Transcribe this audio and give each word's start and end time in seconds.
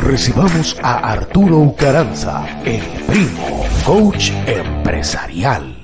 Recibamos 0.07 0.77
a 0.83 1.13
Arturo 1.13 1.59
Ucaranza, 1.59 2.47
el 2.65 2.83
primo, 3.07 3.67
coach 3.85 4.31
empresarial. 4.47 5.76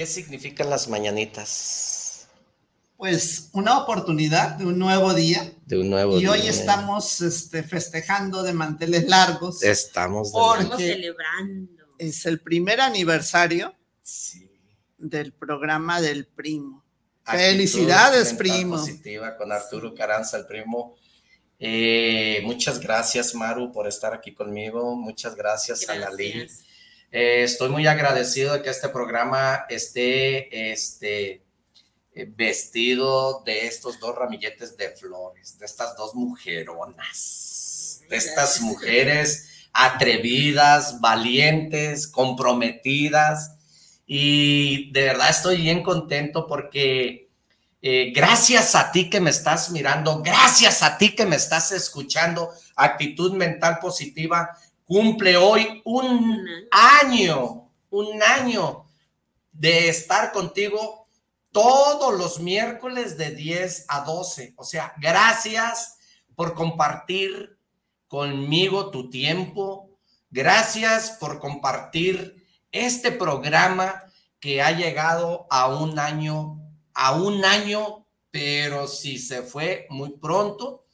¿Qué 0.00 0.06
significan 0.06 0.70
las 0.70 0.88
mañanitas? 0.88 2.26
Pues 2.96 3.50
una 3.52 3.80
oportunidad 3.80 4.52
de 4.52 4.64
un 4.64 4.78
nuevo 4.78 5.12
día. 5.12 5.52
De 5.66 5.78
un 5.78 5.90
nuevo 5.90 6.18
y 6.18 6.26
hoy 6.26 6.48
estamos 6.48 7.20
este, 7.20 7.62
festejando 7.62 8.42
de 8.42 8.54
manteles 8.54 9.06
largos. 9.06 9.62
Estamos, 9.62 10.32
celebrando. 10.78 11.84
Es 11.98 12.24
el 12.24 12.40
primer 12.40 12.80
aniversario 12.80 13.74
del 14.96 15.34
programa 15.34 16.00
del 16.00 16.26
primo. 16.26 16.82
Felicidades, 17.22 18.32
primo. 18.32 18.78
Positiva 18.78 19.36
con 19.36 19.52
Arturo 19.52 19.94
Caranza, 19.94 20.38
el 20.38 20.46
primo. 20.46 20.96
Eh, 21.58 22.40
muchas 22.44 22.80
gracias, 22.80 23.34
Maru, 23.34 23.70
por 23.70 23.86
estar 23.86 24.14
aquí 24.14 24.32
conmigo. 24.32 24.96
Muchas 24.96 25.36
gracias, 25.36 25.82
gracias. 25.82 26.06
a 26.06 26.10
Lali 26.10 26.48
eh, 27.12 27.42
estoy 27.42 27.70
muy 27.70 27.86
agradecido 27.86 28.54
de 28.54 28.62
que 28.62 28.70
este 28.70 28.88
programa 28.88 29.64
esté 29.68 30.72
este, 30.72 31.42
eh, 32.14 32.26
vestido 32.28 33.42
de 33.44 33.66
estos 33.66 33.98
dos 33.98 34.14
ramilletes 34.14 34.76
de 34.76 34.90
flores, 34.90 35.58
de 35.58 35.66
estas 35.66 35.96
dos 35.96 36.14
mujeronas, 36.14 38.02
de 38.08 38.16
estas 38.16 38.60
mujeres 38.60 39.68
atrevidas, 39.72 41.00
valientes, 41.00 42.06
comprometidas. 42.06 43.56
Y 44.06 44.90
de 44.92 45.04
verdad 45.04 45.30
estoy 45.30 45.58
bien 45.58 45.82
contento 45.82 46.46
porque 46.46 47.30
eh, 47.82 48.12
gracias 48.14 48.74
a 48.74 48.92
ti 48.92 49.08
que 49.08 49.20
me 49.20 49.30
estás 49.30 49.70
mirando, 49.70 50.20
gracias 50.22 50.82
a 50.82 50.98
ti 50.98 51.14
que 51.14 51.26
me 51.26 51.36
estás 51.36 51.72
escuchando, 51.72 52.50
actitud 52.76 53.32
mental 53.32 53.78
positiva, 53.80 54.50
cumple 54.90 55.36
hoy 55.36 55.82
un 55.84 56.44
año, 56.72 57.70
un 57.90 58.20
año 58.24 58.86
de 59.52 59.88
estar 59.88 60.32
contigo 60.32 61.06
todos 61.52 62.18
los 62.18 62.40
miércoles 62.40 63.16
de 63.16 63.30
10 63.30 63.84
a 63.86 64.00
12. 64.00 64.54
O 64.56 64.64
sea, 64.64 64.92
gracias 64.98 65.96
por 66.34 66.54
compartir 66.54 67.56
conmigo 68.08 68.90
tu 68.90 69.08
tiempo. 69.08 69.96
Gracias 70.28 71.12
por 71.20 71.38
compartir 71.38 72.44
este 72.72 73.12
programa 73.12 74.02
que 74.40 74.60
ha 74.60 74.72
llegado 74.72 75.46
a 75.50 75.68
un 75.68 76.00
año, 76.00 76.60
a 76.94 77.12
un 77.12 77.44
año, 77.44 78.06
pero 78.32 78.88
si 78.88 79.18
se 79.18 79.42
fue 79.42 79.86
muy 79.88 80.18
pronto, 80.18 80.84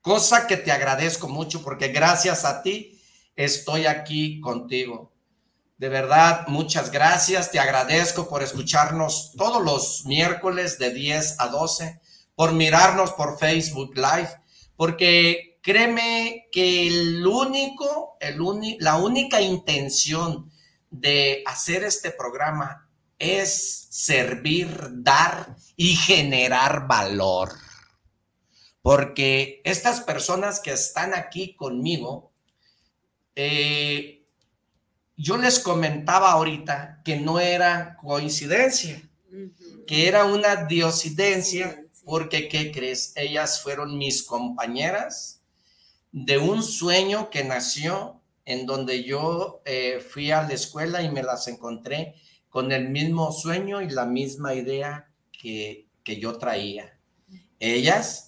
cosa 0.00 0.48
que 0.48 0.56
te 0.56 0.72
agradezco 0.72 1.28
mucho 1.28 1.62
porque 1.62 1.88
gracias 1.88 2.44
a 2.44 2.60
ti 2.60 2.95
estoy 3.36 3.86
aquí 3.86 4.40
contigo. 4.40 5.12
De 5.78 5.90
verdad, 5.90 6.46
muchas 6.48 6.90
gracias. 6.90 7.50
Te 7.50 7.58
agradezco 7.58 8.28
por 8.28 8.42
escucharnos 8.42 9.32
todos 9.36 9.62
los 9.62 10.06
miércoles 10.06 10.78
de 10.78 10.92
10 10.92 11.36
a 11.38 11.48
12, 11.48 12.00
por 12.34 12.52
mirarnos 12.52 13.12
por 13.12 13.38
Facebook 13.38 13.94
Live, 13.94 14.30
porque 14.74 15.58
créeme 15.62 16.46
que 16.50 16.86
el 16.86 17.26
único, 17.26 18.16
el 18.20 18.38
la 18.80 18.96
única 18.96 19.40
intención 19.40 20.50
de 20.90 21.42
hacer 21.44 21.84
este 21.84 22.10
programa 22.10 22.88
es 23.18 23.88
servir, 23.90 24.68
dar 25.02 25.56
y 25.76 25.96
generar 25.96 26.86
valor. 26.86 27.52
Porque 28.80 29.60
estas 29.64 30.00
personas 30.00 30.60
que 30.60 30.72
están 30.72 31.14
aquí 31.14 31.54
conmigo, 31.56 32.32
eh, 33.36 34.24
yo 35.16 35.36
les 35.36 35.58
comentaba 35.58 36.32
ahorita 36.32 37.02
que 37.04 37.16
no 37.16 37.38
era 37.38 37.96
coincidencia, 37.96 39.00
que 39.86 40.08
era 40.08 40.24
una 40.24 40.64
diosidencia, 40.64 41.84
porque, 42.04 42.48
¿qué 42.48 42.72
crees? 42.72 43.12
Ellas 43.16 43.62
fueron 43.62 43.98
mis 43.98 44.22
compañeras 44.22 45.42
de 46.12 46.38
un 46.38 46.62
sueño 46.62 47.30
que 47.30 47.44
nació 47.44 48.20
en 48.44 48.64
donde 48.64 49.04
yo 49.04 49.60
eh, 49.64 50.00
fui 50.00 50.30
a 50.30 50.42
la 50.42 50.54
escuela 50.54 51.02
y 51.02 51.10
me 51.10 51.22
las 51.22 51.48
encontré 51.48 52.14
con 52.48 52.72
el 52.72 52.88
mismo 52.88 53.32
sueño 53.32 53.82
y 53.82 53.90
la 53.90 54.06
misma 54.06 54.54
idea 54.54 55.10
que, 55.32 55.88
que 56.04 56.18
yo 56.18 56.38
traía. 56.38 56.98
Ellas 57.58 58.25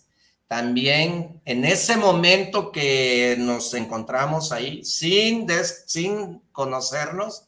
también 0.48 1.42
en 1.44 1.66
ese 1.66 1.98
momento 1.98 2.72
que 2.72 3.36
nos 3.38 3.74
encontramos 3.74 4.50
ahí, 4.50 4.82
sin, 4.82 5.46
sin 5.86 6.40
conocernos, 6.52 7.44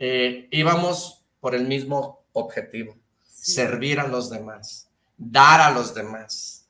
eh, 0.00 0.48
íbamos 0.50 1.24
por 1.38 1.54
el 1.54 1.68
mismo 1.68 2.24
objetivo, 2.32 2.96
servir 3.22 4.00
a 4.00 4.08
los 4.08 4.28
demás, 4.28 4.90
dar 5.16 5.60
a 5.60 5.70
los 5.70 5.94
demás. 5.94 6.66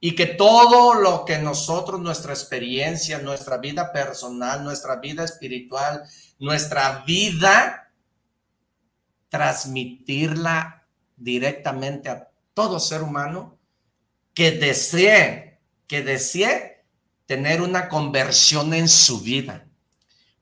Y 0.00 0.16
que 0.16 0.26
todo 0.26 0.94
lo 0.94 1.24
que 1.24 1.38
nosotros, 1.38 2.00
nuestra 2.00 2.32
experiencia, 2.32 3.20
nuestra 3.20 3.58
vida 3.58 3.92
personal, 3.92 4.64
nuestra 4.64 4.96
vida 4.96 5.22
espiritual, 5.22 6.02
nuestra 6.40 7.04
vida, 7.06 7.92
transmitirla 9.28 10.86
directamente 11.16 12.08
a 12.08 12.28
todo 12.52 12.80
ser 12.80 13.02
humano 13.02 13.55
que 14.36 14.50
desee, 14.50 15.60
que 15.86 16.02
desee 16.02 16.84
tener 17.24 17.62
una 17.62 17.88
conversión 17.88 18.74
en 18.74 18.86
su 18.86 19.22
vida. 19.22 19.66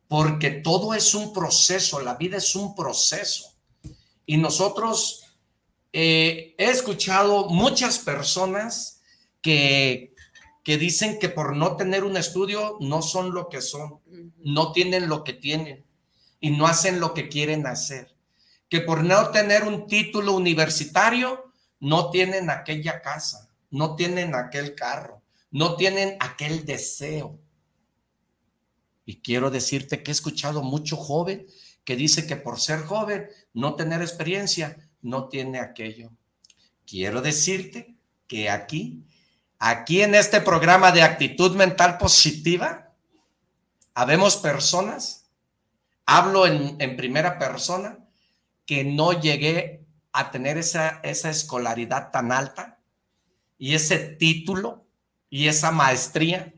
Porque 0.08 0.50
todo 0.50 0.94
es 0.94 1.14
un 1.14 1.32
proceso, 1.32 2.00
la 2.00 2.16
vida 2.16 2.38
es 2.38 2.56
un 2.56 2.74
proceso. 2.74 3.54
Y 4.26 4.36
nosotros 4.36 5.36
eh, 5.92 6.56
he 6.58 6.70
escuchado 6.70 7.48
muchas 7.50 8.00
personas 8.00 9.00
que, 9.40 10.12
que 10.64 10.76
dicen 10.76 11.20
que 11.20 11.28
por 11.28 11.54
no 11.54 11.76
tener 11.76 12.02
un 12.02 12.16
estudio 12.16 12.78
no 12.80 13.00
son 13.00 13.32
lo 13.32 13.48
que 13.48 13.62
son, 13.62 14.00
no 14.42 14.72
tienen 14.72 15.08
lo 15.08 15.22
que 15.22 15.34
tienen 15.34 15.84
y 16.40 16.50
no 16.50 16.66
hacen 16.66 16.98
lo 16.98 17.14
que 17.14 17.28
quieren 17.28 17.64
hacer. 17.68 18.12
Que 18.68 18.80
por 18.80 19.04
no 19.04 19.30
tener 19.30 19.62
un 19.62 19.86
título 19.86 20.32
universitario 20.32 21.52
no 21.78 22.10
tienen 22.10 22.50
aquella 22.50 23.00
casa 23.00 23.53
no 23.74 23.96
tienen 23.96 24.36
aquel 24.36 24.76
carro, 24.76 25.20
no 25.50 25.74
tienen 25.74 26.16
aquel 26.20 26.64
deseo. 26.64 27.40
Y 29.04 29.20
quiero 29.20 29.50
decirte 29.50 30.02
que 30.02 30.12
he 30.12 30.12
escuchado 30.12 30.62
mucho 30.62 30.96
joven 30.96 31.46
que 31.84 31.96
dice 31.96 32.24
que 32.24 32.36
por 32.36 32.60
ser 32.60 32.84
joven, 32.84 33.28
no 33.52 33.74
tener 33.74 34.00
experiencia, 34.00 34.76
no 35.02 35.28
tiene 35.28 35.58
aquello. 35.58 36.12
Quiero 36.86 37.20
decirte 37.20 37.96
que 38.28 38.48
aquí, 38.48 39.02
aquí 39.58 40.02
en 40.02 40.14
este 40.14 40.40
programa 40.40 40.92
de 40.92 41.02
actitud 41.02 41.56
mental 41.56 41.98
positiva, 41.98 42.92
habemos 43.92 44.36
personas, 44.36 45.26
hablo 46.06 46.46
en, 46.46 46.76
en 46.78 46.96
primera 46.96 47.40
persona, 47.40 47.98
que 48.66 48.84
no 48.84 49.20
llegué 49.20 49.84
a 50.12 50.30
tener 50.30 50.58
esa, 50.58 51.00
esa 51.02 51.28
escolaridad 51.28 52.12
tan 52.12 52.30
alta, 52.30 52.73
y 53.58 53.74
ese 53.74 53.98
título 53.98 54.86
y 55.30 55.48
esa 55.48 55.70
maestría 55.70 56.54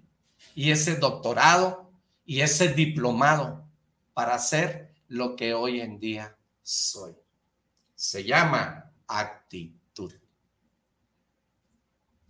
y 0.55 0.71
ese 0.71 0.97
doctorado 0.97 1.93
y 2.25 2.41
ese 2.41 2.69
diplomado 2.69 3.69
para 4.15 4.39
ser 4.39 4.95
lo 5.09 5.37
que 5.37 5.55
hoy 5.55 5.81
en 5.81 5.99
día 6.01 6.37
soy. 6.63 7.15
Se 7.95 8.25
llama 8.25 8.93
actitud. 9.07 10.13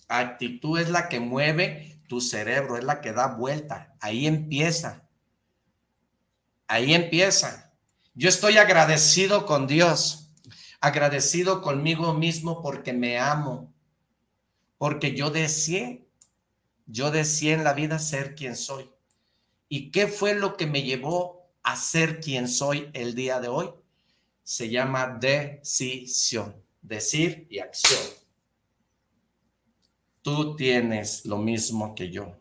Actitud 0.08 0.78
es 0.78 0.90
la 0.90 1.08
que 1.08 1.20
mueve 1.20 2.00
tu 2.08 2.20
cerebro, 2.20 2.76
es 2.76 2.84
la 2.84 3.00
que 3.00 3.12
da 3.12 3.28
vuelta. 3.28 3.96
Ahí 4.00 4.26
empieza. 4.26 5.08
Ahí 6.68 6.94
empieza. 6.94 7.72
Yo 8.14 8.28
estoy 8.28 8.58
agradecido 8.58 9.46
con 9.46 9.66
Dios, 9.66 10.30
agradecido 10.80 11.60
conmigo 11.60 12.14
mismo 12.14 12.62
porque 12.62 12.92
me 12.92 13.18
amo, 13.18 13.74
porque 14.78 15.14
yo 15.14 15.30
deseé, 15.30 16.06
yo 16.86 17.10
deseé 17.10 17.54
en 17.54 17.64
la 17.64 17.72
vida 17.72 17.98
ser 17.98 18.34
quien 18.34 18.56
soy. 18.56 18.90
¿Y 19.68 19.90
qué 19.90 20.06
fue 20.06 20.34
lo 20.34 20.56
que 20.56 20.66
me 20.66 20.82
llevó 20.82 21.50
a 21.62 21.76
ser 21.76 22.20
quien 22.20 22.48
soy 22.48 22.90
el 22.92 23.14
día 23.14 23.40
de 23.40 23.48
hoy? 23.48 23.70
Se 24.42 24.68
llama 24.68 25.18
decisión, 25.20 26.54
decir 26.82 27.46
y 27.50 27.58
acción. 27.58 28.00
Tú 30.22 30.54
tienes 30.56 31.24
lo 31.24 31.38
mismo 31.38 31.94
que 31.94 32.10
yo. 32.10 32.36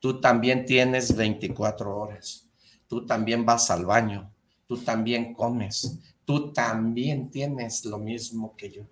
Tú 0.00 0.20
también 0.20 0.64
tienes 0.64 1.14
24 1.14 1.96
horas. 1.96 2.48
Tú 2.88 3.06
también 3.06 3.44
vas 3.44 3.70
al 3.70 3.86
baño. 3.86 4.32
Tú 4.66 4.78
también 4.78 5.34
comes. 5.34 5.98
Tú 6.24 6.52
también 6.52 7.30
tienes 7.30 7.84
lo 7.84 7.98
mismo 7.98 8.56
que 8.56 8.70
yo. 8.70 8.82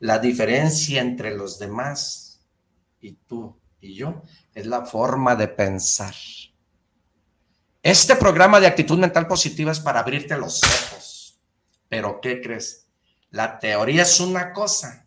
La 0.00 0.18
diferencia 0.18 1.00
entre 1.00 1.34
los 1.34 1.58
demás 1.58 2.40
y 3.00 3.12
tú 3.12 3.58
y 3.80 3.94
yo 3.94 4.22
es 4.54 4.66
la 4.66 4.84
forma 4.84 5.34
de 5.34 5.48
pensar. 5.48 6.14
Este 7.82 8.16
programa 8.16 8.60
de 8.60 8.66
actitud 8.66 8.98
mental 8.98 9.26
positiva 9.26 9.72
es 9.72 9.80
para 9.80 10.00
abrirte 10.00 10.36
los 10.36 10.62
ojos. 10.62 11.40
Pero 11.88 12.20
¿qué 12.20 12.40
crees? 12.40 12.86
La 13.30 13.58
teoría 13.58 14.02
es 14.02 14.20
una 14.20 14.52
cosa, 14.52 15.06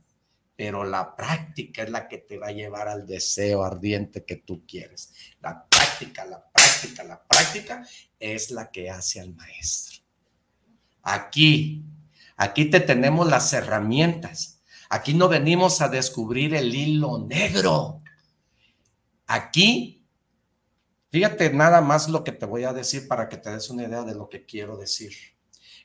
pero 0.55 0.83
la 0.83 1.15
práctica 1.15 1.83
es 1.83 1.89
la 1.89 2.07
que 2.07 2.19
te 2.19 2.37
va 2.37 2.47
a 2.47 2.51
llevar 2.51 2.87
al 2.87 3.05
deseo 3.05 3.63
ardiente 3.63 4.25
que 4.25 4.37
tú 4.37 4.65
quieres. 4.65 5.13
La 5.41 5.65
práctica, 5.67 6.25
la 6.25 6.43
práctica, 6.51 7.03
la 7.03 7.23
práctica 7.23 7.85
es 8.19 8.51
la 8.51 8.71
que 8.71 8.89
hace 8.89 9.21
al 9.21 9.33
maestro. 9.33 10.01
Aquí, 11.03 11.83
aquí 12.35 12.65
te 12.65 12.79
tenemos 12.79 13.27
las 13.27 13.53
herramientas 13.53 14.60
Aquí 14.93 15.13
no 15.13 15.29
venimos 15.29 15.79
a 15.79 15.87
descubrir 15.87 16.53
el 16.53 16.75
hilo 16.75 17.17
negro. 17.17 18.01
Aquí, 19.25 20.05
fíjate 21.09 21.53
nada 21.53 21.79
más 21.79 22.09
lo 22.09 22.25
que 22.25 22.33
te 22.33 22.45
voy 22.45 22.65
a 22.65 22.73
decir 22.73 23.07
para 23.07 23.29
que 23.29 23.37
te 23.37 23.49
des 23.51 23.69
una 23.69 23.85
idea 23.85 24.03
de 24.03 24.13
lo 24.13 24.27
que 24.27 24.45
quiero 24.45 24.75
decir. 24.75 25.13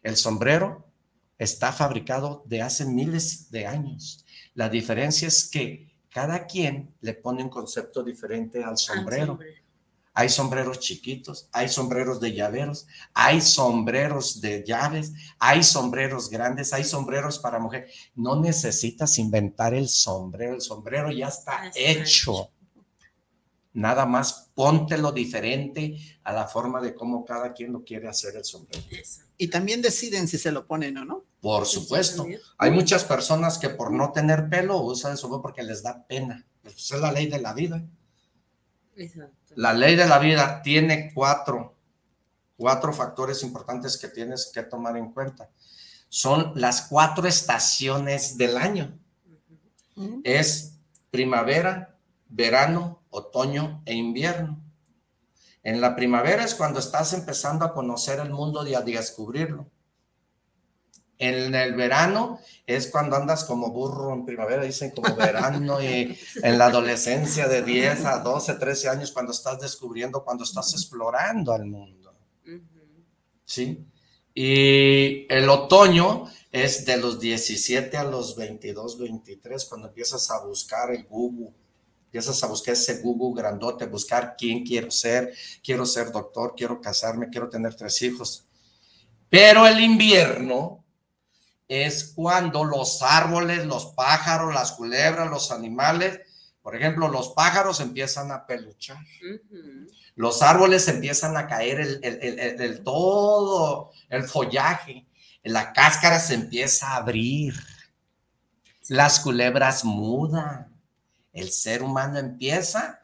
El 0.03 0.17
sombrero 0.17 0.91
está 1.39 1.73
fabricado 1.73 2.43
de 2.47 2.63
hace 2.63 2.85
miles 2.85 3.49
de 3.53 3.69
años. 3.69 4.25
La 4.55 4.69
diferencia 4.69 5.29
es 5.29 5.49
que 5.49 5.95
cada 6.11 6.45
quien 6.45 6.93
le 7.01 7.15
pone 7.15 7.45
un 7.45 7.49
concepto 7.49 8.03
diferente 8.03 8.65
al 8.65 8.77
sombrero. 8.77 9.39
Hay 10.19 10.31
sombreros 10.31 10.81
chiquitos, 10.81 11.47
hay 11.53 11.69
sombreros 11.69 12.23
de 12.23 12.33
llaveros, 12.33 12.87
hay 13.13 13.43
sombreros 13.43 14.41
de 14.41 14.65
llaves, 14.67 15.13
hay 15.39 15.63
sombreros 15.63 16.31
grandes, 16.31 16.73
hay 16.73 16.85
sombreros 16.85 17.39
para 17.39 17.59
mujer. 17.59 17.91
No 18.15 18.41
necesitas 18.41 19.19
inventar 19.19 19.75
el 19.75 19.91
sombrero, 19.91 20.55
el 20.55 20.63
sombrero 20.63 21.13
ya 21.13 21.29
está, 21.29 21.71
hecho. 21.75 22.51
Nada 23.75 24.07
más 24.07 24.49
póntelo 24.55 25.13
diferente 25.13 25.99
a 26.25 26.33
la 26.33 26.49
forma 26.49 26.81
de 26.81 26.95
cómo 26.95 27.23
cada 27.23 27.53
quien 27.53 27.75
lo 27.75 27.85
quiere 27.85 28.09
hacer 28.09 28.37
el 28.37 28.45
sombrero. 28.47 28.87
Y 29.37 29.49
también 29.49 29.83
deciden 29.83 30.29
si 30.29 30.39
se 30.39 30.51
lo 30.51 30.67
ponen 30.67 30.97
o 30.97 31.05
no. 31.05 31.25
Por 31.43 31.67
supuesto. 31.67 32.27
Hay 32.57 32.71
muchas 32.71 33.05
personas 33.05 33.59
que 33.59 33.69
por 33.69 33.93
no 33.93 34.13
tener 34.13 34.49
pelo 34.49 34.79
usan 34.79 35.13
el 35.13 35.19
sombrero 35.19 35.43
porque 35.43 35.63
les 35.63 35.83
da 35.83 36.07
pena. 36.07 36.43
Pues 36.63 36.91
es 36.91 37.01
la 37.03 37.13
ley 37.13 37.27
de 37.27 37.39
la 37.39 37.53
vida. 37.53 37.85
Exacto. 38.97 39.46
La 39.57 39.73
ley 39.73 39.97
de 39.97 40.07
la 40.07 40.19
vida 40.19 40.61
tiene 40.63 41.13
cuatro, 41.15 41.75
cuatro 42.57 42.93
factores 42.93 43.43
importantes 43.43 43.97
que 43.97 44.09
tienes 44.09 44.51
que 44.53 44.63
tomar 44.63 44.99
en 44.99 45.13
cuenta. 45.13 45.49
Son 46.11 46.53
las 46.55 46.83
cuatro 46.83 47.27
estaciones 47.27 48.37
del 48.37 48.59
año. 48.59 48.99
Es 50.25 50.79
primavera, 51.11 51.97
verano, 52.29 53.03
otoño 53.09 53.83
e 53.87 53.95
invierno. 53.95 54.61
En 55.63 55.81
la 55.81 55.97
primavera 55.97 56.45
es 56.45 56.55
cuando 56.55 56.79
estás 56.79 57.15
empezando 57.15 57.65
a 57.65 57.73
conocer 57.73 58.21
el 58.21 58.31
mundo 58.31 58.67
y 58.67 58.75
a 58.75 58.83
descubrirlo. 58.83 59.71
En 61.19 61.55
el 61.55 61.75
verano 61.75 62.41
es 62.67 62.89
cuando 62.89 63.17
andas 63.17 63.45
como 63.45 63.71
burro 63.71 64.13
en 64.13 64.27
primavera, 64.27 64.63
dicen 64.63 64.91
como 64.91 65.15
verano, 65.17 65.83
y 65.83 66.19
en 66.43 66.59
la 66.59 66.67
adolescencia 66.67 67.49
de 67.49 67.63
10 67.63 68.05
a 68.05 68.19
12, 68.19 68.55
13 68.55 68.89
años, 68.89 69.13
cuando 69.13 69.33
estás 69.33 69.61
descubriendo, 69.61 70.25
cuando 70.25 70.45
estás 70.45 70.73
explorando 70.75 71.53
al 71.53 71.65
mundo. 71.65 72.15
¿Sí? 73.45 73.87
Y 74.35 75.27
el 75.33 75.49
otoño 75.49 76.25
es 76.53 76.85
de 76.85 76.99
los 76.99 77.19
17 77.19 77.97
a 77.97 78.05
los 78.05 78.37
22, 78.37 78.99
23, 78.99 79.65
cuando 79.65 79.89
empiezas 79.89 80.31
a 80.31 80.45
buscar 80.45 80.91
el 80.91 81.05
gugu, 81.05 81.55
Empiezas 82.17 82.43
a 82.45 82.47
buscar 82.47 82.73
ese 82.73 83.03
Google 83.03 83.39
grandote, 83.39 83.85
buscar 83.85 84.37
quién 84.39 84.65
quiero 84.65 84.91
ser, 84.91 85.35
quiero 85.63 85.85
ser 85.85 86.13
doctor, 86.13 86.55
quiero 86.57 86.81
casarme, 86.81 87.29
quiero 87.29 87.51
tener 87.51 87.75
tres 87.75 88.01
hijos. 88.01 88.47
Pero 89.29 89.67
el 89.67 89.81
invierno 89.81 90.83
es 91.69 92.13
cuando 92.15 92.65
los 92.65 93.03
árboles, 93.03 93.67
los 93.67 93.87
pájaros, 93.87 94.55
las 94.55 94.73
culebras, 94.73 95.29
los 95.29 95.51
animales, 95.51 96.21
por 96.63 96.75
ejemplo, 96.75 97.09
los 97.09 97.29
pájaros 97.31 97.81
empiezan 97.81 98.33
a 98.33 98.45
peluchar. 98.45 98.99
Los 100.17 100.43
árboles 100.43 100.89
empiezan 100.89 101.37
a 101.37 101.47
caer 101.47 101.81
el, 101.81 102.01
el, 102.03 102.83
todo 102.83 103.93
el 104.09 104.25
follaje, 104.25 105.07
la 105.45 105.73
cáscara 105.73 106.19
se 106.19 106.35
empieza 106.35 106.89
a 106.89 106.97
abrir, 106.97 107.55
las 108.89 109.21
culebras 109.21 109.85
mudan, 109.85 110.75
el 111.33 111.51
ser 111.51 111.83
humano 111.83 112.19
empieza 112.19 113.01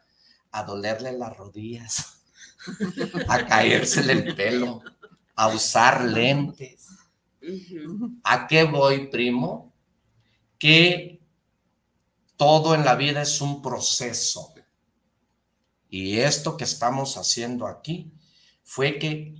a 0.51 0.63
dolerle 0.63 1.13
las 1.13 1.37
rodillas, 1.37 2.23
a 3.27 3.45
caérsele 3.45 4.13
el 4.13 4.35
pelo, 4.35 4.81
a 5.35 5.47
usar 5.47 6.03
lentes. 6.03 6.82
¿A 8.23 8.47
qué 8.47 8.63
voy, 8.63 9.07
primo? 9.07 9.73
Que 10.57 11.19
todo 12.37 12.75
en 12.75 12.85
la 12.85 12.95
vida 12.95 13.21
es 13.21 13.41
un 13.41 13.61
proceso. 13.61 14.53
Y 15.89 16.17
esto 16.19 16.57
que 16.57 16.63
estamos 16.63 17.17
haciendo 17.17 17.67
aquí 17.67 18.11
fue 18.63 18.97
que 18.97 19.35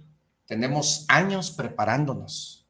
tenemos 0.45 1.05
años 1.07 1.51
preparándonos. 1.51 2.67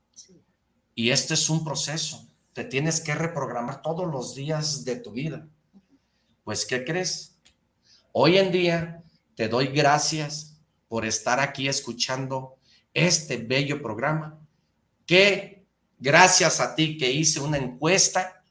Y 0.96 1.10
este 1.10 1.34
es 1.34 1.50
un 1.50 1.63
proceso. 1.66 2.28
Te 2.54 2.63
tienes 2.63 3.02
que 3.02 3.16
reprogramar 3.16 3.82
todos 3.82 4.10
los 4.10 4.36
días 4.36 4.86
de 4.86 4.98
tu 4.98 5.12
vida. 5.12 5.48
Pues, 6.44 6.66
¿qué 6.66 6.86
crees? 6.86 7.36
Hoy 8.12 8.38
en 8.38 8.52
día 8.52 9.04
te 9.36 9.48
doy 9.48 9.68
gracias 9.68 10.58
por 10.88 11.06
estar 11.06 11.40
aquí 11.40 11.68
escuchando 11.68 12.58
este 12.94 13.38
bello 13.38 13.82
programa 13.82 14.43
que 15.05 15.65
gracias 16.00 16.60
a 16.60 16.75
ti 16.75 16.98
que 16.98 17.12
hice 17.12 17.39
una 17.39 17.57
encuesta, 17.57 18.43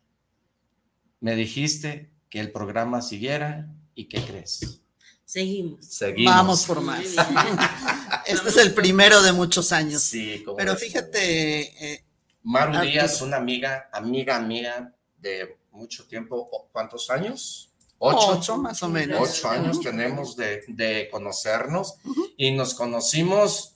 me 1.21 1.35
dijiste 1.37 2.11
que 2.28 2.40
el 2.40 2.50
programa 2.50 3.02
siguiera 3.02 3.68
y 3.94 4.06
¿qué 4.06 4.25
crees? 4.25 4.80
Seguimos. 5.25 5.87
Seguimos. 5.87 6.35
Vamos 6.35 6.64
por 6.66 6.80
más. 6.80 7.04
este 8.26 8.49
es 8.49 8.56
el 8.56 8.75
primero 8.75 9.23
de 9.23 9.32
muchos 9.32 9.73
años. 9.73 10.02
Sí, 10.02 10.42
como 10.44 10.56
Pero 10.56 10.76
fíjate. 10.76 11.92
Eh, 11.92 12.04
Maru 12.42 12.80
Díaz, 12.80 13.23
una 13.23 13.37
amiga, 13.37 13.88
amiga 13.92 14.40
mía 14.40 14.94
de 15.18 15.56
mucho 15.71 16.06
tiempo. 16.06 16.68
¿Cuántos 16.73 17.09
años? 17.09 17.71
Ocho, 17.99 18.38
ocho 18.38 18.59
más 18.59 18.82
o 18.82 18.88
menos. 18.88 19.21
Ocho 19.21 19.49
años 19.49 19.80
tenemos 19.80 20.37
de, 20.37 20.64
de 20.68 21.09
conocernos 21.11 21.94
y 22.37 22.50
nos 22.50 22.75
conocimos 22.75 23.72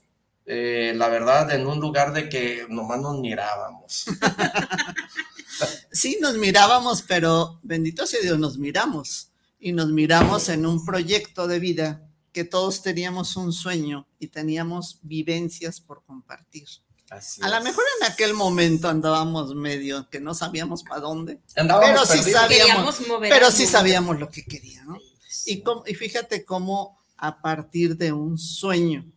eh, 0.48 0.92
la 0.94 1.08
verdad, 1.08 1.50
en 1.52 1.66
un 1.66 1.80
lugar 1.80 2.12
de 2.12 2.28
que 2.28 2.66
nomás 2.68 3.00
nos 3.00 3.18
mirábamos. 3.18 4.04
sí, 5.90 6.18
nos 6.20 6.36
mirábamos, 6.36 7.02
pero 7.02 7.58
bendito 7.64 8.06
sea 8.06 8.20
Dios, 8.20 8.38
nos 8.38 8.56
miramos. 8.56 9.30
Y 9.58 9.72
nos 9.72 9.88
miramos 9.88 10.48
en 10.48 10.64
un 10.64 10.84
proyecto 10.84 11.48
de 11.48 11.58
vida 11.58 12.02
que 12.32 12.44
todos 12.44 12.82
teníamos 12.82 13.34
un 13.36 13.52
sueño 13.52 14.06
y 14.20 14.28
teníamos 14.28 15.00
vivencias 15.02 15.80
por 15.80 16.04
compartir. 16.04 16.68
a 17.10 17.48
lo 17.48 17.64
mejor 17.64 17.84
en 18.00 18.12
aquel 18.12 18.34
momento 18.34 18.88
andábamos 18.88 19.54
medio 19.54 20.08
que 20.10 20.20
no 20.20 20.34
sabíamos 20.34 20.84
para 20.84 21.00
dónde, 21.00 21.40
pero 21.54 22.06
sí 22.06 22.22
sabíamos, 22.22 23.00
pero 23.20 23.50
sí 23.50 23.66
sabíamos 23.66 24.20
lo 24.20 24.28
que 24.28 24.44
queríamos. 24.44 25.02
Y, 25.46 25.64
y 25.86 25.94
fíjate 25.94 26.44
cómo 26.44 27.00
a 27.16 27.40
partir 27.40 27.96
de 27.96 28.12
un 28.12 28.38
sueño 28.38 29.10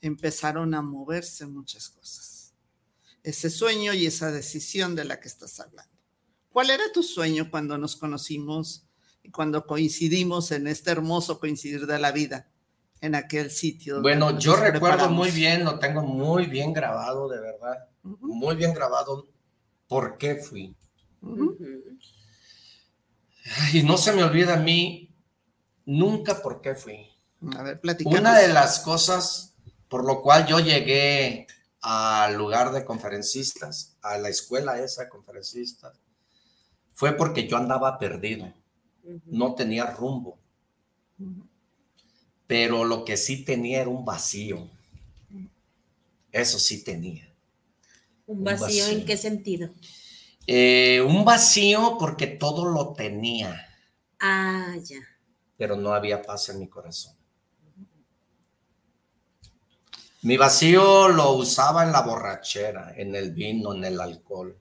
empezaron 0.00 0.74
a 0.74 0.82
moverse 0.82 1.46
muchas 1.46 1.88
cosas. 1.88 2.54
Ese 3.22 3.50
sueño 3.50 3.92
y 3.94 4.06
esa 4.06 4.30
decisión 4.30 4.94
de 4.94 5.04
la 5.04 5.20
que 5.20 5.28
estás 5.28 5.58
hablando. 5.60 5.92
¿Cuál 6.50 6.70
era 6.70 6.84
tu 6.92 7.02
sueño 7.02 7.50
cuando 7.50 7.76
nos 7.78 7.96
conocimos 7.96 8.86
y 9.22 9.30
cuando 9.30 9.66
coincidimos 9.66 10.50
en 10.52 10.66
este 10.66 10.90
hermoso 10.90 11.38
coincidir 11.38 11.86
de 11.86 11.98
la 11.98 12.12
vida? 12.12 12.50
en 13.00 13.14
aquel 13.14 13.50
sitio. 13.50 14.00
Bueno, 14.00 14.38
yo 14.38 14.56
recuerdo 14.56 15.08
muy 15.10 15.30
bien, 15.30 15.64
lo 15.64 15.78
tengo 15.78 16.02
muy 16.02 16.46
bien 16.46 16.72
grabado, 16.72 17.28
de 17.28 17.40
verdad, 17.40 17.88
muy 18.02 18.56
bien 18.56 18.74
grabado, 18.74 19.28
por 19.86 20.18
qué 20.18 20.36
fui. 20.36 20.76
Y 23.72 23.82
no 23.82 23.96
se 23.96 24.12
me 24.12 24.24
olvida 24.24 24.54
a 24.54 24.60
mí 24.60 25.14
nunca 25.84 26.42
por 26.42 26.60
qué 26.60 26.74
fui. 26.74 27.08
A 27.56 27.62
ver, 27.62 27.80
Una 28.04 28.36
de 28.36 28.48
las 28.48 28.80
cosas 28.80 29.47
por 29.88 30.04
lo 30.04 30.20
cual 30.22 30.46
yo 30.46 30.60
llegué 30.60 31.46
al 31.80 32.34
lugar 32.34 32.72
de 32.72 32.84
conferencistas, 32.84 33.96
a 34.02 34.18
la 34.18 34.28
escuela 34.28 34.80
esa 34.80 35.04
de 35.04 35.08
conferencistas, 35.08 35.96
fue 36.92 37.16
porque 37.16 37.46
yo 37.46 37.56
andaba 37.56 37.98
perdido, 37.98 38.52
no 39.26 39.54
tenía 39.54 39.86
rumbo, 39.86 40.38
pero 42.46 42.84
lo 42.84 43.04
que 43.04 43.16
sí 43.16 43.44
tenía 43.44 43.80
era 43.80 43.90
un 43.90 44.04
vacío, 44.04 44.68
eso 46.32 46.58
sí 46.58 46.84
tenía. 46.84 47.28
¿Un 48.26 48.44
vacío, 48.44 48.86
en 48.88 49.06
qué 49.06 49.16
sentido? 49.16 49.70
Eh, 50.46 51.00
un 51.00 51.24
vacío 51.24 51.96
porque 51.98 52.26
todo 52.26 52.66
lo 52.66 52.92
tenía. 52.92 53.66
Ah, 54.20 54.76
ya. 54.82 54.98
Pero 55.56 55.76
no 55.76 55.92
había 55.94 56.22
paz 56.22 56.48
en 56.50 56.58
mi 56.58 56.68
corazón. 56.68 57.17
Mi 60.22 60.36
vacío 60.36 61.08
lo 61.08 61.32
usaba 61.32 61.84
en 61.84 61.92
la 61.92 62.02
borrachera, 62.02 62.92
en 62.96 63.14
el 63.14 63.32
vino, 63.32 63.74
en 63.74 63.84
el 63.84 64.00
alcohol. 64.00 64.58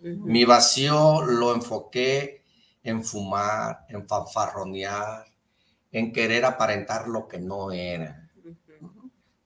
Mi 0.00 0.44
vacío 0.44 1.22
lo 1.22 1.54
enfoqué 1.54 2.44
en 2.82 3.04
fumar, 3.04 3.86
en 3.88 4.06
fanfarronear, 4.08 5.24
en 5.92 6.12
querer 6.12 6.44
aparentar 6.44 7.08
lo 7.08 7.28
que 7.28 7.38
no 7.38 7.72
era. 7.72 8.28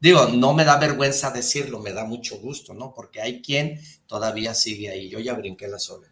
Digo, 0.01 0.27
no 0.27 0.53
me 0.53 0.65
da 0.65 0.79
vergüenza 0.79 1.31
decirlo, 1.31 1.79
me 1.79 1.93
da 1.93 2.05
mucho 2.05 2.41
gusto, 2.41 2.75
¿no? 2.75 2.93
Porque 2.93 3.21
hay 3.21 3.41
quien 3.41 3.81
todavía 4.07 4.53
sigue 4.53 4.91
ahí. 4.91 5.09
Yo 5.09 5.21
ya 5.21 5.35
brinqué 5.35 5.69
la 5.69 5.79
sola. 5.79 6.09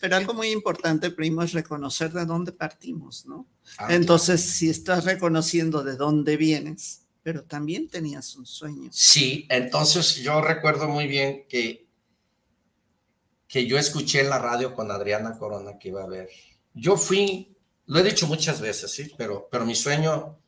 Pero 0.00 0.16
algo 0.16 0.34
muy 0.34 0.50
importante, 0.50 1.10
primo, 1.10 1.42
es 1.42 1.52
reconocer 1.52 2.12
de 2.12 2.26
dónde 2.26 2.52
partimos, 2.52 3.26
¿no? 3.26 3.46
Ah, 3.78 3.94
Entonces, 3.94 4.42
si 4.42 4.68
estás 4.68 5.04
reconociendo 5.04 5.82
de 5.82 5.96
dónde 5.96 6.36
vienes, 6.36 7.05
pero 7.26 7.42
también 7.42 7.88
tenías 7.88 8.36
un 8.36 8.46
sueño. 8.46 8.88
Sí, 8.92 9.48
entonces 9.50 10.14
yo 10.14 10.40
recuerdo 10.40 10.86
muy 10.86 11.08
bien 11.08 11.44
que, 11.48 11.84
que 13.48 13.66
yo 13.66 13.76
escuché 13.78 14.20
en 14.20 14.30
la 14.30 14.38
radio 14.38 14.72
con 14.76 14.92
Adriana 14.92 15.36
Corona 15.36 15.76
que 15.76 15.88
iba 15.88 16.04
a 16.04 16.06
ver. 16.06 16.28
Yo 16.72 16.96
fui, 16.96 17.56
lo 17.86 17.98
he 17.98 18.04
dicho 18.04 18.28
muchas 18.28 18.60
veces, 18.60 18.92
sí, 18.92 19.12
pero, 19.18 19.48
pero 19.50 19.66
mi 19.66 19.74
sueño, 19.74 20.38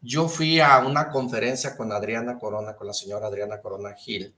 yo 0.00 0.30
fui 0.30 0.60
a 0.60 0.78
una 0.78 1.10
conferencia 1.10 1.76
con 1.76 1.92
Adriana 1.92 2.38
Corona, 2.38 2.74
con 2.74 2.86
la 2.86 2.94
señora 2.94 3.26
Adriana 3.26 3.60
Corona 3.60 3.92
Gil, 3.92 4.34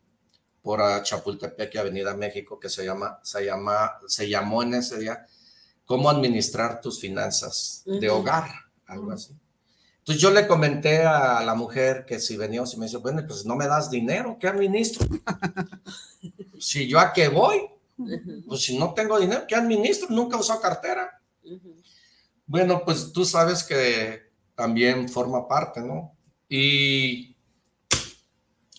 por 0.62 0.80
Chapultepec 1.04 1.72
y 1.72 1.78
Avenida 1.78 2.16
México, 2.16 2.58
que 2.58 2.68
se, 2.68 2.84
llama, 2.84 3.20
se, 3.22 3.44
llama, 3.44 3.92
se 4.08 4.28
llamó 4.28 4.64
en 4.64 4.74
ese 4.74 4.98
día 4.98 5.24
Cómo 5.84 6.10
administrar 6.10 6.80
tus 6.80 6.98
finanzas 6.98 7.84
de 7.86 8.10
hogar, 8.10 8.50
algo 8.86 9.12
así. 9.12 9.39
Entonces 10.00 10.23
yo 10.23 10.30
le 10.30 10.47
comenté 10.47 11.02
a 11.02 11.42
la 11.45 11.54
mujer 11.54 12.04
que 12.07 12.19
si 12.19 12.37
veníamos 12.37 12.73
y 12.75 12.78
me 12.78 12.87
dice, 12.87 12.97
bueno, 12.97 13.23
pues 13.26 13.45
no 13.45 13.54
me 13.54 13.66
das 13.66 13.90
dinero, 13.90 14.38
¿qué 14.40 14.49
administro? 14.49 15.07
si 16.59 16.88
yo 16.88 16.99
a 16.99 17.12
qué 17.12 17.28
voy, 17.28 17.61
pues 18.47 18.62
si 18.62 18.78
no 18.78 18.95
tengo 18.95 19.21
dinero, 19.21 19.45
¿qué 19.47 19.54
administro? 19.54 20.09
Nunca 20.11 20.38
usó 20.38 20.59
cartera. 20.61 21.21
Bueno, 22.47 22.83
pues 22.85 23.12
tú 23.12 23.25
sabes 23.25 23.62
que 23.62 24.30
también 24.54 25.09
forma 25.09 25.47
parte, 25.47 25.83
¿no? 25.83 26.16
Y 26.49 27.37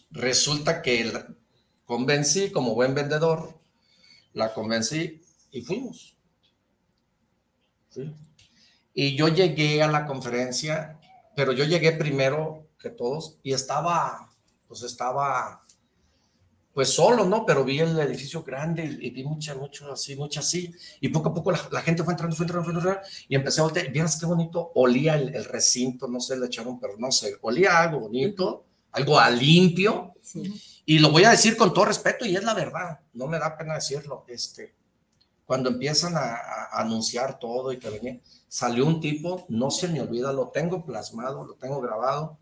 resulta 0.09 0.81
que 0.81 1.05
la 1.05 1.27
convencí 1.85 2.51
como 2.51 2.73
buen 2.73 2.95
vendedor, 2.95 3.59
la 4.33 4.53
convencí 4.53 5.21
y 5.51 5.61
fuimos. 5.61 6.17
Y 8.93 9.15
yo 9.15 9.27
llegué 9.27 9.83
a 9.83 9.87
la 9.87 10.05
conferencia 10.05 10.99
pero 11.35 11.51
yo 11.51 11.63
llegué 11.63 11.91
primero 11.93 12.67
que 12.79 12.89
todos 12.89 13.37
y 13.43 13.53
estaba, 13.53 14.29
pues 14.67 14.83
estaba, 14.83 15.61
pues 16.73 16.89
solo, 16.93 17.25
¿no? 17.25 17.45
Pero 17.45 17.63
vi 17.63 17.79
el 17.79 17.99
edificio 17.99 18.43
grande 18.43 18.85
y, 18.85 19.09
vi 19.09 19.23
mucha, 19.23 19.55
mucho 19.55 19.91
así, 19.91 20.15
mucho 20.15 20.39
así. 20.39 20.73
Y 20.99 21.09
poco 21.09 21.29
a 21.29 21.33
poco 21.33 21.51
la, 21.51 21.81
gente 21.81 22.03
fue 22.03 22.13
entrando, 22.13 22.35
fue 22.35 22.45
entrando, 22.45 22.65
fue 22.65 22.73
entrando, 22.73 23.01
y 23.27 23.35
empecé 23.35 23.61
a 23.61 23.63
voltear. 23.63 23.91
Vieras 23.91 24.19
qué 24.19 24.25
bonito 24.25 24.71
olía 24.75 25.15
el, 25.15 25.45
recinto, 25.45 26.07
no 26.07 26.19
sé, 26.19 26.37
le 26.37 26.47
echaron, 26.47 26.79
pero 26.79 26.95
no 26.97 27.11
sé, 27.11 27.37
olía 27.41 27.79
algo 27.79 27.99
bonito, 27.99 28.65
algo 28.91 29.19
a 29.19 29.29
limpio. 29.29 30.13
Y 30.85 30.99
lo 30.99 31.11
voy 31.11 31.23
a 31.23 31.31
decir 31.31 31.55
con 31.55 31.73
todo 31.73 31.85
respeto 31.85 32.25
y 32.25 32.35
es 32.35 32.43
la 32.43 32.53
verdad, 32.53 32.99
no 33.13 33.27
me 33.27 33.39
da 33.39 33.57
pena 33.57 33.75
decirlo. 33.75 34.25
Este, 34.27 34.75
cuando 35.51 35.69
empiezan 35.69 36.15
a, 36.15 36.35
a 36.35 36.79
anunciar 36.79 37.37
todo 37.37 37.73
y 37.73 37.77
que 37.77 37.89
venía, 37.89 38.21
salió 38.47 38.85
un 38.85 39.01
tipo, 39.01 39.45
no 39.49 39.69
se 39.69 39.89
me 39.89 39.99
olvida, 39.99 40.31
lo 40.31 40.47
tengo 40.47 40.85
plasmado, 40.85 41.43
lo 41.43 41.55
tengo 41.55 41.81
grabado, 41.81 42.37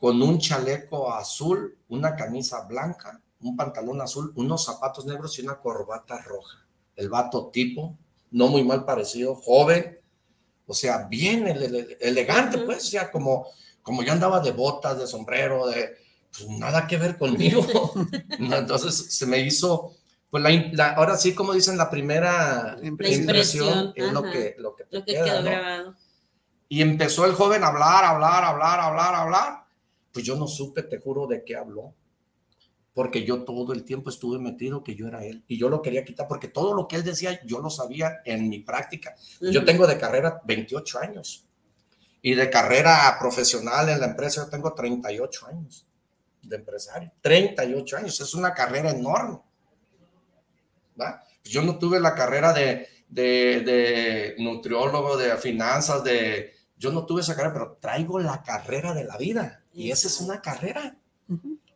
con 0.00 0.22
un 0.22 0.38
chaleco 0.38 1.12
azul, 1.12 1.76
una 1.90 2.16
camisa 2.16 2.62
blanca, 2.62 3.20
un 3.42 3.58
pantalón 3.58 4.00
azul, 4.00 4.32
unos 4.36 4.64
zapatos 4.64 5.04
negros 5.04 5.38
y 5.38 5.42
una 5.42 5.58
corbata 5.58 6.16
roja. 6.22 6.64
El 6.96 7.10
vato 7.10 7.48
tipo, 7.48 7.98
no 8.30 8.48
muy 8.48 8.64
mal 8.64 8.86
parecido, 8.86 9.34
joven, 9.34 9.98
o 10.66 10.72
sea, 10.72 11.08
bien 11.08 11.46
elegante, 12.00 12.56
pues, 12.56 12.84
o 12.84 12.88
sea, 12.88 13.10
como, 13.10 13.48
como 13.82 14.02
yo 14.02 14.12
andaba 14.12 14.40
de 14.40 14.52
botas, 14.52 14.98
de 14.98 15.06
sombrero, 15.06 15.66
de 15.66 15.94
pues, 16.30 16.48
nada 16.48 16.86
que 16.86 16.96
ver 16.96 17.18
conmigo. 17.18 17.66
Entonces 18.38 19.14
se 19.14 19.26
me 19.26 19.40
hizo, 19.40 19.92
pues 20.30 20.44
la, 20.72 20.92
ahora 20.92 21.16
sí, 21.16 21.34
como 21.34 21.52
dicen, 21.52 21.76
la 21.76 21.90
primera 21.90 22.78
impresión, 22.82 23.92
es 23.96 24.12
lo 24.12 24.22
que, 24.22 24.54
lo 24.58 24.76
que, 24.76 25.04
quedó 25.04 25.42
grabado. 25.42 25.96
Y 26.68 26.82
empezó 26.82 27.26
el 27.26 27.32
joven 27.32 27.64
a 27.64 27.68
hablar, 27.68 28.04
hablar, 28.04 28.44
hablar, 28.44 28.80
hablar, 28.80 29.14
hablar. 29.14 29.64
Pues 30.12 30.24
yo 30.24 30.36
no 30.36 30.46
supe, 30.46 30.84
te 30.84 30.98
juro, 30.98 31.26
de 31.26 31.44
qué 31.44 31.56
habló 31.56 31.94
porque 32.92 33.24
yo 33.24 33.44
todo 33.44 33.72
el 33.72 33.84
tiempo 33.84 34.10
estuve 34.10 34.38
metido 34.38 34.82
que 34.82 34.94
yo 34.94 35.06
era 35.06 35.24
él 35.24 35.44
y 35.46 35.58
yo 35.58 35.68
lo 35.68 35.80
quería 35.80 36.04
quitar 36.04 36.26
porque 36.26 36.48
todo 36.48 36.74
lo 36.74 36.88
que 36.88 36.96
él 36.96 37.04
decía 37.04 37.40
yo 37.46 37.60
lo 37.60 37.70
sabía 37.70 38.20
en 38.24 38.48
mi 38.48 38.60
práctica. 38.60 39.14
Yo 39.40 39.64
tengo 39.64 39.86
de 39.86 39.96
carrera 39.96 40.40
28 40.44 40.98
años 40.98 41.46
y 42.20 42.34
de 42.34 42.50
carrera 42.50 43.16
profesional 43.18 43.88
en 43.88 44.00
la 44.00 44.06
empresa 44.06 44.44
yo 44.44 44.50
tengo 44.50 44.74
38 44.74 45.46
años 45.46 45.86
de 46.42 46.56
empresario. 46.56 47.12
38 47.20 47.96
años, 47.96 48.20
es 48.20 48.34
una 48.34 48.52
carrera 48.52 48.90
enorme. 48.90 49.38
Yo 51.44 51.62
no 51.62 51.78
tuve 51.78 52.00
la 52.00 52.14
carrera 52.14 52.52
de, 52.52 52.86
de, 53.08 54.34
nutriólogo, 54.38 55.16
de 55.16 55.36
finanzas, 55.36 56.04
de... 56.04 56.54
Yo 56.76 56.92
no 56.92 57.04
tuve 57.04 57.20
esa 57.20 57.36
carrera, 57.36 57.52
pero 57.52 57.78
traigo 57.80 58.18
la 58.18 58.42
carrera 58.42 58.94
de 58.94 59.04
la 59.04 59.18
vida 59.18 59.64
y 59.72 59.90
esa 59.90 60.08
es 60.08 60.20
una 60.20 60.40
carrera 60.40 60.96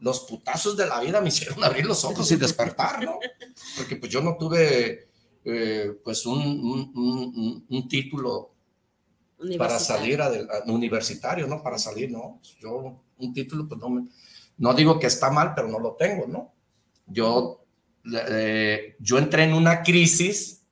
los 0.04 0.21
putazos 0.21 0.76
de 0.76 0.87
la 0.87 1.00
vida 1.00 1.21
me 1.23 1.28
hicieron 1.28 1.64
abrir 1.64 1.87
los 1.87 2.04
ojos 2.04 2.31
y 2.31 2.37
despertar, 2.37 3.02
¿no? 3.02 3.19
Porque 3.76 3.97
pues 3.97 4.12
yo 4.12 4.21
no 4.21 4.37
tuve 4.37 5.09
eh, 5.45 5.99
pues 6.04 6.26
un, 6.26 7.64
un, 7.69 7.88
título 7.88 8.52
para 9.57 9.78
salir 9.78 10.21
a, 10.21 10.31
universitario, 10.66 11.47
¿no? 11.47 11.62
Para 11.62 11.78
salir, 11.78 12.11
¿no? 12.11 12.38
Yo 12.61 13.02
un 13.16 13.33
título 13.33 13.66
pues 13.66 13.81
no 13.81 14.07
no 14.57 14.75
digo 14.75 14.99
que 14.99 15.07
está 15.07 15.31
mal, 15.31 15.52
pero 15.54 15.69
no 15.69 15.78
lo 15.78 15.95
tengo, 15.95 16.26
¿no? 16.26 16.52
Yo, 17.07 17.63
eh, 18.12 18.96
yo 18.99 19.18
entré 19.18 19.44
en 19.44 19.54
una 19.54 19.82
crisis 19.82 20.62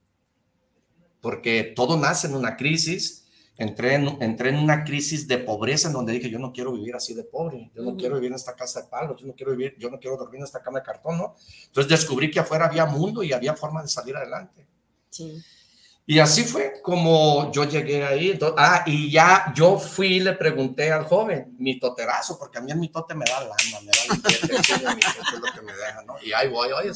porque 1.20 1.72
todo 1.76 1.96
nace 1.96 2.26
en 2.26 2.34
una 2.34 2.56
crisis 2.56 3.22
entré 3.56 3.94
en, 3.94 4.22
entré 4.22 4.50
en 4.50 4.58
una 4.58 4.84
crisis 4.84 5.28
de 5.28 5.38
pobreza 5.38 5.88
en 5.88 5.94
donde 5.94 6.12
dije, 6.12 6.30
yo 6.30 6.38
no 6.38 6.52
quiero 6.52 6.72
vivir 6.72 6.94
así 6.94 7.14
de 7.14 7.24
pobre, 7.24 7.70
yo 7.74 7.82
no 7.82 7.96
quiero 7.96 8.16
vivir 8.16 8.30
en 8.30 8.36
esta 8.36 8.54
casa 8.54 8.82
de 8.82 8.88
palos, 8.88 9.20
yo 9.20 9.26
no 9.26 9.34
quiero 9.34 9.52
vivir, 9.52 9.76
yo 9.78 9.90
no 9.90 9.98
quiero 9.98 10.16
dormir 10.16 10.38
en 10.38 10.44
esta 10.44 10.62
cama 10.62 10.80
de 10.80 10.84
cartón, 10.84 11.18
¿no? 11.18 11.36
Entonces 11.66 11.90
descubrí 11.90 12.30
que 12.30 12.40
afuera 12.40 12.66
había 12.66 12.86
mundo 12.86 13.22
y 13.22 13.32
había 13.32 13.54
forma 13.54 13.82
de 13.82 13.88
salir 13.88 14.16
adelante. 14.16 14.66
Sí. 15.10 15.42
Y 16.04 16.18
así 16.18 16.42
fue 16.42 16.80
como 16.82 17.52
yo 17.52 17.64
llegué 17.64 18.04
ahí. 18.04 18.36
ah, 18.56 18.82
y 18.86 19.10
ya 19.10 19.52
yo 19.54 19.78
fui 19.78 20.14
y 20.14 20.20
le 20.20 20.32
pregunté 20.32 20.90
al 20.90 21.04
joven, 21.04 21.54
mi 21.58 21.78
toterazo, 21.78 22.38
porque 22.38 22.58
a 22.58 22.60
mí 22.60 22.72
el 22.72 22.78
mi 22.78 22.88
tote 22.88 23.14
me 23.14 23.24
da 23.24 23.40
lana, 23.40 23.80
me 23.82 23.92
da 23.92 24.14
el 24.14 24.98
es 25.34 25.40
lo 25.40 25.52
que 25.52 25.62
me 25.62 25.72
deja, 25.72 26.02
¿no? 26.02 26.14
Y 26.20 26.32
ahí 26.32 26.48
voy, 26.48 26.72
oye, 26.72 26.90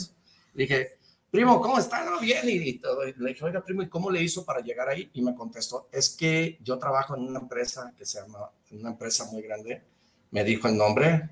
dije, 0.56 0.98
primo, 1.30 1.60
¿cómo 1.60 1.78
está? 1.78 2.04
No, 2.04 2.20
bien, 2.20 2.42
y, 2.44 2.74
todo. 2.74 3.04
le 3.04 3.28
dije, 3.28 3.44
oiga, 3.44 3.64
primo, 3.64 3.82
¿y 3.82 3.88
cómo 3.88 4.10
le 4.10 4.22
hizo 4.22 4.44
para 4.44 4.60
llegar 4.60 4.88
ahí? 4.88 5.10
Y 5.14 5.22
me 5.22 5.34
contestó, 5.34 5.88
es 5.92 6.10
que 6.10 6.58
yo 6.62 6.78
trabajo 6.78 7.16
en 7.16 7.22
una 7.22 7.40
empresa 7.40 7.92
que 7.96 8.04
se 8.04 8.20
llama, 8.20 8.50
una 8.70 8.90
empresa 8.90 9.26
muy 9.30 9.42
grande, 9.42 9.82
me 10.30 10.44
dijo 10.44 10.68
el 10.68 10.76
nombre, 10.76 11.30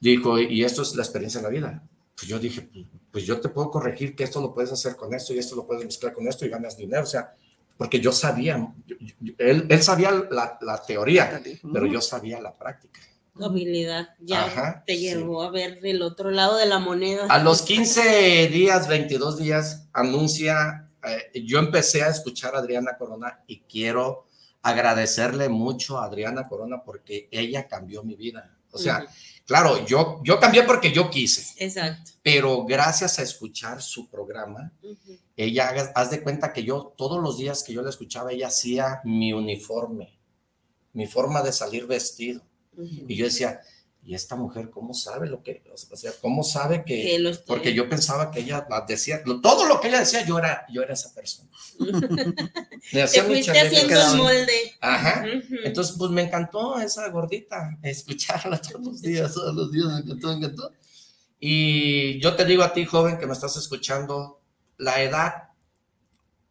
dijo, 0.00 0.38
y 0.38 0.64
esto 0.64 0.82
es 0.82 0.94
la 0.96 1.02
experiencia 1.02 1.40
de 1.40 1.44
la 1.44 1.50
vida. 1.50 1.82
Pues 2.16 2.26
yo 2.28 2.38
dije, 2.38 2.62
pues, 2.62 2.86
pues 3.10 3.24
yo 3.24 3.40
te 3.40 3.48
puedo 3.48 3.70
corregir 3.70 4.16
que 4.16 4.24
esto 4.24 4.40
lo 4.40 4.54
puedes 4.54 4.72
hacer 4.72 4.96
con 4.96 5.12
esto 5.14 5.34
y 5.34 5.38
esto 5.38 5.56
lo 5.56 5.66
puedes 5.66 5.84
mezclar 5.84 6.12
con 6.12 6.26
esto 6.26 6.46
y 6.46 6.48
ganas 6.48 6.76
dinero, 6.76 7.02
o 7.02 7.06
sea, 7.06 7.34
porque 7.76 8.00
yo 8.00 8.12
sabía, 8.12 8.72
él, 9.38 9.66
él, 9.68 9.82
sabía 9.82 10.10
la, 10.30 10.58
la 10.60 10.82
teoría, 10.82 11.42
pero 11.72 11.86
yo 11.86 12.00
sabía 12.00 12.40
la 12.40 12.52
práctica 12.52 13.00
habilidad 13.40 14.10
ya 14.20 14.82
te 14.86 14.98
llevó 14.98 15.42
a 15.42 15.50
ver 15.50 15.80
del 15.80 16.02
otro 16.02 16.30
lado 16.30 16.56
de 16.56 16.66
la 16.66 16.78
moneda. 16.78 17.26
A 17.28 17.38
los 17.38 17.62
15 17.62 18.48
días, 18.48 18.88
22 18.88 19.38
días, 19.38 19.88
anuncia, 19.92 20.90
eh, 21.04 21.42
yo 21.42 21.58
empecé 21.58 22.02
a 22.02 22.08
escuchar 22.08 22.54
a 22.54 22.58
Adriana 22.58 22.96
Corona 22.98 23.42
y 23.46 23.60
quiero 23.60 24.26
agradecerle 24.62 25.48
mucho 25.48 25.98
a 25.98 26.04
Adriana 26.04 26.48
Corona 26.48 26.82
porque 26.84 27.28
ella 27.30 27.66
cambió 27.68 28.02
mi 28.02 28.14
vida. 28.14 28.56
O 28.70 28.78
sea, 28.78 29.06
claro, 29.46 29.84
yo, 29.86 30.20
yo 30.24 30.38
cambié 30.38 30.62
porque 30.62 30.92
yo 30.92 31.10
quise. 31.10 31.52
Exacto. 31.62 32.12
Pero 32.22 32.64
gracias 32.64 33.18
a 33.18 33.22
escuchar 33.22 33.82
su 33.82 34.08
programa, 34.08 34.72
ella, 35.36 35.92
haz 35.94 36.10
de 36.10 36.22
cuenta 36.22 36.52
que 36.52 36.64
yo 36.64 36.94
todos 36.96 37.22
los 37.22 37.38
días 37.38 37.62
que 37.62 37.72
yo 37.72 37.82
la 37.82 37.90
escuchaba, 37.90 38.32
ella 38.32 38.46
hacía 38.46 39.00
mi 39.04 39.32
uniforme, 39.32 40.18
mi 40.92 41.06
forma 41.06 41.42
de 41.42 41.52
salir 41.52 41.86
vestido 41.86 42.42
y 42.76 43.16
yo 43.16 43.26
decía, 43.26 43.60
¿y 44.04 44.14
esta 44.14 44.34
mujer 44.34 44.70
cómo 44.70 44.94
sabe 44.94 45.28
lo 45.28 45.42
que, 45.42 45.62
o 45.72 45.96
sea, 45.96 46.12
cómo 46.20 46.42
sabe 46.42 46.84
que, 46.84 47.34
porque 47.46 47.72
yo 47.72 47.88
pensaba 47.88 48.30
que 48.30 48.40
ella 48.40 48.66
decía, 48.86 49.22
todo 49.42 49.66
lo 49.66 49.80
que 49.80 49.88
ella 49.88 50.00
decía, 50.00 50.24
yo 50.26 50.38
era, 50.38 50.66
yo 50.72 50.82
era 50.82 50.94
esa 50.94 51.14
persona. 51.14 51.48
me 52.92 53.02
hacía 53.02 53.22
Te 53.22 53.28
fuiste 53.28 53.58
haciendo 53.58 54.00
el 54.00 54.16
molde. 54.16 54.72
Ajá. 54.80 55.24
Entonces, 55.64 55.96
pues 55.96 56.10
me 56.10 56.22
encantó 56.22 56.80
esa 56.80 57.08
gordita, 57.10 57.78
escucharla 57.82 58.60
todos 58.60 58.84
los 58.84 59.02
días, 59.02 59.32
todos 59.34 59.54
los 59.54 59.70
días, 59.70 59.86
me 59.86 59.98
encantó, 60.00 60.28
me 60.28 60.34
encantó. 60.34 60.72
Y 61.38 62.20
yo 62.20 62.34
te 62.34 62.44
digo 62.44 62.62
a 62.62 62.72
ti, 62.72 62.84
joven, 62.84 63.18
que 63.18 63.26
me 63.26 63.32
estás 63.32 63.56
escuchando, 63.56 64.40
la 64.78 65.02
edad 65.02 65.34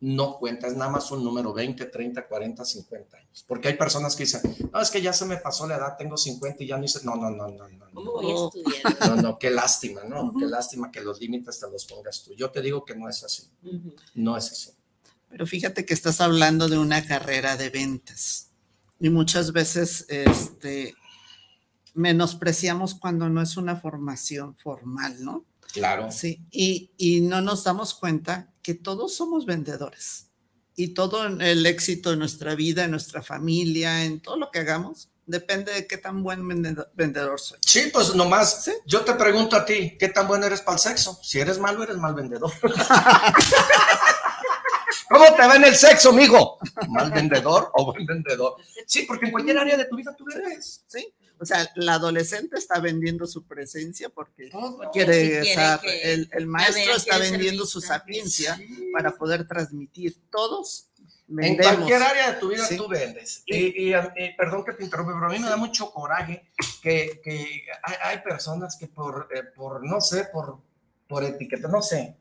no 0.02 0.38
cuenta, 0.38 0.68
es 0.68 0.76
nada 0.76 0.90
más 0.90 1.12
un 1.12 1.24
número 1.24 1.54
20, 1.54 1.86
30, 1.86 2.28
40, 2.28 2.66
50 2.66 3.18
años. 3.18 3.21
Porque 3.48 3.70
hay 3.70 3.78
personas 3.78 4.16
que 4.16 4.24
dicen, 4.24 4.42
no, 4.74 4.82
es 4.82 4.92
que 4.92 5.02
ya 5.02 5.14
se 5.14 5.26
me 5.26 5.38
pasó 5.38 5.66
la 5.66 5.78
edad, 5.78 5.96
tengo 5.98 6.18
50 6.18 6.64
y 6.64 6.68
ya 6.68 6.78
no 6.78 6.84
hice, 6.84 7.00
no, 7.04 7.16
no, 7.16 7.30
no, 7.30 7.48
no, 7.48 7.68
no. 7.70 7.86
¿Cómo 7.94 8.12
voy 8.12 8.32
a 8.32 8.46
estudiar? 8.46 8.98
No, 9.16 9.22
no, 9.22 9.40
qué 9.40 9.50
lástima, 9.50 10.04
¿no? 10.04 10.34
Qué 10.38 10.46
lástima 10.46 10.92
que 10.92 11.02
los 11.02 11.20
límites 11.20 11.60
te 11.60 11.70
los 11.70 11.86
pongas 11.86 12.24
tú. 12.24 12.34
Yo 12.36 12.52
te 12.52 12.62
digo 12.62 12.84
que 12.84 12.96
no 12.96 13.08
es 13.10 13.24
así, 13.24 13.50
no 14.16 14.38
es 14.38 14.52
así. 14.52 14.72
Pero 15.30 15.48
fíjate 15.48 15.86
que 15.86 15.94
estás 15.94 16.20
hablando 16.20 16.68
de 16.68 16.78
una 16.78 17.06
carrera 17.06 17.56
de 17.56 17.70
ventas 17.70 18.50
y 19.00 19.10
muchas 19.10 19.54
veces 19.54 20.06
este, 20.10 20.94
menospreciamos 21.94 22.96
cuando 22.96 23.30
no 23.30 23.42
es 23.42 23.56
una 23.56 23.78
formación 23.78 24.58
formal, 24.58 25.24
¿no? 25.24 25.46
Claro. 25.74 26.12
Sí, 26.12 26.46
y, 26.52 26.92
y 26.98 27.22
no 27.22 27.40
nos 27.40 27.64
damos 27.64 27.94
cuenta 27.94 28.54
que 28.62 28.74
todos 28.74 29.16
somos 29.16 29.46
vendedores 29.46 30.31
y 30.76 30.90
todo 30.90 31.26
el 31.26 31.66
éxito 31.66 32.14
en 32.14 32.20
nuestra 32.20 32.56
vida, 32.56 32.86
en 32.86 32.92
nuestra 32.92 33.22
familia, 33.22 34.04
en 34.04 34.20
todo 34.20 34.38
lo 34.38 34.52
que 34.52 34.60
hagamos, 34.60 35.10
depende 35.26 35.74
de 35.74 35.88
qué 35.88 35.98
tan 35.98 36.24
buen 36.24 36.48
vendedor 36.94 37.40
soy. 37.40 37.60
Sí, 37.66 37.90
pues 37.92 38.14
nomás, 38.16 38.70
yo 38.86 39.02
te 39.02 39.14
pregunto 39.14 39.56
a 39.56 39.66
ti, 39.66 39.98
¿qué 39.98 40.10
tan 40.10 40.28
bueno 40.28 40.46
eres 40.46 40.62
para 40.62 40.76
el 40.76 40.80
sexo? 40.80 41.20
Si 41.22 41.40
eres 41.40 41.58
malo, 41.58 41.84
eres 41.84 41.98
mal 41.98 42.14
vendedor. 42.14 42.52
¿Cómo 45.10 45.26
te 45.36 45.46
va 45.46 45.56
en 45.58 45.66
el 45.66 45.76
sexo, 45.76 46.14
mijo? 46.14 46.58
¿Mal 46.88 47.12
vendedor 47.12 47.70
o 47.74 47.86
buen 47.86 48.06
vendedor? 48.06 48.56
Sí, 48.86 49.04
porque 49.04 49.26
en 49.26 49.32
cualquier 49.32 49.58
área 49.58 49.76
de 49.78 49.86
tu 49.86 49.98
vida 49.98 50.16
tú 50.16 50.26
eres. 50.34 50.84
Sí. 50.88 51.14
O 51.42 51.46
sea, 51.46 51.68
la 51.74 51.96
adolescente 51.96 52.56
está 52.56 52.80
vendiendo 52.80 53.26
su 53.26 53.48
presencia 53.48 54.10
porque 54.10 54.52
quiere, 54.94 55.42
el, 56.04 56.46
maestro 56.46 56.96
está 56.96 57.18
vendiendo 57.18 57.66
su 57.66 57.82
sapiencia 57.82 58.62
para 58.94 59.18
poder 59.18 59.48
transmitir. 59.48 60.16
Todos 60.30 60.92
En 61.28 61.58
cualquier 61.58 62.04
área 62.04 62.34
de 62.34 62.40
tu 62.40 62.50
vida 62.50 62.64
tú 62.78 62.88
vendes. 62.88 63.42
Y, 63.48 63.92
perdón 64.38 64.64
que 64.64 64.74
te 64.74 64.84
interrumpa, 64.84 65.14
pero 65.16 65.26
a 65.26 65.30
mí 65.30 65.40
me 65.40 65.50
da 65.50 65.58
mucho 65.58 65.92
coraje 65.92 66.52
que, 66.84 67.20
hay, 68.04 68.20
personas 68.20 68.78
que 68.78 68.86
por, 68.86 69.28
eh, 69.34 69.42
por 69.56 69.84
no 69.84 70.00
sé, 70.00 70.26
por, 70.32 70.60
por 71.08 71.24
etiqueta, 71.24 71.68
no 71.68 71.82
sé, 71.82 72.18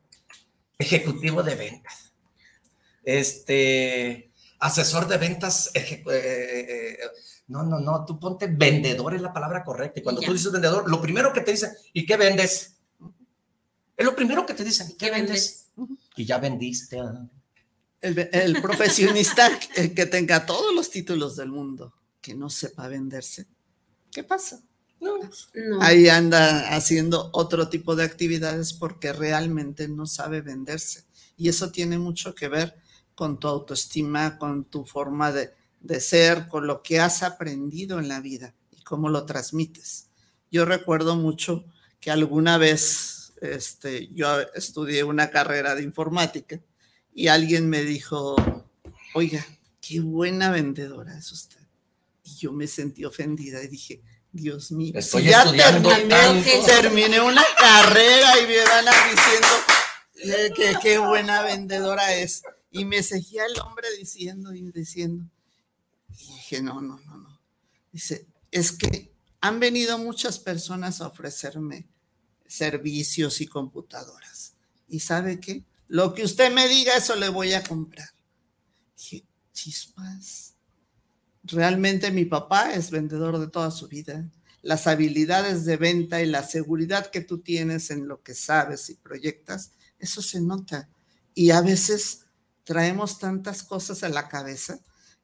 ejecutivo 0.78 1.42
de 1.42 1.56
ventas, 1.56 2.14
este, 3.04 4.32
asesor 4.58 5.08
de 5.08 5.18
ventas, 5.18 5.70
eh, 5.74 6.02
eh, 6.10 6.98
no, 7.50 7.64
no, 7.64 7.80
no, 7.80 8.04
tú 8.04 8.20
ponte 8.20 8.46
vendedor 8.46 9.12
es 9.12 9.20
la 9.20 9.32
palabra 9.32 9.64
correcta. 9.64 9.98
Y 9.98 10.02
cuando 10.04 10.20
tú 10.20 10.32
dices 10.32 10.52
vendedor, 10.52 10.88
lo 10.88 11.02
primero 11.02 11.32
que 11.32 11.40
te 11.40 11.50
dicen, 11.50 11.72
¿y 11.92 12.06
qué 12.06 12.16
vendes? 12.16 12.76
Es 13.96 14.06
lo 14.06 14.14
primero 14.14 14.46
que 14.46 14.54
te 14.54 14.62
dicen, 14.62 14.94
¿qué, 14.96 15.10
vendes? 15.10 15.66
Y 16.14 16.24
ya 16.24 16.38
vendiste. 16.38 17.00
El, 18.00 18.62
profesionista 18.62 19.50
que 19.74 20.06
tenga 20.06 20.46
todos 20.46 20.72
los 20.72 20.90
títulos 20.90 21.34
del 21.34 21.48
mundo, 21.48 21.92
que 22.20 22.36
no 22.36 22.48
sepa 22.50 22.86
venderse, 22.86 23.48
¿qué 24.12 24.22
pasa? 24.22 24.62
No, 25.00 25.18
Ahí 25.80 26.08
anda 26.08 26.76
haciendo 26.76 27.30
otro 27.32 27.68
tipo 27.68 27.96
de 27.96 28.04
actividades 28.04 28.74
porque 28.74 29.12
realmente 29.12 29.88
no 29.88 30.06
sabe 30.06 30.40
venderse. 30.40 31.04
Y 31.36 31.48
eso 31.48 31.72
tiene 31.72 31.98
mucho 31.98 32.32
que 32.32 32.46
ver 32.46 32.76
con 33.16 33.40
tu 33.40 33.48
autoestima, 33.48 34.38
con 34.38 34.66
tu 34.66 34.84
forma 34.84 35.32
de, 35.32 35.52
de 35.80 36.00
ser, 36.00 36.46
con 36.48 36.66
lo 36.66 36.82
que 36.82 37.00
has 37.00 37.22
aprendido 37.22 37.98
en 37.98 38.08
la 38.08 38.20
vida 38.20 38.54
y 38.70 38.82
cómo 38.82 39.08
lo 39.08 39.24
transmites. 39.24 40.10
Yo 40.50 40.64
recuerdo 40.64 41.16
mucho 41.16 41.64
que 42.00 42.10
alguna 42.10 42.58
vez 42.58 43.32
este, 43.40 44.08
yo 44.12 44.40
estudié 44.54 45.04
una 45.04 45.30
carrera 45.30 45.74
de 45.74 45.82
informática 45.82 46.60
y 47.12 47.28
alguien 47.28 47.68
me 47.68 47.82
dijo, 47.82 48.36
oiga, 49.14 49.44
qué 49.80 50.00
buena 50.00 50.50
vendedora 50.50 51.16
es 51.16 51.32
usted. 51.32 51.60
Y 52.22 52.36
yo 52.36 52.52
me 52.52 52.66
sentí 52.66 53.04
ofendida 53.04 53.62
y 53.62 53.68
dije, 53.68 54.02
Dios 54.32 54.70
mío, 54.70 54.92
Estoy 54.94 55.24
ya 55.24 55.42
terminé, 55.50 56.44
terminé, 56.64 57.20
una 57.20 57.44
carrera 57.58 58.40
y 58.40 58.46
me 58.46 58.64
van 58.64 58.84
diciendo 59.10 59.48
eh, 60.22 60.50
que 60.54 60.74
qué 60.80 60.98
buena 60.98 61.42
vendedora 61.42 62.14
es. 62.14 62.42
Y 62.70 62.84
me 62.84 63.02
seguía 63.02 63.44
el 63.46 63.60
hombre 63.60 63.88
diciendo 63.98 64.54
y 64.54 64.70
diciendo. 64.70 65.24
Y 66.20 66.32
dije, 66.34 66.62
no, 66.62 66.80
no, 66.80 66.98
no, 67.06 67.16
no. 67.16 67.40
Dice, 67.92 68.26
es 68.50 68.72
que 68.72 69.12
han 69.40 69.58
venido 69.58 69.98
muchas 69.98 70.38
personas 70.38 71.00
a 71.00 71.06
ofrecerme 71.06 71.88
servicios 72.46 73.40
y 73.40 73.46
computadoras. 73.46 74.54
¿Y 74.88 75.00
sabe 75.00 75.40
qué? 75.40 75.64
Lo 75.88 76.14
que 76.14 76.24
usted 76.24 76.52
me 76.52 76.68
diga, 76.68 76.96
eso 76.96 77.16
le 77.16 77.28
voy 77.28 77.52
a 77.52 77.62
comprar. 77.62 78.08
Dije, 78.96 79.24
chispas. 79.52 80.54
Realmente 81.42 82.10
mi 82.10 82.26
papá 82.26 82.74
es 82.74 82.90
vendedor 82.90 83.38
de 83.38 83.48
toda 83.48 83.70
su 83.70 83.88
vida. 83.88 84.30
Las 84.62 84.86
habilidades 84.86 85.64
de 85.64 85.76
venta 85.76 86.20
y 86.20 86.26
la 86.26 86.42
seguridad 86.42 87.10
que 87.10 87.22
tú 87.22 87.38
tienes 87.38 87.90
en 87.90 88.08
lo 88.08 88.22
que 88.22 88.34
sabes 88.34 88.90
y 88.90 88.94
proyectas, 88.94 89.72
eso 89.98 90.20
se 90.20 90.40
nota. 90.40 90.88
Y 91.34 91.50
a 91.50 91.62
veces 91.62 92.26
traemos 92.64 93.18
tantas 93.18 93.62
cosas 93.62 94.02
a 94.02 94.10
la 94.10 94.28
cabeza 94.28 94.80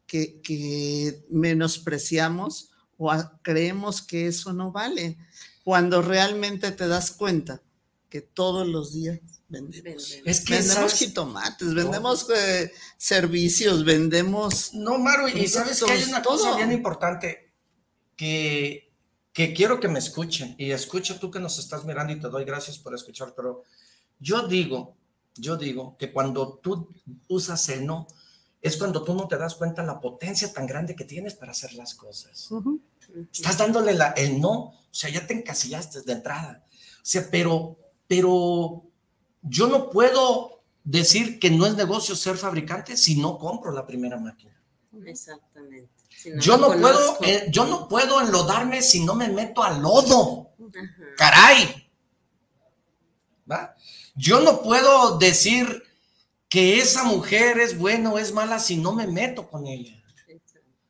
que, 0.06 0.40
que 0.40 1.24
menospreciamos 1.30 2.70
o 2.98 3.12
creemos 3.42 4.02
que 4.02 4.28
eso 4.28 4.52
no 4.52 4.72
vale, 4.72 5.18
cuando 5.64 6.00
realmente 6.00 6.70
te 6.70 6.88
das 6.88 7.10
cuenta 7.10 7.62
que 8.08 8.20
todos 8.20 8.66
los 8.66 8.92
días 8.92 9.20
vendemos. 9.48 10.16
Es 10.24 10.40
que 10.40 10.54
vendemos 10.54 10.94
jitomates, 10.94 11.74
vendemos 11.74 12.26
eh, 12.30 12.72
servicios, 12.96 13.84
vendemos. 13.84 14.72
No, 14.74 14.98
Maru, 14.98 15.28
y 15.28 15.46
sabes 15.46 15.82
que 15.82 15.92
hay 15.92 16.04
una 16.04 16.22
cosa 16.22 16.56
bien 16.56 16.72
importante 16.72 17.52
que, 18.16 18.92
que 19.32 19.52
quiero 19.52 19.80
que 19.80 19.88
me 19.88 19.98
escuchen, 19.98 20.54
y 20.58 20.70
escucha 20.70 21.18
tú 21.18 21.30
que 21.30 21.40
nos 21.40 21.58
estás 21.58 21.84
mirando 21.84 22.12
y 22.12 22.20
te 22.20 22.28
doy 22.28 22.44
gracias 22.44 22.78
por 22.78 22.94
escuchar, 22.94 23.34
pero 23.36 23.64
yo 24.18 24.46
digo, 24.48 24.96
yo 25.34 25.56
digo 25.56 25.96
que 25.98 26.12
cuando 26.12 26.58
tú 26.62 26.88
usas 27.28 27.68
el 27.68 27.84
no, 27.84 28.06
es 28.66 28.76
cuando 28.76 29.02
tú 29.04 29.14
no 29.14 29.28
te 29.28 29.38
das 29.38 29.54
cuenta 29.54 29.82
la 29.82 30.00
potencia 30.00 30.52
tan 30.52 30.66
grande 30.66 30.96
que 30.96 31.04
tienes 31.04 31.34
para 31.34 31.52
hacer 31.52 31.72
las 31.74 31.94
cosas. 31.94 32.48
Estás 33.32 33.58
dándole 33.58 33.94
la, 33.94 34.08
el 34.10 34.40
no, 34.40 34.52
o 34.52 34.88
sea, 34.90 35.08
ya 35.08 35.26
te 35.26 35.34
encasillaste 35.34 36.02
de 36.02 36.12
entrada. 36.12 36.64
O 36.70 36.98
sea, 37.02 37.28
pero, 37.30 37.78
pero 38.08 38.82
yo 39.42 39.68
no 39.68 39.88
puedo 39.90 40.62
decir 40.82 41.38
que 41.38 41.50
no 41.50 41.66
es 41.66 41.76
negocio 41.76 42.16
ser 42.16 42.36
fabricante 42.36 42.96
si 42.96 43.20
no 43.20 43.38
compro 43.38 43.70
la 43.70 43.86
primera 43.86 44.18
máquina. 44.18 44.60
Exactamente. 45.04 45.90
yo 46.40 46.56
no 46.56 46.72
puedo, 46.72 47.18
eh, 47.22 47.46
yo 47.50 47.66
no 47.66 47.88
puedo 47.88 48.20
enlodarme 48.20 48.82
si 48.82 49.04
no 49.04 49.14
me 49.14 49.28
meto 49.28 49.62
al 49.62 49.80
lodo. 49.80 50.50
Caray. 51.16 51.88
¿Va? 53.48 53.76
Yo 54.16 54.40
no 54.40 54.62
puedo 54.62 55.18
decir 55.18 55.85
que 56.48 56.78
esa 56.78 57.04
mujer 57.04 57.58
es 57.58 57.76
buena 57.76 58.12
o 58.12 58.18
es 58.18 58.32
mala 58.32 58.58
si 58.58 58.76
no 58.76 58.92
me 58.92 59.06
meto 59.06 59.48
con 59.48 59.66
ella. 59.66 60.02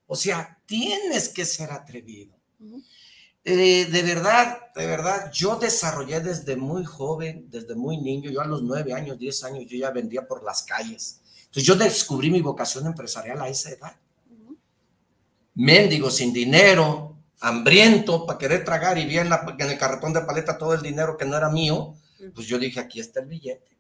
O 0.06 0.14
sea, 0.14 0.58
tienes 0.66 1.28
que 1.28 1.44
ser 1.44 1.72
atrevido. 1.72 2.34
Eh, 3.44 3.86
de 3.86 4.02
verdad, 4.02 4.58
de 4.74 4.86
verdad, 4.86 5.30
yo 5.32 5.56
desarrollé 5.56 6.20
desde 6.20 6.56
muy 6.56 6.84
joven, 6.84 7.46
desde 7.48 7.74
muy 7.74 7.96
niño, 7.98 8.30
yo 8.30 8.40
a 8.40 8.46
los 8.46 8.62
nueve 8.62 8.92
años, 8.92 9.18
diez 9.18 9.44
años, 9.44 9.66
yo 9.68 9.78
ya 9.78 9.90
vendía 9.90 10.26
por 10.26 10.42
las 10.42 10.62
calles. 10.62 11.20
Entonces 11.44 11.64
yo 11.64 11.76
descubrí 11.76 12.30
mi 12.30 12.40
vocación 12.42 12.86
empresarial 12.86 13.40
a 13.40 13.48
esa 13.48 13.70
edad. 13.70 13.96
Méndigo, 15.54 16.10
sin 16.10 16.32
dinero, 16.32 17.16
hambriento, 17.40 18.26
para 18.26 18.38
querer 18.38 18.64
tragar 18.64 18.98
y 18.98 19.06
vi 19.06 19.18
en, 19.18 19.28
en, 19.28 19.70
el 19.70 19.78
carretón 19.78 20.12
de 20.12 20.20
paleta 20.22 20.58
todo 20.58 20.74
el 20.74 20.82
dinero 20.82 21.16
que 21.16 21.24
no 21.24 21.36
era 21.36 21.48
mío, 21.48 21.94
pues 22.34 22.46
yo 22.46 22.58
dije, 22.58 22.80
aquí 22.80 23.00
está 23.00 23.20
el 23.20 23.26
billete 23.26 23.76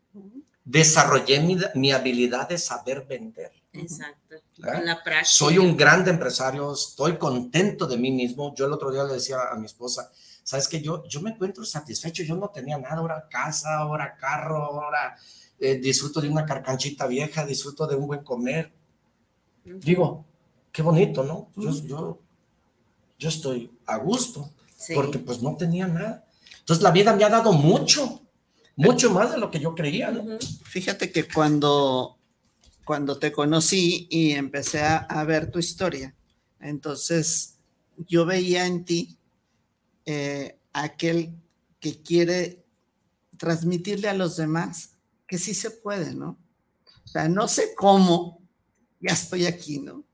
desarrollé 0.66 1.70
mi, 1.74 1.92
habilidad 1.92 2.48
de 2.48 2.58
saber 2.58 3.06
vender. 3.06 3.52
Exacto. 3.72 4.34
La 4.58 5.02
práctica. 5.02 5.24
Soy 5.24 5.58
un 5.58 5.76
gran 5.76 6.06
empresario, 6.08 6.72
estoy 6.72 7.16
contento 7.16 7.86
de 7.86 7.96
mí 7.96 8.10
mismo. 8.10 8.52
Yo 8.54 8.66
el 8.66 8.72
otro 8.72 8.90
día 8.90 9.04
le 9.04 9.14
decía 9.14 9.36
a 9.50 9.54
mi 9.54 9.66
esposa, 9.66 10.10
sabes 10.42 10.66
que 10.66 10.82
yo, 10.82 11.06
yo 11.06 11.20
me 11.20 11.30
encuentro 11.30 11.64
satisfecho, 11.64 12.24
yo 12.24 12.34
no 12.34 12.48
tenía 12.48 12.76
nada, 12.78 12.96
ahora 12.96 13.28
casa, 13.30 13.78
ahora 13.78 14.16
carro, 14.16 14.64
ahora 14.64 15.16
eh, 15.60 15.76
disfruto 15.76 16.20
de 16.20 16.28
una 16.28 16.44
carcanchita 16.44 17.06
vieja, 17.06 17.46
disfruto 17.46 17.86
de 17.86 17.94
un 17.94 18.08
buen 18.08 18.24
comer. 18.24 18.72
Digo, 19.64 20.24
qué 20.72 20.82
bonito, 20.82 21.22
¿no? 21.22 21.50
Yo, 21.54 21.70
yo, 21.84 22.18
yo 23.18 23.28
estoy 23.28 23.70
a 23.86 23.98
gusto, 23.98 24.50
porque 24.94 25.20
pues 25.20 25.40
no 25.40 25.56
tenía 25.56 25.86
nada. 25.86 26.26
Entonces 26.58 26.82
la 26.82 26.90
vida 26.90 27.14
me 27.14 27.22
ha 27.22 27.28
dado 27.28 27.52
mucho 27.52 28.25
mucho 28.76 29.10
más 29.10 29.32
de 29.32 29.38
lo 29.38 29.50
que 29.50 29.58
yo 29.58 29.74
creía, 29.74 30.10
¿no? 30.10 30.38
Fíjate 30.64 31.10
que 31.10 31.26
cuando, 31.26 32.18
cuando 32.84 33.18
te 33.18 33.32
conocí 33.32 34.06
y 34.10 34.32
empecé 34.32 34.82
a, 34.82 35.24
ver 35.24 35.50
tu 35.50 35.58
historia, 35.58 36.14
entonces 36.60 37.56
yo 38.06 38.26
veía 38.26 38.66
en 38.66 38.84
ti 38.84 39.18
eh, 40.04 40.58
aquel 40.72 41.34
que 41.80 42.02
quiere 42.02 42.64
transmitirle 43.38 44.08
a 44.08 44.14
los 44.14 44.36
demás 44.36 44.90
que 45.26 45.38
sí 45.38 45.54
se 45.54 45.70
puede, 45.70 46.14
¿no? 46.14 46.38
O 47.04 47.08
sea, 47.08 47.28
no 47.28 47.48
sé 47.48 47.74
cómo, 47.76 48.42
ya 49.00 49.14
estoy 49.14 49.46
aquí, 49.46 49.78
¿no? 49.78 50.04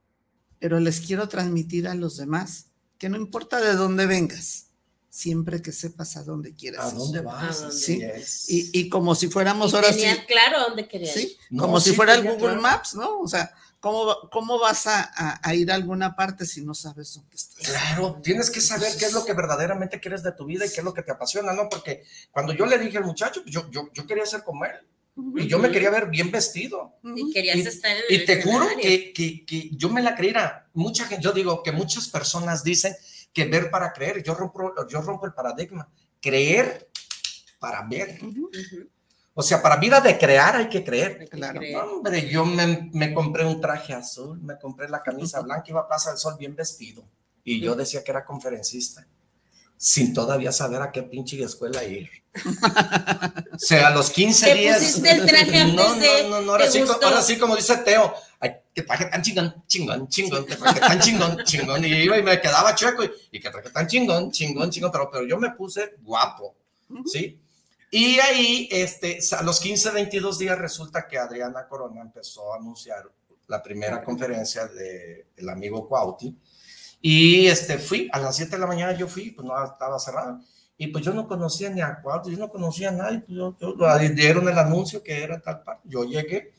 Pero 0.59 0.79
les 0.79 1.01
quiero 1.01 1.27
transmitir 1.27 1.87
a 1.87 1.95
los 1.95 2.17
demás 2.17 2.67
que 2.97 3.09
no 3.09 3.17
importa 3.17 3.59
de 3.59 3.73
dónde 3.73 4.05
vengas, 4.05 4.69
siempre 5.13 5.61
que 5.61 5.71
sepas 5.71 6.17
a 6.17 6.23
dónde 6.23 6.55
quieras. 6.55 6.85
¿A 6.85 6.91
dónde 6.91 7.21
vas? 7.21 7.67
sí. 7.71 8.01
Y, 8.47 8.79
y, 8.79 8.89
como 8.89 9.13
si 9.13 9.27
fuéramos 9.27 9.75
ahora 9.75 9.93
sí. 9.93 10.03
claro 10.27 10.61
dónde 10.67 10.87
querías. 10.87 11.13
Sí, 11.13 11.37
como 11.55 11.79
si 11.79 11.93
fuera 11.93 12.15
el 12.15 12.23
Google 12.23 12.55
Maps, 12.55 12.95
¿no? 12.95 13.19
O 13.19 13.27
sea, 13.27 13.53
¿cómo, 13.79 14.27
cómo 14.31 14.57
vas 14.57 14.87
a, 14.87 15.39
a, 15.39 15.53
ir 15.53 15.71
a 15.71 15.75
alguna 15.75 16.15
parte 16.15 16.47
si 16.47 16.65
no 16.65 16.73
sabes 16.73 17.13
dónde 17.13 17.35
estás? 17.35 17.63
Claro, 17.63 18.19
tienes 18.23 18.49
que 18.49 18.59
saber 18.59 18.91
qué 18.97 19.05
es 19.05 19.13
lo 19.13 19.23
que 19.23 19.33
verdaderamente 19.33 19.99
quieres 19.99 20.23
de 20.23 20.31
tu 20.31 20.45
vida 20.45 20.65
y 20.65 20.71
qué 20.71 20.81
es 20.81 20.83
lo 20.83 20.95
que 20.95 21.03
te 21.03 21.11
apasiona, 21.11 21.53
¿no? 21.53 21.69
Porque 21.69 22.03
cuando 22.31 22.51
yo 22.53 22.65
le 22.65 22.79
dije 22.79 22.97
al 22.97 23.05
muchacho, 23.05 23.43
yo, 23.45 23.69
yo, 23.69 23.91
yo 23.93 24.07
quería 24.07 24.25
ser 24.25 24.43
como 24.43 24.65
él. 24.65 24.71
Y 25.35 25.45
yo 25.47 25.59
me 25.59 25.69
quería 25.69 25.91
ver 25.91 26.07
bien 26.07 26.31
vestido. 26.31 26.95
Y 27.15 27.31
querías 27.31 27.59
estar 27.59 27.91
en 27.91 27.97
el 28.09 28.15
Y 28.15 28.25
te 28.25 28.41
juro 28.41 28.65
que, 28.81 29.13
que, 29.13 29.45
que, 29.45 29.69
yo 29.73 29.89
me 29.89 30.01
la 30.01 30.15
creía. 30.15 30.65
Mucha 30.73 31.05
gente, 31.05 31.23
yo 31.23 31.31
digo 31.33 31.61
que 31.61 31.71
muchas 31.71 32.07
personas 32.07 32.63
dicen 32.63 32.95
que 33.33 33.45
ver 33.45 33.69
para 33.69 33.91
creer. 33.91 34.23
Yo 34.23 34.35
rompo, 34.35 34.73
yo 34.87 35.01
rompo 35.01 35.25
el 35.25 35.33
paradigma. 35.33 35.89
Creer 36.21 36.89
para 37.59 37.81
ver. 37.83 38.19
O 39.33 39.41
sea, 39.41 39.61
para 39.61 39.77
vida 39.77 39.99
de 39.99 40.17
crear 40.17 40.55
hay 40.55 40.69
que 40.69 40.83
creer. 40.83 41.27
Claro. 41.29 41.59
Hombre, 41.95 42.29
yo 42.29 42.45
me, 42.45 42.89
me, 42.93 43.13
compré 43.13 43.45
un 43.45 43.59
traje 43.59 43.93
azul, 43.93 44.39
me 44.41 44.59
compré 44.59 44.87
la 44.87 45.01
camisa 45.01 45.41
blanca, 45.41 45.65
iba 45.67 45.81
a 45.81 45.87
Plaza 45.87 46.11
del 46.11 46.19
Sol 46.19 46.35
bien 46.37 46.55
vestido. 46.55 47.03
Y 47.43 47.59
yo 47.59 47.75
decía 47.75 48.03
que 48.03 48.11
era 48.11 48.23
conferencista 48.23 49.05
sin 49.83 50.13
todavía 50.13 50.53
saber 50.53 50.81
a 50.81 50.93
qué 50.93 51.03
pinche 51.03 51.43
escuela 51.43 51.83
ir. 51.83 52.09
o 53.53 53.59
sea, 53.59 53.87
a 53.87 53.89
los 53.89 54.09
15 54.11 54.53
días. 54.55 54.77
Pusiste 54.77 55.11
el 55.11 55.25
traje 55.25 55.65
no, 55.73 55.95
no, 55.95 56.29
no, 56.29 56.41
no, 56.41 56.51
ahora, 56.53 56.71
sí, 56.71 56.81
ahora 57.01 57.21
sí, 57.21 57.37
como 57.37 57.53
dice 57.57 57.75
Teo, 57.77 58.13
ay, 58.39 58.53
que 58.73 58.81
traje 58.81 59.05
tan 59.05 59.21
chingón, 59.21 59.63
chingón, 59.67 60.07
chingón, 60.07 60.45
que 60.45 60.55
traje 60.55 60.79
tan 60.79 60.99
chingón, 60.99 61.43
chingón, 61.43 61.85
y 61.85 61.89
iba 61.89 62.17
y 62.17 62.23
me 62.23 62.41
quedaba 62.41 62.73
chueco, 62.73 63.03
y, 63.03 63.11
y 63.31 63.39
que 63.39 63.49
traje 63.49 63.69
tan 63.69 63.87
chingón, 63.87 64.31
chingón, 64.31 64.69
chingón, 64.71 64.91
pero, 64.91 65.09
pero 65.11 65.25
yo 65.25 65.37
me 65.37 65.51
puse 65.51 65.95
guapo, 66.01 66.55
¿sí? 67.05 67.39
Y 67.91 68.19
ahí, 68.19 68.67
este, 68.71 69.19
a 69.37 69.43
los 69.43 69.59
15, 69.59 69.91
22 69.91 70.39
días 70.39 70.57
resulta 70.57 71.07
que 71.07 71.19
Adriana 71.19 71.67
Corona 71.67 72.01
empezó 72.01 72.53
a 72.53 72.57
anunciar 72.57 73.03
la 73.47 73.61
primera 73.61 74.03
conferencia 74.03 74.65
del 74.65 75.25
el 75.35 75.49
amigo 75.49 75.87
Cuauti, 75.87 76.35
y 77.05 77.47
este, 77.47 77.77
fui, 77.79 78.09
a 78.13 78.19
las 78.19 78.37
7 78.37 78.51
de 78.51 78.57
la 78.57 78.65
mañana 78.65 78.93
yo 78.93 79.07
fui, 79.07 79.31
pues 79.31 79.45
no 79.45 79.61
estaba 79.61 79.99
cerrado. 79.99 80.39
Y 80.77 80.87
pues 80.87 81.03
yo 81.03 81.13
no 81.13 81.27
conocía 81.27 81.69
ni 81.69 81.81
a 81.81 81.99
cuatro, 82.01 82.31
yo 82.31 82.37
no 82.37 82.49
conocía 82.49 82.89
a 82.89 82.93
nadie. 82.93 83.19
Pues 83.19 83.37
yo, 83.37 83.55
yo, 83.59 83.99
dieron 84.15 84.47
el 84.47 84.57
anuncio 84.57 85.03
que 85.03 85.21
era 85.21 85.39
tal 85.39 85.63
parte. 85.63 85.87
Yo 85.87 86.05
llegué 86.05 86.53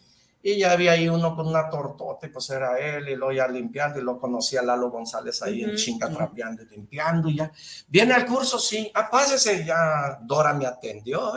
y 0.46 0.58
ya 0.58 0.72
había 0.72 0.92
ahí 0.92 1.08
uno 1.08 1.34
con 1.34 1.48
una 1.48 1.70
tortota, 1.70 2.26
y 2.26 2.28
pues 2.28 2.50
era 2.50 2.78
él, 2.78 3.08
y 3.08 3.16
lo 3.16 3.32
ya 3.32 3.48
limpiando, 3.48 3.98
y 3.98 4.02
lo 4.02 4.20
conocía 4.20 4.60
Lalo 4.60 4.90
González 4.90 5.40
ahí 5.40 5.64
en 5.64 5.74
chinga 5.74 6.10
trapeando 6.10 6.62
y 6.62 6.66
limpiando, 6.66 7.30
y 7.30 7.36
ya. 7.36 7.50
Viene 7.88 8.12
al 8.12 8.26
curso, 8.26 8.58
sí, 8.58 8.90
ah, 8.92 9.08
pásese, 9.10 9.64
ya 9.64 10.18
Dora 10.20 10.52
me 10.52 10.66
atendió, 10.66 11.32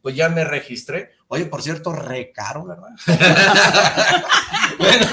pues 0.00 0.14
ya 0.14 0.28
me 0.28 0.44
registré. 0.44 1.10
Oye, 1.26 1.46
por 1.46 1.60
cierto, 1.60 1.92
re 1.92 2.30
caro, 2.30 2.66
¿verdad? 2.66 2.90
bueno, 4.78 5.06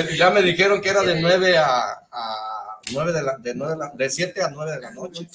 ya 0.18 0.28
me 0.28 0.42
dijeron 0.42 0.82
que 0.82 0.90
era 0.90 1.00
de 1.00 1.18
9 1.18 1.56
a, 1.56 1.80
a 2.12 2.59
9 2.92 3.12
de 3.12 3.22
la, 3.22 3.38
de, 3.38 3.54
9 3.54 3.72
de, 3.72 3.78
la, 3.78 3.92
de 3.94 4.10
7 4.10 4.42
a 4.42 4.50
9 4.50 4.72
de 4.72 4.80
la 4.80 4.90
noche. 4.90 5.28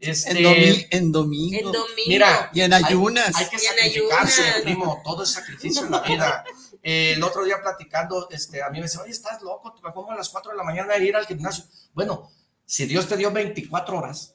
Este, 0.00 0.30
en, 0.30 0.42
domi 0.42 0.86
en, 0.90 1.12
domingo. 1.12 1.58
En 1.58 1.64
domingo. 1.64 2.08
Mira, 2.08 2.50
y 2.52 2.60
en 2.60 2.72
ayunas. 2.72 3.34
Hay, 3.36 3.44
hay 3.44 3.50
que 3.50 3.58
sacrificarse, 3.58 4.42
primo, 4.62 5.00
todo 5.04 5.22
es 5.22 5.30
sacrificio 5.30 5.84
en 5.84 5.90
la 5.90 6.00
vida. 6.00 6.44
Eh, 6.82 7.12
el 7.14 7.22
otro 7.22 7.44
día 7.44 7.60
platicando, 7.62 8.28
este, 8.30 8.62
a 8.62 8.68
mí 8.70 8.78
me 8.78 8.84
dice, 8.84 8.98
oye, 8.98 9.12
estás 9.12 9.40
loco, 9.42 9.74
¿cómo 9.94 10.10
a 10.10 10.16
las 10.16 10.28
4 10.28 10.50
de 10.50 10.56
la 10.56 10.64
mañana 10.64 10.96
ir 10.98 11.14
al 11.14 11.26
gimnasio? 11.26 11.64
Bueno, 11.94 12.30
si 12.64 12.86
Dios 12.86 13.06
te 13.06 13.16
dio 13.16 13.30
24 13.30 13.96
horas, 13.96 14.34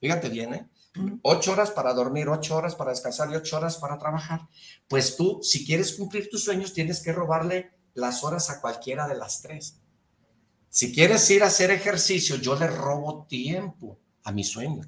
fíjate 0.00 0.28
bien, 0.28 0.54
¿eh? 0.54 0.68
Ocho 1.22 1.52
horas 1.52 1.70
para 1.70 1.94
dormir, 1.94 2.28
ocho 2.28 2.56
horas 2.56 2.74
para 2.74 2.90
descansar 2.90 3.30
y 3.30 3.36
ocho 3.36 3.56
horas 3.56 3.76
para 3.76 3.96
trabajar. 3.96 4.48
Pues 4.88 5.16
tú, 5.16 5.38
si 5.42 5.64
quieres 5.64 5.92
cumplir 5.92 6.28
tus 6.28 6.44
sueños, 6.44 6.72
tienes 6.72 7.00
que 7.00 7.12
robarle 7.12 7.70
las 7.94 8.24
horas 8.24 8.50
a 8.50 8.60
cualquiera 8.60 9.06
de 9.06 9.14
las 9.14 9.40
tres. 9.40 9.76
Si 10.70 10.94
quieres 10.94 11.28
ir 11.30 11.42
a 11.42 11.48
hacer 11.48 11.72
ejercicio, 11.72 12.36
yo 12.36 12.54
le 12.54 12.68
robo 12.68 13.26
tiempo 13.28 13.98
a 14.22 14.30
mi 14.30 14.44
sueño. 14.44 14.82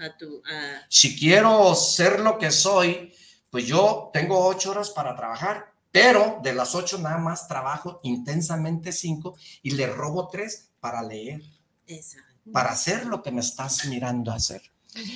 A 0.00 0.16
tu, 0.16 0.42
a... 0.44 0.84
Si 0.88 1.18
quiero 1.18 1.74
ser 1.76 2.20
lo 2.20 2.36
que 2.36 2.50
soy, 2.50 3.14
pues 3.48 3.64
yo 3.66 4.10
tengo 4.12 4.44
ocho 4.44 4.72
horas 4.72 4.90
para 4.90 5.14
trabajar, 5.14 5.72
pero 5.92 6.40
de 6.42 6.52
las 6.52 6.74
ocho 6.74 6.98
nada 6.98 7.18
más 7.18 7.46
trabajo 7.46 8.00
intensamente 8.02 8.92
cinco 8.92 9.36
y 9.62 9.70
le 9.70 9.86
robo 9.86 10.28
tres 10.28 10.70
para 10.80 11.02
leer, 11.02 11.42
Exacto. 11.86 12.50
para 12.52 12.70
hacer 12.70 13.06
lo 13.06 13.22
que 13.22 13.30
me 13.30 13.40
estás 13.40 13.84
mirando 13.86 14.32
hacer. 14.32 14.62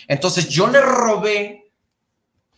Entonces 0.07 0.48
yo 0.48 0.68
le 0.68 0.81
robé 0.81 1.72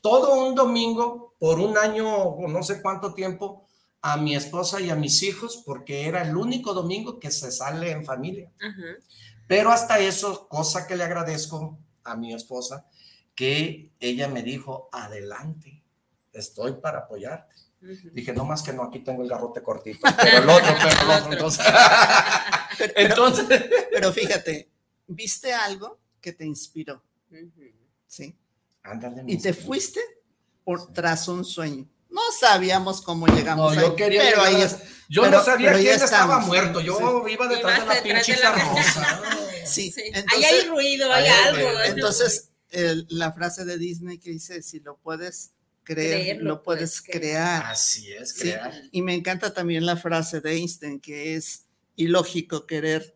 todo 0.02 0.46
un 0.46 0.54
domingo 0.54 1.34
por 1.38 1.58
un 1.58 1.76
año 1.78 2.06
o 2.14 2.48
no 2.48 2.62
sé 2.62 2.82
cuánto 2.82 3.14
tiempo 3.14 3.66
a 4.02 4.16
mi 4.16 4.36
esposa 4.36 4.80
y 4.80 4.90
a 4.90 4.96
mis 4.96 5.22
hijos 5.22 5.62
porque 5.64 6.06
era 6.06 6.22
el 6.22 6.36
único 6.36 6.74
domingo 6.74 7.18
que 7.18 7.30
se 7.30 7.50
sale 7.50 7.90
en 7.90 8.04
familia. 8.04 8.50
Pero 9.46 9.70
hasta 9.70 9.98
eso, 9.98 10.48
cosa 10.48 10.86
que 10.86 10.96
le 10.96 11.04
agradezco 11.04 11.78
a 12.04 12.16
mi 12.16 12.34
esposa, 12.34 12.86
que 13.34 13.92
ella 14.00 14.28
me 14.28 14.42
dijo, 14.42 14.88
adelante, 14.92 15.84
estoy 16.32 16.74
para 16.74 17.00
apoyarte. 17.00 17.54
Uh 17.82 17.86
-huh. 17.86 18.12
Dije, 18.12 18.32
no 18.32 18.44
más 18.44 18.62
que 18.62 18.72
no, 18.72 18.82
aquí 18.82 19.00
tengo 19.00 19.22
el 19.22 19.28
garrote 19.28 19.62
cortito, 19.62 20.00
pero 20.22 20.38
el 20.38 20.48
otro, 20.48 20.74
pero 20.82 21.02
el 21.02 21.10
otro. 21.18 21.32
Entonces, 21.32 21.66
pero, 22.78 22.92
entonces... 22.96 23.46
pero 23.92 24.12
fíjate, 24.12 24.70
¿viste 25.06 25.52
algo 25.52 26.00
que 26.20 26.32
te 26.32 26.46
inspiró? 26.46 27.02
Uh 27.30 27.34
-huh. 27.34 27.72
¿Sí? 28.06 28.34
Ándale, 28.82 29.24
y 29.26 29.38
te 29.38 29.52
fuiste 29.52 30.00
por, 30.64 30.92
tras 30.92 31.28
un 31.28 31.44
sueño. 31.44 31.86
No 32.10 32.20
sabíamos 32.38 33.02
cómo 33.02 33.26
llegamos 33.26 33.74
no, 33.74 33.80
yo 33.80 33.88
ahí, 33.90 33.96
quería 33.96 34.22
pero 34.22 34.42
ahí 34.42 34.62
es, 34.62 34.76
Yo 35.08 35.22
pero- 35.22 35.38
no 35.38 35.44
sabía 35.44 35.72
quién 35.74 35.86
estaba 35.94 36.24
estamos. 36.24 36.46
muerto, 36.46 36.80
yo 36.80 37.26
iba 37.28 37.48
detrás 37.48 37.80
de 37.80 37.86
la 37.86 37.94
detrás 37.94 38.24
pinche 38.24 38.36
de 38.36 38.42
la- 38.42 38.52
rosa. 38.52 39.20
Sí, 39.66 39.90
Sí. 39.90 40.02
entonces, 40.14 40.32
Ahí 40.32 40.44
hay 40.44 40.68
ruido, 40.68 41.12
hay 41.12 41.26
algo. 41.26 41.68
entonces 41.86 42.50
el- 42.70 43.06
la 43.10 43.32
frase 43.32 43.64
de 43.64 43.76
Disney 43.78 44.18
que 44.18 44.30
dice, 44.30 44.62
si 44.62 44.78
lo 44.80 44.96
puedes 44.98 45.50
creer, 45.82 46.40
lo 46.40 46.62
puedes 46.62 47.02
crear. 47.02 47.64
Así 47.66 48.12
es, 48.12 48.30
Sí, 48.30 48.40
crear. 48.42 48.72
y 48.92 49.02
me 49.02 49.14
encanta 49.14 49.52
también 49.52 49.84
la 49.84 49.96
frase 49.96 50.40
de 50.40 50.52
Einstein, 50.56 51.00
que 51.00 51.34
es 51.34 51.64
ilógico 51.96 52.64
querer 52.66 53.15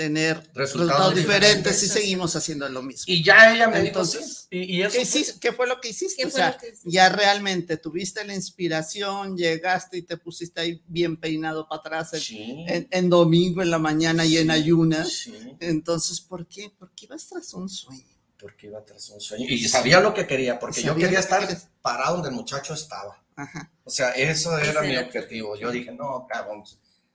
tener 0.00 0.36
Resultados 0.54 0.54
resultados, 0.54 1.14
diferentes 1.14 1.56
diferentes. 1.58 1.78
si 1.80 1.86
seguimos 1.88 2.34
haciendo 2.34 2.66
lo 2.70 2.80
mismo. 2.82 3.04
Y 3.06 3.22
ya 3.22 3.54
ella 3.54 3.68
me 3.68 3.80
Entonces, 3.80 4.48
dijo, 4.50 4.64
y, 4.64 4.76
y 4.78 4.82
eso 4.82 4.92
¿Qué, 4.92 4.94
fue- 4.94 5.02
hiciste? 5.20 5.40
¿Qué 5.40 5.52
fue 5.52 5.66
lo 5.66 5.78
que 5.78 5.88
hiciste? 5.90 6.22
¿Qué 6.22 6.26
O 6.28 6.30
fue 6.30 6.38
sea, 6.40 6.52
lo 6.52 6.56
que 6.58 6.68
hiciste? 6.68 6.90
ya 6.90 7.08
realmente 7.10 7.76
tuviste 7.76 8.24
la 8.24 8.34
inspiración, 8.34 9.36
llegaste 9.36 9.98
y 9.98 10.02
te 10.02 10.16
pusiste 10.16 10.58
ahí 10.62 10.82
bien 10.86 11.18
peinado 11.18 11.68
para 11.68 11.80
atrás 11.80 12.14
en, 12.14 12.20
Sí, 12.20 12.64
en- 12.66 12.88
en 12.90 13.10
domingo, 13.10 13.60
en 13.60 13.70
la 13.70 13.78
mañana 13.78 14.24
y 14.24 14.38
en 14.38 14.50
ayunas. 14.50 15.12
sí, 15.12 15.34
Entonces, 15.60 16.18
¿por 16.20 16.46
qué? 16.46 16.72
Porque 16.78 17.04
ibas 17.04 17.26
tras 17.28 17.52
un 17.52 17.68
sueño. 17.68 18.02
porque 18.40 18.68
iba 18.68 18.82
tras 18.82 19.06
un 19.10 19.20
sueño. 19.20 19.44
Y 19.46 19.68
sabía 19.68 20.00
lo 20.00 20.14
que 20.14 20.26
quería, 20.26 20.58
porque 20.58 20.82
yo 20.82 20.94
quería 20.94 21.10
que 21.18 21.24
estar 21.24 21.46
parado 21.82 22.14
donde 22.14 22.30
el 22.30 22.34
muchacho 22.34 22.72
estaba. 22.72 23.22
Ajá. 23.36 23.70
O 23.84 23.90
sea, 23.90 24.12
eso 24.12 24.56
era 24.56 24.80
mi 24.80 24.96
objetivo. 24.96 25.56
Yo 25.56 25.70
dije, 25.70 25.92
no, 25.92 26.26
cabrón, 26.26 26.62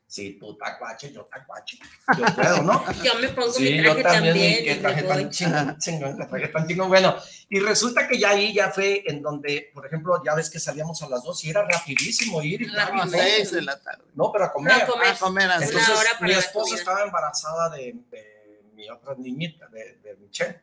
si 0.07 0.33
tú 0.39 0.55
tacuache, 0.55 1.11
yo 1.11 1.23
tacuache. 1.25 1.77
Yo 2.17 2.25
puedo, 2.35 2.61
¿no? 2.63 2.83
Yo 3.03 3.15
me 3.19 3.29
pongo 3.29 3.51
Sí, 3.51 3.63
mi 3.63 3.83
yo 3.83 3.95
traje 3.97 4.03
también, 4.03 4.55
también. 4.55 4.77
y 4.77 4.81
traje 4.81 5.03
tan 5.03 5.29
chingón, 5.29 5.77
chingón, 5.79 6.17
que 6.17 6.25
traje 6.25 6.47
tan 6.49 6.67
chingón. 6.67 6.87
Bueno, 6.89 7.15
y 7.49 7.59
resulta 7.59 8.07
que 8.07 8.19
ya 8.19 8.29
ahí 8.29 8.53
ya 8.53 8.71
fue 8.71 9.03
en 9.05 9.21
donde, 9.21 9.71
por 9.73 9.85
ejemplo, 9.85 10.21
ya 10.23 10.35
ves 10.35 10.49
que 10.49 10.59
salíamos 10.59 11.01
a 11.01 11.09
las 11.09 11.23
dos 11.23 11.43
y 11.43 11.49
era 11.49 11.63
rapidísimo 11.67 12.41
ir 12.41 12.61
y 12.61 12.67
Rápido. 12.67 13.03
A 13.03 13.07
seis 13.09 13.51
de 13.51 13.61
la 13.63 13.79
tarde. 13.79 14.03
No, 14.13 14.31
pero 14.31 14.45
a 14.45 14.53
comer. 14.53 14.73
No, 14.77 14.83
a 14.83 14.87
comer. 14.87 15.07
A 15.07 15.17
comer 15.17 15.51
así. 15.51 15.57
Una 15.57 15.65
Entonces, 15.65 15.95
hora 15.97 16.09
para 16.19 16.27
mi 16.27 16.33
esposa 16.39 16.75
estaba 16.75 17.03
embarazada 17.03 17.69
de, 17.69 17.95
de 18.11 18.35
mi 18.75 18.89
otra 18.89 19.15
niñita, 19.15 19.67
de, 19.69 19.97
de 20.03 20.15
Michelle, 20.17 20.61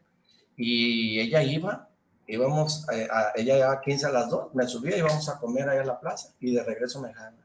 y 0.57 1.19
ella 1.21 1.43
iba, 1.43 1.89
íbamos, 2.27 2.87
eh, 2.93 3.09
a, 3.11 3.33
ella 3.35 3.57
iba 3.57 3.73
a 3.73 3.81
15 3.81 4.07
a 4.07 4.11
las 4.11 4.31
2, 4.31 4.55
me 4.55 4.67
subía, 4.67 4.97
íbamos 4.97 5.29
a 5.29 5.39
comer 5.39 5.69
ahí 5.69 5.79
a 5.79 5.85
la 5.85 5.99
plaza, 5.99 6.33
y 6.41 6.55
de 6.55 6.63
regreso 6.63 7.01
me 7.01 7.09
dejaban. 7.09 7.42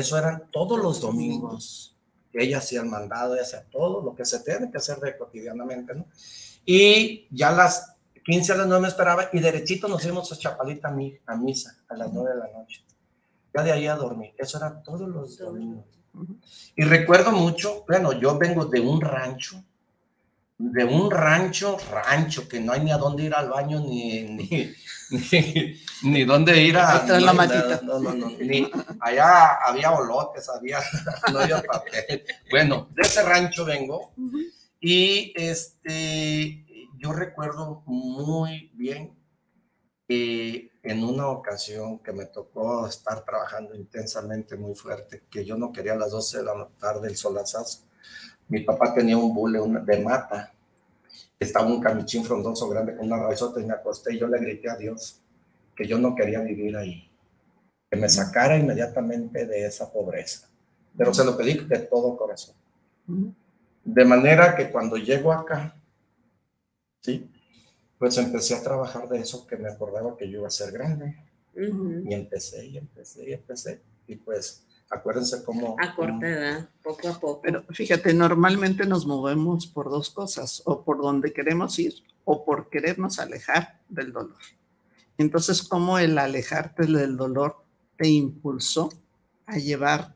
Eso 0.00 0.18
eran 0.18 0.50
todos 0.50 0.78
los 0.78 1.00
domingos. 1.00 1.96
Ella 2.32 2.58
hacía 2.58 2.80
el 2.80 2.86
mandado, 2.86 3.34
ella 3.34 3.42
hacía 3.42 3.64
todo 3.70 4.00
lo 4.00 4.14
que 4.14 4.24
se 4.24 4.40
tiene 4.40 4.70
que 4.70 4.78
hacer 4.78 4.98
de 4.98 5.16
cotidianamente, 5.16 5.94
¿no? 5.94 6.06
Y 6.64 7.26
ya 7.30 7.48
a 7.48 7.52
las 7.52 7.96
15 8.24 8.52
a 8.52 8.56
las 8.56 8.66
9 8.66 8.82
me 8.82 8.88
esperaba, 8.88 9.28
y 9.32 9.40
derechito 9.40 9.88
nos 9.88 10.04
íbamos 10.04 10.30
a 10.32 10.36
Chapalita 10.36 10.88
a, 10.88 10.92
mi, 10.92 11.16
a 11.26 11.36
misa, 11.36 11.76
a 11.88 11.96
las 11.96 12.12
9 12.12 12.30
de 12.30 12.36
la 12.36 12.48
noche. 12.58 12.84
Ya 13.54 13.62
de 13.62 13.72
ahí 13.72 13.86
a 13.86 13.96
dormir. 13.96 14.32
Eso 14.38 14.58
era 14.58 14.82
todos 14.82 15.08
los 15.08 15.38
domingos. 15.38 15.84
Y 16.76 16.84
recuerdo 16.84 17.32
mucho, 17.32 17.84
bueno, 17.86 18.12
yo 18.12 18.38
vengo 18.38 18.64
de 18.64 18.80
un 18.80 19.00
rancho, 19.00 19.62
de 20.62 20.84
un 20.84 21.10
rancho, 21.10 21.78
rancho, 21.90 22.46
que 22.46 22.60
no 22.60 22.72
hay 22.72 22.80
ni 22.80 22.92
a 22.92 22.98
dónde 22.98 23.24
ir 23.24 23.34
al 23.34 23.48
baño, 23.48 23.80
ni, 23.80 24.24
ni, 24.24 24.74
ni, 25.10 25.80
ni 26.02 26.24
dónde 26.24 26.62
ir 26.62 26.76
a... 26.76 27.02
No 27.06 27.18
la 27.18 27.32
matita. 27.32 27.62
nada, 27.62 27.80
No, 27.82 27.98
no, 27.98 28.12
no, 28.12 28.30
ni, 28.38 28.70
allá 29.00 29.54
había 29.64 29.90
olotes, 29.92 30.50
había, 30.50 30.78
no 31.32 31.38
había 31.38 31.62
papel. 31.62 32.24
Bueno, 32.50 32.88
de 32.94 33.02
ese 33.02 33.22
rancho 33.22 33.64
vengo 33.64 34.12
y 34.78 35.32
este, 35.34 36.66
yo 36.98 37.12
recuerdo 37.12 37.82
muy 37.86 38.70
bien 38.74 39.16
que 40.06 40.72
en 40.82 41.02
una 41.02 41.28
ocasión 41.28 42.00
que 42.00 42.12
me 42.12 42.26
tocó 42.26 42.86
estar 42.86 43.24
trabajando 43.24 43.74
intensamente, 43.74 44.56
muy 44.56 44.74
fuerte, 44.74 45.22
que 45.30 45.46
yo 45.46 45.56
no 45.56 45.72
quería 45.72 45.94
a 45.94 45.96
las 45.96 46.10
12 46.10 46.38
de 46.38 46.44
la 46.44 46.68
tarde 46.78 47.08
el 47.08 47.16
solazazo. 47.16 47.89
Mi 48.50 48.60
papá 48.60 48.92
tenía 48.92 49.16
un 49.16 49.32
bule 49.32 49.60
de 49.84 50.00
mata, 50.00 50.52
estaba 51.38 51.66
un 51.66 51.80
camichín 51.80 52.24
frondoso 52.24 52.68
grande 52.68 52.96
con 52.96 53.06
una 53.06 53.16
raizota 53.16 53.60
y 53.60 53.64
me 53.64 53.72
acosté 53.72 54.14
y 54.14 54.18
yo 54.18 54.26
le 54.26 54.38
grité 54.38 54.68
a 54.68 54.76
Dios 54.76 55.20
que 55.74 55.86
yo 55.86 55.98
no 55.98 56.14
quería 56.14 56.40
vivir 56.40 56.76
ahí, 56.76 57.08
que 57.88 57.96
me 57.96 58.08
sacara 58.08 58.58
inmediatamente 58.58 59.46
de 59.46 59.66
esa 59.66 59.90
pobreza. 59.90 60.48
Pero 60.98 61.14
se 61.14 61.24
lo 61.24 61.36
pedí 61.36 61.54
de 61.64 61.78
todo 61.78 62.16
corazón. 62.16 62.56
De 63.84 64.04
manera 64.04 64.56
que 64.56 64.70
cuando 64.70 64.96
llego 64.96 65.32
acá, 65.32 65.74
¿sí? 67.00 67.30
Pues 67.98 68.18
empecé 68.18 68.56
a 68.56 68.62
trabajar 68.62 69.08
de 69.08 69.18
eso 69.20 69.46
que 69.46 69.56
me 69.56 69.68
acordaba 69.68 70.16
que 70.16 70.28
yo 70.28 70.40
iba 70.40 70.48
a 70.48 70.50
ser 70.50 70.72
grande. 70.72 71.16
Ujú. 71.54 72.02
Y 72.04 72.14
empecé, 72.14 72.66
y 72.66 72.78
empecé, 72.78 73.30
y 73.30 73.32
empecé. 73.32 73.80
Y 74.06 74.16
pues, 74.16 74.66
acuérdense 74.90 75.44
cómo... 75.44 75.76
A 75.78 75.94
corta 75.94 76.28
edad, 76.28 76.68
poco 76.82 77.08
a 77.08 77.18
poco. 77.18 77.40
Pero 77.42 77.64
fíjate, 77.70 78.12
normalmente 78.12 78.84
nos 78.86 79.06
movemos 79.06 79.66
por 79.66 79.88
dos 79.88 80.10
cosas, 80.10 80.62
o 80.66 80.84
por 80.84 81.00
donde 81.00 81.32
queremos 81.32 81.78
ir, 81.78 81.94
o 82.24 82.44
por 82.44 82.68
querernos 82.68 83.18
alejar 83.18 83.80
del 83.88 84.12
dolor. 84.12 84.36
Entonces, 85.16 85.62
¿cómo 85.62 85.98
el 85.98 86.18
alejarte 86.18 86.86
del 86.86 87.16
dolor 87.16 87.64
te 87.96 88.08
impulsó 88.08 88.90
a 89.46 89.56
llevar 89.56 90.14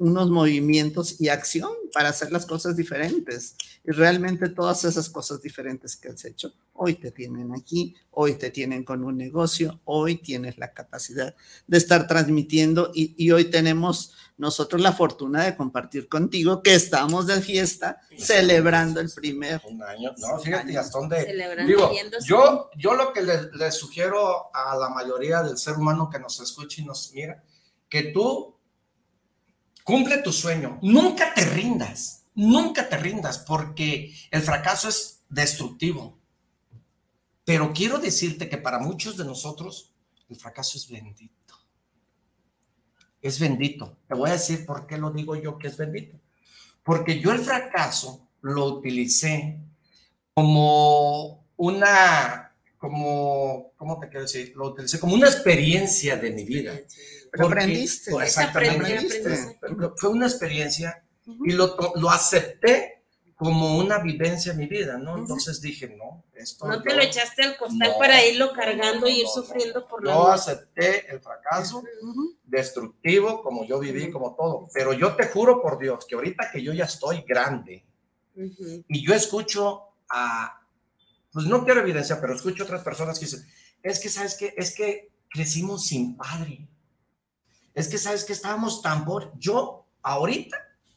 unos 0.00 0.30
movimientos 0.30 1.20
y 1.20 1.28
acción 1.28 1.70
para 1.92 2.08
hacer 2.08 2.32
las 2.32 2.46
cosas 2.46 2.76
diferentes? 2.76 3.54
Y 3.84 3.92
realmente 3.92 4.48
todas 4.48 4.84
esas 4.84 5.08
cosas 5.08 5.42
diferentes 5.42 5.94
que 5.94 6.08
has 6.08 6.24
hecho, 6.24 6.52
hoy 6.72 6.94
te 6.94 7.10
tienen 7.10 7.52
aquí, 7.54 7.94
hoy 8.10 8.34
te 8.34 8.50
tienen 8.50 8.82
con 8.82 9.04
un 9.04 9.16
negocio, 9.16 9.80
hoy 9.84 10.16
tienes 10.16 10.58
la 10.58 10.72
capacidad 10.72 11.34
de 11.66 11.78
estar 11.78 12.06
transmitiendo 12.06 12.90
y, 12.94 13.14
y 13.16 13.30
hoy 13.30 13.44
tenemos 13.44 14.14
nosotros 14.38 14.80
la 14.80 14.92
fortuna 14.92 15.44
de 15.44 15.54
compartir 15.54 16.08
contigo 16.08 16.62
que 16.62 16.74
estamos 16.74 17.26
de 17.26 17.42
fiesta 17.42 18.00
celebrando 18.16 19.00
el 19.00 19.10
primer. 19.10 19.60
Un 19.68 19.82
año. 19.82 20.14
No, 20.16 20.38
fíjate, 20.38 20.72
dónde... 20.90 21.24
Celebrando 21.24 21.70
Digo, 21.70 21.92
yo, 22.24 22.70
yo 22.78 22.94
lo 22.94 23.12
que 23.12 23.20
le, 23.20 23.50
le 23.52 23.70
sugiero 23.70 24.54
a 24.54 24.74
la 24.76 24.88
mayoría 24.88 25.42
del 25.42 25.58
ser 25.58 25.74
humano 25.74 26.08
que 26.10 26.18
nos 26.18 26.40
escucha 26.40 26.80
y 26.80 26.86
nos 26.86 27.12
mira, 27.12 27.44
que 27.90 28.04
tú 28.04 28.59
cumple 29.90 30.18
tu 30.18 30.32
sueño, 30.32 30.78
nunca 30.82 31.34
te 31.34 31.44
rindas, 31.44 32.24
nunca 32.36 32.88
te 32.88 32.96
rindas, 32.96 33.38
porque 33.38 34.14
el 34.30 34.40
fracaso 34.40 34.88
es 34.88 35.24
destructivo, 35.28 36.18
Pero 37.44 37.72
quiero 37.72 37.98
decirte 37.98 38.48
que 38.48 38.58
para 38.58 38.78
muchos 38.78 39.16
de 39.16 39.24
nosotros 39.24 39.92
el 40.28 40.36
fracaso 40.36 40.78
es 40.78 40.88
bendito. 40.88 41.56
Es 43.20 43.40
bendito. 43.40 43.96
Te 44.06 44.14
voy 44.14 44.30
a 44.30 44.34
decir 44.34 44.64
por 44.64 44.86
qué 44.86 44.96
lo 44.96 45.10
digo 45.10 45.34
yo 45.34 45.58
que 45.58 45.66
es 45.66 45.76
bendito. 45.76 46.20
Porque 46.84 47.18
yo 47.18 47.32
el 47.32 47.40
fracaso 47.40 48.28
lo 48.42 48.66
utilicé 48.66 49.58
como 50.32 51.48
una, 51.56 52.54
como, 52.78 53.72
¿cómo 53.76 53.98
te 53.98 54.08
quiero 54.08 54.22
decir? 54.22 54.52
Lo 54.54 54.68
utilicé 54.68 55.00
como 55.00 55.14
una 55.14 55.26
experiencia 55.26 56.16
de 56.16 56.30
mi 56.30 56.44
vida. 56.44 56.78
Aprendiste. 57.38 58.12
Exactamente. 58.22 59.58
Fue 59.96 60.10
una 60.10 60.26
experiencia 60.26 61.04
y 61.26 61.52
lo, 61.52 61.76
lo 61.96 62.10
acepté 62.10 63.00
como 63.40 63.78
una 63.78 63.98
vivencia 64.00 64.52
en 64.52 64.58
mi 64.58 64.66
vida, 64.66 64.98
¿no? 64.98 65.16
Entonces 65.16 65.62
dije, 65.62 65.88
no, 65.96 66.24
esto. 66.34 66.68
No 66.68 66.82
te 66.82 66.94
lo 66.94 67.00
echaste 67.00 67.42
al 67.42 67.56
costal 67.56 67.94
para 67.98 68.22
irlo 68.22 68.52
cargando 68.52 69.08
y 69.08 69.22
ir 69.22 69.26
sufriendo 69.26 69.88
por 69.88 70.04
la. 70.04 70.12
Yo 70.12 70.28
acepté 70.28 71.10
el 71.10 71.20
fracaso 71.20 71.82
destructivo, 72.44 73.42
como 73.42 73.64
yo 73.64 73.78
viví, 73.78 74.10
como 74.10 74.34
todo. 74.34 74.68
Pero 74.74 74.92
yo 74.92 75.16
te 75.16 75.26
juro 75.28 75.62
por 75.62 75.78
Dios 75.78 76.04
que 76.06 76.16
ahorita 76.16 76.50
que 76.52 76.62
yo 76.62 76.74
ya 76.74 76.84
estoy 76.84 77.24
grande 77.26 77.86
y 78.34 79.06
yo 79.06 79.14
escucho 79.14 79.84
a. 80.10 80.60
Pues 81.32 81.46
no 81.46 81.64
quiero 81.64 81.80
evidencia, 81.80 82.20
pero 82.20 82.34
escucho 82.34 82.64
a 82.64 82.66
otras 82.66 82.82
personas 82.82 83.18
que 83.18 83.24
dicen, 83.24 83.46
es 83.82 84.00
que, 84.00 84.10
¿sabes 84.10 84.36
qué? 84.36 84.52
Es 84.54 84.74
que 84.74 85.12
crecimos 85.30 85.86
sin 85.86 86.14
padre. 86.14 86.68
Es 87.74 87.88
que, 87.88 87.98
¿sabes 87.98 88.24
que 88.24 88.32
Estábamos 88.32 88.82
tan 88.82 89.04
por. 89.04 89.32
Yo, 89.38 89.86
ahorita, 90.02 90.56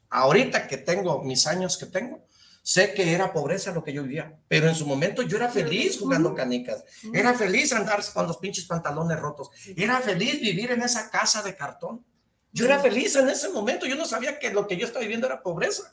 ahorita 0.10 0.68
que 0.68 0.78
tengo 0.78 1.24
mis 1.24 1.48
años 1.48 1.78
que 1.78 1.86
tengo, 1.86 2.24
Sé 2.66 2.94
que 2.94 3.14
era 3.14 3.34
pobreza 3.34 3.74
lo 3.74 3.84
que 3.84 3.92
yo 3.92 4.04
vivía, 4.04 4.40
pero 4.48 4.70
en 4.70 4.76
su 4.76 4.88
momento 4.88 5.22
yo 5.22 5.36
era 5.36 5.50
feliz 5.50 6.00
jugando 6.00 6.34
canicas. 6.34 6.86
Era 7.14 7.34
feliz 7.34 7.74
andar 7.74 8.02
con 8.14 8.26
los 8.26 8.38
pinches 8.38 8.64
pantalones 8.64 9.20
rotos. 9.20 9.50
Era 9.76 10.00
feliz 10.00 10.40
vivir 10.40 10.72
en 10.72 10.82
esa 10.82 11.12
casa 11.12 11.42
de 11.42 11.58
cartón. 11.58 12.06
Yo 12.54 12.64
era 12.64 12.80
feliz 12.80 13.18
en 13.18 13.28
ese 13.28 13.50
momento. 13.50 13.86
Yo 13.86 13.98
no 13.98 14.06
sabía 14.06 14.40
que 14.40 14.54
lo 14.54 14.66
que 14.66 14.78
yo 14.78 14.86
estaba 14.86 15.02
viviendo 15.02 15.28
era 15.28 15.44
pobreza. 15.44 15.92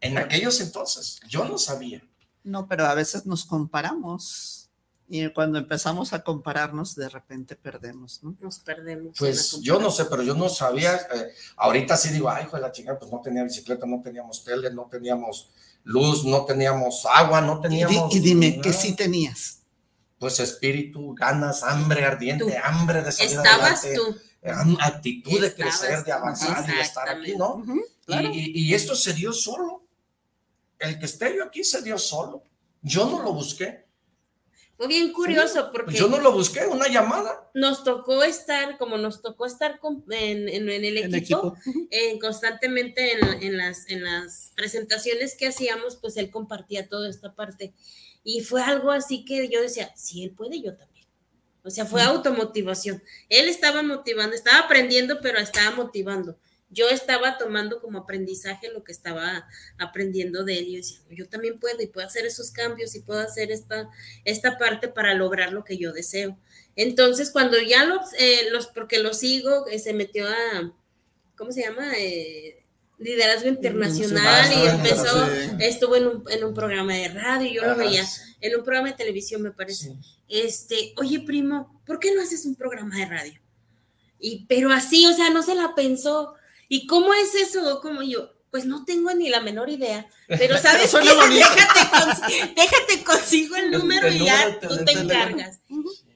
En 0.00 0.16
aquellos 0.16 0.58
entonces, 0.62 1.20
yo 1.28 1.44
no 1.44 1.58
sabía. 1.58 2.02
No, 2.42 2.66
pero 2.66 2.86
a 2.86 2.94
veces 2.94 3.26
nos 3.26 3.44
comparamos. 3.44 4.59
Y 5.12 5.28
cuando 5.30 5.58
empezamos 5.58 6.12
a 6.12 6.22
compararnos, 6.22 6.94
de 6.94 7.08
repente 7.08 7.56
perdemos, 7.56 8.22
¿no? 8.22 8.36
Nos 8.38 8.60
perdemos. 8.60 9.16
Pues 9.18 9.60
yo 9.60 9.80
no 9.80 9.90
sé, 9.90 10.04
pero 10.04 10.22
yo 10.22 10.34
no 10.36 10.48
sabía. 10.48 10.94
Eh, 10.94 11.32
ahorita 11.56 11.96
sí 11.96 12.10
digo, 12.10 12.30
ay, 12.30 12.44
hijo 12.44 12.54
de 12.54 12.62
la 12.62 12.70
chingada, 12.70 12.96
pues 12.96 13.10
no 13.10 13.20
tenía 13.20 13.42
bicicleta, 13.42 13.86
no 13.86 14.00
teníamos 14.00 14.44
tele, 14.44 14.72
no 14.72 14.86
teníamos 14.88 15.50
luz, 15.82 16.24
no 16.24 16.44
teníamos 16.44 17.04
agua, 17.12 17.40
no 17.40 17.60
teníamos. 17.60 18.14
Y, 18.14 18.20
dime, 18.20 18.60
¿qué 18.60 18.72
sí 18.72 18.94
tenías? 18.94 19.62
Pues 20.20 20.38
espíritu, 20.38 21.12
ganas, 21.12 21.64
hambre 21.64 22.04
ardiente, 22.04 22.56
hambre 22.62 23.02
de 23.02 23.10
salir 23.10 23.32
Estabas 23.32 23.82
tú. 23.92 24.16
Actitud 24.78 25.40
de 25.40 25.52
crecer, 25.52 26.04
de 26.04 26.12
avanzar 26.12 26.64
y 26.68 26.76
de 26.76 26.80
estar 26.82 27.08
aquí, 27.08 27.34
¿no? 27.34 27.64
y, 28.06 28.68
y 28.68 28.74
esto 28.74 28.94
se 28.94 29.12
dio 29.12 29.32
solo. 29.32 29.82
El 30.78 31.00
que 31.00 31.06
esté 31.06 31.34
yo 31.36 31.42
aquí 31.42 31.64
se 31.64 31.82
dio 31.82 31.98
solo. 31.98 32.44
Yo 32.80 33.10
no 33.10 33.24
lo 33.24 33.32
busqué 33.32 33.89
fue 34.80 34.88
bien 34.88 35.12
curioso 35.12 35.68
porque... 35.70 35.94
yo 35.94 36.08
no 36.08 36.18
lo 36.20 36.32
busqué, 36.32 36.64
una 36.64 36.88
llamada. 36.88 37.50
Nos 37.52 37.84
tocó 37.84 38.24
estar, 38.24 38.78
como 38.78 38.96
nos 38.96 39.20
tocó 39.20 39.44
estar 39.44 39.78
en, 40.08 40.48
el 40.48 40.96
equipo, 40.96 41.54
eh, 41.90 42.18
constantemente 42.18 43.12
en, 43.44 43.58
las, 43.58 43.86
en 43.90 44.02
las 44.02 44.54
presentaciones 44.56 45.36
que 45.36 45.48
hacíamos, 45.48 45.96
pues 45.96 46.16
él 46.16 46.30
compartía 46.30 46.88
toda 46.88 47.10
esta 47.10 47.34
parte. 47.34 47.74
Y 48.24 48.40
fue 48.40 48.62
algo 48.62 48.90
así 48.90 49.26
que 49.26 49.50
yo 49.50 49.60
decía, 49.60 49.92
si 49.96 50.24
él 50.24 50.30
puede, 50.30 50.62
yo 50.62 50.74
también. 50.74 51.06
O 51.62 51.68
sea, 51.68 51.84
fue 51.84 52.00
automotivación. 52.00 53.02
Él 53.28 53.48
estaba 53.48 53.82
motivando, 53.82 54.34
estaba 54.34 54.60
aprendiendo, 54.60 55.20
pero 55.20 55.40
estaba 55.40 55.76
motivando 55.76 56.38
yo 56.70 56.88
estaba 56.88 57.36
tomando 57.36 57.80
como 57.80 57.98
aprendizaje 57.98 58.70
lo 58.72 58.84
que 58.84 58.92
estaba 58.92 59.46
aprendiendo 59.76 60.44
de 60.44 60.58
él 60.58 60.68
y 60.68 60.76
decía, 60.76 60.98
yo 61.10 61.28
también 61.28 61.58
puedo 61.58 61.82
y 61.82 61.88
puedo 61.88 62.06
hacer 62.06 62.24
esos 62.24 62.52
cambios 62.52 62.94
y 62.94 63.00
puedo 63.00 63.20
hacer 63.20 63.50
esta, 63.50 63.90
esta 64.24 64.56
parte 64.56 64.88
para 64.88 65.14
lograr 65.14 65.52
lo 65.52 65.64
que 65.64 65.76
yo 65.76 65.92
deseo. 65.92 66.38
Entonces, 66.76 67.30
cuando 67.30 67.60
ya 67.60 67.84
los, 67.84 68.12
eh, 68.18 68.48
los 68.52 68.68
porque 68.68 69.00
lo 69.00 69.12
sigo, 69.12 69.66
eh, 69.66 69.80
se 69.80 69.92
metió 69.92 70.28
a, 70.28 70.72
¿cómo 71.36 71.50
se 71.50 71.62
llama? 71.62 71.92
Eh, 71.98 72.64
liderazgo 72.98 73.48
internacional 73.48 74.52
y 74.52 74.68
empezó, 74.68 75.26
estuvo 75.58 75.96
en 75.96 76.06
un, 76.06 76.24
en 76.30 76.44
un, 76.44 76.54
programa 76.54 76.94
de 76.94 77.08
radio, 77.08 77.50
yo 77.50 77.66
lo 77.66 77.76
veía, 77.76 78.06
en 78.40 78.54
un 78.54 78.62
programa 78.62 78.90
de 78.90 78.96
televisión 78.96 79.42
me 79.42 79.50
parece. 79.50 79.96
Este, 80.28 80.92
oye 80.96 81.20
primo, 81.20 81.80
¿por 81.86 81.98
qué 81.98 82.14
no 82.14 82.22
haces 82.22 82.44
un 82.44 82.54
programa 82.54 82.96
de 82.96 83.06
radio? 83.06 83.40
Y, 84.18 84.44
pero 84.46 84.70
así, 84.70 85.06
o 85.06 85.14
sea, 85.14 85.30
no 85.30 85.42
se 85.42 85.54
la 85.54 85.74
pensó, 85.74 86.34
¿Y 86.70 86.86
cómo 86.86 87.12
es 87.12 87.34
eso? 87.34 87.80
Como 87.80 88.00
yo, 88.00 88.30
pues 88.52 88.64
no 88.64 88.84
tengo 88.84 89.12
ni 89.12 89.28
la 89.28 89.40
menor 89.40 89.68
idea, 89.68 90.08
pero 90.28 90.56
sabes 90.62 90.92
qué? 90.92 91.00
déjate, 91.00 92.54
déjate 92.54 93.04
consigo 93.04 93.56
el 93.56 93.72
número 93.72 94.08
y 94.08 94.24
ya 94.24 94.56
tú 94.60 94.84
te 94.84 94.92
encargas. 94.92 95.58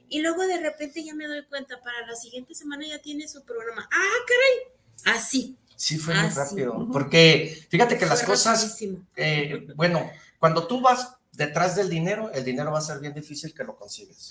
Y 0.08 0.20
luego 0.20 0.46
de 0.46 0.60
repente 0.60 1.02
ya 1.02 1.12
me 1.12 1.26
doy 1.26 1.44
cuenta, 1.46 1.80
para 1.82 2.06
la 2.06 2.14
siguiente 2.14 2.54
semana 2.54 2.86
ya 2.86 3.02
tiene 3.02 3.26
su 3.26 3.42
programa. 3.44 3.88
Ah, 3.90 4.12
caray, 4.28 5.16
así. 5.16 5.56
Sí, 5.74 5.98
fue 5.98 6.14
muy 6.14 6.30
rápido, 6.30 6.88
porque 6.92 7.66
fíjate 7.68 7.98
que 7.98 8.06
las 8.06 8.22
cosas, 8.22 8.78
eh, 9.16 9.66
bueno, 9.74 10.08
cuando 10.38 10.68
tú 10.68 10.80
vas 10.80 11.16
detrás 11.32 11.74
del 11.74 11.90
dinero, 11.90 12.30
el 12.32 12.44
dinero 12.44 12.70
va 12.70 12.78
a 12.78 12.82
ser 12.82 13.00
bien 13.00 13.12
difícil 13.12 13.52
que 13.52 13.64
lo 13.64 13.74
consigues. 13.76 14.30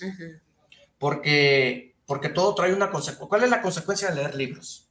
Porque, 0.98 1.94
porque 2.06 2.30
todo 2.30 2.54
trae 2.54 2.72
una 2.72 2.90
consecuencia. 2.90 3.28
¿Cuál 3.28 3.44
es 3.44 3.50
la 3.50 3.60
consecuencia 3.60 4.08
de 4.08 4.14
leer 4.14 4.34
libros? 4.34 4.83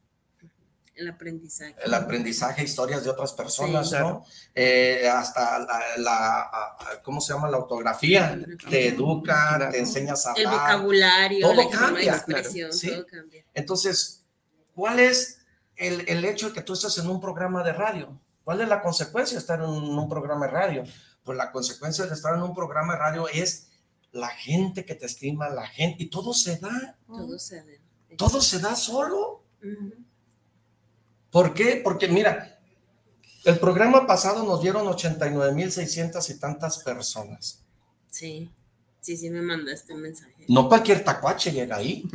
El 0.95 1.09
aprendizaje. 1.09 1.75
El 1.83 1.93
aprendizaje, 1.93 2.63
historias 2.63 3.03
de 3.03 3.09
otras 3.09 3.33
personas, 3.33 3.91
¿no? 3.91 4.25
Eh, 4.53 5.09
hasta 5.11 5.59
la, 5.97 7.01
¿cómo 7.03 7.19
se 7.19 7.33
llama? 7.33 7.49
La 7.49 7.57
autografía. 7.57 8.39
Te 8.69 8.89
educa, 8.89 9.69
te 9.71 9.79
enseñas 9.79 10.25
a 10.25 10.31
hablar. 10.31 10.45
El 10.45 10.59
vocabulario, 10.59 11.47
todo 11.49 11.69
cambia, 11.69 12.23
todo 12.25 13.05
cambia. 13.07 13.45
Entonces, 13.53 14.25
¿cuál 14.75 14.99
es 14.99 15.39
el, 15.75 16.07
el 16.07 16.23
hecho 16.25 16.49
de 16.49 16.53
que 16.53 16.61
tú 16.61 16.73
estás 16.73 16.97
en 16.99 17.07
un 17.09 17.19
programa 17.19 17.63
de 17.63 17.73
radio? 17.73 18.19
¿Cuál 18.43 18.61
es 18.61 18.67
la 18.67 18.81
consecuencia 18.81 19.35
de 19.35 19.41
estar 19.41 19.59
en 19.59 19.69
un, 19.69 20.09
programa 20.09 20.45
de 20.45 20.51
radio? 20.51 20.83
Pues 21.23 21.37
la 21.37 21.51
consecuencia 21.51 22.05
de 22.05 22.13
estar 22.13 22.35
en 22.35 22.43
un 22.43 22.53
programa 22.53 22.93
de 22.93 22.99
radio 22.99 23.27
es 23.29 23.69
la 24.11 24.27
gente 24.27 24.85
que 24.85 24.95
te 24.95 25.05
estima, 25.05 25.49
la 25.49 25.65
gente, 25.65 26.03
y 26.03 26.09
todo 26.09 26.33
se 26.33 26.57
da. 26.57 26.97
Todo 27.07 27.39
se 27.39 27.57
da. 27.57 28.17
Todo 28.17 28.41
se 28.41 28.59
da 28.59 28.75
solo. 28.75 29.43
¿Por 31.33 31.55
qué? 31.55 31.81
Porque 31.83 32.07
mira, 32.07 32.59
el 33.43 33.57
programa 33.57 34.05
pasado 34.05 34.45
nos 34.45 34.61
dieron 34.61 34.85
89.600 34.85 36.29
y 36.29 36.39
tantas 36.39 36.77
personas. 36.83 37.59
Sí, 38.11 38.51
sí, 39.01 39.17
sí 39.17 39.31
me 39.31 39.41
mandaste 39.41 39.95
un 39.95 40.01
mensaje. 40.03 40.45
No 40.47 40.69
cualquier 40.69 41.03
tacuache 41.03 41.51
llega 41.51 41.77
ahí. 41.77 42.07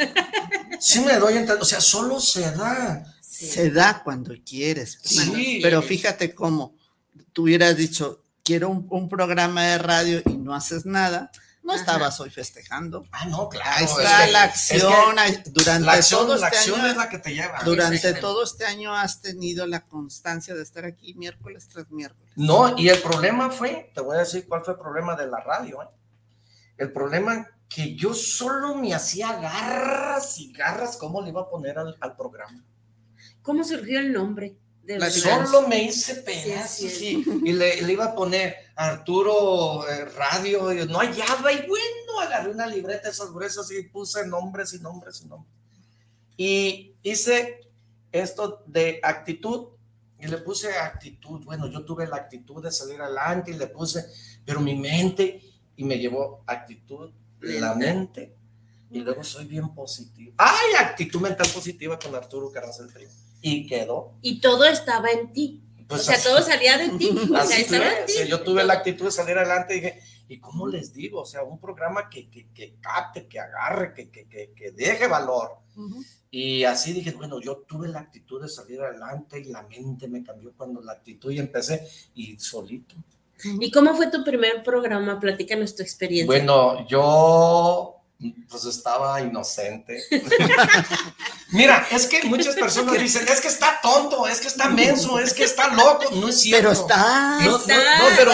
sí 0.80 1.00
me 1.00 1.18
doy 1.18 1.34
o 1.36 1.64
sea, 1.66 1.82
solo 1.82 2.18
se 2.18 2.50
da. 2.52 3.04
Se 3.20 3.70
da 3.70 4.02
cuando 4.02 4.34
quieres. 4.42 4.98
Sí. 5.02 5.60
Pero 5.62 5.82
fíjate 5.82 6.34
cómo 6.34 6.74
tú 7.34 7.42
hubieras 7.42 7.76
dicho, 7.76 8.24
quiero 8.42 8.70
un 8.70 9.08
programa 9.10 9.66
de 9.66 9.78
radio 9.78 10.22
y 10.24 10.38
no 10.38 10.54
haces 10.54 10.86
nada 10.86 11.30
no 11.62 11.74
estabas 11.74 12.18
hoy 12.20 12.30
festejando. 12.30 13.06
Ah, 13.12 13.26
no, 13.26 13.48
claro. 13.48 13.70
Ahí 13.76 13.84
está 13.84 14.26
la 14.28 14.42
acción. 14.44 14.92
durante 15.52 15.86
la 15.86 15.92
acción, 15.92 16.26
todo 16.26 16.34
este 16.34 16.46
acción 16.46 16.86
es 16.86 16.96
la 16.96 17.08
que 17.08 17.18
te 17.18 17.34
lleva. 17.34 17.60
Durante 17.64 18.14
todo 18.14 18.42
este 18.42 18.64
año 18.64 18.94
has 18.94 19.20
tenido 19.20 19.66
la 19.66 19.86
constancia 19.86 20.54
de 20.54 20.62
estar 20.62 20.84
aquí 20.84 21.14
miércoles 21.14 21.68
tras 21.68 21.90
miércoles. 21.90 22.32
No, 22.36 22.76
y 22.78 22.88
el 22.88 22.98
problema 23.00 23.50
fue, 23.50 23.90
te 23.94 24.00
voy 24.00 24.16
a 24.16 24.20
decir 24.20 24.46
cuál 24.48 24.62
fue 24.64 24.74
el 24.74 24.80
problema 24.80 25.14
de 25.16 25.26
la 25.26 25.40
radio. 25.40 25.82
¿eh? 25.82 25.88
El 26.78 26.92
problema 26.92 27.46
que 27.68 27.94
yo 27.94 28.14
solo 28.14 28.74
me 28.74 28.94
hacía 28.94 29.34
garras 29.38 30.38
y 30.38 30.52
garras, 30.52 30.96
¿cómo 30.96 31.22
le 31.22 31.28
iba 31.28 31.42
a 31.42 31.48
poner 31.48 31.78
al, 31.78 31.96
al 32.00 32.16
programa? 32.16 32.64
¿Cómo 33.42 33.62
surgió 33.64 34.00
el 34.00 34.12
nombre? 34.12 34.58
Solo 35.10 35.68
me 35.68 35.84
hice 35.84 36.16
pedazos 36.16 37.00
y 37.00 37.52
le, 37.52 37.92
iba 37.92 38.06
a 38.06 38.14
poner 38.14 38.56
Arturo 38.74 39.88
eh, 39.88 40.06
Radio, 40.06 40.72
y 40.72 40.86
no 40.86 40.98
hallaba 40.98 41.52
y 41.52 41.66
bueno, 41.66 42.20
agarré 42.20 42.50
una 42.50 42.66
libreta 42.66 43.02
de 43.02 43.10
esas 43.10 43.30
gruesas 43.30 43.70
y 43.70 43.82
puse 43.84 44.26
nombres 44.26 44.72
y 44.74 44.80
nombres 44.80 45.22
y 45.22 45.28
nombres. 45.28 45.52
Y 46.36 46.94
hice 47.02 47.60
esto 48.10 48.64
de 48.66 49.00
actitud 49.02 49.68
y 50.18 50.26
le 50.26 50.38
puse 50.38 50.76
actitud. 50.76 51.44
Bueno, 51.44 51.70
yo 51.70 51.84
tuve 51.84 52.06
la 52.06 52.16
actitud 52.16 52.62
de 52.62 52.72
salir 52.72 53.00
adelante 53.00 53.50
y 53.50 53.54
le 53.54 53.68
puse, 53.68 54.06
pero 54.44 54.60
mi 54.60 54.74
mente 54.74 55.42
y 55.76 55.84
me 55.84 55.98
llevó 55.98 56.42
actitud, 56.46 57.10
la 57.40 57.74
mente 57.74 58.34
y 58.90 59.00
luego 59.00 59.22
soy 59.22 59.46
bien 59.46 59.72
positivo. 59.74 60.34
¡Ay, 60.36 60.74
actitud 60.78 61.20
mental 61.20 61.46
positiva 61.54 61.98
con 61.98 62.14
Arturo 62.14 62.50
Carranza 62.50 62.82
el 62.82 62.90
y 63.40 63.66
quedó. 63.66 64.14
Y 64.22 64.40
todo 64.40 64.64
estaba 64.64 65.10
en 65.10 65.32
ti. 65.32 65.62
Pues 65.88 66.02
o 66.02 66.04
sea, 66.04 66.22
todo 66.22 66.40
salía 66.42 66.78
de 66.78 66.90
ti. 66.90 67.10
O 67.10 67.44
sea, 67.44 67.58
estaba 67.58 67.98
en 67.98 68.06
ti. 68.06 68.12
yo 68.28 68.42
tuve 68.42 68.62
la 68.64 68.74
actitud 68.74 69.06
de 69.06 69.10
salir 69.10 69.36
adelante 69.36 69.76
y 69.76 69.80
dije, 69.80 70.00
¿Y 70.30 70.38
cómo 70.38 70.68
les 70.68 70.92
digo? 70.92 71.22
O 71.22 71.24
sea, 71.24 71.42
un 71.42 71.58
programa 71.58 72.08
que, 72.08 72.30
que, 72.30 72.46
que 72.54 72.76
capte, 72.80 73.26
que 73.26 73.40
agarre, 73.40 73.92
que, 73.92 74.10
que, 74.10 74.52
que 74.54 74.70
deje 74.70 75.08
valor. 75.08 75.58
Y 76.30 76.62
así 76.62 76.92
dije, 76.92 77.10
bueno, 77.10 77.40
yo 77.40 77.64
tuve 77.66 77.88
la 77.88 77.98
actitud 77.98 78.40
de 78.40 78.48
salir 78.48 78.80
adelante 78.80 79.40
y 79.40 79.46
la 79.46 79.64
mente 79.64 80.06
me 80.06 80.22
cambió 80.22 80.52
cuando 80.56 80.80
la 80.82 80.92
actitud 80.92 81.32
y 81.32 81.40
empecé 81.40 81.84
y 82.14 82.38
solito. 82.38 82.94
¿Y 83.42 83.72
cómo 83.72 83.92
fue 83.96 84.08
tu 84.08 84.22
primer 84.22 84.62
programa? 84.62 85.18
Platícanos 85.18 85.74
tu 85.74 85.82
experiencia. 85.82 86.26
Bueno, 86.26 86.86
yo 86.86 87.99
pues 88.48 88.64
estaba 88.66 89.20
inocente. 89.22 90.02
Mira, 91.52 91.86
es 91.90 92.06
que 92.06 92.22
muchas 92.24 92.54
personas 92.54 92.98
dicen, 92.98 93.26
es 93.28 93.40
que 93.40 93.48
está 93.48 93.80
tonto, 93.82 94.26
es 94.28 94.40
que 94.40 94.48
está 94.48 94.68
menso, 94.68 95.18
es 95.18 95.32
que 95.34 95.44
está 95.44 95.68
loco. 95.68 96.04
No 96.14 96.28
es 96.28 96.40
cierto. 96.40 96.68
Pero 96.68 96.72
está. 96.72 97.38
No, 97.40 97.56
está, 97.56 97.76
no, 97.98 98.04
pero, 98.16 98.30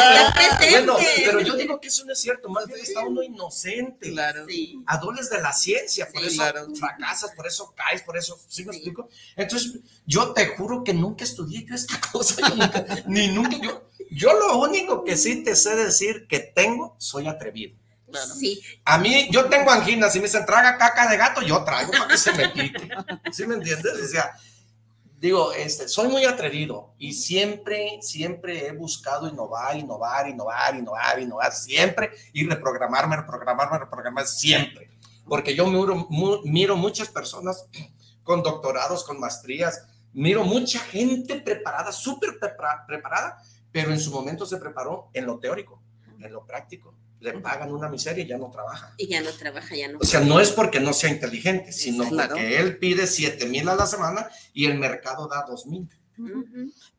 bueno, 0.71 0.97
pero 1.25 1.41
yo 1.41 1.55
digo 1.57 1.81
que 1.81 1.89
eso 1.89 2.05
no 2.05 2.13
es 2.13 2.21
cierto. 2.21 2.49
Más 2.49 2.67
bien 2.67 2.81
está 2.81 3.01
uno 3.07 3.23
inocente. 3.23 4.11
Claro. 4.11 4.45
Sí. 4.49 4.83
Adoles 4.87 5.31
de 5.31 5.41
la 5.41 5.53
ciencia, 5.53 6.09
por 6.13 6.21
Sí, 6.23 6.29
eso 6.29 6.37
claro. 6.37 6.67
fracasas, 6.79 7.31
por 7.37 7.47
eso 7.47 7.73
caes, 7.77 8.03
por 8.03 8.17
eso. 8.17 8.39
¿Sí 8.49 8.65
me 8.65 8.73
Sí. 8.73 8.79
explico? 8.79 9.09
Entonces, 9.37 9.81
yo 10.05 10.33
te 10.33 10.49
juro 10.49 10.83
que 10.85 10.93
nunca 10.93 11.25
estudié 11.25 11.65
yo 11.65 11.75
esta 11.75 11.99
cosa. 12.13 12.49
Yo 12.49 12.55
nunca, 12.57 12.85
ni 13.07 13.29
nunca. 13.29 13.57
Yo, 13.63 13.89
yo 14.11 14.33
lo 14.35 14.59
único 14.59 15.05
que 15.05 15.17
sí 15.17 15.43
te 15.43 15.57
sé 15.57 15.75
decir 15.77 16.27
que 16.29 16.41
tengo, 16.41 16.97
soy 16.99 17.29
atrevido. 17.29 17.77
Claro. 18.11 18.35
Sí, 18.35 18.63
A 18.85 18.99
mí, 18.99 19.29
yo 19.33 19.47
tengo 19.47 19.71
anginas, 19.71 20.13
si 20.13 20.19
me 20.21 20.27
dicen 20.27 20.47
traga 20.47 20.79
caca 20.79 21.09
de 21.09 21.17
gato, 21.17 21.43
yo 21.43 21.65
traigo 21.65 21.91
para 21.93 22.07
que 22.09 22.17
se 22.19 22.33
me 22.33 22.53
quite. 22.53 22.89
¿Sí 23.33 23.47
me 23.47 23.55
entiendes? 23.57 23.93
O 24.01 24.07
sea, 24.07 24.31
digo, 25.19 25.53
este, 25.53 25.89
soy 25.89 26.09
muy 26.09 26.25
atrevido 26.25 26.95
y 26.99 27.13
siempre, 27.15 27.99
siempre 28.03 28.67
he 28.69 28.73
buscado 28.73 29.29
innovar, 29.29 29.77
innovar, 29.77 30.29
innovar, 30.29 30.77
innovar, 30.77 31.19
innovar, 31.21 31.53
siempre 31.53 32.11
y 32.33 32.47
reprogramarme, 32.49 33.17
reprogramarme, 33.17 33.79
reprogramarme, 33.79 34.29
siempre. 34.29 34.91
Porque 35.27 35.57
yo 35.57 35.67
miro, 35.67 36.07
mu- 36.09 36.43
miro 36.45 36.77
muchas 36.77 37.09
personas 37.09 37.67
con 38.23 38.43
doctorados, 38.43 39.03
con 39.05 39.19
maestrías, 39.19 39.83
miro 40.13 40.45
mucha 40.45 40.79
gente 40.79 41.41
preparada, 41.41 41.91
súper 41.93 42.39
prepara- 42.39 42.85
preparada, 42.87 43.43
pero 43.73 43.91
en 43.91 43.99
su 43.99 44.11
momento 44.13 44.47
se 44.47 44.59
preparó 44.59 45.09
en 45.13 45.27
lo 45.27 45.39
teórico, 45.41 45.83
en 46.21 46.33
lo 46.33 46.47
práctico. 46.47 46.95
Le 47.33 47.41
pagan 47.41 47.73
una 47.73 47.89
miseria 47.89 48.25
y 48.25 48.29
ya 48.29 48.39
no 48.39 48.51
trabaja. 48.51 48.95
y 48.97 49.09
ya 49.09 49.21
no 49.21 49.31
trabaja, 49.31 49.75
ya 49.75 49.89
no. 49.89 49.99
O 50.01 50.05
sea, 50.05 50.21
no 50.21 50.39
es 50.41 50.51
porque 50.53 50.79
no 50.81 50.93
sea 50.93 51.11
inteligente, 51.11 51.73
sino 51.73 52.09
porque 52.09 52.59
él 52.59 52.79
pide 52.79 53.07
7 53.07 53.47
mil 53.47 53.69
a 53.69 53.75
la 53.75 53.87
semana 53.87 54.29
y 54.53 54.67
el 54.67 54.79
mercado 54.79 55.27
da 55.29 55.45
2 55.49 55.67
mil. 55.67 55.89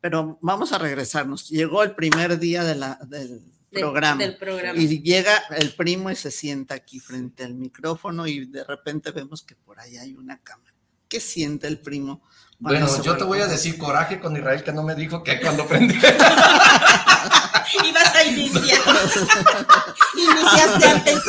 Pero 0.01 0.37
vamos 0.41 0.71
a 0.73 0.77
regresarnos. 0.77 1.49
Llegó 1.49 1.83
el 1.83 1.95
primer 1.95 2.37
día 2.39 2.63
de 2.63 2.75
la, 2.75 2.99
del 3.07 3.41
Del- 3.71 3.81
programa. 3.81 4.21
Del 4.23 4.37
programa. 4.37 4.79
Y 4.79 5.01
llega 5.01 5.37
el 5.57 5.73
primo 5.75 6.11
y 6.11 6.15
se 6.15 6.31
sienta 6.31 6.75
aquí 6.75 6.99
frente 6.99 7.43
al 7.43 7.53
micrófono 7.55 8.27
y 8.27 8.45
de 8.45 8.63
repente 8.63 9.11
vemos 9.11 9.41
que 9.43 9.55
por 9.55 9.79
ahí 9.79 9.97
hay 9.97 10.13
una 10.13 10.39
cámara. 10.41 10.73
¿Qué 11.09 11.19
siente 11.19 11.67
el 11.67 11.79
primo? 11.79 12.21
Bueno, 12.59 12.87
yo 13.03 13.15
te 13.17 13.23
voy 13.23 13.39
a 13.39 13.47
decir 13.47 13.77
coraje 13.77 14.19
con 14.19 14.35
Israel 14.35 14.63
que 14.63 14.71
no 14.71 14.81
me 14.81 14.95
dijo 14.95 15.23
que 15.23 15.39
cuando 15.39 15.67
prendí. 15.67 15.95
Ibas 17.85 18.15
a 18.15 18.23
iniciar. 18.23 18.81
Iniciaste 20.17 20.87
antes. 20.87 21.21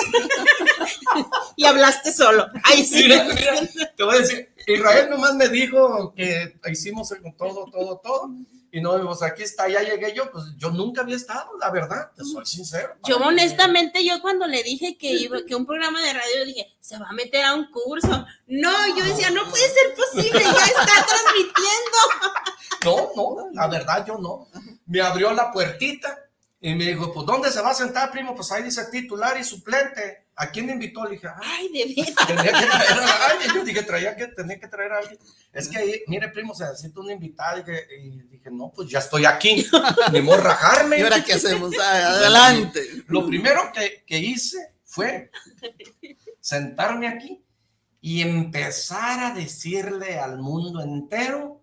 y 1.56 1.64
hablaste 1.66 2.12
solo. 2.12 2.46
Ay, 2.64 2.86
sí. 2.86 3.02
Mira, 3.02 3.24
mira, 3.24 3.52
te 3.96 4.04
voy 4.04 4.16
a 4.16 4.20
decir, 4.20 4.48
Israel 4.66 5.10
nomás 5.10 5.34
me 5.34 5.48
dijo 5.48 6.14
que 6.14 6.54
hicimos 6.70 7.12
todo, 7.36 7.66
todo, 7.70 8.00
todo. 8.02 8.30
Y 8.70 8.80
no, 8.80 9.00
pues 9.04 9.22
aquí 9.22 9.42
está, 9.42 9.68
ya 9.68 9.82
llegué 9.82 10.14
yo, 10.14 10.30
pues 10.30 10.44
yo 10.56 10.70
nunca 10.70 11.00
había 11.00 11.16
estado, 11.16 11.50
la 11.58 11.70
verdad, 11.70 12.10
te 12.14 12.22
soy 12.24 12.44
sincero. 12.44 12.94
Yo 13.06 13.16
honestamente, 13.16 14.04
yo 14.04 14.20
cuando 14.20 14.46
le 14.46 14.62
dije 14.62 14.98
que 14.98 15.10
iba, 15.12 15.38
que 15.46 15.54
un 15.54 15.64
programa 15.64 16.02
de 16.02 16.12
radio, 16.12 16.44
dije, 16.44 16.76
se 16.80 16.98
va 16.98 17.08
a 17.08 17.12
meter 17.12 17.44
a 17.44 17.54
un 17.54 17.70
curso. 17.70 18.26
No, 18.46 18.96
yo 18.96 19.04
decía, 19.04 19.30
no 19.30 19.48
puede 19.48 19.68
ser 19.68 19.94
posible, 19.94 20.40
ya 20.40 20.66
está 20.66 21.06
transmitiendo. 21.06 21.98
No, 22.84 23.10
no, 23.16 23.48
la 23.52 23.68
verdad 23.68 24.04
yo 24.06 24.18
no. 24.18 24.48
Me 24.86 25.00
abrió 25.00 25.32
la 25.32 25.50
puertita 25.50 26.27
y 26.60 26.74
me 26.74 26.86
dijo, 26.86 27.12
pues 27.12 27.24
¿dónde 27.24 27.52
se 27.52 27.60
va 27.60 27.70
a 27.70 27.74
sentar, 27.74 28.10
primo? 28.10 28.34
Pues 28.34 28.50
ahí 28.50 28.64
dice 28.64 28.84
titular 28.90 29.38
y 29.38 29.44
suplente. 29.44 30.26
¿A 30.34 30.50
quién 30.50 30.66
me 30.66 30.72
invitó? 30.72 31.04
Le 31.04 31.12
dije, 31.12 31.28
Ay, 31.40 31.68
de 31.72 31.94
veras. 31.94 32.26
tenía 32.26 32.52
que 32.52 32.66
traer 32.66 32.98
a 32.98 33.26
alguien. 33.26 33.54
Yo 33.54 33.64
dije, 33.64 33.82
traía 33.82 34.16
que, 34.16 34.26
tenía 34.28 34.58
que 34.58 34.68
traer 34.68 34.92
a 34.92 34.98
alguien. 34.98 35.18
Es 35.52 35.68
que, 35.68 35.78
ahí, 35.78 36.02
mire, 36.08 36.28
primo, 36.28 36.54
se 36.54 36.64
necesita 36.64 37.00
una 37.00 37.12
invitada. 37.12 37.58
Y 37.58 37.62
dije, 37.62 37.86
y 38.00 38.10
dije, 38.28 38.50
no, 38.50 38.72
pues 38.74 38.88
ya 38.88 38.98
estoy 38.98 39.24
aquí. 39.24 39.66
Ni 40.12 40.20
rajarme. 40.20 40.98
¿Y 40.98 41.02
ahora 41.02 41.22
qué 41.22 41.34
hacemos? 41.34 41.72
Ah, 41.80 42.08
Adelante. 42.08 42.82
Lo 43.06 43.24
primero 43.24 43.70
que, 43.72 44.04
que 44.04 44.18
hice 44.18 44.74
fue 44.84 45.30
sentarme 46.40 47.06
aquí 47.06 47.44
y 48.00 48.22
empezar 48.22 49.20
a 49.32 49.34
decirle 49.34 50.18
al 50.18 50.38
mundo 50.38 50.80
entero 50.80 51.57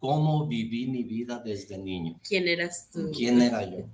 cómo 0.00 0.46
viví 0.46 0.86
mi 0.86 1.04
vida 1.04 1.40
desde 1.44 1.78
niño. 1.78 2.18
¿Quién 2.26 2.48
eras 2.48 2.88
tú? 2.90 3.12
¿Quién 3.14 3.40
era 3.40 3.62
yo? 3.62 3.86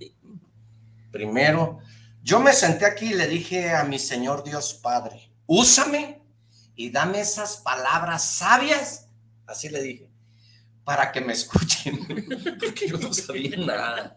Primero, 1.11 1.79
yo 2.23 2.39
me 2.39 2.53
senté 2.53 2.85
aquí 2.85 3.07
y 3.07 3.13
le 3.13 3.27
dije 3.27 3.71
a 3.71 3.83
mi 3.83 3.99
Señor 3.99 4.43
Dios 4.43 4.73
Padre, 4.73 5.31
úsame 5.45 6.21
y 6.75 6.89
dame 6.89 7.19
esas 7.19 7.57
palabras 7.57 8.37
sabias, 8.37 9.09
así 9.45 9.69
le 9.69 9.81
dije, 9.83 10.09
para 10.83 11.11
que 11.11 11.19
me 11.19 11.33
escuchen, 11.33 11.99
porque 12.59 12.87
yo 12.87 12.97
no 12.97 13.13
sabía 13.13 13.57
nada. 13.57 14.15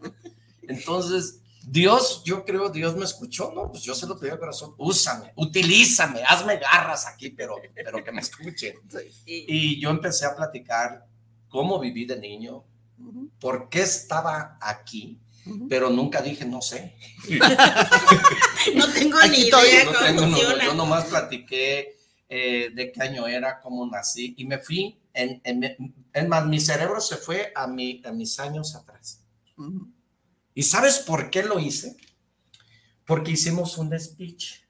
Entonces, 0.61 1.41
Dios, 1.63 2.23
yo 2.23 2.45
creo, 2.45 2.69
Dios 2.69 2.95
me 2.95 3.03
escuchó, 3.03 3.51
¿no? 3.53 3.69
Pues 3.69 3.83
yo 3.83 3.93
se 3.93 4.07
lo 4.07 4.17
pedí 4.17 4.29
al 4.29 4.39
corazón, 4.39 4.75
úsame, 4.77 5.33
utilízame, 5.35 6.23
hazme 6.23 6.57
garras 6.57 7.05
aquí, 7.05 7.31
pero, 7.31 7.55
pero 7.75 8.03
que 8.03 8.11
me 8.11 8.21
escuchen. 8.21 8.75
Y 9.25 9.79
yo 9.81 9.89
empecé 9.89 10.25
a 10.25 10.35
platicar 10.35 11.10
cómo 11.51 11.79
viví 11.79 12.05
de 12.05 12.17
niño, 12.17 12.63
por 13.39 13.69
qué 13.69 13.81
estaba 13.81 14.57
aquí, 14.61 15.19
pero 15.69 15.89
nunca 15.89 16.21
dije, 16.21 16.45
no 16.45 16.61
sé. 16.61 16.95
No 18.75 18.91
tengo 18.93 19.17
Aquí 19.19 19.29
ni 19.31 19.43
estoy, 19.43 19.67
idea 19.69 19.85
No 19.85 19.91
cómo 19.91 20.05
tengo, 20.05 20.21
no, 20.21 20.27
funciona. 20.37 20.63
yo 20.65 20.73
nomás 20.75 21.05
platiqué 21.05 21.97
eh, 22.29 22.69
de 22.73 22.91
qué 22.91 23.01
año 23.01 23.27
era, 23.27 23.59
cómo 23.59 23.85
nací, 23.87 24.33
y 24.37 24.45
me 24.45 24.59
fui, 24.59 24.97
en, 25.13 25.41
en, 25.43 25.95
en 26.13 26.29
más, 26.29 26.45
mi 26.45 26.59
cerebro 26.59 27.01
se 27.01 27.17
fue 27.17 27.51
a, 27.55 27.67
mi, 27.67 28.01
a 28.05 28.11
mis 28.11 28.39
años 28.39 28.75
atrás. 28.75 29.23
¿Y 30.53 30.63
sabes 30.63 30.99
por 30.99 31.29
qué 31.29 31.43
lo 31.43 31.59
hice? 31.59 31.97
Porque 33.05 33.31
hicimos 33.31 33.77
un 33.77 33.97
speech. 33.99 34.60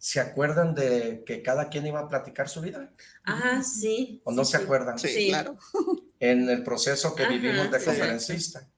¿Se 0.00 0.20
acuerdan 0.20 0.74
de 0.74 1.24
que 1.26 1.42
cada 1.42 1.68
quien 1.68 1.86
iba 1.86 1.98
a 2.00 2.08
platicar 2.08 2.48
su 2.48 2.60
vida? 2.60 2.92
Ah, 3.24 3.62
sí. 3.62 4.20
¿O 4.24 4.30
no 4.32 4.44
sí, 4.44 4.52
se 4.52 4.56
acuerdan? 4.58 4.98
Sí, 4.98 5.08
Sí. 5.08 5.28
claro. 5.28 5.58
en 6.20 6.48
el 6.48 6.62
proceso 6.62 7.14
que 7.14 7.24
Ajá, 7.24 7.32
vivimos 7.32 7.70
de 7.70 7.80
sí. 7.80 7.86
conferencista. 7.86 8.68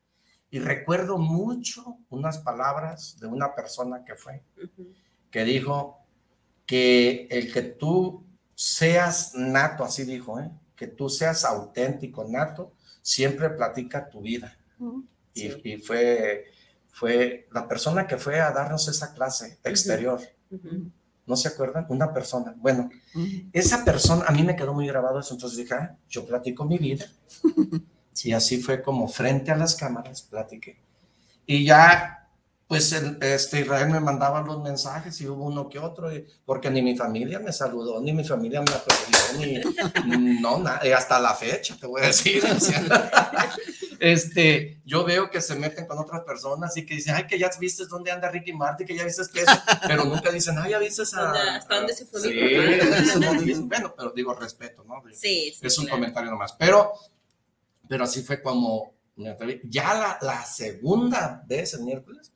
Y 0.50 0.58
recuerdo 0.58 1.18
mucho 1.18 1.98
unas 2.08 2.38
palabras 2.38 3.18
de 3.20 3.26
una 3.26 3.54
persona 3.54 4.04
que 4.04 4.14
fue, 4.16 4.42
que 5.30 5.44
dijo 5.44 6.04
que 6.66 7.28
el 7.30 7.52
que 7.52 7.62
tú 7.62 8.24
seas 8.54 9.32
nato, 9.34 9.84
así 9.84 10.04
dijo, 10.04 10.40
¿eh? 10.40 10.50
que 10.74 10.86
tú 10.88 11.08
seas 11.08 11.44
auténtico, 11.44 12.24
nato, 12.28 12.72
siempre 13.02 13.50
platica 13.50 14.08
tu 14.08 14.22
vida. 14.22 14.56
Y, 15.34 15.50
Sí. 15.50 15.60
y 15.64 15.76
fue, 15.78 16.46
fue 16.90 17.46
la 17.52 17.68
persona 17.68 18.06
que 18.06 18.16
fue 18.16 18.40
a 18.40 18.50
darnos 18.50 18.88
esa 18.88 19.12
clase 19.14 19.58
exterior. 19.62 20.20
Ujú. 20.50 20.90
¿No 21.30 21.36
se 21.36 21.46
acuerdan? 21.46 21.86
Una 21.88 22.12
persona. 22.12 22.52
Bueno, 22.58 22.90
esa 23.52 23.84
persona, 23.84 24.24
a 24.26 24.32
mí 24.32 24.42
me 24.42 24.56
quedó 24.56 24.74
muy 24.74 24.84
grabado 24.88 25.20
eso, 25.20 25.34
entonces 25.34 25.58
dije, 25.58 25.74
ah, 25.74 25.96
yo 26.08 26.26
platico 26.26 26.64
mi 26.64 26.76
vida. 26.76 27.06
Y 28.22 28.32
así 28.32 28.60
fue 28.60 28.82
como 28.82 29.08
frente 29.08 29.50
a 29.50 29.56
las 29.56 29.74
cámaras 29.76 30.20
platiqué. 30.20 30.76
Y 31.46 31.64
ya, 31.64 32.19
pues 32.70 32.92
este 32.92 33.62
Israel 33.62 33.88
me 33.90 33.98
mandaba 33.98 34.42
los 34.42 34.62
mensajes 34.62 35.20
y 35.20 35.26
hubo 35.26 35.44
uno 35.46 35.68
que 35.68 35.80
otro, 35.80 36.14
y- 36.14 36.24
porque 36.44 36.70
ni 36.70 36.82
mi 36.82 36.96
familia 36.96 37.40
me 37.40 37.52
saludó, 37.52 38.00
ni 38.00 38.12
mi 38.12 38.22
familia 38.22 38.62
me 38.62 38.70
aplaudió, 38.72 39.60
ni 40.06 40.38
no, 40.40 40.56
nada, 40.60 40.86
y 40.86 40.92
hasta 40.92 41.18
la 41.18 41.34
fecha, 41.34 41.76
te 41.80 41.88
voy 41.88 42.00
a 42.02 42.06
decir. 42.06 42.40
o 42.56 42.60
sea, 42.60 43.10
este, 43.98 44.80
yo 44.84 45.04
veo 45.04 45.28
que 45.30 45.40
se 45.40 45.56
meten 45.56 45.84
con 45.88 45.98
otras 45.98 46.22
personas 46.22 46.76
y 46.76 46.86
que 46.86 46.94
dicen, 46.94 47.16
ay, 47.16 47.26
que 47.26 47.40
ya 47.40 47.50
viste 47.58 47.86
dónde 47.86 48.12
anda 48.12 48.30
Ricky 48.30 48.52
Martin, 48.52 48.86
que 48.86 48.94
ya 48.94 49.04
viste 49.04 49.22
que 49.32 49.40
eso, 49.40 49.52
pero 49.88 50.04
nunca 50.04 50.30
dicen, 50.30 50.56
ay, 50.56 50.70
ya 50.70 50.78
viste 50.78 51.02
a... 51.02 51.20
¿Dónde- 51.22 51.40
hasta 51.40 51.74
dónde 51.74 51.92
se 51.92 52.06
fue 52.06 52.20
Sí, 52.20 52.30
eso 53.02 53.18
no 53.18 53.34
dicen. 53.34 53.68
bueno, 53.68 53.92
pero 53.96 54.12
digo 54.12 54.32
respeto, 54.34 54.84
¿no? 54.84 55.02
Sí, 55.12 55.52
sí, 55.58 55.66
es 55.66 55.76
un 55.76 55.86
claro. 55.86 55.98
comentario 55.98 56.30
nomás. 56.30 56.52
Pero, 56.52 56.92
pero 57.88 58.04
así 58.04 58.22
fue 58.22 58.40
como. 58.40 58.94
Ya 59.64 59.92
la, 59.92 60.18
la 60.22 60.44
segunda 60.46 61.42
vez 61.46 61.74
el 61.74 61.82
miércoles, 61.82 62.32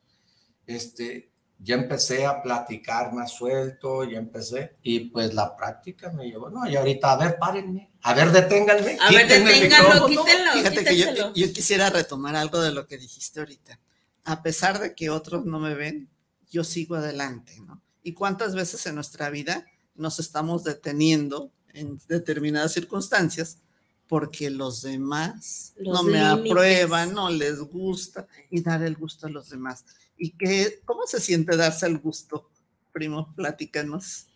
este, 0.67 1.31
ya 1.59 1.75
empecé 1.75 2.25
a 2.25 2.41
platicar 2.41 3.13
más 3.13 3.31
suelto, 3.31 4.03
ya 4.03 4.17
empecé, 4.17 4.75
y 4.83 5.11
pues 5.11 5.33
la 5.33 5.55
práctica 5.55 6.11
me 6.11 6.25
llevó, 6.25 6.49
no, 6.49 6.69
y 6.69 6.75
ahorita, 6.75 7.13
a 7.13 7.17
ver, 7.17 7.37
párenme, 7.39 7.91
a 8.01 8.13
ver, 8.13 8.31
deténganme. 8.31 8.97
A 8.99 9.11
ver, 9.11 9.27
deténganlo, 9.27 10.07
quítenlo, 10.07 10.51
Fíjate 10.53 10.83
que 10.83 10.97
yo, 10.97 11.33
yo 11.33 11.53
quisiera 11.53 11.89
retomar 11.89 12.35
algo 12.35 12.59
de 12.61 12.71
lo 12.71 12.87
que 12.87 12.97
dijiste 12.97 13.39
ahorita. 13.39 13.79
a 14.25 14.41
pesar 14.41 14.79
de 14.79 14.95
que 14.95 15.09
otros 15.09 15.45
no 15.45 15.59
me 15.59 15.75
ven, 15.75 16.09
yo 16.49 16.63
sigo 16.63 16.95
adelante, 16.95 17.59
¿no? 17.61 17.81
¿Y 18.03 18.13
cuántas 18.13 18.55
veces 18.55 18.85
en 18.85 18.95
nuestra 18.95 19.29
vida 19.29 19.65
nos 19.95 20.19
estamos 20.19 20.63
deteniendo 20.63 21.51
en 21.73 21.99
determinadas 22.07 22.73
circunstancias 22.73 23.59
porque 24.07 24.51
los 24.51 24.83
demás 24.83 25.73
no 25.79 26.03
me 26.03 26.19
aprueban, 26.19 27.13
no 27.13 27.29
les 27.29 27.59
gusta 27.59 28.27
y 28.51 28.61
dar 28.61 28.83
el 28.83 28.95
gusto 28.95 29.27
a 29.27 29.31
los 29.31 29.49
demás? 29.49 29.85
¿Y 30.17 30.31
qué, 30.31 30.81
cómo 30.85 31.05
se 31.05 31.19
siente 31.19 31.55
darse 31.55 31.85
el 31.87 31.99
gusto? 31.99 32.49
Primo, 32.91 33.33
platícanos. 33.35 34.27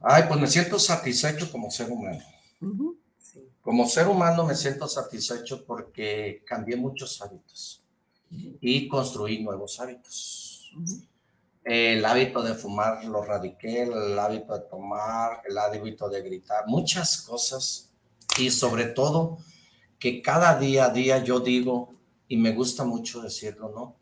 Ay, 0.00 0.24
pues 0.28 0.40
me 0.40 0.46
siento 0.46 0.78
satisfecho 0.78 1.50
como 1.50 1.70
ser 1.70 1.90
humano. 1.90 2.22
Como 3.60 3.88
ser 3.88 4.06
humano 4.08 4.44
me 4.46 4.54
siento 4.54 4.88
satisfecho 4.88 5.64
porque 5.64 6.42
cambié 6.46 6.76
muchos 6.76 7.20
hábitos 7.20 7.82
y 8.30 8.88
construí 8.88 9.42
nuevos 9.42 9.78
hábitos. 9.80 10.72
El 11.64 12.04
hábito 12.04 12.42
de 12.42 12.54
fumar 12.54 13.04
lo 13.04 13.22
radiqué, 13.22 13.82
el 13.82 14.18
hábito 14.18 14.54
de 14.54 14.60
tomar, 14.60 15.42
el 15.48 15.58
hábito 15.58 16.08
de 16.08 16.22
gritar, 16.22 16.66
muchas 16.66 17.20
cosas 17.22 17.90
y 18.38 18.50
sobre 18.50 18.86
todo 18.86 19.38
que 19.98 20.22
cada 20.22 20.58
día 20.58 20.86
a 20.86 20.90
día 20.90 21.22
yo 21.22 21.40
digo, 21.40 21.90
y 22.28 22.36
me 22.36 22.52
gusta 22.52 22.84
mucho 22.84 23.20
decirlo, 23.20 23.70
¿no? 23.74 23.96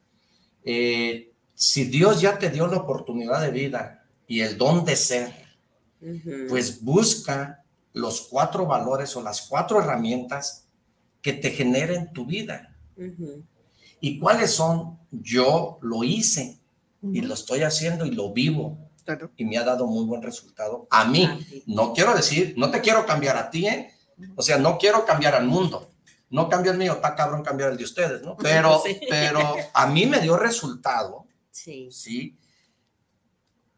Eh, 0.66 1.32
si 1.54 1.84
Dios 1.84 2.20
ya 2.20 2.38
te 2.38 2.50
dio 2.50 2.66
la 2.66 2.78
oportunidad 2.78 3.40
de 3.40 3.50
vida 3.50 4.04
y 4.26 4.40
el 4.40 4.58
don 4.58 4.84
de 4.84 4.96
ser, 4.96 5.32
pues 6.48 6.82
busca 6.82 7.64
los 7.92 8.22
cuatro 8.22 8.66
valores 8.66 9.16
o 9.16 9.22
las 9.22 9.42
cuatro 9.42 9.80
herramientas 9.80 10.66
que 11.22 11.32
te 11.32 11.50
generen 11.50 12.12
tu 12.12 12.26
vida. 12.26 12.76
¿Y 14.00 14.18
cuáles 14.18 14.50
son? 14.50 14.98
Yo 15.10 15.78
lo 15.80 16.04
hice 16.04 16.58
y 17.00 17.22
lo 17.22 17.34
estoy 17.34 17.62
haciendo 17.62 18.04
y 18.04 18.10
lo 18.10 18.32
vivo. 18.32 18.78
Y 19.36 19.44
me 19.44 19.56
ha 19.56 19.64
dado 19.64 19.86
muy 19.86 20.04
buen 20.04 20.20
resultado. 20.20 20.88
A 20.90 21.04
mí, 21.04 21.28
no 21.66 21.94
quiero 21.94 22.14
decir, 22.14 22.54
no 22.56 22.70
te 22.70 22.80
quiero 22.80 23.06
cambiar 23.06 23.36
a 23.36 23.50
ti, 23.50 23.66
¿eh? 23.66 23.92
O 24.34 24.42
sea, 24.42 24.58
no 24.58 24.78
quiero 24.78 25.06
cambiar 25.06 25.34
al 25.34 25.46
mundo. 25.46 25.88
No 26.28 26.48
cambio 26.48 26.72
el 26.72 26.78
mío, 26.78 26.94
está 26.94 27.14
cabrón 27.14 27.42
cambiar 27.42 27.70
el 27.70 27.76
de 27.76 27.84
ustedes, 27.84 28.22
¿no? 28.22 28.36
Pero, 28.42 28.82
pero 29.08 29.56
a 29.72 29.86
mí 29.86 30.06
me 30.06 30.20
dio 30.20 30.36
resultado. 30.36 31.26
Sí. 31.50 31.88
Sí. 31.90 32.36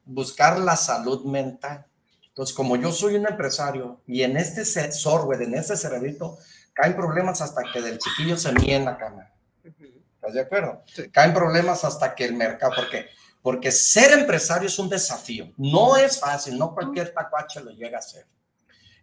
Buscar 0.05 0.59
la 0.59 0.77
salud 0.77 1.25
mental. 1.25 1.87
Entonces, 2.29 2.55
como 2.55 2.77
yo 2.77 2.93
soy 2.93 3.17
un 3.17 3.27
empresario 3.27 4.01
y 4.07 4.23
en 4.23 4.37
este 4.37 4.65
software, 4.65 5.43
en 5.43 5.55
este 5.55 5.77
cerebrito, 5.77 6.39
caen 6.73 6.97
problemas 6.97 7.41
hasta 7.41 7.63
que 7.73 7.81
del 7.83 7.99
chiquillo 7.99 8.39
se 8.39 8.53
mía 8.53 8.77
en 8.77 8.85
la 8.85 8.97
cama. 8.97 9.31
¿Estás 9.63 10.35
de 10.35 10.41
acuerdo? 10.41 10.83
Caen 11.13 11.35
problemas 11.35 11.85
hasta 11.85 12.15
que 12.15 12.25
el 12.25 12.35
mercado, 12.35 12.73
porque 12.77 13.09
porque 13.43 13.71
ser 13.71 14.13
empresario 14.13 14.69
es 14.69 14.79
un 14.79 14.89
desafío. 14.89 15.53
No 15.57 15.97
es 15.97 16.19
fácil, 16.19 16.59
no 16.59 16.75
cualquier 16.75 17.13
tacuache 17.13 17.61
lo 17.61 17.71
llega 17.71 17.97
a 17.97 18.01
hacer. 18.01 18.27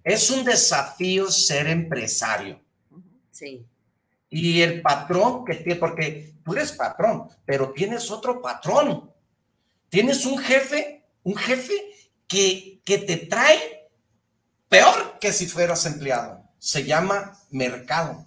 Es 0.03 0.29
un 0.29 0.43
desafío 0.43 1.31
ser 1.31 1.67
empresario. 1.67 2.61
Sí. 3.35 3.65
Y 4.29 4.61
el 4.61 4.81
patrón 4.81 5.43
que 5.43 5.55
tiene, 5.55 5.75
porque 5.77 6.35
tú 6.43 6.53
eres 6.53 6.71
patrón, 6.71 7.27
pero 7.45 7.73
tienes 7.73 8.09
otro 8.09 8.41
patrón. 8.41 9.11
Tienes 9.89 10.25
un 10.25 10.37
jefe, 10.37 11.03
un 11.23 11.35
jefe 11.35 11.73
que, 12.27 12.81
que 12.85 12.97
te 12.99 13.17
trae 13.17 13.89
peor 14.69 15.19
que 15.19 15.33
si 15.33 15.47
fueras 15.47 15.85
empleado. 15.85 16.43
Se 16.59 16.85
llama 16.85 17.37
mercado. 17.51 18.25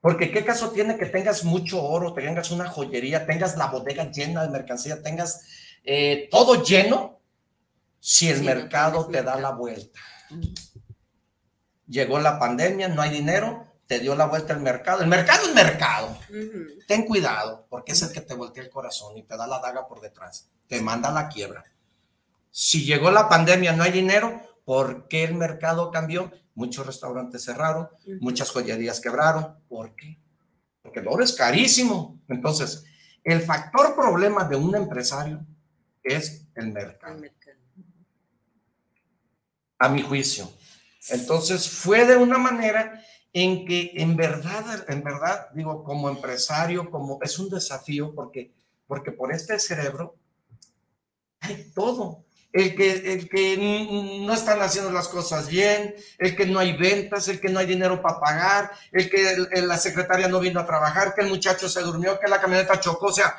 Porque 0.00 0.30
qué 0.30 0.44
caso 0.44 0.70
tiene 0.70 0.96
que 0.96 1.06
tengas 1.06 1.44
mucho 1.44 1.82
oro, 1.82 2.14
tengas 2.14 2.52
una 2.52 2.68
joyería, 2.68 3.26
tengas 3.26 3.56
la 3.56 3.66
bodega 3.66 4.10
llena 4.10 4.44
de 4.44 4.50
mercancía, 4.50 5.02
tengas 5.02 5.42
eh, 5.82 6.28
todo 6.30 6.62
lleno, 6.62 7.18
si 7.98 8.28
el 8.28 8.44
mercado 8.44 9.08
te 9.08 9.22
da 9.22 9.38
la 9.40 9.50
vuelta. 9.50 9.98
Llegó 11.88 12.18
la 12.20 12.38
pandemia, 12.38 12.88
no 12.88 13.02
hay 13.02 13.10
dinero, 13.10 13.66
te 13.86 13.98
dio 13.98 14.14
la 14.14 14.26
vuelta 14.26 14.52
el 14.52 14.60
mercado. 14.60 15.02
El 15.02 15.08
mercado 15.08 15.46
es 15.48 15.54
mercado. 15.54 16.16
Ten 16.86 17.06
cuidado, 17.06 17.66
porque 17.70 17.92
es 17.92 18.02
el 18.02 18.12
que 18.12 18.20
te 18.20 18.34
voltea 18.34 18.62
el 18.62 18.70
corazón 18.70 19.16
y 19.16 19.22
te 19.22 19.36
da 19.36 19.46
la 19.46 19.58
daga 19.60 19.88
por 19.88 20.00
detrás. 20.00 20.50
Te 20.66 20.82
manda 20.82 21.08
a 21.08 21.12
la 21.12 21.28
quiebra. 21.28 21.64
Si 22.50 22.84
llegó 22.84 23.10
la 23.10 23.28
pandemia, 23.28 23.72
no 23.72 23.82
hay 23.82 23.92
dinero, 23.92 24.42
¿por 24.64 25.08
qué 25.08 25.24
el 25.24 25.34
mercado 25.34 25.90
cambió? 25.90 26.30
Muchos 26.54 26.86
restaurantes 26.86 27.44
cerraron, 27.44 27.88
muchas 28.20 28.50
joyerías 28.50 29.00
quebraron. 29.00 29.56
¿Por 29.68 29.94
qué? 29.94 30.18
Porque 30.82 31.00
el 31.00 31.08
oro 31.08 31.24
es 31.24 31.32
carísimo. 31.32 32.20
Entonces, 32.28 32.84
el 33.24 33.40
factor 33.40 33.94
problema 33.94 34.44
de 34.44 34.56
un 34.56 34.74
empresario 34.74 35.46
es 36.02 36.46
el 36.54 36.72
mercado. 36.72 37.22
A 39.78 39.88
mi 39.88 40.02
juicio. 40.02 40.50
Entonces, 41.10 41.68
fue 41.68 42.04
de 42.04 42.16
una 42.16 42.38
manera 42.38 43.02
en 43.32 43.66
que 43.66 43.92
en 43.96 44.16
verdad, 44.16 44.84
en 44.88 45.02
verdad, 45.02 45.48
digo, 45.54 45.84
como 45.84 46.08
empresario, 46.08 46.90
como 46.90 47.18
es 47.22 47.38
un 47.38 47.50
desafío 47.50 48.14
porque, 48.14 48.52
porque 48.86 49.12
por 49.12 49.32
este 49.32 49.58
cerebro 49.58 50.16
hay 51.40 51.70
todo. 51.74 52.24
El 52.50 52.74
que, 52.74 53.12
el 53.12 53.28
que 53.28 54.22
no 54.26 54.32
están 54.32 54.60
haciendo 54.62 54.90
las 54.90 55.08
cosas 55.08 55.48
bien, 55.48 55.94
el 56.18 56.34
que 56.34 56.46
no 56.46 56.58
hay 56.58 56.76
ventas, 56.76 57.28
el 57.28 57.40
que 57.40 57.50
no 57.50 57.58
hay 57.58 57.66
dinero 57.66 58.00
para 58.00 58.18
pagar, 58.18 58.70
el 58.90 59.10
que 59.10 59.60
la 59.62 59.76
secretaria 59.76 60.28
no 60.28 60.40
vino 60.40 60.58
a 60.58 60.66
trabajar, 60.66 61.14
que 61.14 61.20
el 61.20 61.28
muchacho 61.28 61.68
se 61.68 61.82
durmió, 61.82 62.18
que 62.18 62.26
la 62.26 62.40
camioneta 62.40 62.80
chocó, 62.80 63.08
o 63.08 63.12
sea, 63.12 63.36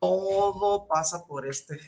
todo 0.00 0.88
pasa 0.88 1.26
por 1.26 1.46
este 1.46 1.78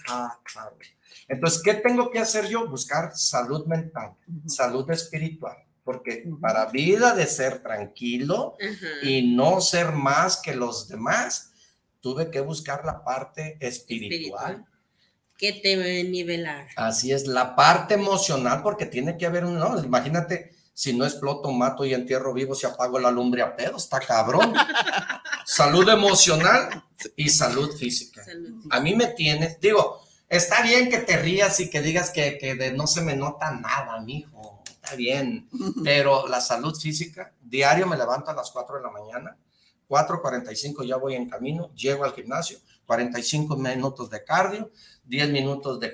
Entonces, 1.32 1.62
¿qué 1.62 1.74
tengo 1.74 2.10
que 2.10 2.18
hacer 2.18 2.46
yo? 2.48 2.68
Buscar 2.68 3.16
salud 3.16 3.66
mental, 3.66 4.12
salud 4.46 4.88
espiritual 4.90 5.56
porque 5.84 6.24
para 6.40 6.66
vida 6.66 7.14
de 7.14 7.26
ser 7.26 7.62
tranquilo 7.62 8.56
y 9.02 9.34
no 9.34 9.60
ser 9.60 9.92
más 9.92 10.36
que 10.36 10.54
los 10.54 10.88
demás, 10.88 11.52
tuve 12.00 12.30
que 12.30 12.40
buscar 12.40 12.84
la 12.84 13.02
parte 13.04 13.56
espiritual. 13.60 14.64
Que 15.36 15.54
te 15.54 16.04
nivelar. 16.04 16.68
Así 16.76 17.10
es, 17.10 17.26
la 17.26 17.56
parte 17.56 17.94
emocional, 17.94 18.62
porque 18.62 18.86
tiene 18.86 19.16
que 19.16 19.26
haber 19.26 19.44
un, 19.44 19.58
no, 19.58 19.76
imagínate, 19.82 20.52
si 20.72 20.96
no 20.96 21.04
exploto, 21.04 21.50
mato 21.50 21.84
y 21.84 21.94
entierro 21.94 22.32
vivo, 22.32 22.54
si 22.54 22.64
apago 22.64 23.00
la 23.00 23.10
lumbre 23.10 23.42
a 23.42 23.56
pedo, 23.56 23.76
está 23.76 23.98
cabrón. 23.98 24.54
salud 25.44 25.88
emocional 25.88 26.84
y 27.16 27.28
salud 27.28 27.76
física. 27.76 28.24
A 28.70 28.78
mí 28.80 28.94
me 28.94 29.08
tienes, 29.08 29.58
digo, 29.58 30.01
está 30.32 30.62
bien 30.62 30.88
que 30.88 30.98
te 30.98 31.18
rías 31.18 31.60
y 31.60 31.68
que 31.68 31.82
digas 31.82 32.10
que, 32.10 32.38
que 32.38 32.54
de 32.54 32.72
no 32.72 32.86
se 32.86 33.02
me 33.02 33.14
nota 33.14 33.50
nada, 33.50 34.00
mijo. 34.00 34.62
Está 34.66 34.96
bien, 34.96 35.48
pero 35.84 36.26
la 36.26 36.40
salud 36.40 36.74
física, 36.74 37.32
diario 37.40 37.86
me 37.86 37.96
levanto 37.96 38.30
a 38.30 38.34
las 38.34 38.50
4 38.50 38.76
de 38.76 38.82
la 38.82 38.90
mañana, 38.90 39.36
4.45 39.88 40.84
ya 40.84 40.96
voy 40.96 41.14
en 41.14 41.28
camino, 41.28 41.72
llego 41.74 42.04
al 42.04 42.14
gimnasio, 42.14 42.58
45 42.86 43.56
minutos 43.56 44.10
de 44.10 44.24
cardio, 44.24 44.70
10 45.04 45.30
minutos 45.30 45.78
de, 45.78 45.92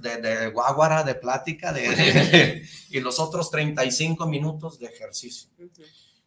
de, 0.00 0.16
de 0.20 0.50
guaguara, 0.50 1.04
de 1.04 1.14
plática, 1.14 1.72
de, 1.72 2.66
y 2.90 3.00
los 3.00 3.18
otros 3.18 3.50
35 3.50 4.26
minutos 4.26 4.78
de 4.78 4.86
ejercicio. 4.86 5.48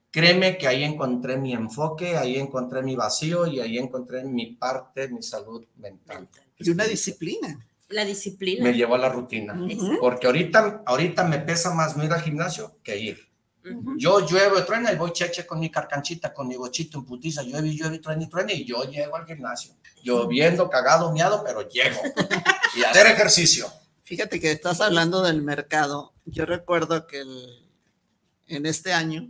Créeme 0.10 0.58
que 0.58 0.68
ahí 0.68 0.84
encontré 0.84 1.38
mi 1.38 1.54
enfoque, 1.54 2.18
ahí 2.18 2.38
encontré 2.38 2.82
mi 2.82 2.96
vacío 2.96 3.46
y 3.46 3.60
ahí 3.60 3.78
encontré 3.78 4.24
mi 4.24 4.48
parte, 4.48 5.08
mi 5.08 5.22
salud 5.22 5.66
mental. 5.78 6.28
Y 6.64 6.70
una 6.70 6.86
disciplina. 6.86 7.66
La 7.90 8.06
disciplina. 8.06 8.64
Me 8.64 8.74
llevó 8.74 8.96
a 8.96 9.00
la 9.00 9.10
rutina. 9.10 9.60
Porque 10.00 10.28
ahorita, 10.28 10.84
ahorita 10.86 11.26
me 11.26 11.40
pesa 11.40 11.74
más 11.74 11.98
no 11.98 12.04
ir 12.04 12.12
al 12.12 12.22
gimnasio 12.22 12.78
que 12.84 12.98
ir. 12.98 13.32
Yo 13.98 14.26
llueve, 14.26 14.62
truena 14.64 14.92
y 14.92 14.96
voy 14.96 15.12
cheche 15.12 15.46
con 15.46 15.60
mi 15.60 15.70
carcanchita, 15.70 16.34
con 16.34 16.48
mi 16.48 16.56
bochito 16.56 16.98
en 16.98 17.06
putiza, 17.06 17.44
llueve, 17.44 17.76
llueve, 17.76 18.00
truena 18.00 18.24
y 18.24 18.28
truena 18.28 18.54
y 18.54 18.66
yo 18.66 18.84
llego 18.90 19.16
al 19.16 19.26
gimnasio. 19.26 19.76
Lloviendo, 20.04 20.68
cagado, 20.70 21.12
miado, 21.12 21.44
pero 21.46 21.68
llego. 21.68 22.02
y 22.76 22.84
hacer 22.84 23.06
ejercicio. 23.06 23.72
Fíjate 24.04 24.40
que 24.40 24.52
estás 24.52 24.82
hablando 24.82 25.22
del 25.22 25.44
mercado. 25.44 26.14
Yo 26.26 26.46
recuerdo 26.46 27.06
que 27.06 27.24
en 28.48 28.66
este 28.66 28.94
año, 28.94 29.30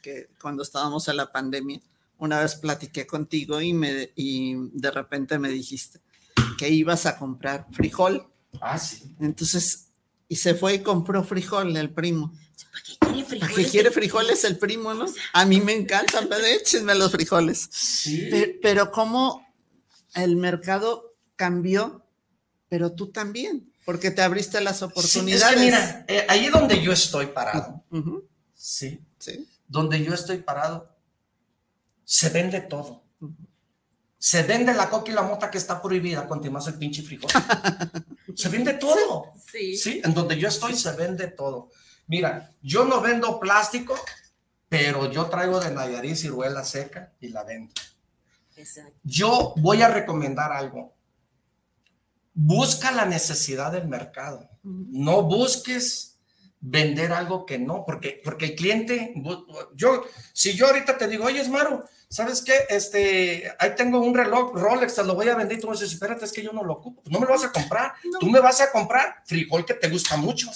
que 0.00 0.28
cuando 0.40 0.62
estábamos 0.62 1.08
en 1.08 1.16
la 1.16 1.32
pandemia, 1.32 1.80
una 2.18 2.40
vez 2.40 2.54
platiqué 2.54 3.06
contigo 3.06 3.60
y, 3.60 3.72
me, 3.72 4.10
y 4.14 4.54
de 4.72 4.90
repente 4.92 5.38
me 5.38 5.48
dijiste, 5.48 6.00
que 6.62 6.68
ibas 6.68 7.06
a 7.06 7.18
comprar 7.18 7.66
frijol. 7.72 8.24
Ah, 8.60 8.78
sí. 8.78 9.16
Entonces, 9.18 9.88
y 10.28 10.36
se 10.36 10.54
fue 10.54 10.74
y 10.74 10.78
compró 10.78 11.24
frijol 11.24 11.76
el 11.76 11.90
primo. 11.90 12.32
¿Para 12.70 12.84
qué 12.84 12.96
quiere 13.00 13.24
frijoles? 13.24 13.40
¿Para 13.40 13.64
qué 13.64 13.68
quiere 13.68 13.90
frijoles 13.90 14.44
el 14.44 14.58
primo, 14.58 14.94
no? 14.94 15.06
A 15.32 15.44
mí 15.44 15.60
me 15.60 15.72
encantan, 15.72 16.28
pero 16.28 16.46
échenme 16.46 16.94
los 16.94 17.10
frijoles. 17.10 17.68
Sí. 17.72 18.30
Pero, 18.62 18.92
cómo 18.92 19.44
el 20.14 20.36
mercado 20.36 21.16
cambió, 21.34 22.06
pero 22.68 22.92
tú 22.92 23.10
también, 23.10 23.72
porque 23.84 24.12
te 24.12 24.22
abriste 24.22 24.60
las 24.60 24.82
oportunidades. 24.82 25.58
Sí, 25.58 25.64
mira, 25.64 26.04
eh, 26.06 26.26
ahí 26.28 26.48
donde 26.48 26.80
yo 26.80 26.92
estoy 26.92 27.26
parado, 27.26 27.82
sí, 28.54 29.00
sí, 29.18 29.48
donde 29.66 30.04
yo 30.04 30.14
estoy 30.14 30.38
parado, 30.38 30.96
se 32.04 32.28
vende 32.28 32.60
todo. 32.60 33.02
Se 34.24 34.44
vende 34.44 34.72
la 34.72 34.88
coca 34.88 35.10
y 35.10 35.14
la 35.16 35.22
mota 35.22 35.50
que 35.50 35.58
está 35.58 35.82
prohibida, 35.82 36.28
más 36.48 36.68
el 36.68 36.74
pinche 36.74 37.02
frijol. 37.02 37.28
se 38.36 38.48
vende 38.48 38.74
todo. 38.74 39.32
Sí. 39.50 39.76
sí. 39.76 40.00
En 40.04 40.14
donde 40.14 40.38
yo 40.38 40.46
estoy 40.46 40.76
se 40.76 40.92
vende 40.92 41.26
todo. 41.26 41.70
Mira, 42.06 42.52
yo 42.62 42.84
no 42.84 43.00
vendo 43.00 43.40
plástico, 43.40 43.96
pero 44.68 45.10
yo 45.10 45.26
traigo 45.26 45.58
de 45.58 45.72
Nayarit 45.72 46.14
ciruela 46.14 46.62
seca 46.62 47.12
y 47.20 47.30
la 47.30 47.42
vendo. 47.42 47.74
Exacto. 48.54 48.92
Yo 49.02 49.54
voy 49.56 49.82
a 49.82 49.88
recomendar 49.88 50.52
algo. 50.52 50.94
Busca 52.32 52.92
la 52.92 53.06
necesidad 53.06 53.72
del 53.72 53.88
mercado. 53.88 54.48
No 54.62 55.24
busques 55.24 56.11
vender 56.62 57.12
algo 57.12 57.44
que 57.44 57.58
no, 57.58 57.84
porque, 57.84 58.20
porque 58.24 58.46
el 58.46 58.54
cliente, 58.54 59.12
yo, 59.74 60.04
si 60.32 60.54
yo 60.54 60.68
ahorita 60.68 60.96
te 60.96 61.08
digo, 61.08 61.24
oye, 61.24 61.40
Esmaro, 61.40 61.84
¿sabes 62.08 62.40
qué? 62.40 62.54
Este, 62.68 63.52
ahí 63.58 63.74
tengo 63.74 63.98
un 63.98 64.14
reloj 64.14 64.54
Rolex, 64.54 64.94
te 64.94 65.04
lo 65.04 65.16
voy 65.16 65.28
a 65.28 65.34
vender 65.34 65.58
y 65.58 65.60
tú 65.60 65.66
me 65.66 65.72
dices, 65.72 65.92
espérate, 65.92 66.24
es 66.24 66.32
que 66.32 66.42
yo 66.42 66.52
no 66.52 66.62
lo 66.62 66.74
ocupo. 66.74 67.02
no 67.10 67.18
me 67.18 67.26
lo 67.26 67.32
vas 67.32 67.44
a 67.44 67.52
comprar. 67.52 67.94
Tú 68.20 68.26
me 68.30 68.38
vas 68.38 68.60
a 68.60 68.70
comprar 68.70 69.22
frijol 69.26 69.66
que 69.66 69.74
te 69.74 69.88
gusta 69.88 70.16
mucho. 70.16 70.50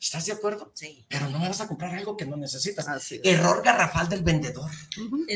¿Estás 0.00 0.26
de 0.26 0.32
acuerdo? 0.32 0.72
Sí. 0.74 1.04
Pero 1.08 1.28
no 1.28 1.38
me 1.38 1.46
vas 1.46 1.60
a 1.60 1.68
comprar 1.68 1.94
algo 1.94 2.16
que 2.16 2.26
no 2.26 2.36
necesitas. 2.36 2.86
Error 3.22 3.62
garrafal 3.62 4.08
del 4.08 4.22
vendedor. 4.24 4.70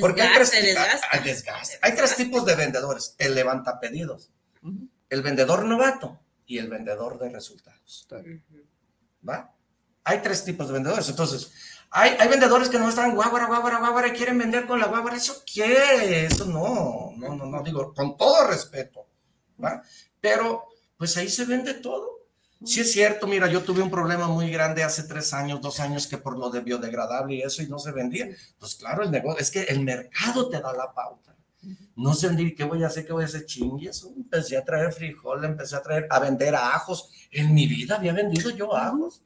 Porque 0.01 0.23
hay 0.23 0.35
tres, 0.35 0.51
desgaste. 1.23 1.79
hay 1.81 1.95
tres 1.95 2.17
tipos 2.17 2.45
de 2.45 2.57
vendedores. 2.57 3.15
El 3.19 3.35
levanta 3.35 3.79
pedidos, 3.79 4.31
el 5.11 5.23
vendedor 5.23 5.65
novato 5.65 6.19
y 6.47 6.59
el 6.59 6.69
vendedor 6.69 7.19
de 7.19 7.29
resultados. 7.29 8.09
¿Va? 9.29 9.55
Hay 10.05 10.21
tres 10.21 10.45
tipos 10.45 10.67
de 10.67 10.75
vendedores. 10.75 11.09
Entonces, 11.09 11.53
hay, 11.91 12.17
vendedores 12.29 12.69
que 12.69 12.79
no 12.79 12.89
están 12.89 13.15
guaguara, 13.15 13.47
guaguara, 13.47 13.79
guaguara 13.79 14.09
y 14.09 14.13
quieren 14.13 14.37
vender 14.37 14.67
con 14.67 14.81
la 14.81 14.87
guaguara. 14.87 15.17
¿Eso 15.17 15.43
qué? 15.47 16.27
Eso 16.27 16.45
no, 16.45 17.13
no, 17.17 17.35
no, 17.37 17.47
no, 17.47 17.63
digo, 17.63 17.95
con 17.95 18.17
todo 18.17 18.49
respeto, 18.49 19.07
¿va? 19.63 19.81
Pero, 20.21 20.65
pues 20.97 21.17
ahí 21.17 21.29
se 21.29 21.45
vende 21.45 21.75
todo. 21.75 22.15
Sí 22.65 22.81
es 22.81 22.93
cierto, 22.93 23.27
mira, 23.27 23.47
yo 23.47 23.63
tuve 23.63 23.83
un 23.83 23.91
problema 23.91 24.27
muy 24.27 24.51
grande 24.51 24.83
hace 24.83 25.05
tres 25.05 25.33
años, 25.35 25.61
dos 25.61 25.81
años, 25.81 26.07
que 26.07 26.19
por 26.19 26.39
lo 26.39 26.51
de 26.51 26.61
biodegradable 26.61 27.37
y 27.37 27.43
eso, 27.43 27.63
y 27.63 27.69
no 27.69 27.79
se 27.79 27.93
vendía. 27.93 28.29
Pues 28.59 28.75
claro, 28.75 29.05
el 29.05 29.11
negocio, 29.11 29.41
es 29.41 29.51
que 29.51 29.63
el 29.63 29.81
mercado 29.81 30.49
te 30.49 30.61
da 30.61 30.73
la 30.73 30.93
pauta. 30.93 31.34
No 31.97 32.15
sé 32.15 32.55
qué 32.57 32.65
voy 32.65 32.83
a 32.83 32.89
hacer, 32.89 33.07
qué 33.07 33.13
voy 33.13 33.23
a 33.23 33.27
hacer, 33.27 33.47
chingues. 33.47 34.07
Empecé 34.17 34.57
a 34.57 34.65
traer 34.65 34.93
frijol, 34.93 35.45
empecé 35.45 35.77
a 35.77 35.83
traer, 35.83 36.07
a 36.11 36.19
vender 36.19 36.55
ajos. 36.55 37.11
En 37.31 37.55
mi 37.55 37.67
vida 37.67 37.97
había 37.97 38.13
vendido 38.13 38.51
yo 38.51 38.75
ajos. 38.75 39.23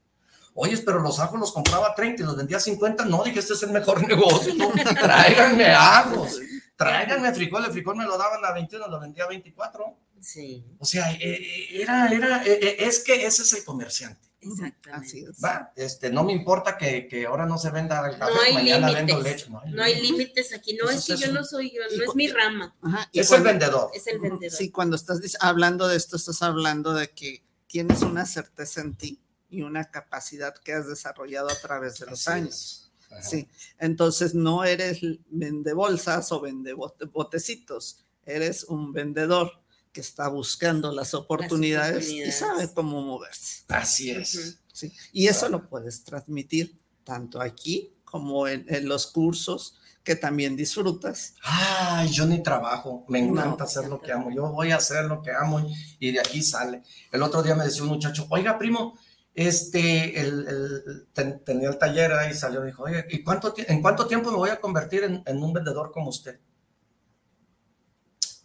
Oye, 0.54 0.76
pero 0.78 0.98
los 1.00 1.20
ajos 1.20 1.38
los 1.38 1.52
compraba 1.52 1.94
30 1.94 2.22
y 2.22 2.26
los 2.26 2.36
vendía 2.36 2.58
50. 2.58 3.04
No, 3.04 3.22
dije, 3.22 3.38
este 3.38 3.54
es 3.54 3.62
el 3.62 3.70
mejor 3.70 4.02
negocio. 4.08 4.54
Tráiganme 5.00 5.66
ajos. 5.66 6.40
Tráiganme 6.76 7.32
frijol. 7.32 7.64
El 7.64 7.72
frijol 7.72 7.96
me 7.96 8.04
lo 8.04 8.18
daban 8.18 8.44
a 8.44 8.52
21, 8.52 8.88
lo 8.88 9.00
vendía 9.00 9.24
a 9.24 9.28
24. 9.28 9.96
Sí. 10.20 10.64
O 10.78 10.84
sea, 10.84 11.12
eh, 11.12 11.18
eh, 11.20 11.82
era, 11.82 12.08
era, 12.08 12.42
eh, 12.44 12.76
es 12.80 13.00
que 13.00 13.24
ese 13.24 13.42
es 13.42 13.52
el 13.52 13.64
comerciante. 13.64 14.27
Exactamente. 14.52 15.26
Va, 15.42 15.72
este, 15.76 16.10
no 16.10 16.24
me 16.24 16.32
importa 16.32 16.76
que, 16.76 17.06
que, 17.06 17.26
ahora 17.26 17.46
no 17.46 17.58
se 17.58 17.70
venda 17.70 18.08
el 18.08 18.18
café, 18.18 18.32
no 18.32 18.54
mañana 18.54 18.92
vendo 18.92 19.20
leche. 19.20 19.46
No 19.48 19.82
hay, 19.82 20.00
límites 20.00 20.54
aquí, 20.54 20.76
no 20.76 20.88
es 20.88 21.04
que 21.04 21.16
yo 21.16 21.32
no 21.32 21.44
soy 21.44 21.70
yo, 21.70 21.82
no 21.96 22.04
es 22.04 22.14
mi 22.14 22.28
rama. 22.28 22.76
es 23.12 23.30
el 23.32 23.42
vendedor. 23.42 23.90
Es 23.94 24.06
el 24.06 24.18
vendedor. 24.18 24.56
Sí, 24.56 24.70
cuando 24.70 24.96
estás 24.96 25.20
hablando 25.40 25.88
de 25.88 25.96
esto, 25.96 26.16
estás 26.16 26.42
hablando 26.42 26.94
de 26.94 27.10
que 27.10 27.44
tienes 27.66 28.02
una 28.02 28.26
certeza 28.26 28.80
en 28.80 28.96
ti 28.96 29.20
y 29.50 29.62
una 29.62 29.90
capacidad 29.90 30.54
que 30.54 30.72
has 30.72 30.88
desarrollado 30.88 31.48
a 31.48 31.54
través 31.54 31.98
de 31.98 32.06
los 32.06 32.28
años. 32.28 32.92
Sí, 33.22 33.48
entonces 33.78 34.34
no 34.34 34.64
eres 34.64 35.00
vende 35.30 35.72
bolsas 35.72 36.30
o 36.30 36.40
vende 36.40 36.74
botecitos, 36.74 38.04
eres 38.26 38.64
un 38.64 38.92
vendedor 38.92 39.62
que 39.98 40.02
está 40.02 40.28
buscando 40.28 40.92
las 40.92 41.12
oportunidades, 41.12 42.08
y 42.08 42.30
sabe 42.30 42.72
cómo 42.72 43.02
moverse. 43.02 43.64
Así 43.66 44.12
es. 44.12 44.60
sí. 44.72 44.92
Y 45.10 45.26
eso 45.26 45.48
lo 45.48 45.68
puedes 45.68 46.04
transmitir 46.04 46.78
tanto 47.02 47.40
aquí 47.40 47.96
como 48.04 48.46
en, 48.46 48.64
los 48.88 49.08
cursos 49.08 49.76
que 50.04 50.14
también 50.14 50.54
disfrutas. 50.54 51.34
Ay, 51.42 52.10
yo 52.10 52.26
ni 52.26 52.44
trabajo, 52.44 53.04
me 53.08 53.18
encanta 53.18 53.64
hacer 53.64 53.88
lo 53.88 54.00
que 54.00 54.12
amo, 54.12 54.30
yo 54.30 54.52
voy 54.52 54.70
a 54.70 54.76
hacer 54.76 55.06
lo 55.06 55.20
que 55.20 55.32
amo 55.32 55.68
y 55.98 56.12
de 56.12 56.20
aquí 56.20 56.42
sale. 56.42 56.84
El 57.10 57.24
otro 57.24 57.42
día 57.42 57.56
me 57.56 57.64
decía 57.64 57.82
un 57.82 57.88
muchacho, 57.88 58.28
oiga, 58.30 58.56
primo, 58.56 58.96
este, 59.34 60.20
el, 60.20 61.08
tenía 61.44 61.70
el 61.70 61.78
taller 61.78 62.12
ahí, 62.12 62.34
salió 62.34 62.62
y 62.62 62.66
dijo, 62.66 62.84
oye, 62.84 63.04
¿y 63.10 63.24
cuánto, 63.24 63.52
¿en 63.56 63.82
cuánto 63.82 64.06
tiempo 64.06 64.30
me 64.30 64.36
voy 64.36 64.50
a 64.50 64.60
convertir 64.60 65.02
en, 65.02 65.42
un 65.42 65.52
vendedor 65.52 65.90
como 65.90 66.10
usted? 66.10 66.38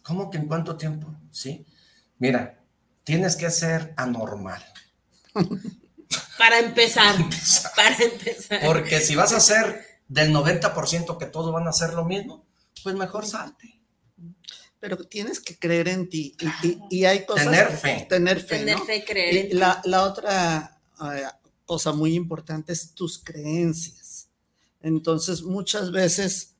¿Cómo 0.04 0.30
que 0.30 0.36
en 0.36 0.46
cuánto 0.46 0.76
tiempo? 0.76 1.12
Sí. 1.30 1.66
Mira, 2.18 2.60
tienes 3.02 3.36
que 3.36 3.50
ser 3.50 3.94
anormal. 3.96 4.64
Para 6.38 6.58
empezar, 6.58 7.16
para 7.76 7.96
empezar. 7.96 8.60
Porque 8.64 9.00
si 9.00 9.14
vas 9.14 9.32
a 9.32 9.40
ser 9.40 10.00
del 10.08 10.32
90% 10.32 11.16
que 11.16 11.26
todos 11.26 11.52
van 11.52 11.66
a 11.66 11.70
hacer 11.70 11.94
lo 11.94 12.04
mismo, 12.04 12.44
pues 12.82 12.94
mejor 12.94 13.24
salte. 13.24 13.80
Pero 14.78 14.98
tienes 15.04 15.40
que 15.40 15.58
creer 15.58 15.88
en 15.88 16.08
ti. 16.08 16.36
Y, 16.90 17.04
hay 17.04 17.24
cosas. 17.24 17.46
Tener 17.46 17.70
fe. 17.70 18.06
Tener 18.08 18.40
fe. 18.40 18.58
Tener 18.58 18.78
fe, 18.80 19.04
creer 19.04 19.52
en 19.52 19.58
la, 19.58 19.80
la 19.84 20.02
otra 20.02 20.80
cosa 21.64 21.92
muy 21.92 22.14
importante 22.14 22.72
es 22.72 22.92
tus 22.94 23.18
creencias. 23.18 24.28
Entonces, 24.82 25.42
muchas 25.42 25.90
veces 25.90 26.54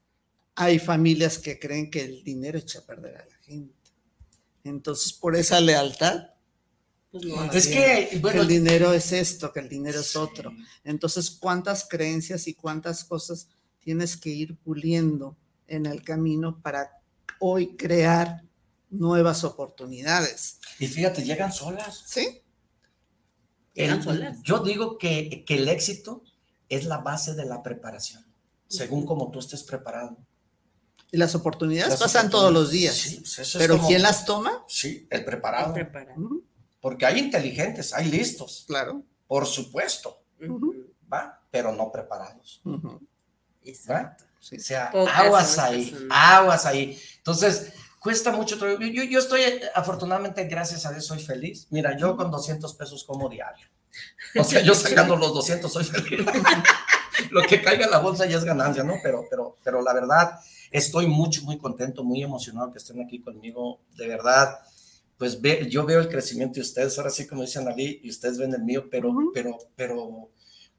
hay 0.54 0.78
familias 0.78 1.38
que 1.38 1.58
creen 1.58 1.90
que 1.90 2.00
el 2.00 2.24
dinero 2.24 2.58
echa 2.58 2.78
a 2.78 2.82
perder 2.82 3.16
a 3.16 3.26
la 3.26 3.33
gente. 3.44 3.74
Entonces, 4.62 5.12
por 5.12 5.36
esa 5.36 5.60
lealtad, 5.60 6.30
pues 7.10 7.24
es 7.54 7.68
que 7.68 8.08
el 8.10 8.48
dinero 8.48 8.92
es 8.92 9.12
esto, 9.12 9.52
que 9.52 9.60
el 9.60 9.68
dinero 9.68 10.00
es 10.00 10.16
otro. 10.16 10.52
Entonces, 10.82 11.30
¿cuántas 11.30 11.86
creencias 11.88 12.48
y 12.48 12.54
cuántas 12.54 13.04
cosas 13.04 13.48
tienes 13.78 14.16
que 14.16 14.30
ir 14.30 14.56
puliendo 14.56 15.36
en 15.68 15.86
el 15.86 16.02
camino 16.02 16.60
para 16.60 16.90
hoy 17.38 17.76
crear 17.76 18.42
nuevas 18.90 19.44
oportunidades? 19.44 20.58
Y 20.80 20.88
fíjate, 20.88 21.22
llegan 21.22 21.52
solas. 21.52 22.02
Sí 22.06 22.42
yo 24.42 24.60
digo 24.60 24.98
que, 24.98 25.44
el 25.48 25.68
éxito 25.68 26.22
es 26.68 26.84
la 26.86 26.98
base 26.98 27.34
de 27.34 27.44
la 27.44 27.62
preparación, 27.62 28.24
según 28.68 29.04
como 29.04 29.30
tú 29.30 29.40
estés 29.40 29.62
preparado. 29.62 30.16
Y 31.14 31.16
las 31.16 31.36
oportunidades 31.36 31.94
pasan 32.00 32.28
todos 32.28 32.52
los 32.52 32.72
días. 32.72 33.20
Pues 33.36 33.54
pero 33.56 33.80
¿quién 33.86 34.02
las 34.02 34.24
toma? 34.24 34.64
Sí, 34.66 35.06
el 35.10 35.24
preparado. 35.24 35.72
Porque 36.80 37.06
hay 37.06 37.20
inteligentes, 37.20 37.94
hay 37.94 38.10
listos. 38.10 38.64
Claro. 38.66 39.04
Por 39.28 39.46
supuesto. 39.46 40.24
¿Va? 41.12 41.40
Pero 41.52 41.70
no 41.70 41.92
preparados. 41.92 42.60
Exacto. 43.62 44.24
O 44.40 44.58
sea, 44.58 44.86
aguas 44.86 45.56
ahí, 45.58 45.96
aguas 46.10 46.66
ahí. 46.66 47.00
Entonces, 47.18 47.72
cuesta 48.00 48.32
mucho. 48.32 48.56
Yo, 48.56 49.04
yo, 49.04 49.18
estoy, 49.20 49.42
afortunadamente, 49.72 50.42
gracias 50.48 50.84
a 50.86 50.90
Dios, 50.90 51.06
soy 51.06 51.22
feliz. 51.22 51.68
Mira, 51.70 51.96
yo 51.96 52.16
con 52.16 52.32
200 52.32 52.74
pesos 52.74 53.04
como 53.04 53.28
diario. 53.28 53.68
O 54.34 54.42
sea, 54.42 54.62
yo 54.62 54.74
sacando 54.74 55.14
los 55.14 55.32
200 55.32 55.72
soy 55.72 55.84
feliz. 55.84 56.26
Lo 57.30 57.42
que 57.42 57.62
caiga 57.62 57.84
en 57.84 57.92
la 57.92 58.00
bolsa 58.00 58.26
ya 58.26 58.36
es 58.36 58.44
ganancia, 58.44 58.82
¿no? 58.82 58.94
Pero, 59.00 59.24
pero, 59.30 59.56
pero 59.62 59.80
la 59.80 59.94
verdad, 59.94 60.40
estoy 60.74 61.06
mucho, 61.06 61.42
muy 61.44 61.56
contento, 61.56 62.02
muy 62.02 62.22
emocionado 62.22 62.72
que 62.72 62.78
estén 62.78 63.00
aquí 63.00 63.20
conmigo. 63.20 63.80
De 63.96 64.08
verdad, 64.08 64.58
pues 65.16 65.40
ve, 65.40 65.68
yo 65.70 65.86
veo 65.86 66.00
el 66.00 66.08
crecimiento 66.08 66.56
de 66.56 66.62
ustedes. 66.62 66.98
Ahora 66.98 67.10
sí, 67.10 67.26
como 67.26 67.42
dicen 67.42 67.68
Ali, 67.68 68.00
y 68.02 68.10
ustedes 68.10 68.38
ven 68.38 68.52
el 68.52 68.64
mío, 68.64 68.88
pero, 68.90 69.14
pero, 69.32 69.56
pero, 69.76 70.30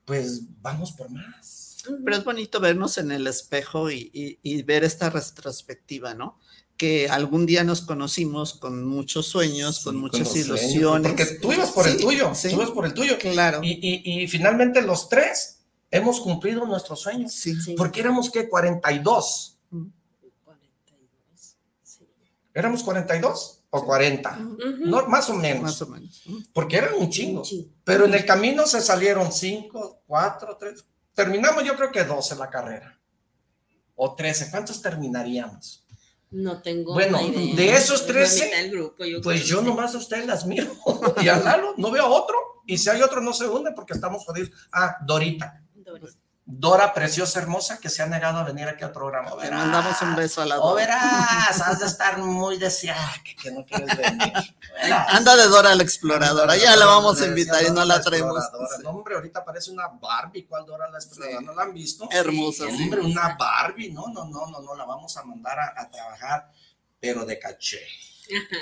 pues 0.04 0.42
vamos 0.62 0.92
por 0.92 1.10
más. 1.10 1.78
Pero 2.04 2.18
es 2.18 2.24
bonito 2.26 2.60
vernos 2.60 2.98
en 2.98 3.12
el 3.12 3.26
espejo 3.26 3.90
y, 3.90 4.12
y 4.42 4.64
ver 4.64 4.84
esta 4.84 5.10
retrospectiva, 5.10 6.14
¿no? 6.14 6.40
que 6.78 7.08
algún 7.08 7.46
día 7.46 7.64
nos 7.64 7.82
conocimos 7.82 8.54
con 8.56 8.86
muchos 8.86 9.28
sueños, 9.28 9.82
con 9.82 9.96
muchas 9.96 10.36
ilusiones. 10.36 11.14
porque 11.14 11.26
tú 11.42 11.54
ibas 11.54 11.72
por 11.72 11.88
el 11.88 11.98
tuyo, 11.98 12.34
tú 12.42 12.50
ibas 12.50 12.72
por 12.72 12.86
el 12.86 12.94
tuyo. 12.94 13.18
Claro. 13.18 13.62
Y, 13.64 14.28
finalmente 14.28 14.82
los 14.82 15.08
tres 15.08 15.62
hemos 15.90 16.20
cumplido 16.20 16.66
nuestros 16.66 17.00
sueños. 17.00 17.32
Sí. 17.32 17.56
Porque 17.78 18.02
éramos, 18.02 18.30
¿qué? 18.30 18.50
42. 18.50 19.56
42, 20.44 21.56
sí. 21.84 22.06
¿Éramos 22.56 22.84
42 22.84 23.66
o 23.70 23.86
40? 23.86 24.40
no, 24.86 25.06
más 25.08 25.30
o 25.30 25.34
menos. 25.34 25.62
Más 25.62 25.82
o 25.82 25.88
menos. 25.88 26.24
Porque 26.54 26.78
eran 26.78 26.94
un 26.96 27.10
chingo. 27.10 27.44
Pero 27.84 28.06
en 28.06 28.14
el 28.14 28.26
camino 28.26 28.66
se 28.66 28.80
salieron 28.80 29.30
5, 29.30 30.04
4, 30.08 30.58
3. 30.58 30.86
Terminamos 31.14 31.66
yo 31.66 31.76
creo 31.76 31.92
que 31.92 32.06
12 32.06 32.38
la 32.38 32.50
carrera. 32.50 32.98
O 33.96 34.16
13. 34.16 34.52
¿Cuántos 34.52 34.82
terminaríamos? 34.82 35.86
No 36.32 36.62
tengo. 36.62 36.94
Bueno, 36.94 37.20
de 37.28 37.74
esos 37.76 38.06
13, 38.06 38.72
pues 39.22 39.46
yo 39.46 39.62
nomás 39.62 39.94
a 39.94 39.98
ustedes 39.98 40.26
las 40.26 40.46
miro. 40.46 40.72
y 41.22 41.28
a 41.28 41.38
Lalo, 41.38 41.74
no 41.76 41.92
veo 41.92 42.06
a 42.06 42.10
otro. 42.10 42.38
Y 42.66 42.78
si 42.78 42.90
hay 42.90 43.02
otro, 43.02 43.20
no 43.20 43.34
se 43.34 43.50
hunde 43.50 43.74
porque 43.76 43.94
estamos 43.94 44.24
jodidos. 44.24 44.52
Ah, 44.72 44.96
Dorita. 45.06 45.62
Dora 46.48 46.94
preciosa, 46.94 47.40
hermosa, 47.40 47.80
que 47.80 47.90
se 47.90 48.04
ha 48.04 48.06
negado 48.06 48.38
a 48.38 48.44
venir 48.44 48.68
aquí 48.68 48.84
al 48.84 48.92
programa. 48.92 49.32
Le 49.42 49.50
mandamos 49.50 50.00
un 50.04 50.16
beso 50.16 50.44
a 50.44 50.46
la 50.46 50.58
Dora. 50.58 50.68
O 50.68 50.76
verás, 50.76 51.60
has 51.60 51.80
de 51.80 51.88
estar 51.88 52.20
muy 52.20 52.60
deseada 52.60 53.16
que, 53.24 53.36
que, 53.36 53.50
no 53.50 53.66
quieres 53.66 53.98
venir. 53.98 54.32
Anda 55.08 55.36
de 55.36 55.48
Dora 55.48 55.74
la 55.74 55.82
exploradora, 55.82 56.56
ya 56.56 56.76
la 56.76 56.86
vamos 56.86 57.20
a 57.20 57.26
invitar 57.26 57.64
y 57.66 57.72
no 57.72 57.84
la 57.84 58.00
traemos. 58.00 58.44
No, 58.84 58.92
hombre, 58.92 59.16
ahorita 59.16 59.44
parece 59.44 59.72
una 59.72 59.88
Barbie. 59.88 60.46
¿Cuál 60.46 60.68
Dora 60.68 60.88
la 60.92 61.00
exploradora? 61.00 61.42
¿No 61.42 61.56
la 61.56 61.64
han 61.64 61.74
visto? 61.74 62.08
Hermosa. 62.12 62.68
Sí, 62.70 62.84
hombre, 62.84 63.02
una 63.02 63.36
Barbie. 63.40 63.92
No, 63.92 64.08
no, 64.10 64.26
no, 64.26 64.46
no, 64.46 64.62
no, 64.62 64.76
la 64.76 64.86
vamos 64.86 65.18
a 65.18 65.24
mandar 65.24 65.58
a, 65.60 65.74
a 65.76 65.90
trabajar, 65.90 66.52
pero 67.00 67.26
de 67.26 67.40
caché. 67.40 67.82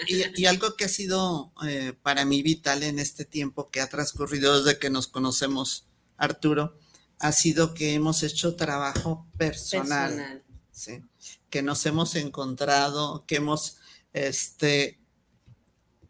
Y, 0.07 0.41
y, 0.41 0.45
algo 0.45 0.75
que 0.75 0.85
ha 0.85 0.89
sido 0.89 1.51
eh, 1.67 1.93
para 2.01 2.23
mí 2.23 2.41
vital 2.41 2.83
en 2.83 2.99
este 2.99 3.25
tiempo 3.25 3.69
que 3.69 3.81
ha 3.81 3.87
transcurrido 3.87 4.61
desde 4.61 4.79
que 4.79 4.89
nos 4.89 5.07
conocemos, 5.07 5.85
Arturo, 6.17 6.77
ha 7.23 7.31
sido 7.31 7.73
que 7.73 7.93
hemos 7.93 8.21
hecho 8.21 8.55
trabajo 8.57 9.25
personal, 9.37 10.11
personal. 10.11 10.43
¿sí? 10.71 11.01
que 11.49 11.61
nos 11.61 11.85
hemos 11.85 12.15
encontrado, 12.15 13.23
que 13.25 13.37
hemos 13.37 13.77
este, 14.11 14.99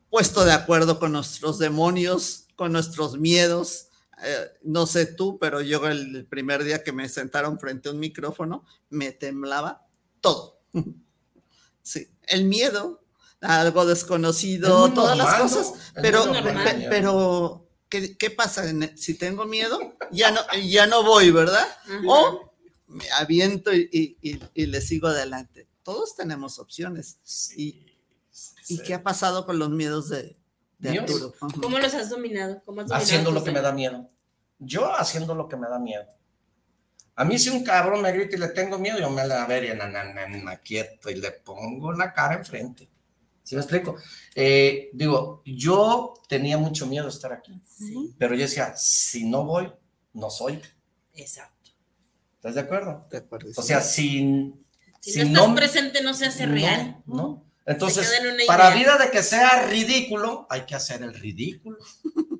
puesto 0.09 0.43
de 0.43 0.53
acuerdo 0.53 0.97
con 0.97 1.11
nuestros 1.11 1.59
demonios, 1.59 2.47
con 2.55 2.71
nuestros 2.71 3.19
miedos. 3.19 3.89
Eh, 4.23 4.53
no 4.63 4.87
sé 4.87 5.05
tú, 5.05 5.37
pero 5.37 5.61
yo 5.61 5.85
el 5.87 6.25
primer 6.25 6.63
día 6.63 6.83
que 6.83 6.91
me 6.91 7.07
sentaron 7.07 7.59
frente 7.59 7.89
a 7.89 7.91
un 7.91 7.99
micrófono, 7.99 8.65
me 8.89 9.11
temblaba 9.11 9.85
todo. 10.19 10.59
Sí, 11.85 12.07
el 12.27 12.45
miedo, 12.45 13.03
algo 13.41 13.85
desconocido, 13.85 14.93
todas 14.93 15.17
las 15.17 15.41
cosas, 15.41 15.73
pero, 16.01 16.23
pero 16.89 17.62
¿qué, 17.93 18.17
qué 18.17 18.31
pasa? 18.31 18.63
Si 18.95 19.13
tengo 19.13 19.45
miedo, 19.45 19.95
ya 20.11 20.31
no, 20.31 20.41
ya 20.65 20.87
no 20.87 21.03
voy, 21.03 21.29
¿verdad? 21.29 21.67
O 22.07 22.51
me 22.87 23.09
aviento 23.11 23.71
y, 23.73 24.17
y, 24.21 24.39
y, 24.53 24.65
le 24.65 24.81
sigo 24.81 25.07
adelante. 25.07 25.67
Todos 25.83 26.15
tenemos 26.15 26.57
opciones. 26.57 27.19
Sí, 27.23 27.85
y, 28.67 28.75
¿Y 28.75 28.79
qué 28.79 28.95
ha 28.95 29.03
pasado 29.03 29.45
con 29.45 29.59
los 29.59 29.69
miedos 29.69 30.09
de, 30.09 30.35
de 30.79 30.99
Arturo? 30.99 31.35
¿Cómo 31.61 31.77
los 31.77 31.93
has 31.93 32.09
dominado? 32.09 32.63
¿Cómo 32.65 32.81
has 32.81 32.87
dominado 32.87 33.03
haciendo 33.03 33.31
lo 33.31 33.43
que 33.43 33.51
me 33.51 33.61
da 33.61 33.71
miedo. 33.71 34.09
Yo 34.57 34.95
haciendo 34.95 35.35
lo 35.35 35.47
que 35.47 35.55
me 35.55 35.67
da 35.67 35.77
miedo. 35.77 36.05
A 37.15 37.25
mí 37.25 37.37
si 37.37 37.49
un 37.49 37.63
cabrón 37.63 38.01
me 38.01 38.11
grita 38.11 38.35
y 38.35 38.39
le 38.39 38.47
tengo 38.47 38.79
miedo, 38.79 38.97
yo 38.97 39.09
me 39.11 39.27
la 39.27 39.45
vería 39.45 39.75
na, 39.75 39.87
na, 39.87 40.03
na, 40.03 40.27
na, 40.27 40.57
quieto 40.57 41.11
y 41.11 41.15
le 41.15 41.29
pongo 41.31 41.93
la 41.93 42.11
cara 42.11 42.35
enfrente. 42.35 42.89
¿Sí 43.43 43.55
me 43.55 43.61
explico? 43.61 43.97
Eh, 44.35 44.89
digo, 44.93 45.41
yo 45.45 46.13
tenía 46.27 46.57
mucho 46.57 46.87
miedo 46.87 47.05
de 47.05 47.11
estar 47.11 47.33
aquí, 47.33 47.61
¿Sí? 47.65 48.15
pero 48.17 48.35
yo 48.35 48.41
decía, 48.41 48.73
si 48.75 49.25
no 49.25 49.43
voy, 49.43 49.71
no 50.13 50.29
soy. 50.29 50.61
Exacto. 51.13 51.71
¿Estás 52.35 52.55
de 52.55 52.61
acuerdo? 52.61 53.05
De 53.11 53.17
acuerdo. 53.17 53.49
O 53.55 53.61
sea, 53.61 53.81
si, 53.81 54.53
si, 55.01 55.11
si 55.11 55.19
no 55.19 55.25
estás 55.25 55.47
no, 55.47 55.55
presente, 55.55 56.01
no 56.01 56.13
se 56.13 56.25
hace 56.25 56.45
real. 56.45 57.01
No, 57.05 57.15
no. 57.15 57.45
Entonces, 57.65 58.11
para 58.47 58.71
vida 58.71 58.97
de 58.97 59.09
que 59.09 59.23
sea 59.23 59.67
ridículo, 59.67 60.47
hay 60.49 60.65
que 60.65 60.75
hacer 60.75 61.01
el 61.03 61.13
ridículo. 61.13 61.77
Claro. 61.77 62.39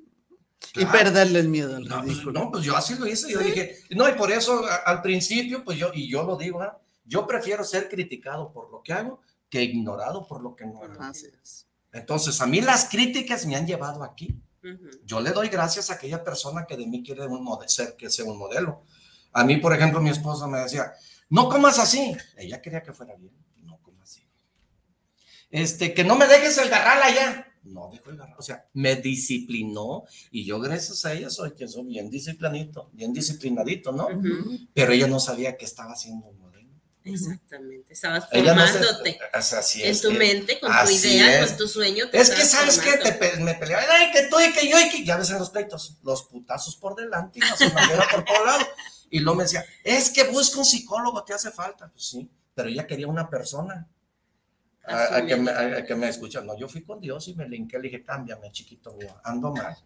Y 0.76 0.86
perderle 0.86 1.38
el 1.38 1.48
miedo 1.48 1.76
al 1.76 1.84
ridículo. 1.84 2.32
No, 2.32 2.46
no, 2.46 2.50
pues 2.50 2.64
yo 2.64 2.76
así 2.76 2.96
lo 2.96 3.06
hice. 3.06 3.30
Yo 3.30 3.38
¿Sí? 3.38 3.44
dije, 3.44 3.78
no, 3.90 4.08
y 4.08 4.14
por 4.14 4.32
eso 4.32 4.64
al 4.84 5.02
principio, 5.02 5.62
pues 5.62 5.78
yo, 5.78 5.92
y 5.94 6.10
yo 6.10 6.24
lo 6.24 6.36
digo, 6.36 6.64
¿eh? 6.64 6.68
yo 7.04 7.28
prefiero 7.28 7.62
ser 7.62 7.88
criticado 7.88 8.52
por 8.52 8.72
lo 8.72 8.82
que 8.82 8.92
hago 8.92 9.20
que 9.54 9.62
ignorado 9.62 10.26
por 10.26 10.42
lo 10.42 10.56
que 10.56 10.66
no 10.66 10.82
hago. 10.82 11.00
Así 11.00 11.28
es. 11.40 11.68
Entonces, 11.92 12.40
a 12.40 12.46
mí 12.46 12.60
las 12.60 12.86
críticas 12.86 13.46
me 13.46 13.54
han 13.54 13.64
llevado 13.64 14.02
aquí. 14.02 14.34
Uh 14.64 14.66
-huh. 14.66 15.00
Yo 15.04 15.20
le 15.20 15.30
doy 15.30 15.48
gracias 15.48 15.90
a 15.90 15.94
aquella 15.94 16.24
persona 16.24 16.66
que 16.66 16.76
de 16.76 16.84
mí 16.88 17.04
quiere 17.04 17.24
un 17.28 17.44
modelo, 17.44 17.68
ser 17.68 17.94
que 17.94 18.10
sea 18.10 18.24
un 18.24 18.36
modelo. 18.36 18.82
A 19.32 19.44
mí, 19.44 19.58
por 19.58 19.72
ejemplo, 19.72 20.00
mi 20.00 20.10
esposa 20.10 20.48
me 20.48 20.58
decía, 20.58 20.92
no 21.30 21.48
comas 21.48 21.78
así. 21.78 22.16
Ella 22.36 22.60
quería 22.60 22.82
que 22.82 22.92
fuera 22.92 23.14
bien, 23.14 23.32
no 23.62 23.78
comas 23.80 24.10
así. 24.10 24.26
Este, 25.50 25.94
que 25.94 26.02
no 26.02 26.16
me 26.16 26.26
dejes 26.26 26.58
el 26.58 26.68
garral 26.68 27.00
allá. 27.00 27.46
No 27.62 27.90
dejo 27.92 28.10
el 28.10 28.16
garral. 28.16 28.34
O 28.36 28.42
sea, 28.42 28.66
me 28.72 28.96
disciplinó 28.96 30.02
y 30.32 30.44
yo, 30.44 30.58
gracias 30.58 31.04
a 31.04 31.12
ella, 31.12 31.30
soy 31.30 31.52
que 31.52 31.68
soy 31.68 31.84
bien 31.84 32.10
disciplinadito, 32.10 32.90
bien 32.92 33.12
disciplinadito, 33.12 33.92
¿no? 33.92 34.06
Uh 34.08 34.20
-huh. 34.20 34.68
Pero 34.74 34.92
ella 34.92 35.06
no 35.06 35.20
sabía 35.20 35.56
que 35.56 35.64
estaba 35.64 35.92
haciendo. 35.92 36.43
Exactamente, 37.04 37.92
estabas 37.92 38.30
formándote 38.30 39.18
no 39.34 39.42
se, 39.42 39.56
así 39.56 39.82
en 39.82 40.00
tu 40.00 40.10
mente, 40.12 40.58
con 40.58 40.72
tu 40.72 40.90
idea, 40.90 41.40
es. 41.40 41.48
con 41.48 41.58
tu 41.58 41.68
sueño. 41.68 42.06
Es 42.10 42.30
que, 42.30 42.42
¿sabes 42.46 42.78
qué? 42.78 42.96
Te, 42.96 43.36
me 43.40 43.54
peleaba, 43.54 43.84
ay, 43.90 44.10
que 44.10 44.22
tú 44.28 44.40
y 44.40 44.50
que 44.54 44.70
yo 44.70 44.80
y 44.80 44.88
que 44.88 45.04
ya 45.04 45.18
ves 45.18 45.28
en 45.28 45.38
los 45.38 45.50
pleitos, 45.50 45.98
los 46.02 46.22
putazos 46.22 46.76
por 46.76 46.96
delante 46.96 47.40
y 47.40 47.42
la 47.42 48.08
por 48.10 48.24
todo 48.24 48.46
lado. 48.46 48.66
Y 49.10 49.20
luego 49.20 49.36
me 49.36 49.44
decía, 49.44 49.64
es 49.84 50.08
que 50.10 50.24
busca 50.24 50.58
un 50.58 50.64
psicólogo, 50.64 51.22
te 51.24 51.34
hace 51.34 51.50
falta. 51.50 51.90
Pues 51.90 52.06
sí, 52.06 52.30
pero 52.54 52.70
ella 52.70 52.86
quería 52.86 53.06
una 53.06 53.28
persona 53.28 53.86
a, 54.86 55.16
a, 55.16 55.26
que 55.26 55.36
me, 55.36 55.50
a, 55.50 55.76
a, 55.76 55.84
que 55.84 55.94
me 55.94 56.08
escucha. 56.08 56.40
No, 56.40 56.56
yo 56.56 56.70
fui 56.70 56.84
con 56.84 57.00
Dios 57.00 57.28
y 57.28 57.34
me 57.34 57.46
linké, 57.46 57.76
le 57.76 57.88
dije, 57.90 58.02
cámbiame, 58.02 58.50
chiquito 58.50 58.94
mío, 58.94 59.20
ando 59.24 59.52
mal. 59.52 59.76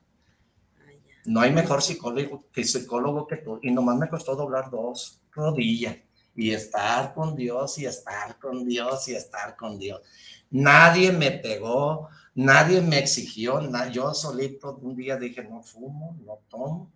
No 1.25 1.41
hay 1.41 1.51
mejor 1.51 1.83
psicólogo 1.83 2.47
que 2.53 2.63
psicólogo 2.63 3.27
que 3.27 3.39
tú. 3.39 3.59
Y 3.61 3.73
nomás 3.73 3.97
me 3.97 4.09
costó 4.09 4.37
doblar 4.37 4.71
dos 4.71 5.21
rodillas 5.33 5.97
y 6.39 6.53
estar 6.53 7.13
con 7.15 7.35
Dios 7.35 7.79
y 7.79 7.87
estar 7.87 8.39
con 8.39 8.65
Dios 8.65 9.09
y 9.09 9.17
estar 9.17 9.57
con 9.57 9.77
Dios. 9.77 10.01
Nadie 10.51 11.11
me 11.11 11.33
pegó, 11.33 12.11
nadie 12.37 12.81
me 12.81 13.01
exigió, 13.01 13.61
yo 13.91 14.15
solito 14.15 14.79
un 14.81 14.95
día 14.95 15.17
dije, 15.17 15.43
no 15.43 15.65
fumo, 15.65 16.17
no 16.25 16.39
tomo. 16.49 16.93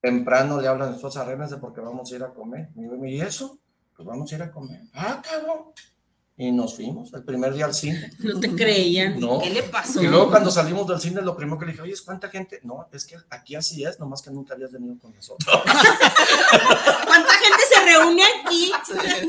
Temprano 0.00 0.60
le 0.60 0.68
hablan 0.68 0.92
a 0.92 0.94
esposa, 0.94 1.22
arréglense 1.22 1.56
porque 1.56 1.80
vamos 1.80 2.12
a 2.12 2.14
ir 2.14 2.22
a 2.22 2.32
comer. 2.32 2.68
Y 2.76 3.20
eso, 3.20 3.58
pues 3.96 4.06
vamos 4.06 4.30
a 4.30 4.34
ir 4.36 4.42
a 4.42 4.52
comer. 4.52 4.82
Ah, 4.92 5.20
cabrón. 5.20 5.72
Y 6.36 6.50
nos 6.50 6.74
fuimos 6.74 7.14
el 7.14 7.22
primer 7.22 7.54
día 7.54 7.66
al 7.66 7.74
cine. 7.74 8.10
No 8.18 8.40
te 8.40 8.50
creían. 8.54 9.20
No. 9.20 9.38
¿Qué 9.38 9.50
le 9.50 9.62
pasó? 9.62 10.02
Y 10.02 10.06
luego 10.08 10.30
cuando 10.30 10.50
salimos 10.50 10.86
del 10.88 11.00
cine, 11.00 11.22
lo 11.22 11.36
primero 11.36 11.58
que 11.58 11.66
le 11.66 11.72
dije, 11.72 11.82
oye, 11.82 11.94
¿cuánta 12.04 12.28
gente? 12.28 12.60
No, 12.64 12.88
es 12.92 13.04
que 13.04 13.16
aquí 13.30 13.54
así 13.54 13.84
es, 13.84 14.00
nomás 14.00 14.20
que 14.20 14.30
nunca 14.30 14.54
habías 14.54 14.72
venido 14.72 14.98
con 14.98 15.14
nosotros. 15.14 15.46
¿Cuánta 17.06 17.32
gente 17.34 17.62
se 17.72 17.84
reúne 17.84 18.22
aquí? 18.40 18.72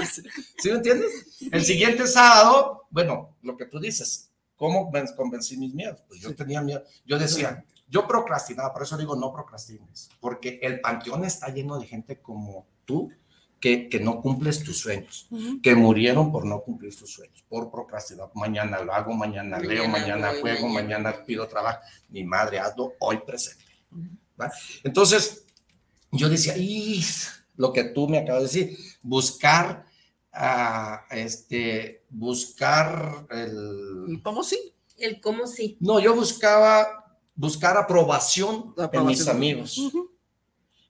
Sí, 0.05 0.23
¿Sí 0.57 0.69
me 0.69 0.77
entiendes? 0.77 1.11
El 1.51 1.63
siguiente 1.63 2.07
sábado, 2.07 2.87
bueno, 2.89 3.35
lo 3.43 3.55
que 3.55 3.65
tú 3.65 3.79
dices, 3.79 4.31
¿cómo 4.55 4.91
convencí 5.15 5.57
mis 5.57 5.73
miedos? 5.73 6.01
Pues 6.07 6.21
yo 6.21 6.33
tenía 6.33 6.61
miedo. 6.61 6.81
Yo 7.05 7.19
decía, 7.19 7.63
yo 7.87 8.07
procrastinaba, 8.07 8.73
por 8.73 8.83
eso 8.83 8.97
digo 8.97 9.15
no 9.15 9.31
procrastines, 9.31 10.09
porque 10.19 10.59
el 10.61 10.81
panteón 10.81 11.23
está 11.23 11.49
lleno 11.49 11.77
de 11.77 11.85
gente 11.85 12.19
como 12.19 12.65
tú, 12.85 13.11
que, 13.65 13.89
que, 13.89 13.99
no 13.99 14.21
cumples 14.21 14.63
tus 14.63 14.77
sueños, 14.77 15.25
uh 15.31 15.39
-huh. 15.39 15.61
que 15.63 15.73
murieron 15.73 16.31
por 16.31 16.45
no 16.45 16.61
cumplir 16.61 16.95
tus 16.95 17.11
sueños, 17.11 17.43
por 17.49 17.71
procrastinar. 17.71 18.29
Mañana 18.35 18.79
lo 18.81 18.93
hago, 18.93 19.11
mañana, 19.15 19.57
mañana 19.57 19.73
leo, 19.73 19.87
mañana 19.87 20.29
voy, 20.29 20.41
juego, 20.41 20.67
mañana. 20.67 21.09
mañana. 21.09 21.25
pido 21.25 21.47
trabajo. 21.47 21.79
Mi 22.09 22.23
madre, 22.23 22.59
hazlo 22.59 22.93
hoy 22.99 23.17
presente. 23.25 23.65
Uh 23.91 24.03
-huh. 24.37 24.51
Entonces, 24.83 25.47
yo 26.11 26.29
decía, 26.29 26.53
lo 27.55 27.73
que 27.73 27.85
tú 27.85 28.07
me 28.07 28.19
acabas 28.19 28.43
de 28.43 28.47
decir, 28.49 28.77
buscar, 29.01 29.87
uh, 30.31 30.97
este, 31.09 32.03
buscar 32.11 33.25
el... 33.31 34.21
¿Cómo 34.23 34.43
sí? 34.43 34.75
El 34.95 35.19
cómo 35.19 35.47
sí. 35.47 35.75
No, 35.79 35.99
yo 35.99 36.13
buscaba, 36.13 37.17
buscar 37.33 37.77
aprobación, 37.77 38.75
aprobación. 38.77 39.01
en 39.01 39.07
mis 39.07 39.27
amigos. 39.27 39.77
Uh 39.79 39.91
-huh. 39.91 40.14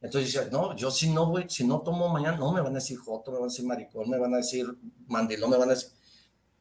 Entonces 0.06 0.34
decía, 0.34 0.50
no, 0.52 0.76
yo 0.76 0.92
si 0.92 1.10
no 1.10 1.26
voy, 1.28 1.46
si 1.50 1.66
no 1.66 1.82
tomo 1.82 2.10
mañana, 2.10 2.38
no, 2.38 2.52
me 2.52 2.62
van 2.62 2.74
a 2.74 2.76
decir 2.76 2.98
joto, 2.98 3.32
me 3.32 3.38
van 3.38 3.46
a 3.46 3.52
decir 3.52 3.66
maricón, 3.66 4.10
me 4.10 4.20
van 4.20 4.34
a 4.34 4.38
decir 4.38 4.68
mandilón, 5.08 5.50
me 5.50 5.58
van 5.58 5.70
a 5.70 5.74
decir... 5.74 5.90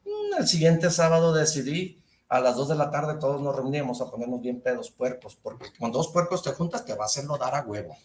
Mm, 0.04 0.40
el 0.40 0.48
siguiente 0.48 0.90
sábado 0.90 1.32
decidí, 1.32 2.02
a 2.28 2.40
las 2.40 2.56
dos 2.56 2.68
de 2.68 2.74
la 2.74 2.90
tarde 2.90 3.18
todos 3.20 3.40
nos 3.42 3.54
reuníamos 3.54 4.00
a 4.00 4.10
ponernos 4.10 4.40
bien 4.40 4.60
pedos 4.60 4.90
puercos, 4.90 5.36
porque 5.36 5.66
con 5.78 5.92
dos 5.92 6.08
puercos 6.08 6.42
te 6.42 6.52
juntas, 6.52 6.84
te 6.84 6.94
va 6.94 7.04
a 7.04 7.06
hacerlo 7.06 7.36
dar 7.36 7.54
a 7.54 7.62
huevo. 7.62 7.96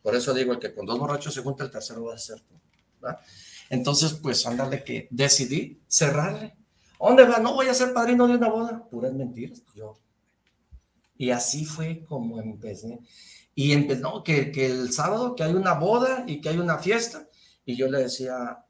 Por 0.00 0.14
eso 0.14 0.32
digo, 0.32 0.52
el 0.52 0.60
que 0.60 0.72
con 0.72 0.86
dos 0.86 0.98
borrachos 0.98 1.34
se 1.34 1.42
junta, 1.42 1.64
el 1.64 1.70
tercero 1.70 2.04
va 2.04 2.14
a 2.14 2.18
ser 2.18 2.40
tú. 2.40 2.54
¿verdad? 3.00 3.18
Entonces, 3.68 4.12
pues, 4.12 4.46
ándale 4.46 4.84
que 4.84 5.08
decidí 5.10 5.80
cerrarle. 5.88 6.54
¿Dónde 7.00 7.24
va? 7.24 7.38
No 7.38 7.54
voy 7.54 7.66
a 7.66 7.74
ser 7.74 7.92
padrino 7.92 8.26
de 8.28 8.36
una 8.36 8.48
boda. 8.48 8.88
Puras 8.88 9.12
mentiras, 9.12 9.62
yo. 9.74 9.98
Y 11.18 11.30
así 11.30 11.64
fue 11.64 12.04
como 12.04 12.40
empecé. 12.40 13.00
Y 13.58 13.72
empezó 13.72 14.22
que, 14.22 14.52
que 14.52 14.66
el 14.66 14.92
sábado 14.92 15.34
que 15.34 15.42
hay 15.42 15.54
una 15.54 15.72
boda 15.72 16.24
y 16.26 16.40
que 16.40 16.50
hay 16.50 16.58
una 16.58 16.78
fiesta. 16.78 17.26
Y 17.64 17.74
yo 17.74 17.88
le 17.90 18.00
decía, 18.00 18.64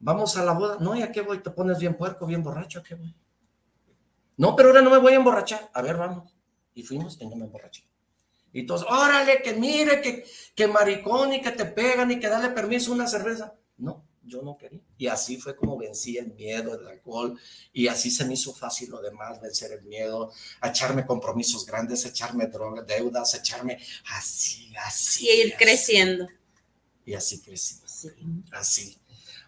vamos 0.00 0.36
a 0.38 0.44
la 0.44 0.52
boda. 0.52 0.78
No, 0.80 0.96
¿y 0.96 1.02
a 1.02 1.12
qué 1.12 1.20
voy? 1.20 1.40
Te 1.40 1.50
pones 1.50 1.78
bien 1.78 1.96
puerco, 1.96 2.26
bien 2.26 2.42
borracho, 2.42 2.80
¿a 2.80 2.82
qué 2.82 2.94
voy? 2.94 3.14
No, 4.38 4.56
pero 4.56 4.70
ahora 4.70 4.80
no 4.80 4.88
me 4.88 4.96
voy 4.96 5.12
a 5.12 5.16
emborrachar. 5.16 5.70
A 5.74 5.82
ver, 5.82 5.98
vamos. 5.98 6.34
Y 6.74 6.82
fuimos 6.82 7.20
y 7.20 7.26
no 7.28 7.36
me 7.36 7.44
emborraché. 7.44 7.86
Y 8.54 8.64
todos, 8.64 8.86
órale, 8.88 9.42
que 9.42 9.52
mire, 9.52 10.00
que, 10.00 10.24
que 10.54 10.66
maricón 10.66 11.34
y 11.34 11.42
que 11.42 11.50
te 11.50 11.66
pegan 11.66 12.10
y 12.10 12.18
que 12.18 12.28
dale 12.28 12.48
permiso 12.50 12.90
una 12.90 13.06
cerveza. 13.06 13.54
No, 13.76 14.04
yo 14.24 14.42
no 14.42 14.56
quería. 14.56 14.80
Y 14.98 15.06
así 15.06 15.36
fue 15.36 15.56
como 15.56 15.76
vencí 15.76 16.16
el 16.16 16.32
miedo, 16.34 16.78
el 16.78 16.86
alcohol, 16.86 17.38
y 17.72 17.88
así 17.88 18.10
se 18.10 18.24
me 18.24 18.34
hizo 18.34 18.54
fácil 18.54 18.90
lo 18.90 19.00
demás, 19.00 19.40
vencer 19.40 19.72
el 19.72 19.82
miedo, 19.82 20.32
echarme 20.62 21.06
compromisos 21.06 21.66
grandes, 21.66 22.04
echarme 22.04 22.46
drogas, 22.46 22.86
deudas, 22.86 23.34
echarme 23.34 23.78
así, 24.14 24.72
así. 24.76 25.28
Y 25.28 25.42
ir 25.42 25.54
creciendo. 25.56 26.28
Y 27.04 27.14
así 27.14 27.40
crecí. 27.40 27.76
Así. 28.52 28.98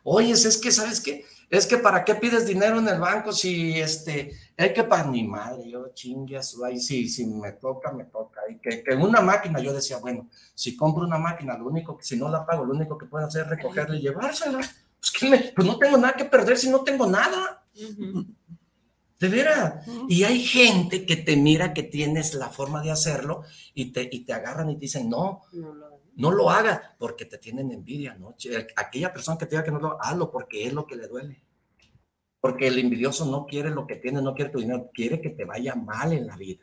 Oye, 0.03 0.33
es 0.33 0.59
que, 0.59 0.71
¿sabes 0.71 1.01
qué? 1.01 1.25
Es 1.51 1.67
que 1.67 1.79
¿para 1.79 2.05
qué 2.05 2.15
pides 2.15 2.47
dinero 2.47 2.79
en 2.79 2.89
el 2.89 2.99
banco 2.99 3.33
si 3.33 3.79
este, 3.79 4.33
hay 4.57 4.73
que 4.73 4.85
para 4.85 5.05
mi 5.05 5.27
madre, 5.27 5.69
yo 5.69 5.89
chingue 5.95 6.39
ahí, 6.65 6.79
sí, 6.79 7.09
si 7.09 7.27
me 7.27 7.53
toca, 7.53 7.93
me 7.93 8.05
toca. 8.05 8.41
Y 8.49 8.59
que, 8.59 8.83
que 8.83 8.95
una 8.95 9.21
máquina, 9.21 9.61
yo 9.61 9.73
decía, 9.73 9.99
bueno, 9.99 10.29
si 10.55 10.77
compro 10.77 11.05
una 11.05 11.19
máquina, 11.19 11.59
lo 11.59 11.67
único 11.67 11.97
que, 11.97 12.05
si 12.05 12.17
no 12.17 12.29
la 12.29 12.47
pago, 12.47 12.65
lo 12.65 12.75
único 12.75 12.97
que 12.97 13.07
puedo 13.07 13.27
hacer 13.27 13.43
es 13.43 13.51
recogerla 13.51 13.97
y 13.97 14.03
llevársela. 14.03 14.59
Pues, 14.59 15.13
que 15.13 15.53
pues 15.55 15.67
no 15.67 15.77
tengo 15.79 15.99
nada 15.99 16.15
que 16.15 16.25
perder 16.25 16.57
si 16.57 16.71
no 16.71 16.81
tengo 16.81 17.07
nada. 17.07 17.67
De 19.21 19.29
veras. 19.29 19.87
Y 20.09 20.25
hay 20.25 20.41
gente 20.41 21.05
que 21.05 21.17
te 21.17 21.37
mira 21.37 21.75
que 21.75 21.83
tienes 21.83 22.35
la 22.35 22.49
forma 22.49 22.81
de 22.81 22.91
hacerlo 22.91 23.43
y 23.75 23.93
te, 23.93 24.09
y 24.11 24.21
te 24.25 24.33
agarran 24.33 24.71
y 24.71 24.75
te 24.75 24.81
dicen, 24.81 25.11
no, 25.11 25.43
no 26.17 26.31
lo, 26.31 26.51
haga 26.51 26.95
porque 26.99 27.25
te 27.25 27.39
tienen 27.39 27.71
envidia, 27.73 28.15
¿no? 28.15 28.35
Aquella 28.77 29.13
persona 29.13 29.37
que 29.37 29.47
te 29.47 29.57
diga 29.57 29.65
que 29.65 29.73
no 29.73 29.81
lo 29.81 30.03
hazlo 30.03 30.31
porque 30.31 30.67
es 30.67 30.73
lo 30.73 30.87
que 30.87 30.97
le 30.97 31.09
duele. 31.09 31.44
Porque 32.45 32.67
el 32.67 32.79
envidioso 32.79 33.25
no 33.25 33.47
quiere 33.47 33.71
lo 33.71 33.87
que 33.87 33.97
tiene, 33.97 34.21
no 34.21 34.35
quiere 34.35 34.51
tu 34.51 34.59
dinero, 34.59 34.91
quiere 34.93 35.19
que 35.19 35.31
te 35.31 35.47
vaya 35.47 35.75
mal 35.75 36.13
en 36.13 36.27
la 36.27 36.37
vida. 36.37 36.63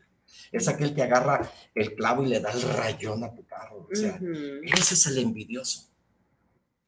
Es 0.52 0.68
aquel 0.68 0.94
que 0.94 1.02
agarra 1.02 1.52
el 1.74 1.96
clavo 1.96 2.24
y 2.24 2.28
le 2.28 2.40
da 2.40 2.52
el 2.52 2.62
rayón 2.62 3.24
a 3.24 3.34
tu 3.34 3.44
carro. 3.48 3.88
O 3.92 3.96
sea, 3.96 4.20
ese 4.62 4.94
es 4.94 5.08
el 5.08 5.18
envidioso. 5.18 5.90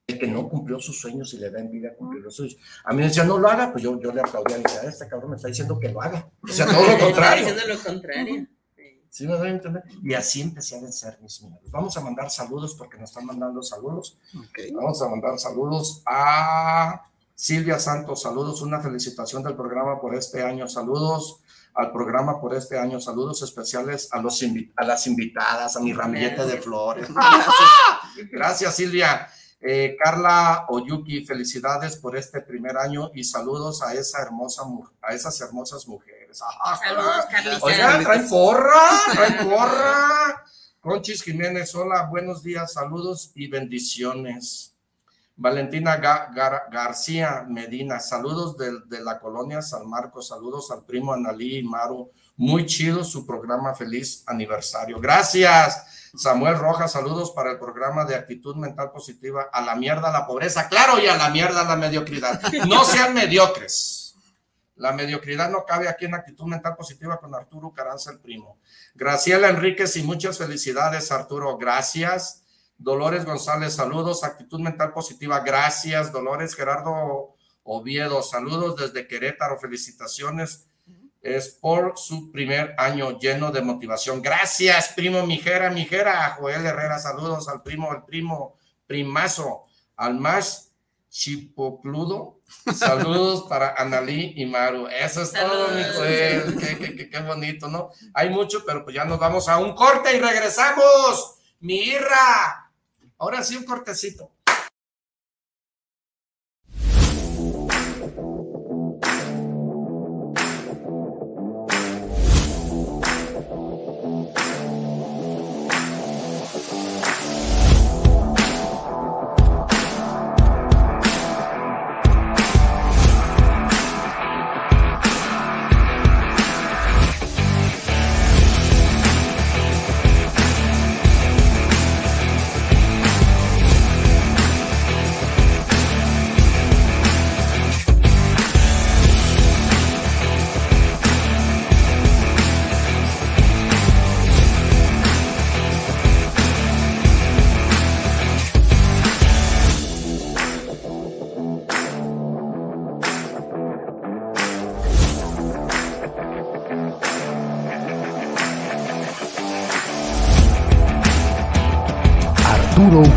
El 0.05 0.19
que 0.19 0.27
no 0.27 0.47
cumplió 0.47 0.79
sus 0.79 1.01
sueños 1.01 1.33
y 1.33 1.39
le 1.39 1.49
da 1.49 1.59
envidia 1.59 1.95
cumplir 1.95 2.21
los 2.21 2.35
suyos. 2.35 2.55
A 2.85 2.91
mí 2.91 2.97
me 2.97 3.07
decía, 3.07 3.23
no 3.23 3.39
lo 3.39 3.49
haga, 3.49 3.71
pues 3.71 3.83
yo, 3.83 3.99
yo 3.99 4.13
le 4.13 4.21
aplaudía 4.21 4.59
y 4.59 4.61
decía, 4.61 4.81
ah, 4.83 4.89
este 4.89 5.07
cabrón 5.07 5.31
me 5.31 5.37
está 5.37 5.47
diciendo 5.47 5.79
que 5.79 5.89
lo 5.89 5.99
haga. 5.99 6.29
O 6.43 6.47
sea, 6.49 6.67
todo 6.67 6.85
lo 6.85 6.99
contrario. 7.03 7.45
diciendo 7.47 7.73
lo 7.73 7.83
contrario. 7.83 8.47
¿Sí 9.09 9.25
me 9.25 9.35
voy 9.35 9.47
a 9.47 9.51
entender? 9.51 9.83
Y 10.03 10.13
así 10.13 10.41
empecé 10.41 10.77
a 10.77 10.81
vencer 10.81 11.17
mis 11.19 11.41
miedos. 11.41 11.71
Vamos 11.71 11.97
a 11.97 12.01
mandar 12.01 12.29
saludos 12.29 12.75
porque 12.75 12.99
nos 12.99 13.09
están 13.09 13.25
mandando 13.25 13.63
saludos. 13.63 14.19
Vamos 14.71 15.01
a 15.01 15.09
mandar 15.09 15.39
saludos 15.39 16.03
a 16.05 17.09
Silvia 17.35 17.79
Santos, 17.79 18.21
saludos, 18.21 18.61
una 18.61 18.79
felicitación 18.79 19.43
del 19.43 19.55
programa 19.55 19.99
por 19.99 20.15
este 20.15 20.43
año, 20.43 20.67
saludos 20.67 21.41
al 21.73 21.91
programa 21.91 22.39
por 22.39 22.53
este 22.55 22.77
año, 22.77 23.01
saludos 23.01 23.41
especiales 23.41 24.09
a, 24.11 24.21
los 24.21 24.43
a 24.75 24.83
las 24.83 25.07
invitadas, 25.07 25.75
a 25.75 25.79
mi 25.79 25.93
ramillete 25.93 26.45
de 26.45 26.61
flores. 26.61 27.07
Gracias, 28.31 28.75
Silvia. 28.75 29.27
Eh, 29.65 29.95
Carla 29.97 30.65
Oyuki, 30.67 31.25
felicidades 31.25 31.95
por 31.95 32.17
este 32.17 32.41
primer 32.41 32.77
año 32.77 33.11
y 33.13 33.23
saludos 33.23 33.81
a 33.81 33.93
esa 33.93 34.21
hermosa 34.21 34.63
a 35.01 35.13
esas 35.13 35.39
hermosas 35.39 35.87
mujeres. 35.87 36.37
saludos, 36.37 37.25
Carlita. 37.31 37.59
Oigan, 37.61 38.03
traen 38.03 38.27
porra, 38.27 38.89
traen 39.13 39.49
porra. 39.49 40.43
Conchis 40.81 41.23
Jiménez, 41.23 41.73
hola, 41.75 42.07
buenos 42.11 42.43
días, 42.43 42.73
saludos 42.73 43.31
y 43.35 43.47
bendiciones. 43.47 44.72
Valentina 45.35 45.97
García 45.97 47.45
Medina, 47.47 47.99
saludos 47.99 48.55
de, 48.57 49.01
la 49.01 49.19
colonia 49.19 49.61
San 49.61 49.89
Marcos, 49.89 50.27
saludos 50.27 50.69
al 50.71 50.85
primo 50.85 51.13
Analí 51.13 51.57
y 51.57 51.63
Maru, 51.63 52.11
muy 52.37 52.65
chido 52.65 53.03
su 53.03 53.25
programa, 53.25 53.73
feliz 53.73 54.23
aniversario. 54.27 54.99
Gracias, 54.99 56.11
Samuel 56.15 56.59
Rojas, 56.59 56.91
saludos 56.91 57.31
para 57.31 57.51
el 57.51 57.59
programa 57.59 58.05
de 58.05 58.15
actitud 58.15 58.55
mental 58.55 58.91
positiva, 58.91 59.49
a 59.51 59.61
la 59.61 59.75
mierda 59.75 60.11
la 60.11 60.27
pobreza, 60.27 60.69
claro, 60.69 60.99
y 60.99 61.07
a 61.07 61.17
la 61.17 61.29
mierda 61.31 61.63
la 61.63 61.75
mediocridad. 61.75 62.39
No 62.67 62.83
sean 62.83 63.13
mediocres. 63.15 64.15
La 64.75 64.91
mediocridad 64.91 65.49
no 65.49 65.65
cabe 65.65 65.87
aquí 65.87 66.05
en 66.05 66.15
actitud 66.15 66.45
mental 66.45 66.75
positiva 66.75 67.19
con 67.19 67.33
Arturo 67.33 67.71
Caranza, 67.71 68.11
el 68.11 68.19
primo. 68.19 68.57
Graciela 68.95 69.49
Enríquez 69.49 69.95
y 69.95 70.03
muchas 70.03 70.37
felicidades, 70.37 71.11
Arturo. 71.11 71.57
Gracias. 71.57 72.42
Dolores 72.83 73.23
González, 73.23 73.73
saludos. 73.73 74.25
Actitud 74.25 74.59
mental 74.59 74.91
positiva, 74.91 75.39
gracias. 75.39 76.11
Dolores 76.11 76.53
Gerardo 76.53 77.33
Oviedo, 77.63 78.21
saludos 78.21 78.75
desde 78.75 79.07
Querétaro, 79.07 79.57
felicitaciones. 79.57 80.67
Es 81.21 81.47
por 81.47 81.93
su 81.97 82.29
primer 82.29 82.75
año 82.77 83.17
lleno 83.17 83.51
de 83.51 83.61
motivación. 83.61 84.21
Gracias, 84.21 84.89
primo 84.89 85.25
Mijera, 85.25 85.69
Mijera. 85.69 86.35
Joel 86.37 86.65
Herrera, 86.65 86.99
saludos 86.99 87.47
al 87.47 87.63
primo, 87.63 87.89
el 87.93 88.03
primo 88.03 88.57
primazo, 88.85 89.63
al 89.95 90.19
más 90.19 90.73
chipocludo. 91.09 92.41
Saludos 92.75 93.43
para 93.49 93.75
Analí 93.77 94.33
y 94.35 94.45
Maru. 94.45 94.87
Eso 94.87 95.21
es 95.21 95.31
todo, 95.31 95.69
mi 95.69 95.83
Joel. 95.95 96.57
Qué, 96.59 97.09
qué, 97.09 97.19
bonito, 97.21 97.69
¿no? 97.69 97.91
Hay 98.13 98.29
mucho, 98.29 98.65
pero 98.65 98.83
pues 98.83 98.93
ya 98.93 99.05
nos 99.05 99.19
vamos 99.19 99.47
a 99.47 99.57
un 99.57 99.73
corte 99.73 100.17
y 100.17 100.19
regresamos. 100.19 101.35
Mi 101.61 101.75
Irra, 101.75 102.62
Ahora 103.23 103.41
sí, 103.41 103.55
un 103.55 103.63
cortecito. 103.63 104.32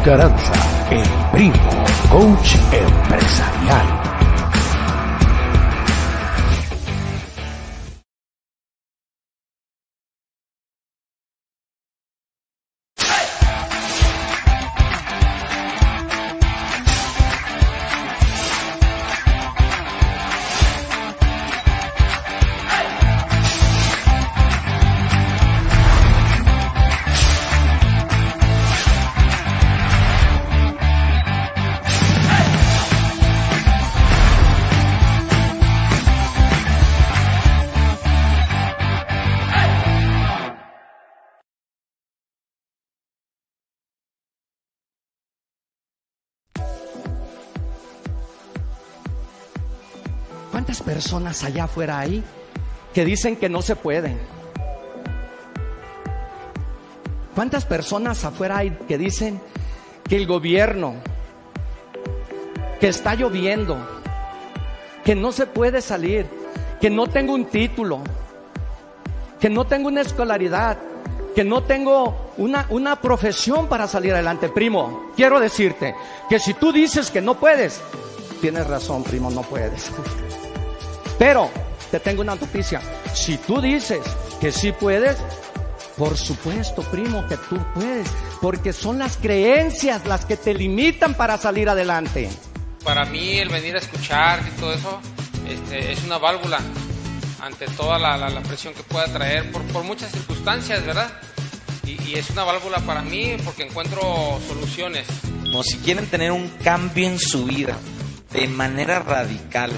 Caranza, 0.05 0.53
el 0.91 1.09
primo, 1.33 1.55
coach 2.11 2.57
empresarial. 2.73 3.96
Personas 51.17 51.45
allá 51.45 51.65
afuera 51.65 51.99
ahí 51.99 52.23
que 52.93 53.05
dicen 53.07 53.37
que 53.37 53.49
no 53.49 53.63
se 53.63 53.75
pueden? 53.75 54.19
¿Cuántas 57.35 57.65
personas 57.65 58.23
afuera 58.25 58.59
hay 58.59 58.71
que 58.87 58.99
dicen 58.99 59.41
que 60.07 60.17
el 60.17 60.27
gobierno, 60.27 60.97
que 62.81 62.89
está 62.89 63.15
lloviendo, 63.15 63.79
que 65.05 65.15
no 65.15 65.33
se 65.33 65.47
puede 65.47 65.81
salir, 65.81 66.27
que 66.83 66.91
no 66.91 67.07
tengo 67.07 67.33
un 67.33 67.47
título, 67.47 68.01
que 69.41 69.49
no 69.49 69.67
tengo 69.67 69.89
una 69.89 70.03
escolaridad, 70.03 70.77
que 71.35 71.45
no 71.45 71.63
tengo 71.63 72.33
una, 72.37 72.67
una 72.69 73.01
profesión 73.01 73.69
para 73.69 73.89
salir 73.89 74.13
adelante, 74.13 74.51
primo. 74.51 75.13
Quiero 75.17 75.41
decirte 75.41 75.95
que 76.29 76.39
si 76.39 76.53
tú 76.53 76.73
dices 76.73 77.11
que 77.11 77.23
no 77.23 77.41
puedes, 77.41 77.81
tienes 78.43 78.67
razón, 78.67 79.03
primo, 79.03 79.31
no 79.31 79.41
puedes. 79.41 79.91
Pero 81.19 81.51
te 81.91 82.01
tengo 82.01 82.23
una 82.23 82.35
noticia. 82.35 82.81
Si 83.15 83.39
tú 83.39 83.61
dices 83.61 84.01
que 84.41 84.53
sí 84.53 84.73
puedes, 84.73 85.17
por 85.97 86.17
supuesto, 86.17 86.83
primo, 86.83 87.27
que 87.27 87.37
tú 87.37 87.59
puedes, 87.75 88.09
porque 88.41 88.73
son 88.73 88.99
las 88.99 89.17
creencias 89.17 90.07
las 90.07 90.25
que 90.25 90.37
te 90.37 90.53
limitan 90.53 91.15
para 91.15 91.39
salir 91.39 91.69
adelante. 91.69 92.29
Para 92.85 93.05
mí 93.05 93.39
el 93.39 93.49
venir 93.49 93.75
a 93.77 93.79
escuchar 93.79 94.41
y 94.47 94.51
todo 94.61 94.73
eso 94.73 95.01
este, 95.49 95.93
es 95.93 96.05
una 96.05 96.19
válvula 96.19 96.59
ante 97.41 97.67
toda 97.69 97.99
la, 97.99 98.41
presión 98.43 98.75
que 98.75 98.83
pueda 98.83 99.07
traer 99.07 99.51
por, 99.53 99.63
por 99.63 99.85
muchas 99.85 100.11
circunstancias, 100.11 100.85
¿verdad? 100.85 101.11
Y, 101.85 102.03
y, 102.03 102.15
es 102.15 102.31
una 102.31 102.45
válvula 102.45 102.79
para 102.81 103.03
mí 103.03 103.37
porque 103.45 103.65
encuentro 103.65 104.01
soluciones. 104.49 105.07
O 105.55 105.63
si 105.63 105.79
quieren 105.79 106.07
tener 106.07 106.33
un 106.33 106.49
cambio 106.63 107.07
en 107.07 107.19
su 107.19 107.45
vida 107.45 107.77
de 108.33 108.49
manera 108.49 108.99
radical, 108.99 109.71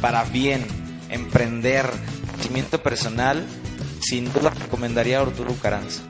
para 0.00 0.24
bien, 0.24 0.66
emprender, 1.08 1.86
crecimiento 2.34 2.82
personal, 2.82 3.44
sin 4.00 4.32
duda 4.32 4.50
recomendaría 4.50 5.18
a 5.18 5.22
Arturo 5.22 5.54
Caranza. 5.60 6.02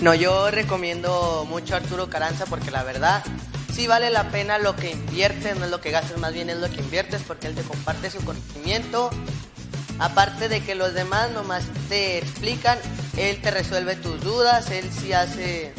No, 0.00 0.14
yo 0.14 0.50
recomiendo 0.50 1.44
mucho 1.48 1.74
a 1.74 1.78
Arturo 1.78 2.08
Caranza 2.08 2.46
porque 2.46 2.70
la 2.70 2.84
verdad 2.84 3.24
sí 3.74 3.86
vale 3.86 4.10
la 4.10 4.30
pena 4.30 4.58
lo 4.58 4.76
que 4.76 4.90
inviertes, 4.90 5.56
no 5.56 5.64
es 5.64 5.70
lo 5.70 5.80
que 5.80 5.90
gastas, 5.90 6.18
más 6.18 6.32
bien 6.32 6.50
es 6.50 6.58
lo 6.58 6.70
que 6.70 6.80
inviertes 6.80 7.22
porque 7.26 7.46
él 7.46 7.54
te 7.54 7.62
comparte 7.62 8.10
su 8.10 8.18
conocimiento. 8.24 9.10
Aparte 9.98 10.48
de 10.48 10.60
que 10.62 10.76
los 10.76 10.94
demás 10.94 11.32
nomás 11.32 11.64
te 11.88 12.18
explican, 12.18 12.78
él 13.16 13.40
te 13.40 13.50
resuelve 13.50 13.96
tus 13.96 14.20
dudas, 14.20 14.70
él 14.70 14.88
sí 14.92 15.12
hace 15.12 15.72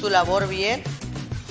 su 0.00 0.08
labor 0.08 0.48
bien 0.48 0.82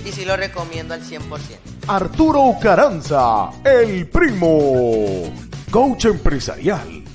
y 0.04 0.12
sí 0.12 0.26
lo 0.26 0.36
recomiendo 0.38 0.96
al 0.96 1.04
100%. 1.04 1.77
Arturo 1.88 2.56
Caranza, 2.62 3.50
el 3.64 4.10
primo, 4.10 5.32
coach 5.72 6.06
empresarial 6.06 7.08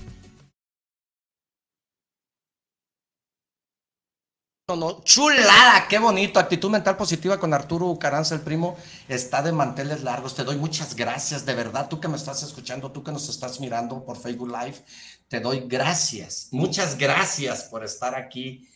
chulada, 5.05 5.87
qué 5.89 5.99
bonito. 5.99 6.39
Actitud 6.39 6.71
mental 6.71 6.97
positiva 6.97 7.39
con 7.39 7.53
Arturo 7.53 7.99
Caranza, 7.99 8.35
el 8.35 8.41
primo, 8.41 8.77
está 9.09 9.43
de 9.43 9.53
manteles 9.53 10.03
largos. 10.03 10.35
Te 10.35 10.45
doy 10.45 10.57
muchas 10.57 10.95
gracias, 10.95 11.45
de 11.45 11.55
verdad. 11.55 11.89
Tú 11.89 12.01
que 12.01 12.09
me 12.09 12.17
estás 12.17 12.43
escuchando, 12.43 12.91
tú 12.91 13.03
que 13.03 13.13
nos 13.13 13.29
estás 13.29 13.61
mirando 13.61 14.05
por 14.05 14.17
Facebook 14.17 14.49
Live, 14.49 14.85
te 15.29 15.41
doy 15.41 15.65
gracias. 15.67 16.49
Muchas 16.53 16.97
gracias 16.97 17.65
por 17.65 17.85
estar 17.85 18.15
aquí 18.15 18.69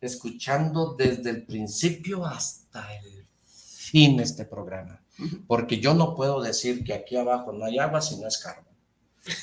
escuchando 0.00 0.94
desde 0.94 1.30
el 1.30 1.44
principio 1.44 2.24
hasta 2.24 2.92
el 2.96 3.11
fin 3.92 4.18
este 4.20 4.46
programa. 4.46 5.02
Porque 5.46 5.78
yo 5.78 5.92
no 5.92 6.14
puedo 6.14 6.40
decir 6.40 6.82
que 6.82 6.94
aquí 6.94 7.14
abajo 7.14 7.52
no 7.52 7.66
hay 7.66 7.78
agua 7.78 8.00
si 8.00 8.16
no 8.16 8.26
es 8.26 8.38
carbón. 8.38 8.72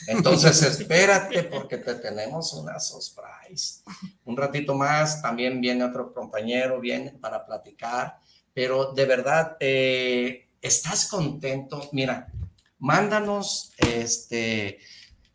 Entonces, 0.08 0.62
espérate 0.80 1.43
porque 1.43 1.78
te 1.78 1.93
tenemos 1.95 2.52
una 2.54 2.80
surprise. 2.80 3.84
Un 4.26 4.36
ratito 4.36 4.74
más 4.74 5.22
también 5.22 5.62
viene 5.62 5.84
otro 5.84 6.12
compañero, 6.12 6.80
viene 6.80 7.12
para 7.12 7.45
platicar, 7.45 8.18
pero 8.52 8.91
de 8.91 9.06
verdad, 9.06 9.56
eh, 9.60 10.50
¿estás 10.60 11.08
contento? 11.08 11.88
Mira, 11.91 12.34
mándanos, 12.80 13.72
este, 13.78 14.80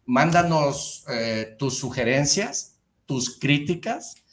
mándanos 0.07 1.05
eh, 1.09 1.55
tus 1.57 1.79
sugerencias, 1.79 2.75
tus 3.07 3.39
críticas 3.39 4.24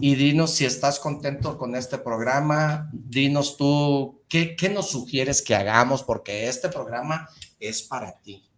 y 0.00 0.14
dinos 0.14 0.54
si 0.54 0.64
estás 0.64 0.98
contento 0.98 1.58
con 1.58 1.74
este 1.76 1.98
programa. 1.98 2.90
Dinos 2.92 3.56
tú 3.56 4.22
qué, 4.28 4.56
qué 4.56 4.68
nos 4.68 4.90
sugieres 4.90 5.42
que 5.42 5.54
hagamos 5.54 6.02
porque 6.02 6.48
este 6.48 6.68
programa 6.68 7.28
es 7.58 7.82
para 7.82 8.20
ti 8.20 8.50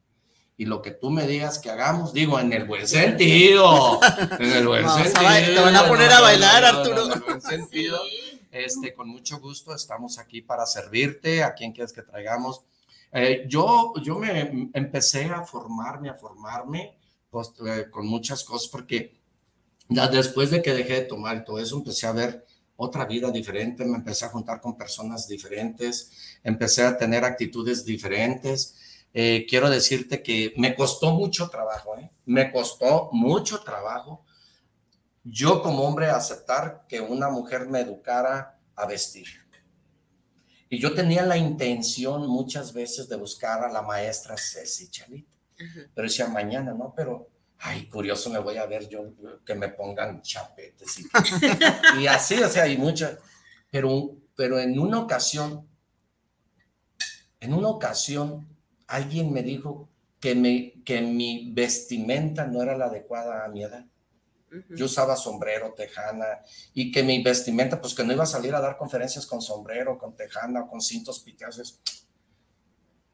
y 0.63 0.65
lo 0.65 0.81
que 0.81 0.93
tú 0.93 1.11
me 1.11 1.27
digas 1.27 1.59
que 1.59 1.71
hagamos, 1.71 2.13
digo, 2.13 2.39
en 2.39 2.53
el 2.53 2.65
buen 2.67 2.87
sentido, 2.87 3.99
en 4.39 4.53
el 4.53 4.65
buen 4.65 4.89
sentido. 4.89 5.55
te 5.55 5.61
van 5.61 5.75
a 5.75 5.89
poner 5.89 6.13
a 6.13 6.21
bailar, 6.21 6.65
Arturo. 6.65 7.07
En 7.07 7.13
el 7.15 7.21
buen 7.21 7.41
sentido, 7.41 8.01
este, 8.51 8.95
con 8.95 9.09
mucho 9.09 9.41
gusto 9.41 9.75
estamos 9.75 10.21
aquí 10.21 10.41
para 10.41 10.65
servirte, 10.67 11.43
a 11.43 11.55
quien 11.55 11.73
quieres 11.73 11.93
que 11.93 12.03
traigamos. 12.03 12.63
Eh, 13.13 13.45
yo, 13.49 13.93
yo 14.03 14.19
me 14.19 14.71
empecé 14.73 15.25
a 15.25 15.43
formarme, 15.43 16.11
a 16.11 16.15
formarme 16.15 16.97
pues, 17.29 17.53
eh, 17.67 17.87
con 17.91 18.07
muchas 18.07 18.45
cosas, 18.45 18.69
porque 18.69 19.22
después 20.11 20.51
de 20.51 20.63
que 20.63 20.75
dejé 20.75 20.95
de 20.95 21.03
tomar 21.03 21.45
todo 21.45 21.59
eso, 21.59 21.77
empecé 21.77 22.07
a 22.07 22.13
ver 22.13 22.45
otra 22.77 23.05
vida 23.05 23.31
diferente, 23.31 23.85
me 23.85 23.97
empecé 23.97 24.25
a 24.25 24.31
juntar 24.31 24.61
con 24.61 24.77
personas 24.77 25.29
diferentes, 25.29 26.39
empecé 26.43 26.83
a 26.83 26.97
tener 26.97 27.25
actitudes 27.25 27.85
diferentes 27.85 28.79
eh, 29.15 29.47
quiero 29.49 29.69
decirte 29.69 30.23
que 30.23 30.55
me 30.57 30.75
costó 30.75 31.13
mucho 31.13 31.51
trabajo, 31.51 31.99
¿eh? 31.99 32.11
me 32.25 32.51
costó 32.51 33.11
mucho 33.13 33.61
trabajo 33.61 34.25
yo 35.25 35.63
como 35.63 35.85
hombre 35.85 36.07
aceptar 36.07 36.85
que 36.89 37.01
una 37.01 37.29
mujer 37.29 37.69
me 37.69 37.81
educara 37.81 38.59
a 38.75 38.87
vestir. 38.87 39.29
Y 40.69 40.79
yo 40.81 40.95
tenía 40.95 41.25
la 41.25 41.37
intención 41.37 42.27
muchas 42.27 42.73
veces 42.73 43.09
de 43.09 43.17
buscar 43.17 43.63
a 43.63 43.71
la 43.71 43.83
maestra 43.83 44.37
Ceci 44.37 44.89
Chalita, 44.89 45.37
pero 45.95 46.09
decía 46.09 46.27
mañana, 46.27 46.73
¿no? 46.73 46.93
Pero, 46.97 47.29
ay, 47.63 47.89
curioso 47.89 48.29
me 48.29 48.41
voy 48.41 48.57
a 48.57 48.67
ver 48.67 48.89
yo 48.89 49.05
que 49.45 49.55
me 49.55 49.69
pongan 49.69 50.21
chapetes 50.21 50.99
y, 50.99 51.07
y 52.03 52.07
así, 52.07 52.35
o 52.43 52.49
sea, 52.49 52.65
hay 52.65 52.77
muchas, 52.77 53.19
pero, 53.71 54.17
pero 54.35 54.59
en 54.59 54.79
una 54.79 54.99
ocasión, 54.99 55.69
en 57.41 57.55
una 57.55 57.69
ocasión, 57.69 58.49
alguien 58.89 59.33
me 59.33 59.43
dijo 59.43 59.89
que, 60.21 60.35
me, 60.35 60.83
que 60.85 61.01
mi 61.01 61.53
vestimenta 61.53 62.47
no 62.47 62.63
era 62.63 62.77
la 62.77 62.87
adecuada 62.87 63.45
a 63.45 63.49
mi 63.49 63.63
edad. 63.63 63.87
Yo 64.69 64.85
usaba 64.85 65.17
sombrero, 65.17 65.73
tejana, 65.73 66.27
y 66.75 66.93
que 66.93 67.03
mi 67.03 67.23
vestimenta, 67.23 67.81
pues 67.81 67.95
que 67.95 68.05
no 68.05 68.13
iba 68.13 68.25
a 68.25 68.27
salir 68.27 68.55
a 68.55 68.61
dar 68.61 68.77
conferencias 68.77 69.25
con 69.25 69.41
sombrero, 69.41 69.97
con 69.97 70.15
tejana, 70.15 70.67
con 70.67 70.83
cintos 70.83 71.21
picaces. 71.21 71.81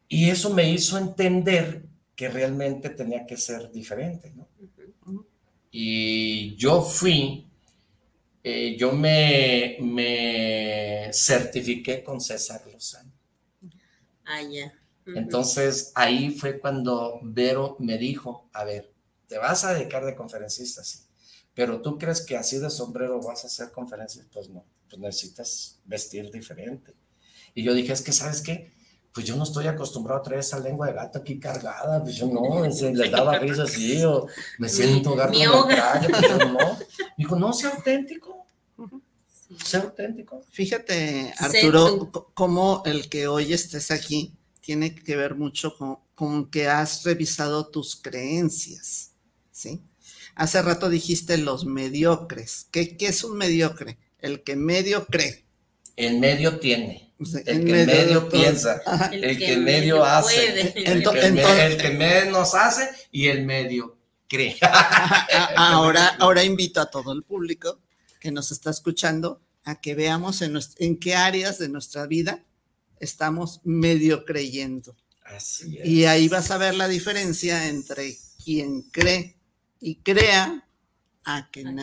Y 0.09 0.31
eso 0.31 0.51
me 0.51 0.69
hizo 0.69 0.99
entender 0.99 1.85
que 2.19 2.29
realmente 2.29 2.91
tenía 2.91 3.25
que 3.25 3.37
ser 3.37 3.71
diferente, 3.71 4.33
¿no? 4.35 4.49
Y 5.71 6.57
yo 6.57 6.83
fui, 6.83 7.49
eh, 8.43 8.77
yo 8.77 8.91
me, 8.91 9.77
me 9.81 11.11
certifiqué 11.13 12.03
con 12.03 12.21
César 12.21 12.67
Lozano. 12.73 13.13
Ah, 14.25 14.43
ya. 14.43 14.73
Entonces 15.07 15.93
ahí 15.95 16.31
fue 16.31 16.59
cuando 16.59 17.21
Vero 17.23 17.77
me 17.79 17.97
dijo, 17.99 18.51
a 18.53 18.65
ver, 18.65 18.93
te 19.29 19.39
vas 19.39 19.65
a 19.65 19.75
dedicar 19.75 20.05
de 20.05 20.17
conferencista, 20.17 20.83
sí, 20.83 20.99
pero 21.55 21.81
tú 21.81 21.99
crees 21.99 22.23
que 22.23 22.37
así 22.37 22.59
de 22.59 22.69
sombrero 22.69 23.21
vas 23.23 23.45
a 23.45 23.47
hacer 23.47 23.71
conferencias, 23.71 24.27
pues 24.33 24.49
no, 24.49 24.65
pues 24.91 25.01
necesitas 25.01 25.79
vestir 25.85 26.33
diferente. 26.33 26.95
Y 27.55 27.63
yo 27.63 27.75
dije, 27.75 27.93
es 27.93 28.03
que, 28.03 28.11
¿sabes 28.11 28.43
qué? 28.43 28.73
Pues 29.19 29.27
yo 29.27 29.35
no 29.35 29.43
estoy 29.43 29.67
acostumbrado 29.67 30.21
a 30.21 30.23
traer 30.23 30.39
esa 30.39 30.61
lengua 30.61 30.87
de 30.87 30.93
gato 30.93 31.19
aquí 31.19 31.41
cargada, 31.41 32.01
pues 32.01 32.15
yo 32.15 32.29
no, 32.29 32.63
les 32.93 33.11
daba 33.11 33.37
risa 33.41 33.65
así, 33.65 34.01
o 34.05 34.29
me 34.59 34.69
siento 34.69 35.17
gato 35.17 35.37
en 35.37 35.51
la 35.51 35.67
calle, 35.67 36.09
pues 36.09 36.23
yo 36.23 36.39
no. 36.39 36.79
Dijo, 37.17 37.35
no, 37.35 37.53
sea 37.53 37.71
auténtico. 37.71 38.47
Sea 39.65 39.81
auténtico. 39.81 40.45
Fíjate, 40.53 41.35
Arturo, 41.37 42.13
cómo 42.33 42.85
el 42.87 43.09
que 43.09 43.27
hoy 43.27 43.53
estés 43.53 43.91
aquí 43.91 44.35
tiene 44.61 44.95
que 44.95 45.17
ver 45.17 45.35
mucho 45.35 45.75
con, 46.15 46.49
que 46.49 46.69
has 46.69 47.03
revisado 47.03 47.67
tus 47.67 47.97
creencias, 47.97 49.15
¿sí? 49.51 49.83
Hace 50.37 50.63
rato 50.63 50.89
dijiste 50.89 51.39
los 51.39 51.65
mediocres. 51.65 52.69
¿Qué, 52.71 52.97
es 53.01 53.25
un 53.25 53.37
mediocre? 53.37 53.99
El 54.21 54.45
que 54.45 54.55
medio 54.55 55.07
cree. 55.07 55.45
El 55.99 56.21
medio 56.21 56.61
tiene. 56.61 57.13
el 57.47 57.65
que 57.65 57.87
medio, 57.87 58.29
piensa. 58.29 58.81
El, 59.11 59.37
que, 59.37 59.57
medio, 59.57 60.05
hace. 60.05 60.73
el, 60.77 61.03
que 61.03 61.91
menos 61.91 62.55
hace 62.55 62.89
y 63.11 63.27
el 63.27 63.45
medio 63.45 63.99
cree. 64.29 64.57
ahora, 65.57 66.07
ahora 66.21 66.45
invito 66.45 66.81
a 66.81 66.87
todo 66.89 67.13
el 67.13 67.25
público 67.25 67.81
que 68.21 68.31
nos 68.31 68.53
está 68.53 68.71
escuchando 68.71 69.41
a 69.65 69.81
que 69.81 69.97
veamos 69.97 70.41
en, 70.43 70.57
en 70.79 71.01
qué 71.01 71.17
áreas 71.17 71.59
de 71.59 71.69
nuestra 71.69 72.07
vida 72.07 72.45
estamos 73.01 73.61
medio 73.65 74.25
creyendo. 74.25 74.97
Así 75.25 75.77
Y 75.85 76.05
ahí 76.05 76.29
vas 76.29 76.53
a 76.53 76.59
ver 76.59 76.77
la 76.77 76.87
diferencia 76.87 77.69
entre 77.69 78.17
quien 78.45 78.83
cree 78.83 79.37
y 79.81 79.97
crea 79.97 80.68
a 81.29 81.51
quien 81.51 81.79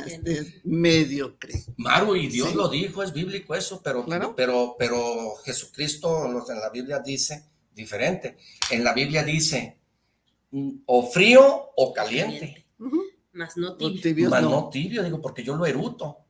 medio 0.63 1.37
cree. 1.37 1.63
Maru, 1.77 2.15
y 2.15 2.27
Dios 2.27 2.55
lo 2.55 2.67
dijo, 2.67 3.03
es 3.03 3.13
bíblico 3.13 3.53
eso, 3.53 3.79
pero, 3.83 4.03
pero, 4.35 4.75
pero 4.77 5.35
Jesucristo 5.45 6.43
en 6.49 6.59
la 6.59 6.69
Biblia 6.71 6.97
dice 6.97 7.45
diferente. 7.75 8.37
En 8.71 8.83
la 8.83 8.93
Biblia 8.93 9.23
dice 9.23 9.77
mm, 10.49 10.71
o 10.87 11.07
frío 11.11 11.71
o 11.75 11.93
caliente. 11.93 12.65
Más 13.33 13.55
no 13.55 13.75
tibio. 13.75 14.31
Más 14.31 14.41
no. 14.41 14.69
tibio, 14.69 15.03
digo, 15.03 15.21
porque 15.21 15.43
yo 15.43 15.55
lo 15.55 15.67
eruto. 15.67 16.25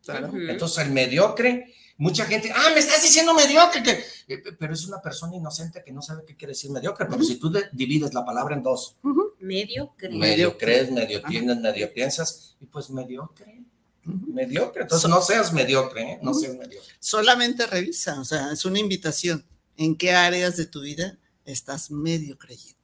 Entonces 0.49 0.86
el 0.86 0.91
mediocre, 0.91 1.74
mucha 1.97 2.26
gente, 2.26 2.51
ah, 2.53 2.72
me 2.74 2.80
estás 2.80 3.01
diciendo 3.01 3.34
mediocre, 3.34 3.82
que, 3.82 3.91
eh, 4.28 4.43
pero 4.59 4.74
es 4.74 4.86
una 4.88 4.99
persona 5.01 5.38
inocente 5.38 5.82
que 5.86 5.93
no 5.93 6.01
sabe 6.01 6.24
qué 6.28 6.36
quiere 6.36 6.51
decir 6.51 6.70
mediocre, 6.70 7.05
pero 7.09 7.24
si 7.24 7.38
tú 7.38 7.53
divides 7.72 8.13
la 8.13 8.26
palabra 8.26 8.55
en 8.55 8.63
dos. 8.63 8.97
Mediocre. 9.46 10.10
Medio 10.10 10.58
crees, 10.58 10.91
medio 10.91 11.22
tienes, 11.22 11.58
medio 11.58 11.93
piensas, 11.93 12.56
y 12.60 12.66
pues 12.66 12.89
mediocre. 12.89 13.64
Mediocre, 14.04 14.84
entonces 14.84 15.10
no 15.10 15.22
seas 15.22 15.52
mediocre, 15.54 16.14
¿eh? 16.14 16.20
no 16.22 16.34
seas 16.34 16.56
mediocre. 16.56 16.93
Solamente 17.00 17.66
revisa, 17.66 18.20
o 18.20 18.26
sea, 18.26 18.52
es 18.52 18.66
una 18.66 18.80
invitación. 18.80 19.46
¿En 19.78 19.96
qué 19.98 20.12
áreas 20.12 20.58
de 20.58 20.66
tu 20.66 20.82
vida 20.82 21.18
estás 21.43 21.91
medio 21.91 22.38
creyendo? 22.38 22.80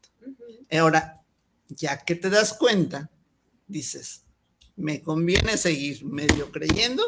Ahora, 0.71 1.23
ya 1.69 1.97
que 1.97 2.15
te 2.15 2.29
das 2.29 2.53
cuenta, 2.53 3.09
dices, 3.67 4.23
¿me 4.75 5.01
conviene 5.01 5.57
seguir 5.57 6.05
medio 6.05 6.51
creyendo? 6.51 7.03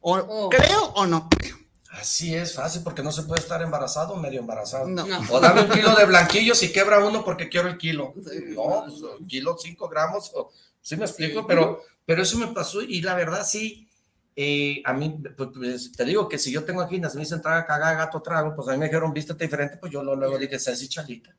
¿O 0.00 0.16
oh. 0.16 0.48
creo 0.50 0.92
o 0.94 1.06
no 1.06 1.28
creo? 1.30 1.63
Así 2.00 2.34
es, 2.34 2.54
fácil, 2.54 2.82
porque 2.82 3.02
no 3.02 3.12
se 3.12 3.22
puede 3.22 3.40
estar 3.40 3.62
embarazado 3.62 4.14
o 4.14 4.16
medio 4.16 4.40
embarazado. 4.40 4.86
No. 4.88 5.04
O 5.30 5.40
dame 5.40 5.62
un 5.62 5.70
kilo 5.70 5.94
de 5.94 6.04
blanquillos 6.04 6.62
y 6.62 6.72
quebra 6.72 7.04
uno 7.04 7.24
porque 7.24 7.48
quiero 7.48 7.68
el 7.68 7.78
kilo. 7.78 8.14
No, 8.16 8.84
pues, 8.86 9.26
kilo, 9.28 9.56
cinco 9.58 9.88
gramos, 9.88 10.32
o, 10.34 10.50
sí 10.80 10.96
me 10.96 11.04
explico, 11.04 11.46
pero, 11.46 11.82
pero 12.04 12.22
eso 12.22 12.36
me 12.38 12.48
pasó 12.48 12.82
y 12.82 13.00
la 13.00 13.14
verdad 13.14 13.46
sí, 13.46 13.88
eh, 14.34 14.82
a 14.84 14.92
mí, 14.92 15.22
pues, 15.36 15.50
pues, 15.54 15.92
te 15.92 16.04
digo 16.04 16.28
que 16.28 16.38
si 16.38 16.50
yo 16.50 16.64
tengo 16.64 16.80
aquí, 16.80 16.98
me 16.98 17.08
dicen 17.08 17.40
traga, 17.40 17.64
caga, 17.64 17.94
gato, 17.94 18.20
trago, 18.20 18.56
pues 18.56 18.68
a 18.68 18.72
mí 18.72 18.78
me 18.78 18.86
dijeron 18.86 19.12
vístete 19.12 19.44
diferente, 19.44 19.76
pues 19.76 19.92
yo 19.92 20.02
luego 20.02 20.36
dije 20.36 20.58
Ceci 20.58 20.88
Chalita. 20.88 21.34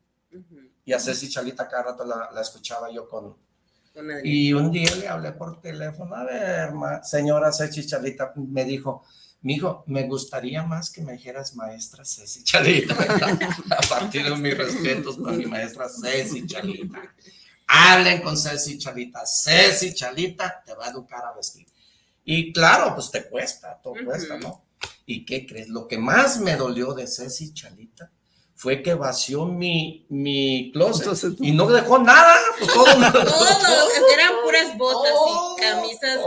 Y 0.86 0.94
a 0.94 1.00
Ceci 1.00 1.30
Chalita 1.30 1.68
cada 1.68 1.84
rato 1.84 2.06
la, 2.06 2.30
la 2.32 2.42
escuchaba 2.42 2.90
yo 2.92 3.10
con, 3.10 3.36
y 4.24 4.52
un 4.52 4.72
día 4.72 4.94
le 4.96 5.08
hablé 5.08 5.32
por 5.32 5.62
teléfono, 5.62 6.16
a 6.16 6.24
ver, 6.26 6.70
señora 7.04 7.52
Ceci 7.52 7.86
Chalita, 7.86 8.34
me 8.36 8.66
dijo, 8.66 9.06
mijo, 9.46 9.84
me 9.86 10.08
gustaría 10.08 10.64
más 10.64 10.90
que 10.90 11.02
me 11.02 11.14
dijeras 11.14 11.56
maestra 11.56 12.04
Ceci 12.04 12.44
Chalita. 12.44 12.96
a 13.70 13.88
partir 13.88 14.24
de 14.24 14.36
mis 14.36 14.58
respetos 14.58 15.18
para 15.18 15.38
mi 15.38 15.46
maestra 15.46 15.88
Ceci 15.88 16.48
Chalita. 16.48 17.14
Hablen 17.68 18.24
con 18.24 18.36
Ceci 18.36 18.80
Chalita. 18.80 19.24
Ceci 19.24 19.94
Chalita 19.94 20.64
te 20.66 20.74
va 20.74 20.88
a 20.88 20.90
educar 20.90 21.24
a 21.24 21.34
vestir. 21.34 21.68
Y 22.24 22.52
claro, 22.52 22.96
pues 22.96 23.12
te 23.12 23.30
cuesta, 23.30 23.80
todo 23.84 23.94
cuesta, 24.04 24.40
¿no? 24.40 24.66
¿Y 25.06 25.24
qué 25.24 25.46
crees? 25.46 25.70
Lo 25.70 25.88
que 25.88 26.00
más 26.00 26.40
me 26.40 26.56
dolió 26.56 26.94
de 26.94 27.06
Ceci 27.06 27.54
Chalita 27.54 28.12
fue 28.56 28.82
que 28.82 28.94
vació 28.94 29.46
mi, 29.46 30.06
mi 30.08 30.72
closet 30.72 31.36
y 31.40 31.52
no 31.52 31.68
dejó 31.68 32.00
nada. 32.00 32.34
Pues 32.58 32.74
todo, 32.74 32.88
eran 34.14 34.34
puras 34.44 34.78
botas 34.78 35.12
y 35.12 35.62
camisas. 35.62 36.20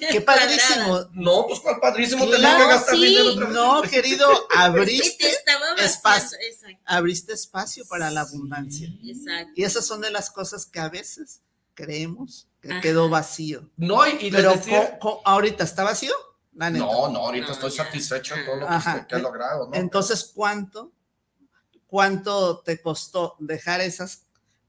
Qué 0.10 0.20
padrísimo. 0.22 1.06
No, 1.12 1.46
pues 1.46 1.60
cuál 1.60 1.78
padrísimo, 1.80 2.26
tenía 2.26 2.56
que 2.56 2.66
gastar 2.66 2.96
dinero 2.96 3.48
No, 3.48 3.82
querido, 3.82 4.26
abriste 4.56 5.30
espacio. 5.76 6.38
Abriste 6.86 7.34
espacio 7.34 7.84
para 7.86 8.10
la 8.10 8.22
abundancia. 8.22 8.88
Exacto. 9.04 9.52
Y 9.54 9.64
esas 9.64 9.84
son 9.84 10.00
de 10.00 10.10
las 10.10 10.30
cosas 10.30 10.64
que 10.64 10.80
a 10.80 10.88
veces 10.88 11.42
creemos 11.74 12.48
que 12.62 12.80
quedó 12.80 13.10
vacío. 13.10 13.68
No, 13.76 14.06
y, 14.08 14.30
Pero 14.30 14.54
ahorita 15.24 15.64
está 15.64 15.84
vacío. 15.84 16.14
No, 16.52 17.10
no, 17.10 17.18
ahorita 17.18 17.52
estoy 17.52 17.72
satisfecho 17.72 18.36
con 18.46 18.60
todo 18.60 18.70
lo 18.70 18.78
que, 18.78 19.06
que 19.06 19.16
he 19.16 19.18
logrado. 19.18 19.68
¿no? 19.68 19.74
Entonces, 19.74 20.30
¿cuánto 20.34 20.93
cuánto 21.94 22.58
te 22.58 22.80
costó 22.80 23.36
dejar 23.38 23.80
esas 23.80 24.22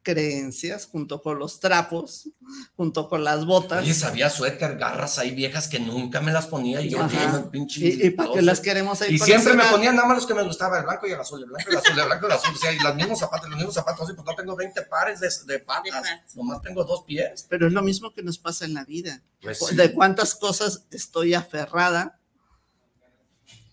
creencias 0.04 0.86
junto 0.86 1.24
con 1.24 1.40
los 1.40 1.60
trapos, 1.60 2.30
junto 2.78 3.10
con 3.10 3.24
las 3.24 3.48
botas. 3.48 3.82
Oye, 3.82 3.96
sabía 3.96 4.30
suéter, 4.30 4.78
garras 4.78 5.18
ahí 5.18 5.32
viejas 5.32 5.68
que 5.68 5.80
nunca 5.80 6.22
me 6.22 6.32
las 6.32 6.46
ponía 6.46 6.82
y 6.82 6.90
yo 6.92 7.00
el 7.02 7.50
pinche. 7.50 7.84
¿Y, 7.84 8.12
para 8.12 8.32
qué 8.32 8.44
las 8.44 8.60
queremos 8.60 9.02
ahí? 9.02 9.16
Y 9.16 9.18
siempre 9.18 9.56
me 9.56 9.64
ponían 9.64 9.96
nada 9.96 10.08
más 10.08 10.18
los 10.18 10.28
que 10.28 10.36
me 10.36 10.44
gustaba, 10.44 10.78
el 10.78 10.84
blanco 10.84 11.08
y 11.08 11.14
el 11.14 11.20
azul, 11.20 11.42
el 11.42 11.50
blanco 11.50 11.68
y 11.68 11.74
el 11.74 11.80
azul, 11.80 12.00
el 12.00 12.06
blanco 12.06 12.28
y 12.28 12.30
el 12.30 12.38
azul. 12.38 12.54
O 12.54 12.58
sea, 12.60 12.72
y 12.72 12.78
los 12.78 12.96
mismos 12.96 13.18
zapatos, 13.18 13.50
los 13.50 13.58
mismos 13.58 13.74
zapatos, 13.74 14.08
y 14.08 14.14
pues 14.14 14.26
no 14.28 14.36
tengo 14.36 14.56
20 14.56 14.82
pares 14.84 15.20
de, 15.20 15.30
de 15.48 15.60
patas, 15.62 16.08
nomás 16.36 16.62
tengo 16.62 16.84
dos 16.84 17.06
pies. 17.06 17.48
Pero 17.50 17.66
es 17.66 17.74
lo 17.74 17.82
mismo 17.82 18.14
que 18.14 18.22
nos 18.22 18.38
pasa 18.38 18.66
en 18.66 18.76
la 18.76 18.86
vida. 18.86 19.24
Pues 19.42 19.76
de 19.76 19.92
cuántas 19.94 20.36
cosas 20.36 20.86
estoy 20.92 21.34
aferrada 21.34 22.20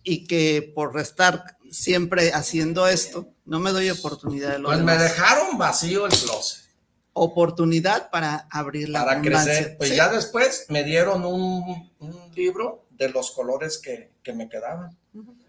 y 0.02 0.26
que 0.26 0.72
por 0.74 0.98
estar 0.98 1.58
siempre 1.72 2.32
haciendo 2.32 2.86
esto, 2.86 3.28
no 3.46 3.58
me 3.58 3.72
doy 3.72 3.90
oportunidad 3.90 4.52
de 4.52 4.58
lo 4.58 4.68
Pues 4.68 4.80
me 4.80 4.96
dejaron 4.96 5.58
vacío 5.58 6.06
el 6.06 6.12
closet. 6.12 6.62
Oportunidad 7.14 8.10
para 8.10 8.46
abrir 8.50 8.88
la 8.88 9.04
Para 9.04 9.20
crecer. 9.20 9.76
Pues 9.78 9.96
ya 9.96 10.08
después 10.08 10.66
me 10.68 10.84
dieron 10.84 11.24
un, 11.24 11.90
libro 12.34 12.86
de 12.90 13.08
los 13.08 13.32
colores 13.32 13.78
que, 13.78 14.12
me 14.32 14.48
quedaban. 14.48 14.96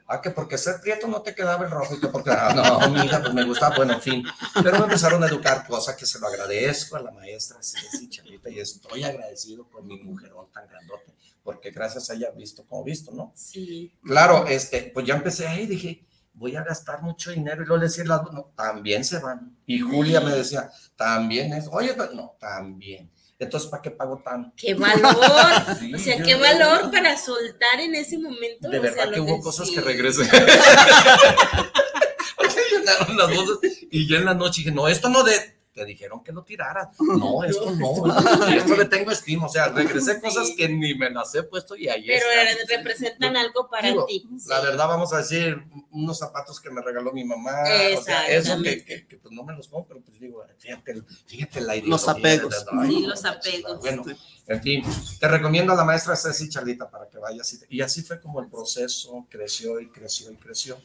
Ah, 0.08 0.22
que 0.22 0.32
porque 0.32 0.58
ser 0.58 0.82
prieto 0.82 1.08
no 1.08 1.22
te 1.22 1.34
quedaba 1.34 1.66
el 1.66 1.72
rojo, 1.72 2.00
que 2.00 2.08
porque, 2.08 2.32
ah, 2.32 2.54
no, 2.54 2.90
mi 2.90 3.06
hija, 3.06 3.22
pues 3.22 3.34
me 3.34 3.46
gustaba, 3.46 3.76
bueno, 3.78 3.94
en 3.94 4.02
fin. 4.02 4.24
Pero 4.62 4.80
me 4.80 4.86
empezaron 4.86 5.24
a 5.24 5.28
educar, 5.28 5.66
cosa 5.66 5.96
que 5.96 6.06
se 6.06 6.20
lo 6.20 6.28
agradezco 6.28 6.98
a 6.98 7.02
la 7.02 7.12
maestra 7.12 7.58
Ceci 7.62 8.10
Chalita 8.10 8.50
y 8.50 8.60
estoy 8.60 9.04
agradecido 9.04 9.66
por 9.66 9.84
mi 9.84 9.98
mujerón 10.04 10.48
tan 10.52 10.68
grandote, 10.68 11.14
porque 11.44 11.72
gracias 11.72 12.10
a 12.10 12.16
ella 12.16 12.32
visto 12.32 12.66
como 12.66 12.84
visto, 12.84 13.12
¿no? 13.12 13.32
Sí. 13.36 13.94
Claro, 14.04 14.46
este, 14.48 14.92
pues 14.94 15.06
ya 15.06 15.16
empecé 15.16 15.48
ahí, 15.48 15.66
dije, 15.66 16.06
voy 16.34 16.56
a 16.56 16.64
gastar 16.64 17.02
mucho 17.02 17.32
dinero 17.32 17.64
y 17.64 17.66
luego 17.66 17.78
le 17.78 17.88
decía, 17.88 18.04
no, 18.04 18.52
también 18.56 19.06
se 19.06 19.20
van. 19.20 19.56
Y 19.66 19.80
Julia 19.80 20.20
me 20.20 20.32
decía, 20.32 20.70
también 20.96 21.54
es, 21.54 21.68
oye, 21.72 21.96
no, 22.14 22.36
también. 22.40 23.12
Entonces, 23.40 23.70
¿para 23.70 23.82
qué 23.82 23.92
pago 23.92 24.22
tanto? 24.24 24.54
¡Qué 24.56 24.74
valor! 24.74 25.14
o 25.96 26.00
sea, 26.00 26.22
qué 26.24 26.36
valor 26.36 26.92
para 26.92 27.18
soltar 27.18 27.80
en 27.80 27.96
ese 27.96 28.18
momento. 28.18 28.70
De 28.70 28.80
verdad 28.80 29.12
que 29.12 29.20
hubo 29.20 29.42
cosas 29.42 29.70
que 29.70 29.82
regresé. 29.82 30.24
y 33.92 34.08
ya 34.08 34.18
en 34.18 34.26
la 34.26 34.34
noche 34.34 34.62
dije, 34.62 34.72
no, 34.72 34.88
esto 34.88 35.10
no 35.10 35.24
de 35.24 35.63
te 35.74 35.86
dijeron 35.86 36.24
que 36.24 36.32
lo 36.32 36.44
tirara. 36.44 36.92
No, 37.00 37.44
esto 37.44 37.72
no. 37.76 38.48
esto 38.50 38.76
le 38.76 38.86
tengo 38.86 39.12
estima. 39.12 39.48
O 39.48 39.50
sea, 39.50 39.68
regresé 39.70 40.22
cosas 40.22 40.52
que 40.56 40.70
ni 40.70 40.94
me 40.94 41.10
las 41.10 41.34
he 41.36 41.44
puesto 41.44 41.76
y 41.76 41.90
ahí 41.90 42.06
Pero 42.06 42.26
representan 42.70 43.36
algo 43.36 43.70
para 43.70 43.94
ti. 44.06 44.28
La 44.48 44.62
verdad, 44.62 44.88
vamos 44.88 45.12
a 45.14 45.18
decir, 45.18 45.62
unos 45.92 46.20
zapatos 46.20 46.60
que 46.60 46.70
me 46.70 46.82
regaló 46.82 47.12
mi 47.12 47.24
mamá. 47.24 47.64
O 47.98 48.02
sea, 48.02 48.28
eso 48.28 48.62
que, 48.62 48.84
que, 48.86 49.18
pues 49.18 49.34
no 49.34 49.44
me 49.44 49.56
los 49.56 49.68
pongo, 49.68 49.88
pero 49.88 50.02
pues 50.02 50.20
digo, 50.20 50.44
fíjate, 50.58 51.02
fíjate 51.26 51.62
la 51.62 51.76
idea. 51.76 51.90
Los 51.90 52.08
apegos. 52.08 52.66
sí, 52.88 53.06
los 53.06 53.26
apegos. 53.26 53.80
Bueno, 53.80 54.04
en 54.46 54.62
fin, 54.62 54.84
te 55.20 55.28
recomiendo 55.28 55.72
a 55.72 55.76
la 55.76 55.86
maestra 55.86 56.18
Ceci 56.18 56.50
Charlita 56.50 56.90
para 56.90 57.08
que 57.08 57.18
vayas. 57.18 57.58
Y, 57.70 57.82
así 57.82 58.02
fue 58.02 58.20
como 58.20 58.42
el 58.42 58.48
proceso 58.48 59.26
creció 59.30 59.80
y 59.80 59.90
creció 59.90 60.32
y 60.32 60.36
creció. 60.36 60.78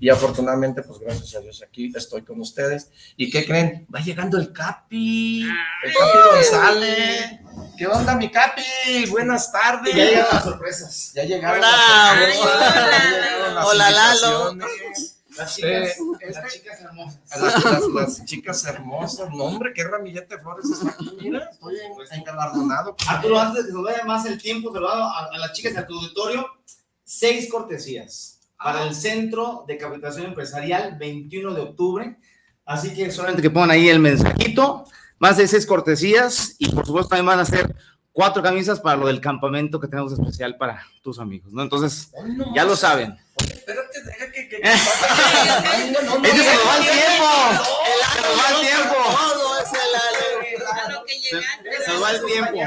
Y 0.00 0.08
afortunadamente, 0.08 0.82
pues 0.82 0.98
gracias 0.98 1.34
a 1.34 1.40
Dios 1.40 1.62
aquí 1.62 1.92
estoy 1.94 2.22
con 2.22 2.40
ustedes. 2.40 2.90
¿Y 3.16 3.30
qué 3.30 3.44
creen? 3.44 3.86
Va 3.94 4.00
llegando 4.00 4.38
el 4.38 4.52
Capi. 4.52 5.42
El 5.42 5.92
Capi 5.92 6.18
González. 6.34 7.40
¿Qué 7.76 7.86
onda, 7.86 8.16
mi 8.16 8.30
Capi? 8.30 8.62
Buenas 9.10 9.52
tardes. 9.52 9.94
Ya 9.94 10.04
llegaron 10.04 10.30
las 10.32 10.44
sorpresas. 10.44 11.12
Ya 11.14 11.24
llegaron 11.24 11.60
las 11.60 12.08
sorpresas. 12.08 13.66
Hola, 13.66 13.90
Lalo. 13.90 14.56
Las 15.36 15.56
chicas, 15.56 15.96
las 16.34 16.52
chicas 16.52 16.80
hermosas. 16.80 17.20
Las, 17.94 18.24
chicas 18.26 18.64
hermosas. 18.64 19.30
No, 19.30 19.44
hombre, 19.44 19.72
qué 19.74 19.84
ramillete 19.84 20.36
de 20.36 20.42
flores 20.42 20.66
es 20.66 20.86
aquí. 20.86 21.10
Mira, 21.22 21.50
estoy 21.50 21.76
engalardonado. 22.10 22.96
Arturo, 23.08 23.40
antes 23.40 23.64
de 23.64 23.70
que 23.70 23.76
se 23.76 23.82
vaya 23.82 24.04
más 24.04 24.26
el 24.26 24.40
tiempo, 24.40 24.72
se 24.72 24.78
a, 24.78 25.26
a 25.32 25.38
las 25.38 25.52
chicas 25.52 25.74
de 25.74 25.82
tu 25.84 25.94
auditorio. 25.94 26.46
Seis 27.04 27.50
cortesías 27.50 28.40
para 28.56 28.84
el 28.84 28.94
Centro 28.94 29.64
de 29.66 29.76
Capacitación 29.76 30.26
Empresarial, 30.26 30.96
21 30.98 31.54
de 31.54 31.60
octubre. 31.60 32.16
Así 32.64 32.94
que 32.94 33.10
solamente 33.10 33.42
que 33.42 33.50
pongan 33.50 33.72
ahí 33.72 33.88
el 33.88 33.98
mensajito, 33.98 34.84
más 35.18 35.36
de 35.36 35.48
seis 35.48 35.66
cortesías 35.66 36.54
y 36.58 36.70
por 36.70 36.86
supuesto 36.86 37.10
también 37.10 37.26
van 37.26 37.40
a 37.40 37.44
ser 37.44 37.74
cuatro 38.12 38.42
camisas 38.42 38.78
para 38.80 38.96
lo 38.96 39.06
del 39.06 39.20
campamento 39.20 39.80
que 39.80 39.88
tenemos 39.88 40.12
especial 40.12 40.56
para 40.56 40.86
tus 41.02 41.18
amigos, 41.18 41.52
¿no? 41.52 41.62
Entonces, 41.62 42.12
ya 42.54 42.64
lo 42.64 42.76
saben. 42.76 43.16
espérate, 43.38 44.02
deja 44.04 44.30
que... 44.30 44.41
que, 44.62 44.68
se 44.68 46.04
nos 46.04 46.66
va 46.66 46.76
el 46.78 46.84
tiempo. 46.84 47.26
Se 48.12 48.20
nos 48.22 48.38
va 48.38 48.50
el 48.50 48.60
tiempo. 48.60 48.96
Se 51.84 51.90
nos 51.92 52.02
va 52.02 52.10
el 52.12 52.24
tiempo. 52.24 52.60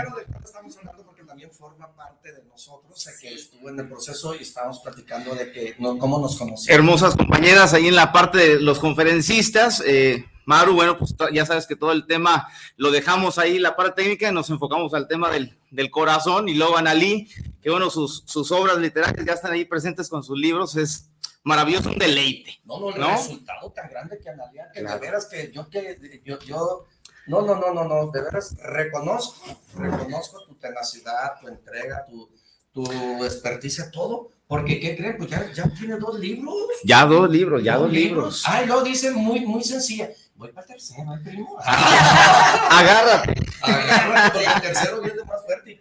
Estamos 0.43 0.77
hablando 0.77 1.05
porque 1.05 1.23
también 1.23 1.51
forma 1.51 1.95
parte 1.95 2.33
de 2.33 2.43
nosotros, 2.43 3.01
sé 3.01 3.11
que 3.21 3.33
estuvo 3.33 3.69
en 3.69 3.79
el 3.79 3.87
proceso 3.87 4.35
y 4.35 4.39
estábamos 4.39 4.79
platicando 4.79 5.35
de 5.35 5.53
que, 5.53 5.77
cómo 5.77 6.19
nos 6.19 6.35
conocimos. 6.37 6.67
Hermosas 6.69 7.15
compañeras 7.15 7.73
ahí 7.73 7.87
en 7.87 7.95
la 7.95 8.11
parte 8.11 8.39
de 8.39 8.59
los 8.59 8.79
conferencistas, 8.79 9.81
eh, 9.85 10.25
Maru, 10.45 10.73
bueno, 10.73 10.97
pues 10.97 11.15
ya 11.33 11.45
sabes 11.45 11.65
que 11.65 11.75
todo 11.75 11.91
el 11.91 12.05
tema 12.05 12.47
lo 12.77 12.91
dejamos 12.91 13.39
ahí, 13.39 13.57
la 13.57 13.75
parte 13.75 14.03
técnica, 14.03 14.29
y 14.29 14.33
nos 14.33 14.49
enfocamos 14.49 14.93
al 14.93 15.07
tema 15.07 15.31
del, 15.31 15.57
corazón. 15.91 16.47
Y 16.47 16.53
luego 16.53 16.77
Analí, 16.77 17.27
que 17.61 17.69
bueno, 17.69 17.89
sus, 17.89 18.23
sus 18.27 18.51
obras 18.51 18.77
literarias 18.77 19.25
ya 19.25 19.33
están 19.33 19.53
ahí 19.53 19.65
presentes 19.65 20.07
con 20.07 20.23
sus 20.23 20.37
libros, 20.37 20.75
es 20.75 21.09
maravilloso, 21.45 21.89
un 21.89 21.97
deleite. 21.97 22.59
No, 22.65 22.79
no, 22.79 22.89
el 22.89 23.01
resultado 23.01 23.71
tan 23.71 23.89
grande 23.89 24.19
que 24.19 24.29
Analí, 24.29 24.57
que 24.73 24.83
de 24.83 24.99
veras 24.99 25.25
que 25.27 25.51
yo, 25.53 25.69
que 25.69 26.21
yo, 26.25 26.39
yo 26.39 26.85
No, 27.27 27.41
no, 27.41 27.55
no, 27.55 27.73
no, 27.73 27.85
no, 27.85 28.11
de 28.11 28.21
veras 28.21 28.55
reconozco, 28.61 29.57
reconozco 29.75 30.43
tu 30.43 30.55
tenacidad, 30.55 31.39
tu 31.39 31.47
entrega, 31.47 32.05
tu, 32.05 32.29
tu 32.73 32.83
experticia, 33.23 33.89
todo. 33.89 34.31
Porque, 34.47 34.79
¿qué 34.79 34.95
creen? 34.95 35.17
Pues 35.17 35.29
ya, 35.29 35.51
ya 35.51 35.67
tiene 35.69 35.97
dos 35.97 36.19
libros. 36.19 36.55
Ya 36.83 37.05
dos 37.05 37.29
libros, 37.29 37.63
ya 37.63 37.77
dos, 37.77 37.91
libros. 37.91 38.43
Ay, 38.45 38.67
lo 38.67 38.83
dice 38.83 39.09
muy, 39.11 39.39
muy 39.39 39.63
sencilla. 39.63 40.09
Voy 40.35 40.51
para 40.51 40.67
el 40.67 40.73
tercero, 40.73 41.13
el 41.13 41.21
primo. 41.21 41.57
Agárrate. 41.63 43.33
Agárrate, 43.61 44.31
porque 44.33 44.53
el 44.53 44.61
tercero 44.61 45.01
viene 45.01 45.23
más 45.23 45.43
fuerte. 45.45 45.79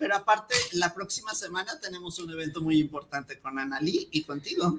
Pero 0.00 0.16
aparte, 0.16 0.54
la 0.72 0.94
próxima 0.94 1.34
semana 1.34 1.78
tenemos 1.78 2.18
un 2.18 2.30
evento 2.32 2.62
muy 2.62 2.80
importante 2.80 3.38
con 3.38 3.58
Analí 3.58 4.08
y 4.10 4.24
contigo. 4.24 4.78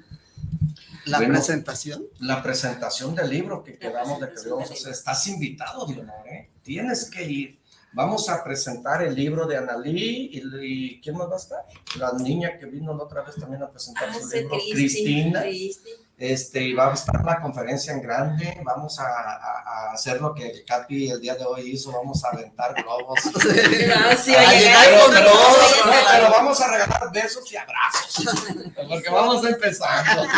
La 1.06 1.20
Bueno, 1.20 1.36
presentación. 1.36 2.04
La 2.20 2.42
presentación 2.42 3.14
del 3.14 3.30
libro 3.30 3.64
que 3.64 3.78
quedamos 3.78 4.20
de 4.20 4.30
que 4.34 4.50
vamos 4.50 4.72
a 4.72 4.74
hacer. 4.74 4.92
Estás 4.92 5.28
invitado, 5.28 5.86
Dionor, 5.86 6.28
¿eh? 6.28 6.50
Tienes 6.64 7.08
que 7.10 7.24
ir. 7.24 7.60
Vamos 7.94 8.30
a 8.30 8.44
presentar 8.44 9.04
el 9.04 9.14
libro 9.14 9.46
de 9.46 9.58
Analí 9.58 10.30
y, 10.34 10.42
y 10.64 11.02
¿quién 11.02 11.16
más 11.18 11.30
va 11.30 11.36
a 11.36 11.38
estar? 11.38 11.66
La 11.98 12.14
niña 12.14 12.58
que 12.58 12.66
vino 12.66 12.92
la 12.96 13.04
otra 13.04 13.22
vez 13.22 13.36
también 13.36 13.62
a 13.62 13.70
presentar 13.70 14.10
Ah, 14.10 14.14
su 14.20 14.28
libro, 14.36 14.58
Cristi, 14.58 14.74
Cristina. 14.74 15.44
Este, 16.24 16.62
y 16.62 16.74
va 16.74 16.92
a 16.92 16.94
estar 16.94 17.26
la 17.26 17.42
conferencia 17.42 17.92
en 17.94 18.00
grande, 18.04 18.62
vamos 18.64 19.00
a, 19.00 19.06
a- 19.06 19.90
a 19.90 19.92
hacer 19.94 20.22
lo 20.22 20.36
que 20.36 20.64
Capi 20.68 21.10
el 21.10 21.20
día 21.20 21.34
de 21.34 21.44
hoy 21.46 21.72
hizo, 21.72 21.92
vamos 21.92 22.24
a 22.24 22.28
aventar 22.30 22.76
globos. 22.76 23.20
No, 23.26 23.34
pero 26.12 26.30
vamos 26.30 26.62
a 26.62 26.68
regalar 26.72 27.12
besos 27.12 27.52
y 27.52 27.56
abrazos, 27.58 28.26
porque 28.88 29.10
vamos 29.10 29.44
empezando. 29.46 30.22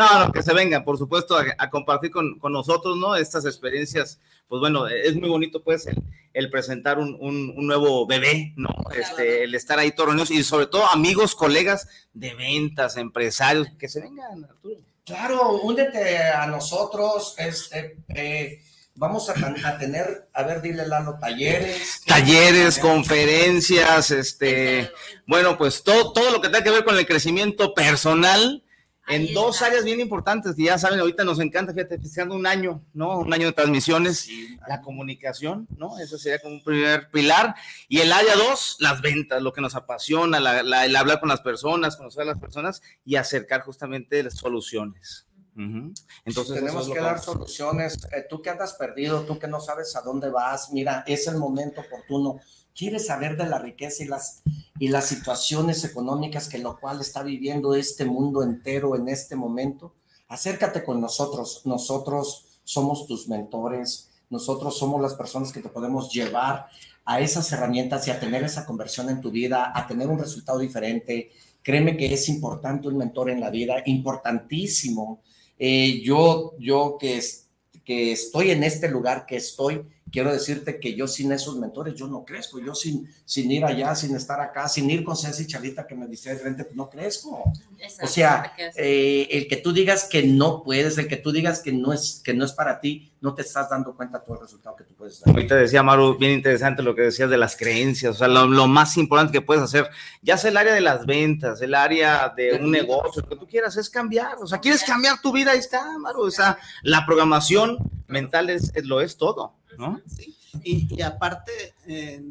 No, 0.00 0.26
no, 0.26 0.32
que 0.32 0.42
se 0.42 0.54
vengan, 0.54 0.82
por 0.84 0.96
supuesto, 0.98 1.36
a, 1.36 1.44
a 1.58 1.68
compartir 1.70 2.10
con, 2.10 2.38
con 2.38 2.52
nosotros, 2.52 2.96
¿no? 2.96 3.14
Estas 3.16 3.44
experiencias, 3.44 4.18
pues 4.48 4.60
bueno, 4.60 4.86
es 4.88 5.14
muy 5.14 5.28
bonito, 5.28 5.62
pues, 5.62 5.86
el, 5.86 5.96
el 6.32 6.48
presentar 6.50 6.98
un, 6.98 7.16
un- 7.20 7.52
un 7.56 7.66
nuevo 7.66 8.06
bebé, 8.06 8.52
¿no? 8.56 8.70
Este, 8.94 9.44
el 9.44 9.54
estar 9.54 9.78
ahí 9.78 9.92
todos 9.92 10.08
reunidos 10.08 10.30
y 10.30 10.42
sobre 10.42 10.66
todo 10.66 10.86
amigos, 10.86 11.34
colegas 11.34 11.86
de 12.14 12.34
ventas, 12.34 12.96
empresarios, 12.96 13.68
que 13.78 13.88
se 13.88 14.00
vengan, 14.00 14.44
Arturo. 14.44 14.76
Claro, 15.04 15.54
únete 15.62 16.18
a 16.18 16.46
nosotros, 16.46 17.34
este, 17.38 17.96
eh, 18.08 18.62
vamos 18.94 19.28
a, 19.28 19.34
a 19.64 19.78
tener, 19.78 20.28
a 20.32 20.42
ver, 20.44 20.62
dile 20.62 20.86
Lalo, 20.86 21.18
talleres. 21.20 22.02
Talleres, 22.06 22.78
conferencias, 22.78 24.10
este, 24.10 24.90
bueno, 25.26 25.58
pues 25.58 25.82
todo, 25.82 26.12
todo 26.12 26.30
lo 26.30 26.40
que 26.40 26.48
tenga 26.48 26.62
que 26.64 26.70
ver 26.70 26.84
con 26.84 26.96
el 26.96 27.06
crecimiento 27.06 27.74
personal 27.74 28.62
en 29.10 29.34
dos 29.34 29.60
áreas 29.62 29.84
bien 29.84 30.00
importantes 30.00 30.54
que 30.54 30.64
ya 30.64 30.78
saben, 30.78 31.00
ahorita 31.00 31.24
nos 31.24 31.40
encanta, 31.40 31.72
fíjate, 31.74 31.98
festejando 31.98 32.34
un 32.34 32.46
año, 32.46 32.84
¿no? 32.92 33.18
Un 33.18 33.32
año 33.32 33.46
de 33.46 33.52
transmisiones, 33.52 34.28
la 34.68 34.80
comunicación, 34.80 35.66
¿no? 35.76 35.98
Eso 35.98 36.16
sería 36.18 36.38
como 36.40 36.54
un 36.56 36.64
primer 36.64 37.10
pilar. 37.10 37.54
Y 37.88 37.98
el 38.00 38.12
área 38.12 38.36
dos, 38.36 38.76
las 38.80 39.00
ventas, 39.00 39.42
lo 39.42 39.52
que 39.52 39.60
nos 39.60 39.74
apasiona, 39.74 40.40
la- 40.40 40.62
la- 40.62 40.84
el 40.86 40.94
hablar 40.96 41.20
con 41.20 41.28
las 41.28 41.40
personas, 41.40 41.96
conocer 41.96 42.22
a 42.22 42.26
las 42.26 42.38
personas 42.38 42.82
y 43.04 43.16
acercar 43.16 43.62
justamente 43.62 44.22
las 44.22 44.34
soluciones. 44.34 45.26
Ujú. 45.56 45.92
Entonces, 46.24 46.54
eso 46.56 46.64
tenemos 46.64 46.86
es 46.86 46.92
que 46.92 47.00
dar 47.00 47.12
vamos- 47.14 47.24
soluciones. 47.24 47.98
Eh, 48.16 48.24
tú 48.30 48.40
que 48.40 48.50
andas 48.50 48.74
perdido, 48.74 49.22
tú 49.22 49.38
que 49.38 49.48
no 49.48 49.60
sabes 49.60 49.94
a 49.96 50.00
dónde 50.02 50.30
vas, 50.30 50.70
mira, 50.72 51.02
es 51.06 51.26
el 51.26 51.36
momento 51.36 51.80
oportuno. 51.82 52.40
¿Quieres 52.80 53.08
saber 53.08 53.36
de 53.36 53.44
la 53.44 53.58
riqueza 53.58 54.02
y 54.04 54.06
las, 54.06 54.42
y 54.78 54.88
las 54.88 55.04
situaciones 55.04 55.84
económicas 55.84 56.48
que 56.48 56.56
lo 56.56 56.80
cual 56.80 57.02
está 57.02 57.22
viviendo 57.22 57.74
este 57.74 58.06
mundo 58.06 58.42
entero 58.42 58.96
en 58.96 59.06
este 59.10 59.36
momento? 59.36 59.92
Acércate 60.28 60.82
con 60.82 60.98
nosotros. 60.98 61.60
Nosotros 61.66 62.46
somos 62.64 63.06
tus 63.06 63.28
mentores. 63.28 64.08
Nosotros 64.30 64.78
somos 64.78 64.98
las 65.02 65.12
personas 65.12 65.52
que 65.52 65.60
te 65.60 65.68
podemos 65.68 66.10
llevar 66.10 66.68
a 67.04 67.20
esas 67.20 67.52
herramientas 67.52 68.08
y 68.08 68.12
a 68.12 68.18
tener 68.18 68.44
esa 68.44 68.64
conversión 68.64 69.10
en 69.10 69.20
tu 69.20 69.30
vida, 69.30 69.72
a 69.74 69.86
tener 69.86 70.08
un 70.08 70.18
resultado 70.18 70.58
diferente. 70.58 71.32
Créeme 71.62 71.98
que 71.98 72.14
es 72.14 72.30
importante 72.30 72.88
un 72.88 72.96
mentor 72.96 73.28
en 73.28 73.40
la 73.40 73.50
vida, 73.50 73.82
importantísimo. 73.84 75.20
Eh, 75.58 76.00
yo, 76.02 76.54
yo 76.58 76.96
que, 76.98 77.18
es- 77.18 77.46
que 77.84 78.12
estoy 78.12 78.52
en 78.52 78.64
este 78.64 78.88
lugar 78.88 79.26
que 79.26 79.36
estoy, 79.36 79.82
quiero 80.10 80.32
decirte 80.32 80.78
que 80.80 80.94
yo 80.94 81.06
sin 81.08 81.32
esos 81.32 81.56
mentores, 81.56 81.94
yo 81.94 82.06
no 82.06 82.24
crezco. 82.24 82.58
Yo 82.60 82.74
sin, 82.74 83.08
sin 83.24 83.50
ir 83.50 83.64
allá, 83.64 83.94
sin 83.94 84.14
estar 84.16 84.40
acá, 84.40 84.68
sin 84.68 84.90
ir 84.90 85.04
con 85.04 85.16
Ceci 85.16 85.46
Chavita 85.46 85.86
que 85.86 85.94
me 85.94 86.06
dice 86.06 86.30
de 86.34 86.36
frente, 86.40 86.64
pues 86.64 86.76
no 86.76 86.88
crezco. 86.90 87.52
Exacto, 87.78 88.04
O 88.04 88.08
sea, 88.08 88.52
eh, 88.76 89.28
el 89.30 89.48
que 89.48 89.56
tú 89.56 89.72
digas 89.72 90.04
que 90.04 90.22
no 90.22 90.62
puedes, 90.62 90.98
el 90.98 91.08
que 91.08 91.16
tú 91.16 91.32
digas 91.32 91.60
que 91.60 91.72
no 91.72 91.92
es, 91.92 92.20
que 92.24 92.34
no 92.34 92.44
es 92.44 92.52
para 92.52 92.80
ti, 92.80 93.10
no 93.22 93.34
te 93.34 93.42
estás 93.42 93.68
dando 93.68 93.94
cuenta 93.94 94.18
todo 94.22 94.36
el 94.36 94.42
resultado 94.42 94.76
que 94.76 94.84
tú 94.84 94.94
puedes 94.94 95.20
dar. 95.20 95.34
Ahorita 95.34 95.54
decía 95.54 95.82
Maru, 95.82 96.16
bien 96.18 96.32
interesante 96.32 96.82
lo 96.82 96.94
que 96.94 97.02
decías 97.02 97.28
de 97.28 97.36
las 97.36 97.54
creencias, 97.56 98.14
o 98.16 98.18
sea, 98.18 98.28
lo, 98.28 98.46
lo 98.46 98.66
más 98.66 98.96
importante 98.96 99.32
que 99.32 99.42
puedes 99.42 99.62
hacer, 99.62 99.88
ya 100.22 100.38
sea 100.38 100.50
el 100.50 100.56
área 100.56 100.72
de 100.74 100.80
las 100.80 101.04
ventas, 101.06 101.60
el 101.60 101.74
área 101.74 102.32
de 102.34 102.54
un 102.54 102.70
negocio, 102.70 103.20
lo 103.22 103.28
que 103.28 103.36
tú 103.36 103.46
quieras 103.46 103.76
es 103.76 103.90
cambiar, 103.90 104.36
o 104.40 104.46
sea, 104.46 104.58
quieres 104.58 104.82
cambiar 104.82 105.20
tu 105.20 105.32
vida, 105.32 105.52
ahí 105.52 105.58
está, 105.58 105.98
Maru, 105.98 106.22
o 106.22 106.30
sea, 106.30 106.58
la 106.82 107.04
programación 107.04 107.76
mental 108.08 108.48
es, 108.50 108.72
es- 108.74 108.84
lo 108.84 109.00
es 109.02 109.16
todo, 109.18 109.54
¿no? 109.78 110.00
Sí. 110.14 110.36
Y, 110.64 110.94
y 110.96 111.02
aparte, 111.02 111.74
eh, 111.86 112.22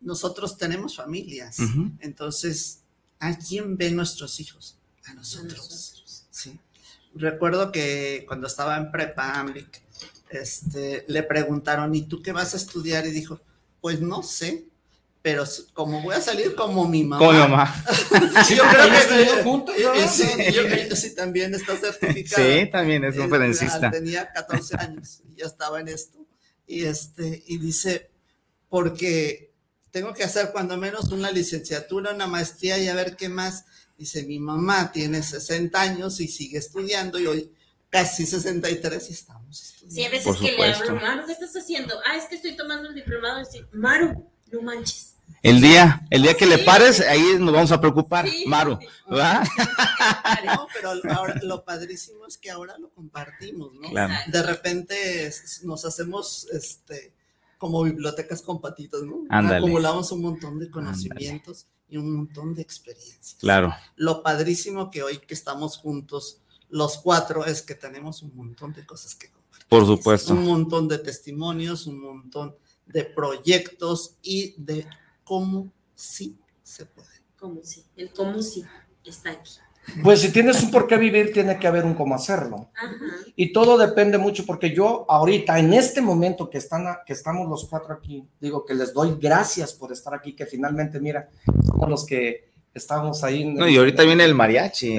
nosotros 0.00 0.56
tenemos 0.58 0.96
familias. 0.96 1.58
Ujú. 1.58 1.90
Entonces, 2.00 2.80
¿a 3.18 3.36
quién 3.36 3.76
ven 3.76 3.96
nuestros 3.96 4.38
hijos? 4.40 4.78
A 5.06 5.14
nosotros. 5.14 6.26
Sí. 6.30 6.58
Recuerdo 7.14 7.72
que 7.72 8.24
cuando 8.26 8.46
estaba 8.46 8.76
en 8.76 8.90
prepa, 8.90 9.38
Ambric, 9.38 9.82
este, 10.30 11.04
le 11.08 11.22
preguntaron, 11.22 11.94
¿y 11.94 12.02
tú 12.02 12.20
qué 12.22 12.32
vas 12.32 12.54
a 12.54 12.56
estudiar? 12.56 13.06
Y 13.06 13.10
dijo, 13.10 13.40
pues 13.80 14.00
no 14.00 14.22
sé, 14.22 14.66
pero 15.22 15.44
como 15.72 16.02
voy 16.02 16.14
a 16.14 16.20
salir 16.20 16.54
como 16.54 16.86
mi 16.88 17.04
mamá. 17.04 17.24
Como 17.24 17.38
mamá. 17.38 17.84
Sí, 18.46 18.54
yo 18.56 18.62
creo 18.68 18.88
que 18.90 19.42
juntos, 19.42 19.74
¿no? 19.82 20.08
sí, 20.08 20.24
yo- 20.52 20.62
ella 20.62 20.94
sí 20.96 21.14
también 21.14 21.54
está 21.54 21.76
certificada. 21.76 22.46
Sí, 22.46 22.70
también 22.70 23.02
es 23.04 23.10
Este, 23.10 23.20
conferencista. 23.22 23.90
Tenía 23.90 24.30
14 24.32 24.76
años, 24.78 25.22
y 25.32 25.40
ya 25.40 25.46
estaba 25.46 25.80
en 25.80 25.88
esto. 25.88 26.18
Y, 26.66 26.84
este, 26.84 27.44
y 27.46 27.58
dice, 27.58 28.10
porque 28.68 29.54
tengo 29.90 30.12
que 30.12 30.24
hacer 30.24 30.50
cuando 30.52 30.76
menos 30.76 31.10
una 31.12 31.30
licenciatura, 31.30 32.14
una 32.14 32.26
maestría 32.26 32.78
y 32.78 32.88
a 32.88 32.94
ver 32.94 33.16
qué 33.16 33.28
más. 33.28 33.64
Dice, 33.96 34.24
mi 34.24 34.38
mamá 34.38 34.92
tiene 34.92 35.22
60 35.22 35.80
años 35.80 36.20
y 36.20 36.28
sigue 36.28 36.58
estudiando 36.58 37.18
y 37.18 37.26
hoy 37.26 37.52
casi 37.88 38.26
63 38.26 39.08
y 39.08 39.12
estamos 39.12 39.62
estudiando. 39.62 39.94
Sí, 39.94 40.04
a 40.04 40.10
veces 40.10 40.24
Por 40.26 40.38
que 40.38 40.44
le 40.44 40.50
supuesto. 40.50 40.84
hablo, 40.84 41.00
Maru, 41.00 41.26
¿qué 41.26 41.32
estás 41.32 41.56
haciendo? 41.56 41.94
Ah, 42.04 42.16
es 42.16 42.24
que 42.24 42.36
estoy 42.36 42.56
tomando 42.56 42.88
el 42.88 42.94
diplomado. 42.94 43.40
Y 43.40 43.44
decir, 43.44 43.68
Maru, 43.72 44.28
no 44.52 44.62
manches. 44.62 45.15
El 45.46 45.60
día, 45.60 46.06
el 46.10 46.22
día 46.22 46.34
que 46.34 46.46
le 46.46 46.58
pares, 46.58 47.00
ahí 47.00 47.36
nos 47.38 47.52
vamos 47.52 47.72
a 47.72 47.80
preocupar, 47.80 48.28
Sí. 48.28 48.44
Maru, 48.46 48.78
¿verdad? 49.08 49.46
No, 50.44 50.66
pero 50.74 51.14
ahora 51.14 51.40
lo 51.42 51.64
padrísimo 51.64 52.26
es 52.26 52.36
que 52.36 52.50
ahora 52.50 52.76
lo 52.78 52.90
compartimos, 52.90 53.72
¿no? 53.74 53.88
Claro. 53.90 54.14
De 54.26 54.42
repente 54.42 55.30
nos 55.64 55.84
hacemos 55.84 56.46
este 56.52 57.12
como 57.58 57.82
bibliotecas 57.84 58.42
con 58.42 58.60
patitas, 58.60 59.02
¿no? 59.02 59.24
Ándale. 59.30 59.58
Acumulamos 59.58 60.12
un 60.12 60.22
montón 60.22 60.58
de 60.58 60.70
conocimientos 60.70 61.66
y 61.88 61.96
un 61.96 62.14
montón 62.14 62.54
de 62.54 62.62
experiencias. 62.62 63.36
Claro. 63.40 63.74
Lo 63.96 64.22
padrísimo 64.22 64.90
que 64.90 65.02
hoy 65.02 65.18
que 65.18 65.34
estamos 65.34 65.78
juntos 65.78 66.40
los 66.68 66.98
cuatro 66.98 67.44
es 67.44 67.62
que 67.62 67.74
tenemos 67.74 68.22
un 68.22 68.34
montón 68.36 68.72
de 68.72 68.84
cosas 68.84 69.14
que 69.14 69.30
compartir. 69.30 69.68
Por 69.68 69.86
supuesto. 69.86 70.34
Un 70.34 70.44
montón 70.44 70.88
de 70.88 70.98
testimonios, 70.98 71.86
un 71.86 72.00
montón 72.00 72.56
de 72.86 73.04
proyectos 73.04 74.16
y 74.22 74.54
de 74.58 74.86
cómo 75.26 75.70
sí 75.94 76.38
se 76.62 76.86
puede. 76.86 77.08
¿Cómo 77.38 77.60
sí? 77.62 77.84
El 77.96 78.10
cómo 78.12 78.40
sí 78.42 78.64
está 79.04 79.30
aquí. 79.32 79.52
Pues 80.02 80.20
si 80.20 80.32
tienes 80.32 80.60
un 80.64 80.70
por 80.72 80.86
qué 80.88 80.96
vivir, 80.96 81.32
tiene 81.32 81.58
que 81.60 81.66
haber 81.68 81.84
un 81.84 81.94
cómo 81.94 82.14
hacerlo. 82.14 82.70
Ajá. 82.74 82.94
Y 83.36 83.52
todo 83.52 83.76
depende 83.78 84.18
mucho 84.18 84.44
porque 84.46 84.74
yo 84.74 85.04
ahorita, 85.08 85.58
en 85.60 85.72
este 85.74 86.00
momento 86.00 86.48
que, 86.50 86.58
están 86.58 86.86
a- 86.88 87.00
que 87.06 87.12
estamos 87.12 87.48
los 87.48 87.66
cuatro 87.68 87.94
aquí, 87.94 88.24
digo 88.40 88.64
que 88.64 88.74
les 88.74 88.92
doy 88.92 89.16
gracias 89.20 89.72
por 89.74 89.92
estar 89.92 90.12
aquí, 90.14 90.32
que 90.34 90.46
finalmente, 90.46 90.98
mira, 90.98 91.28
somos 91.66 91.88
los 91.88 92.04
que 92.06 92.50
estamos 92.74 93.22
ahí. 93.22 93.42
en- 93.42 93.54
No, 93.54 93.68
y 93.68 93.76
ahorita 93.76 94.02
viene 94.02 94.24
el 94.24 94.34
mariachi. 94.34 94.96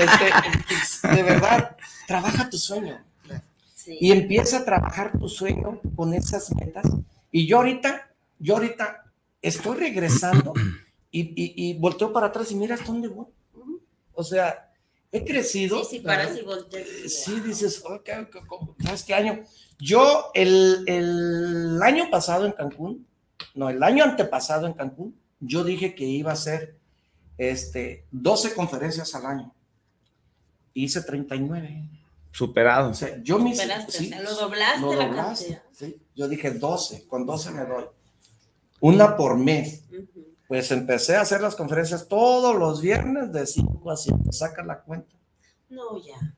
Este, 0.00 1.08
de 1.16 1.22
verdad, 1.22 1.76
trabaja 2.06 2.48
tu 2.50 2.58
sueño 2.58 2.98
Sí. 3.74 3.96
y 4.00 4.10
empieza 4.12 4.58
a 4.58 4.64
trabajar 4.64 5.12
tu 5.18 5.28
sueño 5.28 5.80
con 5.94 6.12
esas 6.14 6.52
metas. 6.56 6.84
Y 7.30 7.46
yo 7.46 7.58
ahorita, 7.58 8.08
yo 8.38 8.54
ahorita 8.54 9.04
estoy 9.42 9.76
regresando 9.76 10.52
y, 11.10 11.20
y, 11.20 11.70
y 11.70 11.78
volteo 11.78 12.12
para 12.12 12.26
atrás 12.26 12.50
y 12.50 12.56
mira 12.56 12.74
hasta 12.74 12.86
dónde 12.86 13.08
voy. 13.08 13.26
O 14.12 14.24
sea, 14.24 14.72
he 15.12 15.24
crecido. 15.24 15.84
Sí, 15.84 15.98
sí, 15.98 16.02
paras 16.02 16.36
y 16.36 16.42
volteas. 16.42 16.88
Sí, 17.06 17.40
dices, 17.40 17.82
ok, 17.84 18.08
ok, 18.22 18.46
¿cómo? 18.46 18.76
¿sabes 18.82 19.04
qué 19.04 19.14
año? 19.14 19.42
Yo 19.78 20.30
el, 20.34 20.84
el 20.86 21.82
año 21.82 22.10
pasado 22.10 22.46
en 22.46 22.52
Cancún, 22.52 23.06
no, 23.54 23.68
el 23.68 23.82
año 23.82 24.04
antepasado 24.04 24.66
en 24.66 24.72
Cancún, 24.72 25.18
yo 25.40 25.64
dije 25.64 25.94
que 25.94 26.04
iba 26.04 26.30
a 26.30 26.34
hacer 26.34 26.76
este, 27.38 28.06
12 28.10 28.54
conferencias 28.54 29.14
al 29.14 29.26
año. 29.26 29.54
Hice 30.74 31.02
39. 31.02 31.90
Superado. 32.32 32.92
yo 33.22 33.38
me 33.38 33.54
lo 33.54 34.34
doblaste, 34.34 34.96
la 34.96 35.14
cantidad. 35.14 35.62
Yo 36.14 36.28
dije 36.28 36.50
12, 36.50 37.06
con 37.06 37.24
12 37.24 37.50
me 37.50 37.64
doy. 37.64 37.84
Una 38.80 39.16
por 39.16 39.36
mes. 39.36 39.82
Pues 40.48 40.70
empecé 40.70 41.16
a 41.16 41.22
hacer 41.22 41.40
las 41.40 41.56
conferencias 41.56 42.06
todos 42.06 42.54
los 42.56 42.80
viernes 42.80 43.32
de 43.32 43.46
5 43.46 43.90
a 43.90 43.96
7. 43.96 44.32
Saca 44.32 44.62
la 44.62 44.80
cuenta. 44.80 45.16
No, 45.68 45.98
ya. 45.98 46.36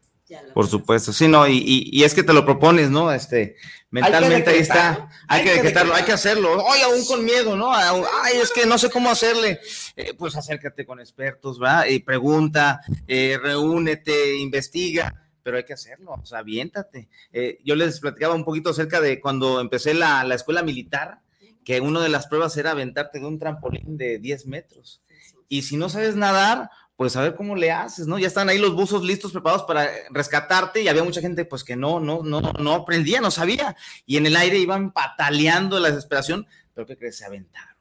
Por 0.53 0.67
supuesto, 0.67 1.13
sí, 1.13 1.27
no, 1.27 1.49
y, 1.49 2.03
es 2.05 2.15
que 2.15 2.23
te 2.23 2.35
lo 2.35 2.45
propones, 2.45 2.91
¿no? 2.91 3.11
Este, 3.13 3.57
mentalmente 3.91 4.51
ahí 4.51 4.59
está, 4.59 5.09
hay, 5.27 5.43
que 5.43 5.53
decretarlo, 5.55 5.95
hay 5.95 6.05
que 6.05 6.13
hacerlo, 6.13 6.63
oye, 6.63 6.83
aún 6.83 7.05
con 7.07 7.25
miedo, 7.25 7.57
¿no? 7.57 7.73
Ay, 7.73 8.37
es 8.43 8.51
que 8.51 8.67
no 8.67 8.77
sé 8.77 8.91
cómo 8.91 9.11
hacerle, 9.11 9.59
eh, 9.97 10.13
pues 10.19 10.37
acércate 10.37 10.85
con 10.85 11.01
expertos, 11.01 11.61
¿va? 11.63 11.89
Y 11.89 12.01
pregunta, 12.01 12.81
eh, 13.07 13.39
reúnete, 13.43 14.37
investiga, 14.37 15.15
pero 15.43 15.57
hay 15.57 15.65
que 15.65 15.73
hacerlo, 15.73 16.13
o 16.23 16.27
sea, 16.27 16.41
aviéntate. 16.41 17.09
Eh, 17.33 17.59
yo 17.65 17.75
les 17.75 17.99
platicaba 17.99 18.35
un 18.35 18.45
poquito 18.45 18.71
acerca 18.71 19.01
de 19.01 19.21
cuando 19.21 19.61
empecé 19.61 19.95
la, 19.95 20.25
la 20.25 20.35
escuela 20.35 20.63
militar, 20.63 21.21
que 21.69 21.83
una 21.83 22.01
de 22.01 22.09
las 22.09 22.27
pruebas 22.27 22.57
era 22.57 22.71
aventarte 22.71 23.21
de 23.21 23.27
un 23.27 23.39
trampolín 23.39 23.99
de 23.99 24.19
10 24.19 24.47
metros. 24.47 25.03
Y 25.51 25.61
si 25.61 25.77
no 25.77 25.91
sabes 25.91 26.17
nadar, 26.17 26.71
pues 26.97 27.15
a 27.15 27.21
ver 27.21 27.35
cómo 27.35 27.57
le 27.57 27.71
haces, 27.71 28.07
¿no? 28.07 28.19
Ya 28.19 28.27
están 28.27 28.49
ahí 28.49 28.57
los 28.57 28.75
buzos 28.75 29.05
listos, 29.05 29.33
preparados 29.33 29.65
para 29.65 29.87
rescatarte 30.09 30.81
y 30.81 30.89
había 30.89 31.05
mucha 31.05 31.21
gente 31.21 31.45
pues 31.45 31.65
que 31.65 31.77
no, 31.77 32.01
no, 32.01 32.23
no, 32.23 32.41
no 32.41 32.73
aprendía, 32.73 33.21
no 33.21 33.31
sabía. 33.31 33.77
Y 34.07 34.17
en 34.17 34.25
el 34.25 34.37
aire 34.37 34.57
iban 34.57 34.93
pataleando 34.95 35.79
la 35.79 35.91
desesperación, 35.91 36.47
pero 36.73 36.87
¿qué 36.87 36.97
crees? 36.97 37.19
Se 37.19 37.27
aventaron. 37.27 37.77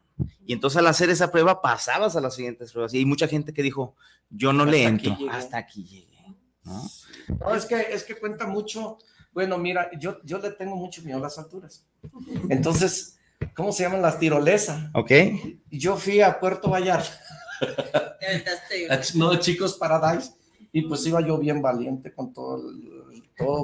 Y 0.45 0.51
entonces 0.51 0.79
al 0.79 0.87
hacer 0.87 1.09
esa 1.09 1.31
prueba 1.31 1.61
pasabas 1.61 2.17
a 2.17 2.19
las 2.19 2.35
siguientes 2.35 2.73
pruebas. 2.73 2.93
Y 2.93 2.97
hay 2.97 3.05
mucha 3.05 3.29
gente 3.29 3.53
que 3.53 3.63
dijo, 3.63 3.95
yo 4.29 4.51
no 4.51 4.65
le 4.65 4.83
entro, 4.83 5.17
hasta 5.31 5.59
aquí 5.59 5.85
llegué. 5.85 6.25
¿no? 6.65 6.89
no, 7.39 7.55
es 7.55 7.65
que, 7.65 7.87
es 7.89 8.03
que 8.03 8.19
cuenta 8.19 8.47
mucho. 8.47 8.97
Bueno, 9.31 9.57
mira, 9.57 9.89
yo, 9.97 10.17
yo 10.25 10.39
le 10.39 10.51
tengo 10.51 10.75
mucho 10.75 11.01
miedo 11.03 11.19
a 11.19 11.21
las 11.21 11.39
alturas. 11.39 11.85
Entonces, 12.49 13.16
¿cómo 13.53 13.71
se 13.71 13.83
llaman 13.83 14.01
las 14.01 14.19
tirolesas? 14.19 14.89
Ok. 14.93 15.11
Yo 15.71 15.97
fui 15.97 16.21
a 16.21 16.39
Puerto 16.39 16.69
Vallarta 16.69 17.09
no, 19.15 19.35
chicos 19.39 19.75
Paradise. 19.75 20.31
Y 20.71 20.81
pues 20.83 21.05
iba 21.07 21.21
yo 21.21 21.37
bien 21.37 21.61
valiente 21.61 22.13
con 22.13 22.33
todo, 22.33 22.61
todo 23.37 23.63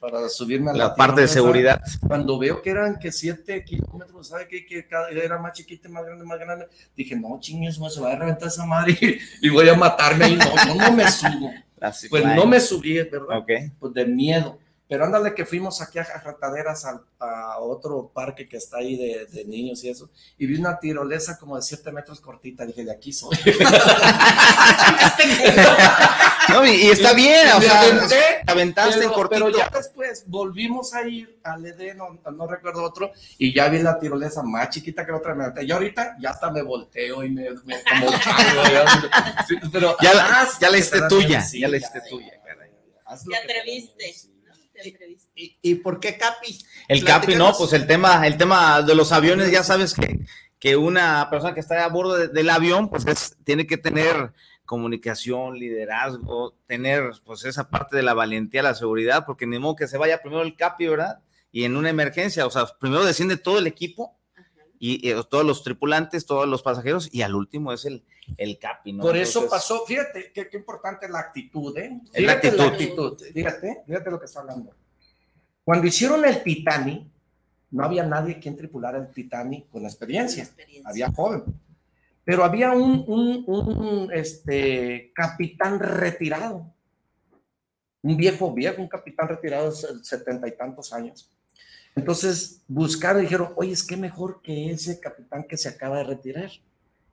para, 0.00 0.28
subirme 0.28 0.72
a 0.72 0.74
la, 0.74 0.94
parte 0.94 1.22
de 1.22 1.28
seguridad. 1.28 1.80
Cuando 2.06 2.38
veo 2.38 2.60
que 2.60 2.70
eran 2.70 2.98
que 2.98 3.12
7 3.12 3.64
kilómetros, 3.64 4.28
¿sabe 4.28 4.48
qué? 4.48 4.66
Que 4.66 4.86
cada 4.86 5.08
era 5.10 5.38
más 5.38 5.52
chiquita, 5.52 5.88
más 5.88 6.04
grande, 6.04 6.24
más 6.24 6.38
grande. 6.38 6.66
Dije, 6.96 7.16
no, 7.16 7.38
chingues, 7.40 7.76
se 7.76 8.00
va 8.00 8.12
a 8.12 8.16
reventar 8.16 8.48
esa 8.48 8.66
madre 8.66 8.98
y, 9.42 9.48
voy 9.48 9.68
a 9.68 9.74
matarme. 9.74 10.28
Y 10.28 10.36
no, 10.36 10.44
yo 10.66 10.74
no 10.74 10.92
me 10.92 11.10
subo. 11.10 11.52
pues 12.10 12.24
no 12.24 12.46
me 12.46 12.60
subí, 12.60 12.94
¿verdad? 12.94 13.44
Pues 13.78 13.94
de 13.94 14.04
miedo. 14.06 14.58
Pero 14.90 15.04
ándale 15.04 15.34
que 15.36 15.46
fuimos 15.46 15.80
aquí 15.80 16.00
a 16.00 16.02
Rataderas 16.02 16.84
a, 16.84 17.00
otro 17.60 18.10
parque 18.12 18.48
que 18.48 18.56
está 18.56 18.78
ahí 18.78 18.96
de, 18.96 19.44
niños 19.44 19.84
y 19.84 19.88
eso, 19.88 20.10
y 20.36 20.46
vi 20.46 20.58
una 20.58 20.80
tirolesa 20.80 21.38
como 21.38 21.54
de 21.54 21.62
7 21.62 21.92
metros 21.92 22.20
cortita, 22.20 22.66
dije, 22.66 22.84
de 22.84 22.90
aquí 22.90 23.12
soy. 23.12 23.30
no, 26.48 26.66
y, 26.66 26.88
está 26.88 27.12
bien, 27.12 27.46
o 27.56 27.60
sea, 27.60 27.82
aventaste 28.48 29.04
en 29.04 29.12
cortito. 29.12 29.44
Pero 29.44 29.56
ya 29.56 29.70
después 29.72 30.24
volvimos 30.26 30.92
a 30.92 31.06
ir 31.06 31.38
al 31.44 31.64
ED, 31.64 31.94
no, 31.94 32.18
no, 32.32 32.48
recuerdo 32.48 32.82
otro, 32.82 33.12
y 33.38 33.54
ya 33.54 33.68
vi 33.68 33.78
la 33.78 33.96
tirolesa 33.96 34.42
más 34.42 34.70
chiquita 34.70 35.06
que 35.06 35.12
la 35.12 35.18
otra. 35.18 35.54
Y 35.62 35.70
ahorita 35.70 36.16
ya 36.18 36.30
hasta 36.30 36.50
me 36.50 36.62
volteo 36.62 37.22
y 37.22 37.30
me, 37.30 37.54
como 37.54 37.76
pero 39.70 39.96
ya, 40.02 40.48
ya 40.60 40.68
la 40.68 40.78
hiciste 40.78 41.02
tuya, 41.08 41.46
ya 41.48 41.68
la 41.68 41.76
hiciste 41.76 42.00
tuya. 42.10 42.32
Te 43.28 43.36
atreviste. 43.36 44.30
¿Y, 45.34 45.74
por 45.76 46.00
qué 46.00 46.16
Capi? 46.16 46.58
El 46.88 47.04
Capi, 47.04 47.34
no, 47.34 47.52
pues 47.56 47.72
el 47.72 47.86
tema, 47.86 48.26
el 48.26 48.36
tema 48.36 48.82
de 48.82 48.94
los 48.94 49.12
aviones, 49.12 49.50
ya 49.50 49.62
sabes 49.62 49.94
que, 49.94 50.20
que 50.58 50.76
una 50.76 51.28
persona 51.30 51.54
que 51.54 51.60
está 51.60 51.84
a 51.84 51.88
bordo 51.88 52.28
del 52.28 52.50
avión, 52.50 52.88
pues 52.88 53.36
tiene 53.44 53.66
que 53.66 53.78
tener 53.78 54.32
comunicación, 54.64 55.58
liderazgo, 55.58 56.54
tener 56.66 57.10
pues 57.24 57.44
esa 57.44 57.70
parte 57.70 57.96
de 57.96 58.02
la 58.04 58.14
valentía, 58.14 58.62
la 58.62 58.74
seguridad, 58.74 59.24
porque 59.26 59.46
ni 59.46 59.58
modo 59.58 59.76
que 59.76 59.88
se 59.88 59.98
vaya 59.98 60.22
primero 60.22 60.42
el 60.42 60.56
Capi, 60.56 60.86
¿verdad? 60.86 61.20
Y 61.50 61.64
en 61.64 61.76
una 61.76 61.90
emergencia, 61.90 62.46
o 62.46 62.50
sea, 62.50 62.66
primero 62.78 63.04
desciende 63.04 63.36
todo 63.36 63.58
el 63.58 63.66
equipo 63.66 64.19
y, 64.82 65.12
todos 65.28 65.44
los 65.44 65.62
tripulantes, 65.62 66.24
todos 66.24 66.48
los 66.48 66.62
pasajeros, 66.62 67.10
y 67.12 67.20
al 67.20 67.34
último 67.34 67.70
es 67.74 67.84
el, 67.84 68.02
el 68.38 68.58
Capi, 68.58 68.94
¿no? 68.94 69.02
Por 69.02 69.14
eso 69.14 69.46
pasó, 69.46 69.84
fíjate 69.84 70.32
qué, 70.32 70.48
importante 70.54 71.06
la 71.06 71.20
actitud, 71.20 71.76
¿eh? 71.76 72.00
Fíjate 72.14 72.22
la 72.22 72.32
actitud. 72.32 72.56
la 72.56 72.66
actitud. 72.66 73.22
Fíjate, 73.34 73.82
fíjate 73.86 74.10
lo 74.10 74.18
que 74.18 74.24
está 74.24 74.40
hablando. 74.40 74.74
Cuando 75.62 75.86
hicieron 75.86 76.24
el 76.24 76.42
Titanic, 76.42 77.04
no 77.72 77.84
había 77.84 78.04
nadie 78.04 78.40
quien 78.40 78.56
tripulara 78.56 78.98
el 78.98 79.12
Titanic 79.12 79.68
con 79.68 79.84
experiencia. 79.84 80.48
Había 80.84 81.12
joven. 81.12 81.44
Pero 82.24 82.42
había 82.42 82.72
un, 82.72 83.04
un, 83.06 83.44
un 83.46 84.12
este, 84.12 85.12
capitán 85.14 85.78
retirado. 85.78 86.72
Un 88.02 88.16
viejo, 88.16 88.54
viejo, 88.54 88.80
un 88.80 88.88
capitán 88.88 89.28
retirado 89.28 89.70
de 89.70 89.76
setenta 90.02 90.48
y 90.48 90.56
tantos 90.56 90.90
años. 90.94 91.30
Entonces 91.94 92.62
buscaron 92.68 93.22
y 93.22 93.24
dijeron, 93.24 93.52
oye, 93.56 93.72
es 93.72 93.82
que 93.82 93.96
mejor 93.96 94.40
que 94.42 94.70
ese 94.70 95.00
capitán 95.00 95.44
que 95.44 95.56
se 95.56 95.68
acaba 95.68 95.98
de 95.98 96.04
retirar. 96.04 96.50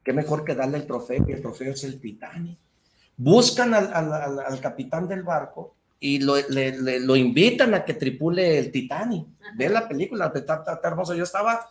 Qué 0.04 0.14
mejor 0.14 0.46
que 0.46 0.56
darle 0.56 0.78
el 0.78 0.88
trofeo, 0.88 1.26
y 1.28 1.34
el 1.34 1.42
trofeo 1.42 1.74
es 1.74 1.84
el 1.84 2.00
Titanic. 2.00 2.58
Buscan 3.18 3.74
al, 3.74 3.92
al, 3.94 4.40
al 4.40 4.62
capitán 4.62 5.08
del 5.08 5.24
barco 5.24 5.76
y 6.00 6.20
lo, 6.20 6.36
le, 6.50 7.00
lo, 7.00 7.16
invitan 7.16 7.74
a 7.74 7.84
que 7.84 7.96
tripule 7.96 8.60
el 8.60 8.72
Titanic. 8.72 9.26
Ve 9.56 9.70
la 9.70 9.88
película, 9.88 10.32
está, 10.34 10.64
está, 10.68 10.80
hermoso. 10.84 11.16
Yo 11.16 11.24
estaba 11.24 11.68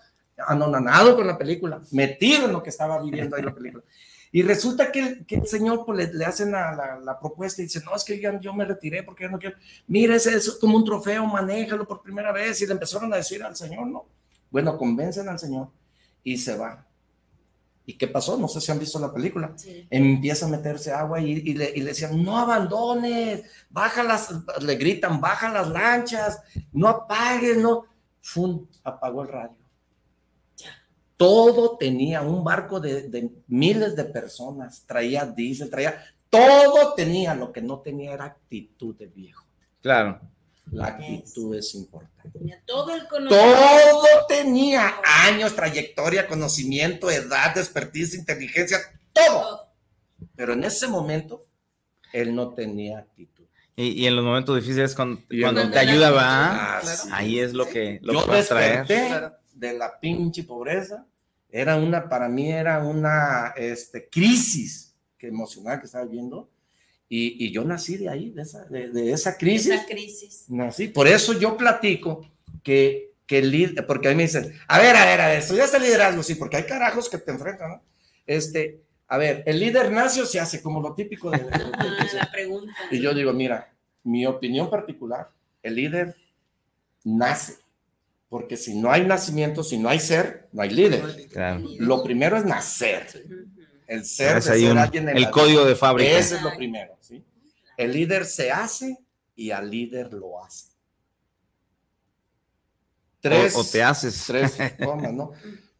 anonanado 0.47 1.17
con 1.17 1.27
la 1.27 1.39
película, 1.39 1.81
metido 1.93 2.47
en 2.47 2.53
lo 2.53 2.63
que 2.63 2.71
estaba 2.71 3.01
viviendo 3.03 3.37
ahí 3.37 3.43
la 3.43 3.55
película. 3.55 3.85
Y 4.33 4.43
resulta 4.43 4.91
que 4.93 5.01
el, 5.01 5.27
que 5.27 5.37
el 5.37 5.47
señor 5.47 5.85
pues, 5.87 5.99
le, 5.99 6.15
le 6.15 6.25
hacen 6.25 6.53
la, 6.53 7.01
la, 7.03 7.19
propuesta 7.19 7.63
y 7.63 7.67
dice, 7.67 7.81
no, 7.85 7.95
es 7.95 8.05
que 8.05 8.21
yo, 8.21 8.39
yo 8.41 8.53
me 8.53 8.65
retiré 8.65 9.03
porque 9.03 9.25
yo 9.25 9.31
no 9.31 9.39
quiero. 9.39 9.57
Mire, 9.87 10.17
ese 10.17 10.37
es 10.37 10.51
como 10.61 10.77
un 10.77 10.85
trofeo, 10.85 11.25
manéjalo 11.27 11.87
por 11.87 12.03
primera 12.03 12.33
vez. 12.33 12.61
Y 12.61 12.67
le 12.67 12.73
empezaron 12.73 13.13
a 13.13 13.17
decir 13.17 13.43
al 13.43 13.57
señor, 13.57 13.87
no. 13.87 14.07
Bueno, 14.51 14.77
convencen 14.77 15.29
al 15.29 15.39
señor 15.39 15.69
y 16.23 16.37
se 16.37 16.57
va. 16.57 16.87
¿Y 17.89 17.97
qué 17.97 18.09
pasó? 18.09 18.37
No 18.37 18.49
sé 18.49 18.61
si 18.61 18.73
han 18.73 18.81
visto 18.81 18.99
la 18.99 19.13
película. 19.13 19.55
Empieza 19.91 20.47
a 20.47 20.49
meterse 20.49 20.91
agua 20.91 21.21
y, 21.21 21.55
le, 21.55 21.73
decían, 21.85 22.23
no 22.23 22.37
abandones, 22.37 23.45
baja 23.71 24.03
las, 24.03 24.35
le 24.61 24.75
gritan, 24.75 25.21
baja 25.21 25.53
las 25.53 25.69
lanchas, 25.69 26.41
no 26.73 26.89
apagues, 26.89 27.57
no. 27.57 27.85
Fun, 28.21 28.69
apagó 28.83 29.23
el 29.23 29.29
radio. 29.29 29.57
Todo 31.17 31.77
tenía 31.79 32.23
un 32.23 32.45
barco 32.45 32.79
de, 32.79 33.09
de, 33.09 33.31
miles 33.47 33.97
de 33.97 34.05
personas, 34.05 34.85
traía 34.87 35.25
diésel, 35.25 35.71
traía, 35.71 36.05
todo 36.29 36.95
tenía, 36.95 37.35
lo 37.35 37.53
que 37.53 37.63
no 37.63 37.81
tenía 37.81 38.13
era 38.13 38.25
actitud 38.27 38.95
de 38.97 39.07
viejo. 39.07 39.45
Claro. 39.81 40.21
La 40.73 40.89
actitud 40.89 41.55
es 41.55 41.75
importante. 41.75 42.39
Tenía 42.39 42.61
todo 42.67 42.95
el 42.95 43.07
conocimiento. 43.07 43.57
Todo 43.57 44.27
tenía 44.29 44.95
años, 45.25 45.55
trayectoria, 45.55 46.27
conocimiento, 46.27 47.11
edad, 47.11 47.57
expertise, 47.57 48.15
inteligencia, 48.15 48.79
todo. 49.13 49.69
Pero 50.35 50.55
en 50.55 50.65
ese 50.65 50.89
momento, 50.89 51.47
él 52.13 52.35
no 52.35 52.53
tenía 52.53 52.99
actitud. 52.99 53.45
Y, 53.79 54.07
en 54.07 54.17
los 54.17 54.25
momentos 54.25 54.57
difíciles, 54.57 54.95
cuando, 54.95 55.21
cuando 55.41 55.71
te 55.71 55.79
ayuda, 55.79 56.11
va, 56.11 56.81
ahí 57.13 57.39
es 57.39 57.53
lo 57.53 57.69
que 57.69 58.01
lo 58.03 58.15
Yo 58.15 58.45
traer. 58.45 58.87
De 59.57 59.73
la 59.73 59.99
pinche 59.99 60.45
pobreza. 60.45 61.07
Era 61.51 61.77
una, 61.77 62.09
para 62.09 62.29
mí 62.29 62.51
era 62.51 62.85
una 62.85 63.55
este, 63.57 64.09
crisis 64.09 64.95
que 65.17 65.29
emocional 65.29 65.81
que 65.81 65.87
estaba 65.87 66.05
viendo 66.05 66.51
y, 67.09 67.53
yo 67.53 67.65
nací 67.65 67.97
de 67.97 68.09
ahí, 68.09 68.31
de 68.31 68.43
esa, 68.43 68.65
de, 68.65 69.13
esa 69.13 69.37
crisis. 69.37 69.73
Esa 69.73 69.87
crisis. 69.87 70.45
Nací. 70.49 70.89
Por 70.89 71.07
eso 71.07 71.39
yo 71.39 71.57
platico 71.57 72.29
que, 72.63 73.13
que 73.27 73.39
el 73.39 73.51
líder, 73.51 73.87
porque 73.87 74.09
a 74.09 74.11
mí 74.11 74.17
me 74.17 74.25
dicen, 74.25 74.53
a 74.67 74.79
ver, 74.81 74.97
a 74.97 75.05
ver, 75.05 75.21
a 75.21 75.29
ver, 75.29 75.39
estudiaste 75.39 75.79
liderazgo, 75.79 76.23
sí, 76.23 76.35
porque 76.35 76.57
hay 76.57 76.65
carajos 76.65 77.09
que 77.09 77.19
te 77.19 77.31
enfrentan, 77.31 77.71
¿no? 77.71 77.83
Este, 78.27 78.83
a 79.07 79.19
ver, 79.19 79.45
el 79.47 79.61
líder 79.61 79.93
nace 79.93 80.21
o 80.21 80.27
se 80.27 80.41
hace 80.41 80.61
como 80.61 80.81
lo 80.81 80.95
típico 80.95 81.31
de, 81.31 81.39
la 82.15 82.31
pregunta. 82.33 82.73
Y 82.91 83.01
yo 83.01 83.15
digo, 83.15 83.33
mira, 83.33 83.73
mi 84.03 84.27
opinión 84.27 84.69
particular, 84.69 85.31
el 85.63 85.77
líder 85.77 86.17
nace, 87.05 87.59
porque 88.29 88.57
si 88.57 88.75
no 88.75 88.91
hay 88.91 89.05
nacimiento, 89.07 89.63
si 89.63 89.79
no 89.79 89.89
hay 89.89 90.01
ser, 90.01 90.49
no 90.53 90.63
hay 90.63 90.71
líder. 90.71 91.29
Lo 91.79 92.03
primero 92.03 92.37
es 92.37 92.45
nacer 92.45 93.25
el 93.87 94.05
ser, 94.05 94.43
alguien 94.77 95.09
el 95.09 95.31
código 95.31 95.65
de 95.65 95.77
fábrica. 95.77 96.19
Ese 96.19 96.37
es 96.37 96.43
lo 96.43 96.55
primero, 96.57 96.97
¿sí? 97.01 97.25
El 97.77 97.93
líder 97.93 98.25
se 98.25 98.51
hace 98.51 98.99
y 99.35 99.51
al 99.51 99.71
líder 99.71 100.13
lo 100.13 100.43
hace. 100.43 100.71
Tres, 103.21 103.55
o, 103.55 103.65
te 103.65 103.83
haces. 103.83 104.25
Tres 104.27 104.57
formas, 104.79 105.13
¿no? 105.13 105.33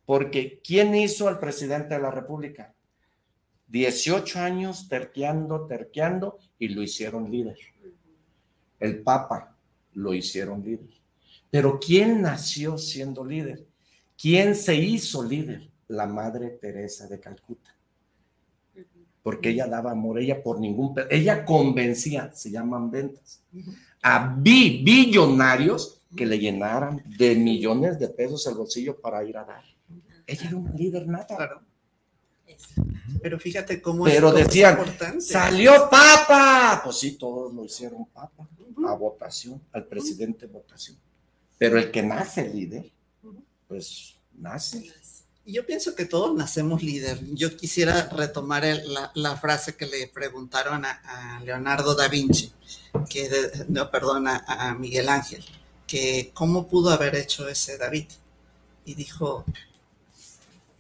Porque 0.05 0.61
¿quién 0.65 0.95
hizo 0.95 1.27
al 1.29 1.41
presidente 1.41 1.95
de 1.95 2.01
la 2.01 2.11
República? 2.11 2.75
18 3.69 4.39
años 4.39 4.89
terqueando, 4.89 5.67
terqueando 5.67 6.39
y 6.59 6.69
lo 6.69 6.83
hicieron 6.83 7.31
líder. 7.31 7.59
el 8.79 9.03
Papa 9.03 9.57
lo 9.95 10.15
hicieron 10.15 10.63
líder. 10.63 10.96
Pero 11.57 11.81
¿quién 11.81 12.21
nació 12.21 12.77
siendo 12.77 13.25
líder? 13.25 13.67
¿Quién 14.21 14.55
se 14.55 14.75
hizo 14.75 15.25
líder? 15.25 15.71
La 15.89 16.07
Madre 16.07 16.51
Teresa 16.51 17.07
de 17.07 17.19
Calcuta. 17.19 17.75
Porque 19.23 19.49
ella 19.49 19.67
daba 19.67 19.93
amor, 19.93 20.19
ella 20.19 20.43
por 20.43 20.61
ningún, 20.61 20.95
ella 21.09 21.47
convencía, 21.47 22.31
se 22.35 22.51
llaman 22.51 22.91
ventas, 22.91 23.43
a 24.03 24.37
billonarios 24.39 26.03
que 26.15 26.27
le 26.27 26.39
llenaran 26.39 27.03
de 27.17 27.35
millones 27.37 27.99
de 27.99 28.09
pesos 28.09 28.47
el 28.47 28.55
bolsillo 28.55 29.01
para 29.01 29.25
ir 29.25 29.39
a 29.39 29.47
dar. 29.47 29.65
Ella 30.27 30.49
era 30.49 30.57
un 30.59 30.77
líder 30.77 31.09
nada. 31.09 31.63
Pero 33.23 33.41
fíjate 33.41 33.81
cómo 33.81 34.05
Pero 34.05 34.31
decían, 34.31 34.77
salió 35.23 35.89
papa. 35.89 36.83
Pues 36.85 36.99
sí, 36.99 37.13
todos 37.17 37.55
lo 37.55 37.65
hicieron 37.65 38.05
papa. 38.13 38.47
A 38.87 38.95
votación, 38.95 39.63
al 39.73 39.87
presidente 39.87 40.45
votación. 40.45 40.99
Pero 41.59 41.79
el 41.79 41.91
que 41.91 42.03
nace 42.03 42.49
líder, 42.49 42.91
pues 43.69 44.15
nace. 44.35 44.93
Y 45.45 45.53
yo 45.53 45.65
pienso 45.65 45.95
que 45.95 46.05
todos 46.05 46.37
nacemos 46.37 46.83
líder. 46.83 47.21
Yo 47.33 47.57
quisiera 47.57 48.09
retomar 48.09 48.65
la, 49.15 49.37
frase 49.37 49.77
que 49.77 49.87
le 49.87 50.09
preguntaron 50.09 50.85
a, 50.85 51.41
Leonardo 51.45 51.95
da 51.95 52.09
Vinci, 52.09 52.53
que 53.09 53.31
no, 53.69 53.89
perdón, 53.91 54.27
a, 54.27 54.75
Miguel 54.79 55.09
Ángel, 55.09 55.45
que 55.87 56.33
cómo 56.35 56.67
pudo 56.67 56.91
haber 56.91 57.15
hecho 57.15 57.49
ese 57.49 57.79
David. 57.79 58.09
Y 58.85 58.95
dijo, 58.95 59.45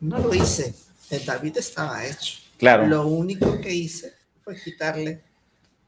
no 0.01 0.19
lo 0.19 0.35
hice, 0.35 0.74
el 1.11 1.24
David 1.24 1.59
estaba 1.59 2.05
hecho. 2.05 2.40
Claro. 2.59 2.89
Lo 2.89 3.07
único 3.07 3.61
que 3.61 3.73
hice 3.73 4.15
fue 4.43 4.61
quitarle 4.61 5.23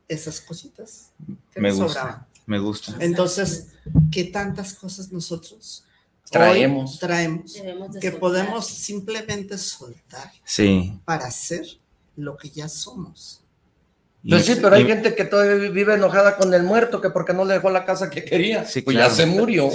esas 0.07 0.41
cositas 0.41 1.11
que 1.53 1.61
me 1.61 1.73
gusta, 1.73 2.28
Me 2.49 2.59
gusta. 2.59 2.95
Entonces, 2.99 3.69
¿qué 4.11 4.25
tantas 4.25 4.73
cosas 4.73 5.13
nosotros 5.13 5.85
traemos, 6.31 6.99
traemos 6.99 7.53
que 8.01 8.11
podemos 8.11 8.67
simplemente 8.67 9.59
soltar 9.59 10.33
sí. 10.45 10.99
para 11.05 11.27
hacer 11.27 11.67
lo 12.17 12.39
que 12.39 12.49
ya 12.49 12.67
somos? 12.67 13.43
Pues 14.27 14.47
sí, 14.47 14.57
pero 14.61 14.77
hay 14.77 14.87
gente 14.87 15.15
que 15.15 15.27
todavía 15.27 15.71
vive 15.71 15.95
enojada 15.95 16.39
con 16.39 16.53
el 16.55 16.63
muerto, 16.63 17.03
que 17.03 17.11
porque 17.11 17.35
no 17.35 17.45
le 17.45 17.53
dejó 17.55 17.69
la 17.69 17.85
casa 17.85 18.09
que 18.09 18.25
quería. 18.25 18.65
Sí, 18.65 18.81
pues 18.81 18.97
ya 18.97 19.11
se 19.11 19.27
murió. 19.27 19.69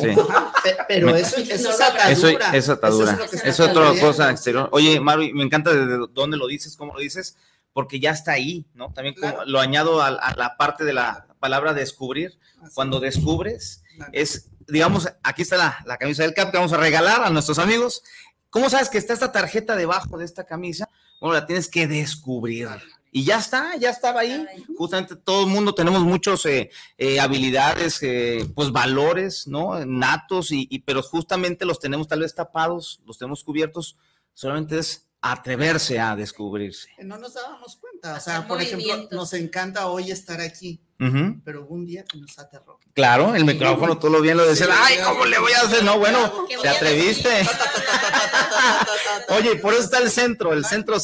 Pero 0.88 1.16
eso, 1.16 1.38
eso, 1.38 1.70
es 1.70 1.80
atadura. 1.80 2.10
Eso, 2.10 2.28
es 2.54 2.70
atadura. 2.70 3.20
es, 3.44 3.60
otra 3.60 3.92
cosa 4.02 4.32
exterior. 4.32 4.68
Oye, 4.72 5.00
Maru, 5.00 5.24
me 5.34 5.44
encanta 5.44 5.72
de 5.72 6.08
dónde 6.12 6.38
lo 6.38 6.48
dices, 6.48 6.76
cómo 6.76 6.94
lo 6.94 7.00
dices, 7.00 7.38
porque 7.72 8.00
ya 8.00 8.12
está 8.12 8.34
ahí, 8.34 8.66
¿no? 8.74 8.92
También 8.94 9.16
lo 9.46 9.60
añado 9.60 10.02
a, 10.02 10.12
la 10.12 10.56
parte 10.58 10.84
de 10.84 10.94
la 10.94 11.26
palabra 11.44 11.74
descubrir. 11.74 12.40
Cuando 12.74 13.02
descubres, 13.02 13.84
es, 14.14 14.50
digamos, 14.66 15.10
aquí 15.24 15.42
está 15.42 15.58
la, 15.58 15.84
la 15.86 15.98
camisa 15.98 16.24
del 16.24 16.34
CAP 16.34 16.52
que 16.52 16.58
vamos 16.58 16.72
a 16.72 16.78
regalar 16.78 17.22
a 17.22 17.30
nuestros 17.30 17.60
amigos. 17.60 18.02
¿Cómo 18.50 18.70
sabes 18.70 18.90
que 18.90 18.98
está 18.98 19.12
esta 19.12 19.34
tarjeta 19.34 19.76
debajo 19.76 20.18
de 20.18 20.24
esta 20.24 20.46
camisa? 20.46 20.88
Bueno, 21.20 21.34
la 21.34 21.46
tienes 21.46 21.68
que 21.68 21.86
descubrir 21.86 22.70
y 23.12 23.26
ya 23.26 23.40
está, 23.40 23.76
ya 23.76 23.90
estaba 23.90 24.22
ahí. 24.22 24.46
Justamente 24.78 25.18
todo 25.18 25.44
el 25.46 25.50
mundo 25.50 25.76
tenemos 25.76 26.02
muchos 26.02 26.46
eh, 26.46 26.72
eh, 26.98 27.20
habilidades, 27.20 28.02
eh, 28.02 28.50
pues 28.56 28.72
valores, 28.72 29.46
¿no? 29.48 29.86
Natos, 29.86 30.48
y, 30.52 30.80
pero 30.86 31.04
justamente 31.04 31.66
los 31.66 31.80
tenemos 31.80 32.08
tal 32.08 32.22
vez 32.22 32.34
tapados, 32.34 33.02
los 33.06 33.18
tenemos 33.18 33.44
cubiertos, 33.44 33.98
solamente 34.34 34.80
es 34.80 35.06
atreverse 35.24 36.00
a 36.00 36.16
descubrirse. 36.18 36.90
No 37.02 37.18
nos 37.18 37.34
dábamos 37.34 37.78
cuenta, 37.78 38.18
o 38.18 38.20
sea, 38.20 38.46
por 38.46 38.62
ejemplo, 38.62 39.08
nos 39.10 39.34
encanta 39.34 39.88
hoy 39.88 40.12
estar 40.12 40.42
aquí, 40.42 40.82
pero 41.46 41.66
un 41.66 41.86
día 41.86 42.04
que 42.04 42.18
nos 42.18 42.38
aterró. 42.38 42.78
Claro, 42.94 43.34
el 43.34 43.46
micrófono, 43.46 43.98
tú 43.98 44.10
lo 44.10 44.20
bien 44.20 44.36
lo 44.36 44.46
decías, 44.46 44.70
ay, 44.72 44.98
¿cómo 45.02 45.26
le 45.26 45.40
voy 45.40 45.54
a 45.54 45.62
hacer? 45.62 45.84
No, 45.84 45.98
bueno, 45.98 46.46
te 46.62 46.68
atreviste. 46.68 47.30
Oye, 49.30 49.56
por 49.56 49.74
eso 49.74 49.84
está 49.84 50.00
el 50.00 50.12
centro, 50.12 50.52
el 50.52 50.66
centro 50.66 50.98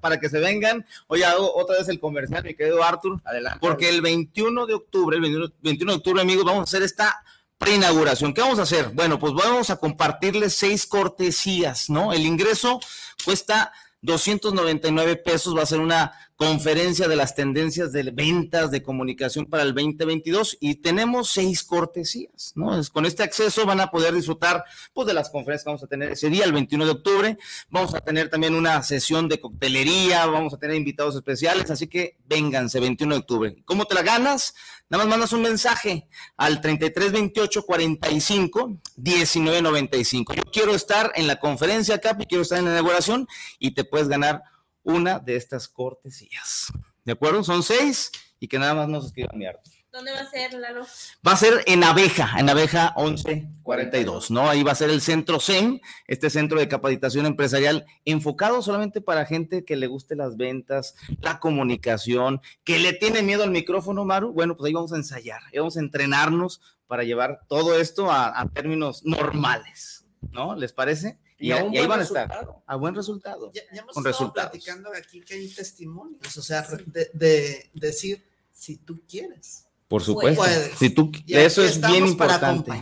para 0.00 0.20
que 0.20 0.28
se 0.28 0.38
vengan. 0.38 0.86
Oye, 1.08 1.24
hago 1.24 1.52
otra 1.56 1.76
vez 1.76 1.88
el 1.88 1.98
comercial, 1.98 2.44
mi 2.44 2.54
querido 2.54 2.82
Arthur. 2.82 3.20
Adelante. 3.24 3.58
Porque 3.60 3.88
el 3.88 4.02
21 4.02 4.66
de 4.66 4.74
octubre, 4.74 5.16
el 5.16 5.52
21 5.62 5.92
de 5.92 5.98
octubre, 5.98 6.22
amigos, 6.22 6.44
vamos 6.44 6.60
a 6.60 6.64
hacer 6.64 6.84
esta 6.84 7.24
preinauguración. 7.58 8.34
¿Qué 8.34 8.40
vamos 8.40 8.58
a 8.58 8.62
hacer? 8.62 8.90
Bueno, 8.90 9.18
pues 9.18 9.32
vamos 9.32 9.70
a 9.70 9.76
compartirles 9.76 10.54
seis 10.54 10.86
cortesías, 10.86 11.90
¿no? 11.90 12.12
El 12.12 12.26
ingreso 12.26 12.80
cuesta 13.24 13.72
299 14.04 15.16
pesos, 15.16 15.56
va 15.56 15.62
a 15.62 15.66
ser 15.66 15.80
una 15.80 16.12
conferencia 16.36 17.08
de 17.08 17.16
las 17.16 17.34
tendencias 17.34 17.92
de 17.92 18.10
ventas 18.10 18.70
de 18.70 18.82
comunicación 18.82 19.46
para 19.46 19.62
el 19.62 19.72
2022 19.72 20.58
y 20.60 20.74
tenemos 20.76 21.30
seis 21.30 21.62
cortesías, 21.62 22.52
¿no? 22.54 22.78
Con 22.92 23.06
este 23.06 23.22
acceso 23.22 23.64
van 23.64 23.80
a 23.80 23.90
poder 23.90 24.12
disfrutar 24.14 24.64
pues 24.92 25.06
de 25.06 25.14
las 25.14 25.30
conferencias 25.30 25.64
que 25.64 25.70
vamos 25.70 25.84
a 25.84 25.86
tener 25.86 26.10
ese 26.10 26.28
día, 26.28 26.44
el 26.44 26.52
21 26.52 26.84
de 26.84 26.90
octubre. 26.90 27.38
Vamos 27.70 27.94
a 27.94 28.00
tener 28.00 28.28
también 28.28 28.54
una 28.54 28.82
sesión 28.82 29.28
de 29.28 29.40
coctelería, 29.40 30.26
vamos 30.26 30.52
a 30.52 30.58
tener 30.58 30.76
invitados 30.76 31.14
especiales, 31.14 31.70
así 31.70 31.86
que 31.86 32.18
vénganse 32.26 32.80
21 32.80 33.14
de 33.14 33.20
octubre. 33.20 33.56
¿Cómo 33.64 33.86
te 33.86 33.94
la 33.94 34.02
ganas? 34.02 34.54
Nada 34.90 35.04
más 35.04 35.10
mandas 35.10 35.32
un 35.32 35.42
mensaje 35.42 36.08
al 36.36 36.60
3328 36.60 37.64
45 37.64 38.80
1995. 38.96 40.34
Yo 40.34 40.42
quiero 40.52 40.74
estar 40.74 41.10
en 41.14 41.26
la 41.26 41.40
conferencia 41.40 41.98
Capi, 41.98 42.26
quiero 42.26 42.42
estar 42.42 42.58
en 42.58 42.66
la 42.66 42.72
inauguración 42.72 43.26
y 43.58 43.72
te 43.72 43.84
puedes 43.84 44.08
ganar 44.08 44.42
una 44.82 45.18
de 45.18 45.36
estas 45.36 45.68
cortesías. 45.68 46.72
¿De 47.04 47.12
acuerdo? 47.12 47.42
Son 47.42 47.62
seis 47.62 48.12
y 48.38 48.46
que 48.46 48.58
nada 48.58 48.74
más 48.74 48.88
nos 48.88 49.06
escriban 49.06 49.38
mi 49.38 49.46
arte. 49.46 49.70
¿Dónde 49.94 50.10
va 50.10 50.18
a 50.18 50.28
ser, 50.28 50.52
Lalo? 50.54 50.84
Va 51.24 51.32
a 51.32 51.36
ser 51.36 51.62
en 51.66 51.84
Abeja, 51.84 52.34
en 52.36 52.50
Abeja 52.50 52.92
1142, 52.96 54.32
¿no? 54.32 54.50
Ahí 54.50 54.64
va 54.64 54.72
a 54.72 54.74
ser 54.74 54.90
el 54.90 55.00
centro 55.00 55.38
CEM, 55.38 55.78
este 56.08 56.30
centro 56.30 56.58
de 56.58 56.66
capacitación 56.66 57.26
empresarial 57.26 57.86
enfocado 58.04 58.60
solamente 58.60 59.00
para 59.00 59.24
gente 59.24 59.64
que 59.64 59.76
le 59.76 59.86
guste 59.86 60.16
las 60.16 60.36
ventas, 60.36 60.96
la 61.20 61.38
comunicación, 61.38 62.40
que 62.64 62.80
le 62.80 62.92
tiene 62.92 63.22
miedo 63.22 63.44
al 63.44 63.52
micrófono, 63.52 64.04
Maru. 64.04 64.32
Bueno, 64.32 64.56
pues 64.56 64.66
ahí 64.66 64.74
vamos 64.74 64.92
a 64.92 64.96
ensayar, 64.96 65.40
ahí 65.44 65.60
vamos 65.60 65.76
a 65.76 65.80
entrenarnos 65.80 66.60
para 66.88 67.04
llevar 67.04 67.42
todo 67.46 67.78
esto 67.78 68.10
a, 68.10 68.40
a 68.40 68.48
términos 68.48 69.04
normales, 69.04 70.06
¿no? 70.32 70.56
¿Les 70.56 70.72
parece? 70.72 71.20
Y, 71.38 71.52
ahí 71.52 71.86
van 71.86 72.00
a 72.00 72.02
estar 72.02 72.62
a 72.66 72.76
buen 72.76 72.96
resultado. 72.96 73.52
Ya, 73.52 73.62
hemos 73.70 73.96
estado 73.96 74.32
platicando 74.32 74.90
aquí 74.92 75.20
que 75.20 75.34
hay 75.34 75.48
testimonios, 75.48 76.36
o 76.36 76.42
sea, 76.42 76.66
de, 77.12 77.70
decir 77.74 78.24
si 78.50 78.76
tú 78.78 79.02
quieres. 79.08 79.63
Por 79.88 80.02
supuesto. 80.02 80.44
Si 80.78 80.90
tú, 80.90 81.12
eso 81.26 81.62
es 81.62 81.80
bien 81.80 82.06
importante. 82.06 82.72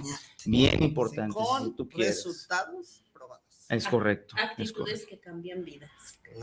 Bien 0.44 0.82
importante. 0.82 1.34
Con 1.34 1.64
si 1.64 1.76
tú 1.76 1.88
quieres. 1.88 2.16
resultados 2.16 3.04
probados. 3.12 3.44
Es 3.68 3.86
correcto. 3.86 4.34
Actitudes 4.38 5.06
que 5.06 5.18
cambian 5.18 5.64
vidas. 5.64 5.90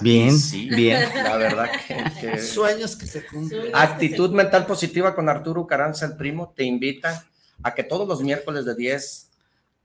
Bien, 0.02 0.36
bien. 0.69 1.02
La 1.15 1.38
verdad 1.38 1.69
que, 2.22 2.40
Sueños 2.40 2.95
que 2.95 3.06
se 3.07 3.26
cumplen. 3.26 3.72
Actitud 3.73 4.31
mental 4.31 4.65
positiva 4.65 5.15
con 5.15 5.30
Arturo 5.30 5.65
Caranza, 5.65 6.06
el 6.06 6.18
primo, 6.18 6.53
te 6.56 6.64
invita 6.64 7.26
a 7.64 7.73
que 7.73 7.84
todos 7.84 8.07
los 8.07 8.22
miércoles 8.22 8.65
de 8.65 8.76
10 8.76 9.28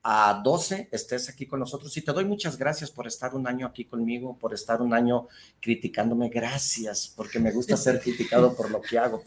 a 0.06 0.43
12 0.44 0.90
estés 0.93 1.31
aquí 1.31 1.47
con 1.47 1.59
nosotros 1.59 1.97
y 1.97 2.02
te 2.02 2.12
doy 2.12 2.26
muchas 2.26 2.59
gracias 2.59 2.90
por 2.90 3.06
estar 3.06 3.35
un 3.35 3.48
año 3.48 3.66
aquí 3.66 3.86
conmigo, 3.86 4.36
por 4.39 4.52
estar 4.52 4.82
un 4.82 4.93
año 4.93 5.28
criticándome. 5.60 6.28
Gracias, 6.28 7.10
porque 7.16 7.39
me 7.39 7.51
gusta 7.51 7.74
ser 7.78 8.01
criticado 8.01 8.55
por 8.55 8.70
lo 8.70 8.82
que 8.82 8.98
hago. 8.98 9.24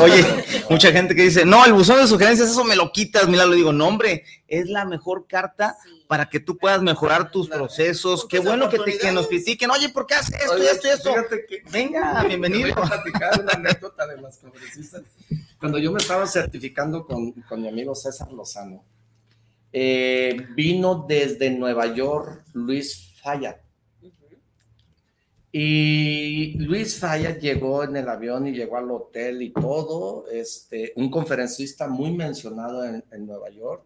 Oye, 0.00 0.24
mucha 0.70 0.90
gente 0.92 1.14
que 1.14 1.24
dice, 1.24 1.44
no, 1.44 1.62
el 1.66 1.74
buzón 1.74 1.98
de 1.98 2.06
sugerencias, 2.06 2.48
eso 2.48 2.64
me 2.64 2.74
lo 2.74 2.90
quitas. 2.90 3.28
Mira, 3.28 3.44
lo 3.44 3.54
digo, 3.54 3.70
no, 3.70 3.86
hombre, 3.86 4.24
es 4.48 4.70
la 4.70 4.86
mejor 4.86 5.26
carta 5.26 5.76
para 6.06 6.30
que 6.30 6.40
tú 6.40 6.56
puedas 6.56 6.80
mejorar 6.80 7.30
tus 7.30 7.46
procesos. 7.48 8.26
Qué 8.26 8.38
bueno 8.38 8.70
que, 8.70 8.78
te, 8.78 8.96
que 8.96 9.12
nos 9.12 9.26
critiquen. 9.26 9.70
Oye, 9.70 9.90
¿por 9.90 10.06
qué 10.06 10.14
haces 10.14 10.36
esto 10.40 10.56
y 10.56 10.66
esto 10.66 10.88
y 10.88 10.90
esto? 10.90 11.14
Venga, 11.70 12.24
bienvenido. 12.24 12.74
Voy 12.74 12.82
a 12.82 12.88
platicar 12.88 13.42
una 13.42 13.52
anécdota 13.52 14.06
de 14.06 14.22
las 14.22 14.38
congresistas. 14.38 15.02
Cuando 15.60 15.76
yo 15.76 15.92
me 15.92 15.98
estaba 15.98 16.26
certificando 16.26 17.04
con, 17.04 17.32
con 17.42 17.60
mi 17.60 17.68
amigo 17.68 17.94
César 17.94 18.32
Lozano, 18.32 18.82
eh, 19.72 20.46
vino 20.54 21.04
desde 21.08 21.50
Nueva 21.50 21.94
York 21.94 22.44
Luis 22.54 23.12
Fayad. 23.22 23.56
Y 25.50 26.58
Luis 26.58 26.98
Fayad 26.98 27.38
llegó 27.38 27.82
en 27.82 27.96
el 27.96 28.08
avión 28.08 28.46
y 28.46 28.52
llegó 28.52 28.76
al 28.76 28.90
hotel 28.90 29.42
y 29.42 29.50
todo, 29.50 30.26
este, 30.30 30.92
un 30.96 31.10
conferencista 31.10 31.88
muy 31.88 32.12
mencionado 32.12 32.84
en, 32.84 33.26
Nueva 33.26 33.48
York, 33.48 33.82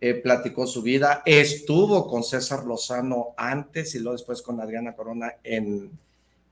eh, 0.00 0.14
platicó 0.14 0.66
su 0.66 0.82
vida, 0.82 1.22
estuvo 1.24 2.08
con 2.08 2.24
César 2.24 2.64
Lozano 2.64 3.28
antes 3.36 3.94
y 3.94 4.00
luego 4.00 4.12
después 4.16 4.42
con 4.42 4.60
Adriana 4.60 4.94
Corona 4.94 5.34
en, 5.44 5.90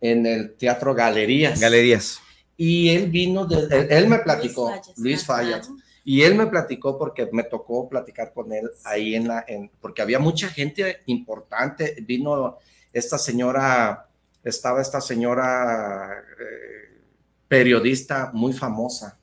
en 0.01 0.27
el 0.27 0.55
Teatro 0.55 0.95
Galerías. 0.95 1.61
Galerías. 1.61 2.21
Y 2.57 2.91
él 2.91 3.11
vino, 3.11 3.47
de, 3.47 3.89
él, 3.91 4.07
me 4.07 4.19
platicó, 4.19 4.73
Luis 4.97 5.25
Fayad. 5.25 5.63
Y 6.05 6.23
él 6.23 6.35
me 6.35 6.47
platicó 6.47 6.99
porque 6.99 7.29
me 7.33 7.45
tocó 7.45 7.89
platicar 7.89 8.33
con 8.33 8.53
él 8.53 8.71
ahí 8.85 9.15
en 9.15 9.29
la, 9.29 9.45
en, 9.47 9.71
porque 9.81 10.03
había 10.03 10.19
mucha 10.19 10.49
gente 10.49 11.03
importante. 11.07 11.97
Vino 12.03 12.59
esta 12.93 13.19
señora, 13.19 14.09
estaba 14.43 14.81
esta 14.81 15.01
señora 15.01 16.25
eh, 16.41 17.01
periodista 17.47 18.31
muy 18.33 18.53
famosa, 18.53 19.19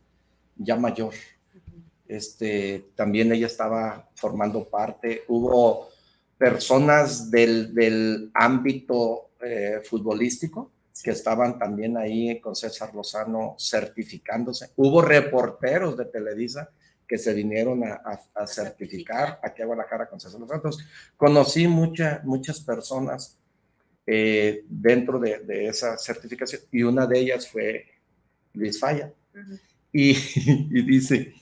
ya 0.56 0.76
mayor. 0.76 1.14
Este, 2.08 2.86
también 2.96 3.32
ella 3.32 3.48
estaba 3.48 4.10
formando 4.16 4.64
parte. 4.64 5.24
Hubo 5.28 5.90
personas 6.38 7.32
del, 7.32 7.74
del 7.74 8.32
ámbito 8.34 9.32
eh, 9.42 9.82
futbolístico 9.84 10.72
que 11.04 11.12
estaban 11.12 11.58
también 11.60 11.98
ahí 11.98 12.40
con 12.40 12.56
César 12.56 12.94
Lozano 12.94 13.56
certificándose. 13.58 14.72
Hubo 14.76 15.02
reporteros 15.02 15.98
de 15.98 16.06
Televisa 16.06 16.70
que 17.08 17.18
se 17.18 17.34
vinieron 17.34 17.84
a, 17.84 18.48
certificar 18.48 19.40
aquí 19.42 19.62
a 19.62 19.66
Guadalajara 19.66 20.10
con 20.10 20.20
César 20.20 20.40
Lozano. 20.40 20.58
Entonces, 20.58 20.88
conocí 21.16 21.68
mucha, 21.68 22.22
muchas 22.26 22.60
personas 22.60 23.38
eh, 24.06 24.64
dentro 24.68 25.20
de, 25.20 25.40
de, 25.40 25.68
esa 25.68 25.98
certificación 25.98 26.62
y 26.72 26.84
una 26.84 27.06
de 27.06 27.20
ellas 27.20 27.48
fue 27.48 27.86
Luis 28.54 28.80
Falla. 28.80 29.12
y, 29.92 30.12
y, 30.46 30.82
dice, 30.84 31.34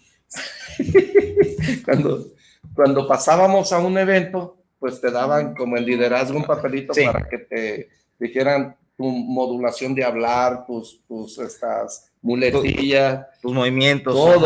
cuando, 1.86 2.34
cuando 2.74 3.08
pasábamos 3.08 3.72
a 3.72 3.80
un 3.80 3.98
evento, 3.98 4.64
pues 4.80 5.02
te 5.02 5.10
daban 5.10 5.56
como 5.56 5.78
el 5.78 5.86
liderazgo 5.86 6.38
un 6.38 6.46
papelito 6.46 6.94
para 7.06 7.28
que 7.28 7.38
te 7.40 7.90
dijeran 8.20 8.76
tu 8.98 9.06
modulación 9.06 9.94
de 9.94 10.04
hablar, 10.04 10.66
tus, 10.66 11.02
tus 11.08 11.38
estas 11.40 12.12
muletillas, 12.22 13.26
tus 13.42 13.54
movimientos, 13.54 14.14
todo, 14.14 14.46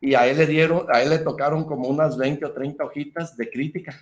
y 0.00 0.14
a 0.14 0.26
él 0.26 0.38
le 0.38 0.46
dieron, 0.46 0.86
a 0.92 1.02
él 1.02 1.10
le 1.10 1.18
tocaron 1.18 1.64
como 1.64 1.88
unas 1.88 2.16
20 2.16 2.44
o 2.44 2.52
30 2.52 2.84
hojitas 2.84 3.36
de 3.36 3.50
crítica. 3.50 3.98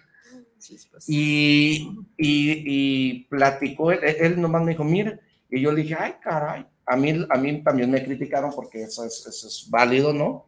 Y, 1.06 1.89
y, 2.16 3.24
platicó, 3.24 3.93
él, 3.93 4.01
él, 4.02 4.40
nomás 4.40 4.62
me 4.62 4.72
dijo, 4.72 4.85
mira, 4.85 5.20
y 5.51 5.60
yo 5.60 5.70
le 5.70 5.82
dije, 5.82 5.97
ay, 5.98 6.14
caray, 6.22 6.66
a 6.86 6.97
mí, 6.97 7.26
a 7.28 7.39
mí 7.39 7.62
también 7.62 7.90
me 7.90 8.02
criticaron 8.02 8.51
porque 8.55 8.82
eso 8.82 9.05
es, 9.05 9.26
eso 9.26 9.47
es 9.47 9.66
válido, 9.70 10.12
¿no? 10.12 10.47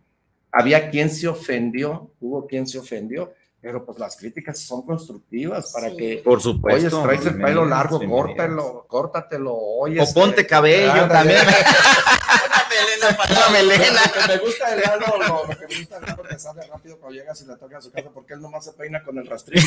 Había 0.50 0.90
quien 0.90 1.10
se 1.10 1.28
ofendió, 1.28 2.10
hubo 2.20 2.46
quien 2.46 2.66
se 2.66 2.78
ofendió, 2.78 3.32
pero 3.66 3.84
pues 3.84 3.98
las 3.98 4.16
críticas 4.16 4.60
son 4.60 4.82
constructivas 4.82 5.72
para 5.72 5.90
que 5.90 6.22
por 6.24 6.40
supuesto 6.40 7.00
oye 7.00 7.04
traes 7.04 7.26
el 7.26 7.42
pelo 7.42 7.64
largo 7.64 8.00
córtalo 8.08 8.86
córtatelo 8.86 9.56
oye 9.56 10.00
o 10.00 10.06
ponte 10.14 10.46
cabello 10.46 11.08
también 11.08 11.40
melena 12.80 13.16
para 13.16 13.48
melena. 13.50 14.00
me 14.28 14.38
gusta 14.38 14.74
el 14.74 14.80
lado, 14.80 15.18
lo, 15.18 15.56
que 15.56 15.66
me 15.66 15.78
gusta 15.80 16.00
es 16.06 16.14
porque 16.14 16.38
sale 16.38 16.62
rápido 16.66 16.98
cuando 16.98 17.18
llegas 17.18 17.40
y 17.42 17.46
le 17.46 17.56
toca 17.56 17.78
a 17.78 17.80
su 17.80 17.90
casa, 17.90 18.10
porque 18.12 18.34
él 18.34 18.40
nomás 18.40 18.64
se 18.64 18.72
peina 18.72 19.02
con 19.02 19.18
el 19.18 19.26
rastrillo. 19.26 19.66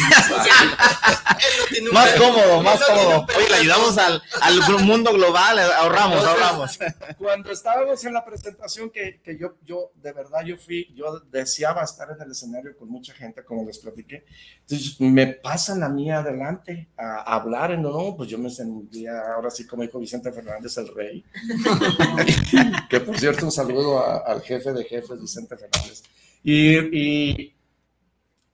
más 1.92 2.14
cómodo, 2.14 2.62
más 2.62 2.84
cómodo. 2.84 3.26
Oye, 3.38 3.50
le 3.50 3.56
ayudamos 3.56 3.98
al, 3.98 4.22
al 4.42 4.60
mundo 4.84 5.14
global, 5.14 5.60
ahorramos, 5.60 6.26
ahorramos. 6.26 6.80
Cuando 7.18 7.52
estábamos 7.52 8.04
en 8.06 8.14
la 8.14 8.24
presentación, 8.24 8.90
que, 8.90 9.20
que 9.22 9.38
yo, 9.38 9.56
yo, 9.66 9.92
de 9.96 10.14
verdad, 10.14 10.44
yo 10.46 10.58
fui, 10.58 10.94
yo 10.96 11.20
deseaba 11.32 11.84
estar 11.84 12.10
en 12.12 12.22
el 12.22 12.32
escenario 12.32 12.78
con 12.78 12.90
mucha 12.90 13.14
gente, 13.14 13.44
como 13.44 13.66
les 13.66 13.80
platiqué. 13.80 14.26
Entonces, 14.62 15.00
me 15.00 15.28
pasan 15.28 15.84
a 15.84 15.90
mí 15.90 16.12
adelante 16.12 16.90
a, 16.98 17.36
hablar, 17.36 17.72
en 17.72 17.80
no, 17.82 18.16
pues 18.16 18.30
yo 18.30 18.38
me 18.38 18.50
sentía, 18.50 19.34
ahora 19.34 19.50
sí, 19.50 19.66
como 19.66 19.84
dijo 19.84 20.00
Vicente 20.00 20.32
Fernández, 20.32 20.78
el 20.78 20.94
rey. 20.94 21.24
que 22.90 22.99
por 23.06 23.20
cierto, 23.20 23.46
un 23.46 23.52
saludo 23.52 24.04
al 24.26 24.42
jefe 24.42 24.74
de 24.74 24.84
jefes, 24.84 25.20
Vicente 25.20 25.58
Fernández. 25.58 26.04
Y, 26.44 27.54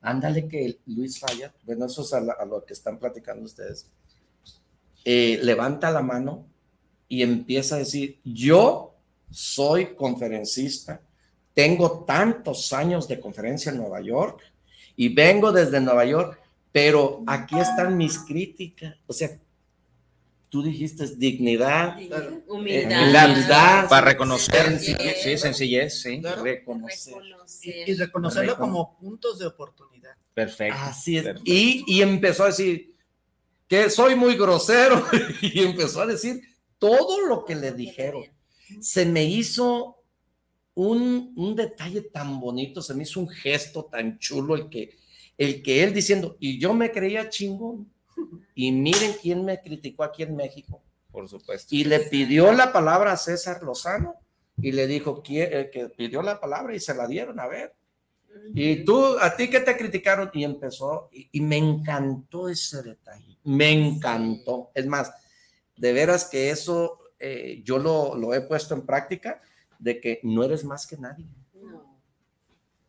ándale 0.02 0.48
que 0.48 0.80
Luis 0.88 1.20
Falla, 1.20 1.54
bueno, 1.64 1.86
eso 1.86 2.02
es 2.02 2.14
a, 2.14 2.46
lo 2.46 2.64
que 2.66 2.74
están 2.74 2.98
platicando 2.98 3.46
ustedes, 3.46 3.90
eh, 5.04 5.40
levanta 5.44 5.92
la 5.92 6.02
mano 6.02 6.48
y 7.08 7.22
empieza 7.22 7.76
a 7.76 7.80
decir, 7.80 8.20
yo 8.24 8.96
soy 9.30 9.96
conferencista, 9.96 11.02
tengo 11.54 12.04
tantos 12.06 12.74
años 12.74 13.08
de 13.08 13.20
conferencia 13.20 13.72
en 13.72 13.78
Nueva 13.78 14.02
York 14.02 14.42
y 14.96 15.14
vengo 15.14 15.52
desde 15.52 15.80
Nueva 15.80 16.06
York, 16.06 16.40
pero 16.72 17.24
aquí 17.28 17.58
están 17.58 17.98
mis 17.98 18.20
críticas. 18.20 18.96
O 19.08 19.14
sea, 19.14 19.40
tú 20.56 20.64
dijiste 20.64 21.06
dignidad, 21.18 21.98
humildad, 22.48 23.90
para 23.90 24.06
reconocer, 24.06 24.80
sí, 24.80 25.38
sencillez, 25.38 26.02
sí, 26.02 26.22
reconocer. 26.22 27.16
Y, 27.62 27.94
reconocerlo 27.94 28.56
como 28.56 28.98
puntos 28.98 29.38
de 29.38 29.48
oportunidad. 29.48 30.16
Perfecto. 30.34 30.80
Así 30.80 31.18
es. 31.18 31.26
Y, 31.44 31.84
y, 31.88 32.02
empezó 32.02 32.46
a 32.46 32.48
decir 32.48 32.96
que 33.68 33.90
soy 33.90 34.16
muy 34.16 34.38
grosero 34.38 35.06
y 35.42 35.60
empezó 35.60 36.04
a 36.04 36.06
decir 36.06 36.42
todo 36.80 37.28
lo 37.28 37.44
que 37.44 37.56
le 37.56 37.74
dijeron. 37.74 38.24
Se 38.80 39.06
me 39.06 39.26
hizo 39.26 40.02
un, 40.74 41.34
un 41.36 41.54
detalle 41.58 42.00
tan 42.00 42.40
bonito, 42.40 42.82
se 42.82 42.94
me 42.94 43.04
hizo 43.04 43.20
un 43.20 43.28
gesto 43.28 43.84
tan 43.92 44.20
chulo 44.20 44.56
el 44.56 44.70
que, 44.70 44.96
el 45.38 45.62
que 45.62 45.84
él 45.84 45.94
diciendo, 45.94 46.38
y 46.40 46.58
yo 46.60 46.74
me 46.74 46.94
creía 46.94 47.30
chingón 47.30 47.94
y 48.54 48.72
miren 48.72 49.14
quién 49.22 49.44
me 49.44 49.62
criticó 49.62 50.04
aquí 50.04 50.24
en 50.24 50.36
México. 50.36 50.82
Por 51.12 51.28
supuesto. 51.30 51.74
Y 51.74 51.86
le 51.86 52.00
pidió 52.02 52.52
la 52.54 52.74
palabra 52.74 53.14
a 53.14 53.18
César 53.18 53.64
Lozano 53.64 54.16
y 54.58 54.72
le 54.72 54.88
dijo 54.88 55.22
que, 55.22 55.70
que 55.72 55.90
pidió 55.90 56.22
la 56.22 56.40
palabra 56.40 56.76
y 56.76 56.80
se 56.80 56.94
la 56.94 57.08
dieron 57.08 57.40
a 57.40 57.48
ver. 57.48 57.74
Y 58.54 58.84
tú, 58.84 59.18
a 59.20 59.36
ti 59.36 59.50
que 59.50 59.62
te 59.62 59.78
criticaron 59.78 60.30
y 60.34 60.44
empezó, 60.44 61.10
y, 61.12 61.40
me 61.42 61.58
encantó 61.58 62.50
ese 62.50 62.82
detalle, 62.84 63.38
me 63.44 63.72
encantó. 63.72 64.72
Es 64.74 64.86
más, 64.86 65.12
de 65.78 65.94
veras 65.94 66.26
que 66.26 66.50
eso 66.50 67.00
eh, 67.20 67.62
yo 67.64 67.78
lo, 67.78 68.16
lo, 68.16 68.34
he 68.34 68.42
puesto 68.42 68.74
en 68.74 68.86
práctica, 68.86 69.42
de 69.80 70.00
que 70.00 70.20
no 70.24 70.44
eres 70.44 70.64
más 70.64 70.86
que 70.86 70.98
nadie. 70.98 71.26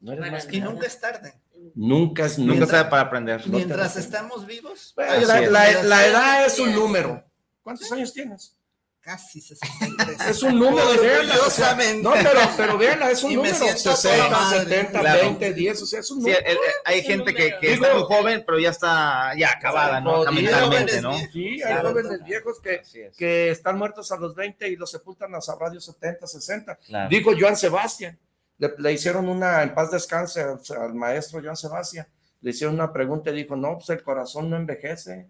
No. 0.01 0.15
No 0.15 0.25
eres 0.25 0.33
más 0.33 0.47
que 0.47 0.57
Y 0.57 0.61
nunca 0.61 0.87
es 0.87 1.01
tarde. 1.01 1.35
Nunca 1.75 2.27
es 2.27 2.39
Nunca 2.39 2.67
sabe 2.67 2.91
para 2.91 3.03
aprender. 3.03 3.43
Mientras 3.47 3.97
estamos 3.97 4.47
vivos. 4.47 4.95
la, 4.97 6.07
edad 6.07 6.47
es 6.47 6.59
un 6.59 6.75
número. 6.75 7.25
¿Cuántos 7.63 7.91
años 7.93 8.13
tienes? 8.13 8.53
Casi 9.01 9.41
63. 9.41 10.21
Es 10.31 10.43
un 10.43 10.59
número, 10.59 10.85
no, 12.03 12.13
pero, 12.13 12.41
pero 12.57 12.77
véanla, 12.77 13.13
es 13.13 13.23
un 13.23 13.35
número. 13.35 13.55
60, 13.55 14.51
70, 14.51 15.01
20, 15.01 15.53
10, 15.55 15.83
o 15.83 15.87
sea, 15.87 16.01
es 16.01 16.11
un 16.11 16.19
número. 16.19 16.41
hay 16.85 17.03
gente 17.03 17.33
que, 17.33 17.55
que 17.61 17.75
está 17.75 17.95
muy 17.95 18.03
joven, 18.03 18.43
pero 18.45 18.59
ya 18.59 18.71
está 18.71 19.33
ya 19.37 19.53
acabada, 19.53 20.01
¿no? 20.01 20.25
Mentalmente, 20.33 21.01
¿no? 21.01 21.17
Sí, 21.33 21.63
hay 21.63 21.83
jóvenes 21.83 22.25
viejos 22.25 22.61
que, 22.61 22.83
que 23.17 23.51
están 23.51 23.79
muertos 23.79 24.11
a 24.11 24.17
los 24.17 24.35
20 24.35 24.69
y 24.69 24.75
los 24.75 24.91
sepultan 24.91 25.33
a 25.37 25.39
radio 25.57 25.81
70, 25.81 26.27
60. 26.27 26.79
Digo 27.09 27.31
Joan 27.39 27.57
Sebastián 27.57 28.19
le, 28.59 28.93
hicieron 28.93 29.29
una, 29.29 29.63
en 29.63 29.75
paz 29.75 29.91
descanse 29.91 30.43
al, 30.43 30.95
maestro 30.95 31.41
Joan 31.43 31.57
Sebastián, 31.57 32.07
le 32.41 32.51
hicieron 32.51 32.75
una 32.75 32.93
pregunta 32.93 33.31
y 33.31 33.35
dijo, 33.35 33.57
no, 33.57 33.75
pues 33.79 33.91
el 33.91 34.03
corazón 34.03 34.51
no 34.51 34.57
envejece. 34.57 35.29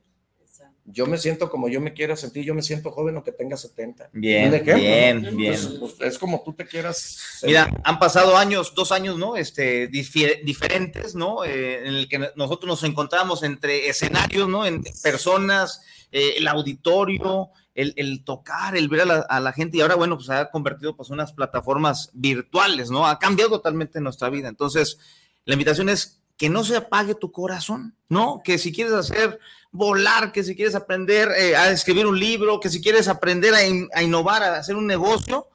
Yo 0.89 1.07
me 1.07 1.19
siento 1.19 1.51
como 1.51 1.69
yo 1.69 1.81
me 1.81 1.93
quiero 1.93 2.15
sentir, 2.15 2.45
yo 2.45 2.55
me 2.55 2.63
siento 2.63 2.93
joven 2.93 3.17
aunque 3.17 3.33
tenga 3.33 3.57
70. 3.57 4.11
Bien, 4.13 4.63
bien, 4.65 5.37
bien. 5.37 5.59
Pues, 5.81 5.97
es 6.01 6.17
como 6.17 6.43
tú 6.45 6.53
te 6.53 6.65
quieras. 6.65 7.41
Mira, 7.43 7.69
han 7.83 7.99
pasado 7.99 8.37
años, 8.37 8.73
dos 8.73 8.93
años, 8.93 9.19
¿no? 9.19 9.37
Este, 9.37 9.89
diferentes, 9.89 11.17
¿no? 11.17 11.45
Eh, 11.45 11.89
en 11.89 11.95
el 11.95 12.09
que 12.09 12.31
nosotros 12.37 12.69
nos 12.69 12.85
encontramos 12.85 13.43
entre 13.43 13.89
escenarios, 13.89 14.49
¿no? 14.49 14.65
En 14.65 14.85
personas, 15.03 15.83
eh, 16.13 16.35
el 16.37 16.47
auditorio, 16.47 17.51
el, 17.77 18.25
tocar, 18.25 18.77
el 18.77 18.89
ver 18.89 19.03
a 19.03 19.41
la, 19.41 19.53
gente 19.53 19.77
y 19.77 19.81
ahora, 19.83 19.95
bueno, 19.95 20.17
pues 20.17 20.31
ha 20.31 20.51
convertido 20.51 20.97
pues 20.97 21.11
unas 21.11 21.33
plataformas 21.33 22.11
virtuales, 22.15 22.91
¿no? 22.91 23.07
Ha 23.07 23.19
cambiado 23.19 23.51
totalmente 23.51 24.01
nuestra 24.01 24.31
vida. 24.31 24.49
Entonces, 24.49 24.99
la 25.45 25.55
invitación 25.55 25.91
es 25.91 26.23
que 26.39 26.49
no 26.49 26.65
se 26.65 26.77
apague 26.77 27.15
tu 27.15 27.33
corazón, 27.33 27.95
¿no? 28.09 28.41
Que 28.43 28.57
si 28.57 28.73
quieres 28.73 28.95
hacer 28.95 29.39
volar, 29.73 30.33
que 30.33 30.43
si 30.43 30.57
quieres 30.57 30.75
aprender 30.75 31.29
eh, 31.37 31.55
a 31.55 31.71
escribir 31.71 32.07
un 32.07 32.19
libro, 32.19 32.61
que 32.61 32.71
si 32.71 32.81
quieres 32.81 33.09
aprender 33.09 33.53
a, 33.55 34.03
innovar, 34.03 34.43
a 34.43 34.57
hacer 34.57 34.77
un 34.77 34.87
negocio, 34.87 35.49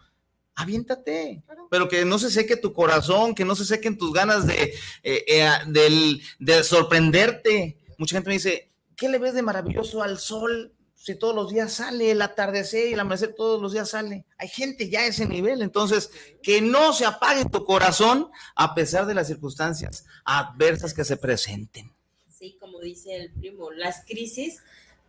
aviéntate, 0.54 1.42
pero 1.72 1.90
que 1.90 2.06
no 2.06 2.20
se 2.20 2.30
seque 2.30 2.56
tu 2.56 2.72
corazón, 2.72 3.34
que 3.34 3.46
no 3.46 3.56
se 3.56 3.66
sequen 3.66 3.98
tus 3.98 4.14
ganas 4.14 4.46
de, 4.46 4.76
eh, 5.02 5.26
eh, 5.28 6.20
de 6.40 6.64
sorprenderte. 6.64 7.80
Mucha 7.98 8.16
gente 8.16 8.30
me 8.30 8.36
dice, 8.36 8.72
¿qué 8.96 9.10
le 9.10 9.18
ves 9.18 9.34
de 9.34 9.42
maravilloso 9.42 10.04
al 10.04 10.20
sol? 10.20 10.74
Si 11.02 11.16
todos 11.16 11.34
los 11.34 11.52
días 11.52 11.74
sale 11.74 12.12
el 12.12 12.22
atardecer 12.22 12.88
y 12.88 12.94
el 12.94 13.00
amanecer 13.00 13.34
todos 13.34 13.60
los 13.60 13.74
días 13.74 13.90
sale. 13.90 14.24
Hay 14.38 14.48
gente 14.48 14.88
ya 14.88 15.00
a 15.00 15.08
ese 15.08 15.26
nivel, 15.26 15.64
entonces 15.64 16.12
que 16.44 16.62
no 16.62 16.94
se 16.94 17.06
apague 17.06 17.46
tu 17.46 17.66
corazón 17.66 18.30
a 18.56 18.76
pesar 18.76 19.08
de 19.08 19.16
las 19.16 19.26
circunstancias 19.26 20.06
adversas 20.26 20.94
que 20.94 21.04
se 21.04 21.18
presenten. 21.18 21.92
Sí, 22.30 22.56
como 22.60 22.80
dice 22.80 23.16
el 23.16 23.32
primo, 23.34 23.72
las 23.72 24.06
crisis 24.06 24.62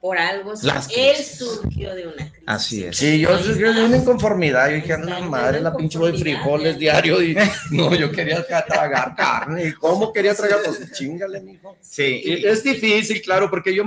por 0.03 0.19
algo. 0.19 0.53
él 0.97 1.17
surgió 1.25 1.95
de 1.95 2.09
una 2.09 2.17
crisis. 2.17 2.43
Así 2.45 2.83
es. 2.83 2.97
Sí, 2.97 3.21
yo 3.21 3.39
surgió 3.39 3.73
de 3.73 3.85
una 3.85 3.99
inconformidad. 3.99 4.69
Yo 4.69 4.75
dije, 4.75 4.99
la 4.99 5.21
madre, 5.21 5.61
la 5.61 5.77
pinche 5.77 5.97
de 5.97 6.19
frijoles 6.19 6.77
diario. 6.77 7.23
Y 7.23 7.37
no, 7.71 7.95
yo 7.95 8.11
quería 8.11 8.45
tragar 8.45 9.15
carne. 9.15 9.69
¿Y 9.69 9.73
cómo 9.75 10.13
quería 10.13 10.35
tragar? 10.35 10.59
Pues 10.65 10.91
chingale, 10.91 11.41
mijo. 11.41 11.77
Sí. 11.81 12.21
es 12.25 12.65
difícil, 12.65 13.23
claro, 13.23 13.49
porque 13.49 13.73
yo, 13.73 13.85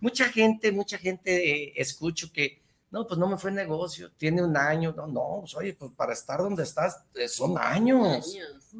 mucha 0.00 0.26
gente, 0.26 0.70
mucha 0.70 0.98
gente 0.98 1.64
eh, 1.64 1.72
escucho 1.74 2.32
que 2.32 2.60
No, 2.90 3.06
pues 3.06 3.18
no 3.18 3.26
me 3.28 3.36
fue 3.36 3.50
negocio, 3.50 4.10
tiene 4.16 4.42
un 4.42 4.56
año. 4.56 4.94
No, 4.96 5.06
no, 5.08 5.38
pues 5.40 5.54
oye, 5.56 5.74
pues 5.74 5.90
para 5.96 6.12
estar 6.12 6.38
donde 6.38 6.62
estás 6.62 7.00
eh, 7.16 7.26
son 7.28 7.58
años. 7.58 8.34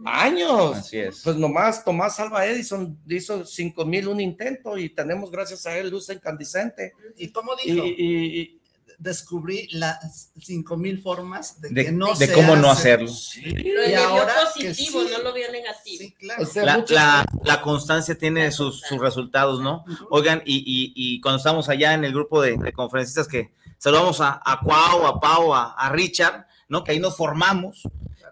Años. 0.04 0.76
Así 0.76 0.98
es. 0.98 1.20
Pues 1.24 1.36
nomás 1.36 1.84
Tomás 1.84 2.18
Alba 2.20 2.46
Edison 2.46 2.98
hizo 3.08 3.44
cinco 3.44 3.84
mil 3.84 4.08
un 4.08 4.20
intento 4.20 4.78
y 4.78 4.90
tenemos 4.90 5.30
gracias 5.30 5.66
a 5.66 5.76
él 5.76 5.90
luz 5.90 6.08
incandescente. 6.10 6.92
¿Y 7.16 7.28
cómo 7.30 7.52
dijo? 7.62 7.84
Y, 7.84 7.94
y- 8.40 8.60
Descubrí 8.98 9.68
las 9.72 10.30
cinco 10.40 10.78
mil 10.78 11.02
formas 11.02 11.60
de, 11.60 11.68
De, 11.68 11.84
que 11.84 11.92
no 11.92 12.14
de 12.14 12.28
se 12.28 12.32
cómo 12.32 12.56
no 12.56 12.70
hace. 12.70 12.94
hacerlo. 12.94 13.10
Lo 13.44 13.88
Y 13.90 13.92
ahora 13.94 14.32
que 14.56 14.68
positivo, 14.70 15.02
sí. 15.02 15.08
no 15.12 15.18
lo 15.22 15.34
vio 15.34 15.52
negativo. 15.52 15.98
Sí, 15.98 16.12
claro. 16.14 16.42
o 16.42 16.46
sea, 16.46 16.64
La, 16.64 16.84
la- 16.88 17.26
la 17.44 17.60
constancia 17.60 18.16
tiene 18.16 18.50
sus, 18.52 18.80
sus 18.80 18.98
resultados, 18.98 19.60
¿no? 19.60 19.84
Oigan, 20.08 20.40
y, 20.46 20.56
y- 20.60 20.92
y 20.94 21.20
cuando 21.20 21.36
estamos 21.36 21.68
allá 21.68 21.92
en 21.92 22.04
el 22.06 22.12
grupo 22.14 22.40
de, 22.40 22.56
de 22.56 22.72
conferencistas 22.72 23.28
que 23.28 23.52
saludamos 23.78 24.20
a, 24.20 24.40
a 24.44 24.60
Cuau, 24.60 25.06
a 25.06 25.20
Pau, 25.20 25.54
a, 25.54 25.72
a 25.72 25.88
Richard, 25.90 26.46
¿no? 26.68 26.82
Que 26.84 26.92
ahí 26.92 26.98
nos 27.00 27.16
formamos. 27.16 27.82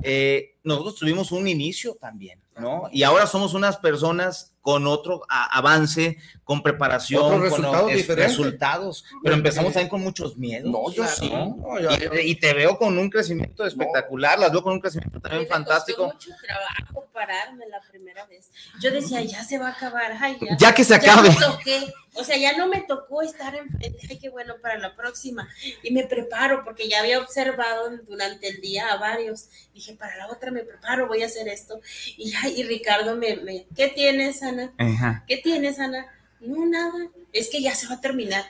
eh, 0.02 0.56
nosotros 0.64 0.96
tuvimos 0.96 1.30
un 1.32 1.46
inicio 1.46 1.96
también, 2.00 2.40
¿no? 2.58 2.88
Y 2.90 3.02
ahora 3.02 3.26
somos 3.26 3.52
unas 3.54 3.76
personas 3.76 4.53
con 4.64 4.86
otro 4.86 5.20
a- 5.28 5.58
avance, 5.58 6.16
con 6.42 6.62
preparación, 6.62 7.22
Otros 7.22 7.38
con 7.38 7.42
resultados 7.50 7.92
es- 7.92 8.08
resultados, 8.08 9.04
pero 9.22 9.34
empezamos 9.34 9.74
también 9.74 9.90
con 9.90 10.00
muchos 10.00 10.38
miedos. 10.38 10.70
No, 10.72 10.90
yo 10.90 11.02
Claro, 11.02 11.16
sí. 11.18 11.28
¿no? 11.30 11.56
No, 11.56 11.78
yo- 11.80 11.90
yo- 11.98 12.14
Y, 12.14 12.30
y 12.30 12.34
te 12.36 12.54
veo 12.54 12.78
con 12.78 12.96
un 12.96 13.10
crecimiento 13.10 13.66
espectacular, 13.66 14.38
las 14.38 14.50
veo 14.52 14.62
con 14.62 14.72
un 14.72 14.80
crecimiento 14.80 15.20
también 15.20 15.42
me 15.42 15.48
fantástico. 15.48 16.04
costó 16.04 16.14
mucho 16.30 16.42
trabajo 16.42 17.06
pararme 17.12 17.66
la 17.68 17.80
primera 17.90 18.24
vez. 18.26 18.50
Yo 18.80 18.90
decía, 18.90 19.20
ya 19.22 19.44
se 19.44 19.58
va 19.58 19.68
a 19.68 19.72
acabar, 19.72 20.16
ay, 20.18 20.38
ya. 20.40 20.56
Ya 20.58 20.74
que 20.74 20.82
se 20.82 20.94
acabe. 20.94 21.28
toqué. 21.38 21.92
O 22.16 22.22
sea, 22.22 22.36
ya 22.36 22.56
no 22.56 22.68
me 22.68 22.80
tocó 22.82 23.22
estar 23.22 23.54
enfrente. 23.56 23.98
Ay, 24.08 24.18
qué 24.18 24.28
bueno 24.30 24.54
para 24.62 24.78
la 24.78 24.94
próxima. 24.94 25.48
Y 25.82 25.92
me 25.92 26.04
preparo 26.04 26.62
porque 26.64 26.88
ya 26.88 27.00
había 27.00 27.18
observado 27.18 27.90
durante 28.06 28.48
el 28.48 28.60
día 28.60 28.88
a 28.92 28.98
varios. 28.98 29.48
Dije, 29.74 29.94
para 29.94 30.16
la 30.16 30.28
otra 30.28 30.52
me 30.52 30.62
preparo, 30.62 31.08
voy 31.08 31.22
a 31.22 31.26
hacer 31.26 31.48
esto. 31.48 31.80
Y, 32.16 32.32
ay, 32.36 32.54
y 32.60 32.62
Ricardo 32.64 33.16
me, 33.16 33.36
me, 33.36 33.66
¿qué 33.76 33.88
tienes, 33.88 34.42
Ana? 34.44 34.53
Ajá. 34.78 35.24
¿Qué 35.26 35.36
tienes, 35.38 35.78
Ana? 35.78 36.06
No, 36.40 36.66
nada. 36.66 36.92
Es 37.32 37.48
que 37.50 37.60
ya 37.62 37.74
se 37.74 37.86
va 37.88 37.94
a 37.94 38.00
terminar. 38.00 38.44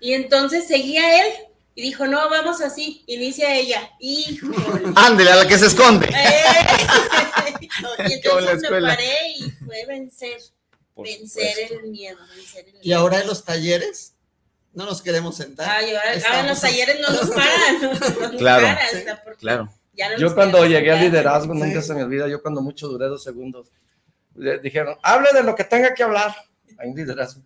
Y 0.00 0.12
entonces 0.12 0.66
seguía 0.66 1.22
él 1.26 1.32
y 1.74 1.82
dijo, 1.82 2.06
no, 2.06 2.28
vamos 2.30 2.60
así. 2.60 3.02
Inicia 3.06 3.54
ella. 3.54 3.90
Híjole. 4.00 4.92
Ándele, 4.96 5.30
a 5.32 5.36
la 5.36 5.48
que 5.48 5.58
se 5.58 5.66
esconde. 5.66 6.06
¡Eh! 6.14 6.86
y 8.08 8.12
entonces 8.14 8.62
me 8.70 8.80
paré 8.80 9.14
y 9.38 9.50
fue 9.50 9.84
vencer, 9.86 10.38
Por 10.94 11.06
vencer 11.06 11.52
supuesto. 11.52 11.80
el 11.84 11.90
miedo, 11.90 12.18
vencer 12.34 12.64
el 12.66 12.72
miedo. 12.72 12.84
Y 12.84 12.92
ahora 12.92 13.20
en 13.20 13.26
los 13.26 13.44
talleres 13.44 14.14
no 14.72 14.84
nos 14.84 15.02
queremos 15.02 15.36
sentar. 15.36 15.68
Ay, 15.68 15.90
ahora, 15.94 16.12
ahora 16.26 16.40
en 16.40 16.46
los 16.48 16.60
talleres 16.60 17.00
no 17.00 17.08
nos 17.10 17.30
paran, 17.30 17.80
no 18.30 18.38
Claro. 18.38 18.66
Sí, 18.92 18.98
Claro. 19.38 19.64
no 19.64 20.18
Yo 20.18 20.34
cuando 20.34 20.64
llegué 20.66 20.92
al 20.92 21.00
liderazgo, 21.00 21.54
Sí. 21.54 21.60
nunca 21.60 21.82
se 21.82 21.94
me 21.94 22.04
olvida, 22.04 22.28
yo 22.28 22.42
cuando 22.42 22.60
mucho 22.60 22.86
duré 22.88 23.06
dos 23.06 23.22
segundos, 23.24 23.68
le 24.38 24.58
dijeron, 24.58 24.96
hable 25.02 25.28
de 25.34 25.42
lo 25.42 25.54
que 25.54 25.64
tenga 25.64 25.92
que 25.94 26.02
hablar. 26.02 26.34
Hay 26.78 26.88
un 26.90 26.96
liderazgo. 26.96 27.42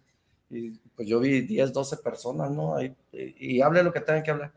Y 0.51 0.71
pues 0.95 1.09
yo 1.09 1.19
vi 1.21 1.41
10, 1.41 1.73
12 1.73 1.97
personas, 1.99 2.51
¿no? 2.51 2.77
Ahí, 2.77 2.95
y, 3.13 3.57
y 3.57 3.63
hable 3.63 3.83
lo 3.83 3.93
que 3.93 4.01
tenga 4.01 4.23
que 4.23 4.31
hablar. 4.31 4.53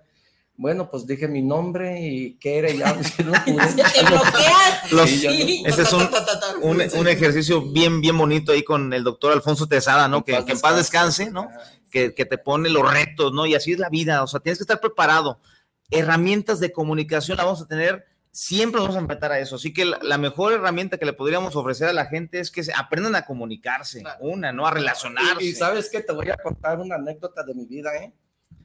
Bueno, 0.57 0.89
pues 0.89 1.05
dije 1.05 1.27
mi 1.27 1.41
nombre 1.41 1.99
y 2.01 2.35
qué 2.35 2.59
era 2.59 2.69
y 2.71 2.77
ya. 2.77 2.93
no. 3.25 3.31
Te 3.45 4.01
bloqueas. 4.05 4.91
Los- 4.91 5.09
Sí, 5.09 5.25
no. 5.27 5.31
Sí. 5.33 5.63
Ese 5.65 5.81
es 5.81 5.93
un, 5.93 6.07
un, 6.61 6.81
un 6.97 7.07
ejercicio 7.07 7.61
bien, 7.61 7.99
bien 8.01 8.17
bonito 8.17 8.51
ahí 8.51 8.63
con 8.63 8.93
el 8.93 9.03
doctor 9.03 9.33
Alfonso 9.33 9.67
Tesada, 9.67 10.07
¿no? 10.07 10.23
Que, 10.23 10.43
que 10.45 10.53
en 10.53 10.59
paz 10.59 10.75
descanse, 10.77 11.29
¿no? 11.31 11.41
Ajá. 11.49 11.59
Que, 11.91 12.13
que 12.13 12.25
te 12.25 12.37
pone 12.37 12.69
los 12.69 12.89
retos, 12.91 13.31
¿no? 13.33 13.45
Y 13.45 13.55
así 13.55 13.71
es 13.73 13.79
la 13.79 13.89
vida, 13.89 14.21
o 14.23 14.27
sea, 14.27 14.39
tienes 14.41 14.57
que 14.57 14.63
estar 14.63 14.79
preparado. 14.81 15.39
Herramientas 15.91 16.59
de 16.59 16.71
comunicación 16.73 17.37
la 17.37 17.43
vamos 17.45 17.61
a 17.61 17.67
tener, 17.67 18.05
siempre 18.35 18.81
vamos 18.81 18.97
a 18.97 18.99
enfrentar 18.99 19.31
a 19.31 19.39
eso. 19.39 19.55
Así 19.55 19.71
que 19.73 19.85
la, 19.85 19.97
la 20.03 20.17
mejor 20.17 20.51
herramienta 20.51 20.97
que 20.97 21.05
le 21.05 21.13
podríamos 21.13 21.55
ofrecer 21.55 21.87
a 21.87 21.93
la 21.93 22.05
gente 22.07 22.39
es 22.41 22.51
que 22.51 22.63
se 22.65 22.73
aprendan 22.73 23.15
a 23.15 23.25
comunicarse, 23.25 24.01
Claro. 24.01 24.25
una, 24.25 24.51
¿no? 24.51 24.67
A 24.67 24.71
relacionarse. 24.71 25.41
Y, 25.43 25.47
y 25.49 25.53
sabes 25.53 25.89
que 25.89 26.01
te 26.01 26.11
voy 26.11 26.29
a 26.29 26.35
contar 26.35 26.79
una 26.79 26.95
anécdota 26.95 27.43
de 27.43 27.53
mi 27.55 27.65
vida, 27.65 27.95
¿eh? 27.95 28.11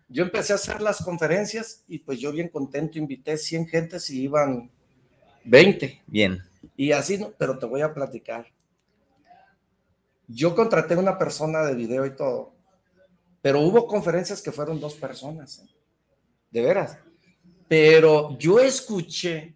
Yo 0.08 0.24
empecé 0.24 0.52
a 0.52 0.56
hacer 0.56 0.80
las 0.80 1.04
conferencias 1.04 1.84
y 1.86 2.00
pues 2.00 2.18
yo 2.18 2.32
bien 2.32 2.48
contento 2.48 2.98
invité 2.98 3.38
100 3.38 3.68
gentes 3.68 4.10
y 4.10 4.22
iban 4.22 4.68
20. 5.44 6.02
Bien. 6.08 6.42
Y 6.76 6.90
así, 6.90 7.16
no, 7.18 7.32
pero 7.38 7.56
te 7.56 7.66
voy 7.66 7.82
a 7.82 7.94
platicar. 7.94 8.46
Yo 10.26 10.56
contraté 10.56 10.96
una 10.96 11.16
persona 11.16 11.62
de 11.62 11.76
video 11.76 12.04
y 12.06 12.16
todo, 12.16 12.54
pero 13.40 13.60
hubo 13.60 13.86
conferencias 13.86 14.42
que 14.42 14.50
fueron 14.50 14.80
dos 14.80 14.94
personas, 14.94 15.60
¿eh? 15.60 15.68
de 16.50 16.60
veras. 16.62 16.98
Pero 17.68 18.36
yo 18.36 18.58
escuché, 18.58 19.54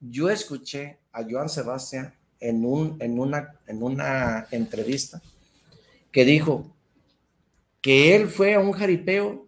yo 0.00 0.30
escuché 0.30 0.98
a 1.12 1.24
Joan 1.28 1.48
Sebastián 1.48 2.14
en, 2.40 2.64
un, 2.64 2.96
en, 3.00 3.18
una, 3.18 3.54
en 3.66 3.82
una 3.82 4.46
entrevista 4.50 5.20
que 6.10 6.24
dijo 6.24 6.66
que 7.80 8.16
él 8.16 8.28
fue 8.28 8.54
a 8.54 8.60
un 8.60 8.72
jaripeo 8.72 9.46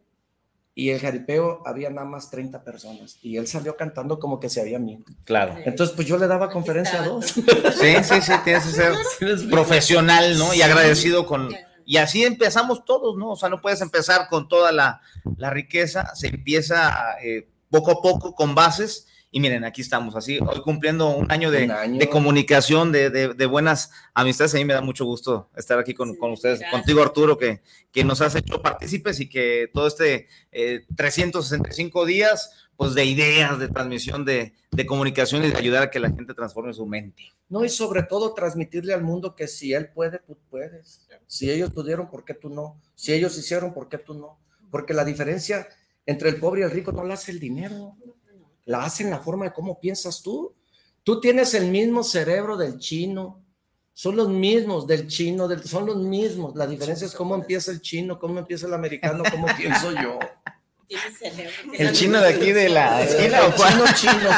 y 0.74 0.91
el 0.91 1.01
jaripeo 1.01 1.62
había 1.66 1.91
nada 1.91 2.07
más 2.07 2.31
30 2.31 2.65
personas 2.65 3.19
y 3.23 3.37
él 3.37 3.47
salió 3.47 3.77
cantando 3.77 4.19
como 4.19 4.41
que 4.41 4.49
se 4.49 4.61
había 4.61 4.79
mil. 4.79 5.05
Claro. 5.24 5.57
Entonces, 5.65 5.95
pues 5.95 6.09
yo 6.09 6.16
le 6.16 6.27
daba 6.27 6.51
conferencia 6.51 7.03
a 7.03 7.07
dos. 7.07 7.27
Sí, 7.35 7.95
sí, 8.03 8.20
sí, 8.23 8.33
tienes 8.45 8.65
que 8.65 8.70
ser 8.70 8.95
profesional, 9.51 10.39
¿no? 10.39 10.55
Y 10.55 10.62
agradecido 10.62 11.27
con... 11.27 11.51
Y 11.85 11.97
así 11.97 12.24
empezamos 12.24 12.85
todos, 12.85 13.16
¿no? 13.19 13.33
O 13.33 13.37
sea, 13.37 13.49
no 13.49 13.61
puedes 13.61 13.81
empezar 13.81 14.29
con 14.29 14.49
toda 14.49 14.73
la, 14.73 15.03
la 15.37 15.51
riqueza, 15.51 16.15
se 16.15 16.29
empieza 16.29 17.16
eh, 17.23 17.49
poco 17.70 17.91
a 17.91 18.01
poco 18.01 18.35
con 18.35 18.55
bases. 18.55 19.09
Y 19.34 19.40
miren, 19.40 19.64
aquí 19.64 19.80
estamos, 19.80 20.14
así, 20.14 20.38
hoy 20.40 20.60
cumpliendo 20.60 21.09
un 21.09 21.32
año 21.32 21.50
de, 21.50 21.64
Un 21.64 21.70
año. 21.70 21.98
de 21.98 22.09
comunicación, 22.10 22.92
de, 22.92 23.09
de- 23.09 23.32
de 23.32 23.46
buenas 23.46 23.90
amistades. 24.12 24.54
A 24.54 24.59
mí 24.59 24.66
me 24.66 24.74
da 24.74 24.82
mucho 24.82 25.06
gusto 25.06 25.48
estar 25.56 25.78
aquí 25.78 25.94
con, 25.94 26.12
Sí, 26.12 26.18
con 26.18 26.32
ustedes, 26.32 26.59
gracias. 26.60 26.78
contigo 26.80 27.00
Arturo, 27.02 27.38
que, 27.38 27.62
que 27.90 28.04
nos 28.04 28.20
has 28.20 28.34
hecho 28.34 28.60
partícipes 28.60 29.20
y 29.20 29.30
que 29.30 29.70
todo 29.72 29.86
este 29.86 30.28
eh, 30.52 30.84
365 30.96 32.04
días, 32.04 32.50
pues 32.76 32.92
de 32.94 33.06
ideas, 33.06 33.59
de 33.59 33.68
transmisión, 33.68 34.26
de, 34.26 34.52
de 34.70 34.86
comunicación 34.86 35.42
y 35.44 35.50
de 35.50 35.56
ayudar 35.56 35.84
a 35.84 35.90
que 35.90 35.98
la 35.98 36.10
gente 36.10 36.34
transforme 36.34 36.74
su 36.74 36.84
mente. 36.84 37.22
No, 37.48 37.64
y 37.64 37.70
sobre 37.70 38.02
todo 38.02 38.34
transmitirle 38.34 38.92
al 38.92 39.02
mundo 39.02 39.34
que 39.34 39.48
si 39.48 39.72
él 39.72 39.88
puede, 39.88 40.18
tú 40.18 40.36
puedes. 40.50 41.06
Si 41.26 41.50
ellos 41.50 41.70
pudieron, 41.70 42.10
¿por 42.10 42.26
qué 42.26 42.34
tú 42.34 42.50
no? 42.50 42.78
Si 42.94 43.14
ellos 43.14 43.36
hicieron, 43.38 43.72
¿por 43.72 43.88
qué 43.88 43.96
tú 43.96 44.12
no? 44.12 44.38
Porque 44.70 44.92
la 44.92 45.06
diferencia 45.06 45.66
entre 46.04 46.28
el 46.28 46.36
pobre 46.36 46.60
y 46.60 46.64
el 46.64 46.70
rico 46.70 46.92
no 46.92 47.02
la 47.04 47.14
hace 47.14 47.30
el 47.30 47.38
dinero, 47.40 47.94
la 48.64 48.84
hace 48.84 49.02
en 49.02 49.10
la 49.10 49.18
forma 49.18 49.47
de 49.47 49.52
cómo 49.52 49.78
piensas 49.80 50.22
tú. 50.22 50.55
Tú 51.02 51.20
tienes 51.20 51.55
el 51.55 51.70
mismo 51.70 52.05
cerebro 52.05 52.56
del 52.56 52.78
chino, 52.78 53.43
son 53.93 54.16
los 54.16 54.28
mismos 54.28 54.86
del 54.86 55.09
chino, 55.09 55.48
del, 55.48 55.62
son 55.64 55.86
los 55.86 55.97
mismos. 55.97 56.55
La 56.55 56.66
diferencia 56.66 57.06
es 57.06 57.14
cómo 57.14 57.34
empieza 57.34 57.70
el 57.70 57.80
chino, 57.80 58.18
cómo 58.18 58.39
empieza 58.39 58.66
el 58.66 58.74
americano, 58.74 59.22
cómo 59.30 59.47
pienso 59.56 59.93
yo. 59.93 60.18
Cerebro. 61.19 61.52
El 61.78 61.93
chino 61.93 62.20
de 62.20 62.28
aquí 62.28 62.52
de 62.52 62.69
la 62.69 63.02
esquina, 63.02 63.47
¿o 63.47 63.55
cuál? 63.55 63.73
chino, 63.73 63.85
chino. 63.94 64.31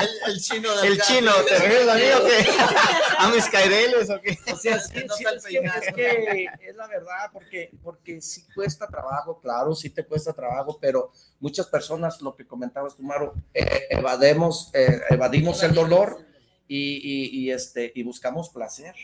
El, 0.00 0.08
el 0.32 0.40
chino 0.40 0.74
del 0.76 0.92
El 0.92 1.00
chino, 1.00 1.32
¿te 1.48 1.58
refieres 1.58 1.88
a 1.88 1.94
mí 1.94 2.02
o 2.20 2.26
qué? 2.26 2.46
¿A 3.18 3.28
mis 3.30 3.44
caireles 3.46 4.10
o 4.10 4.20
qué? 4.20 4.38
O 4.52 4.56
sea, 4.56 4.78
sí, 4.78 5.04
No 5.06 5.14
sí, 5.16 5.24
es, 5.24 5.42
que, 5.44 5.48
peinado. 5.54 5.80
es 5.82 5.94
que 5.94 6.44
es 6.68 6.76
la 6.76 6.86
verdad, 6.86 7.30
porque, 7.32 7.70
porque 7.82 8.20
sí 8.20 8.44
cuesta 8.54 8.86
trabajo, 8.88 9.40
claro, 9.40 9.74
sí 9.74 9.90
te 9.90 10.04
cuesta 10.04 10.32
trabajo, 10.32 10.78
pero 10.80 11.12
muchas 11.40 11.66
personas, 11.66 12.20
lo 12.20 12.34
que 12.36 12.46
comentabas 12.46 12.96
tú, 12.96 13.02
Maro, 13.02 13.34
eh, 13.54 13.86
evademos, 13.90 14.70
eh, 14.74 15.00
evadimos 15.10 15.62
el 15.62 15.72
dolor 15.74 16.18
y, 16.68 16.96
y- 16.96 17.40
y, 17.44 17.50
este, 17.52 17.92
y 17.94 18.02
buscamos 18.02 18.50
placer. 18.50 18.94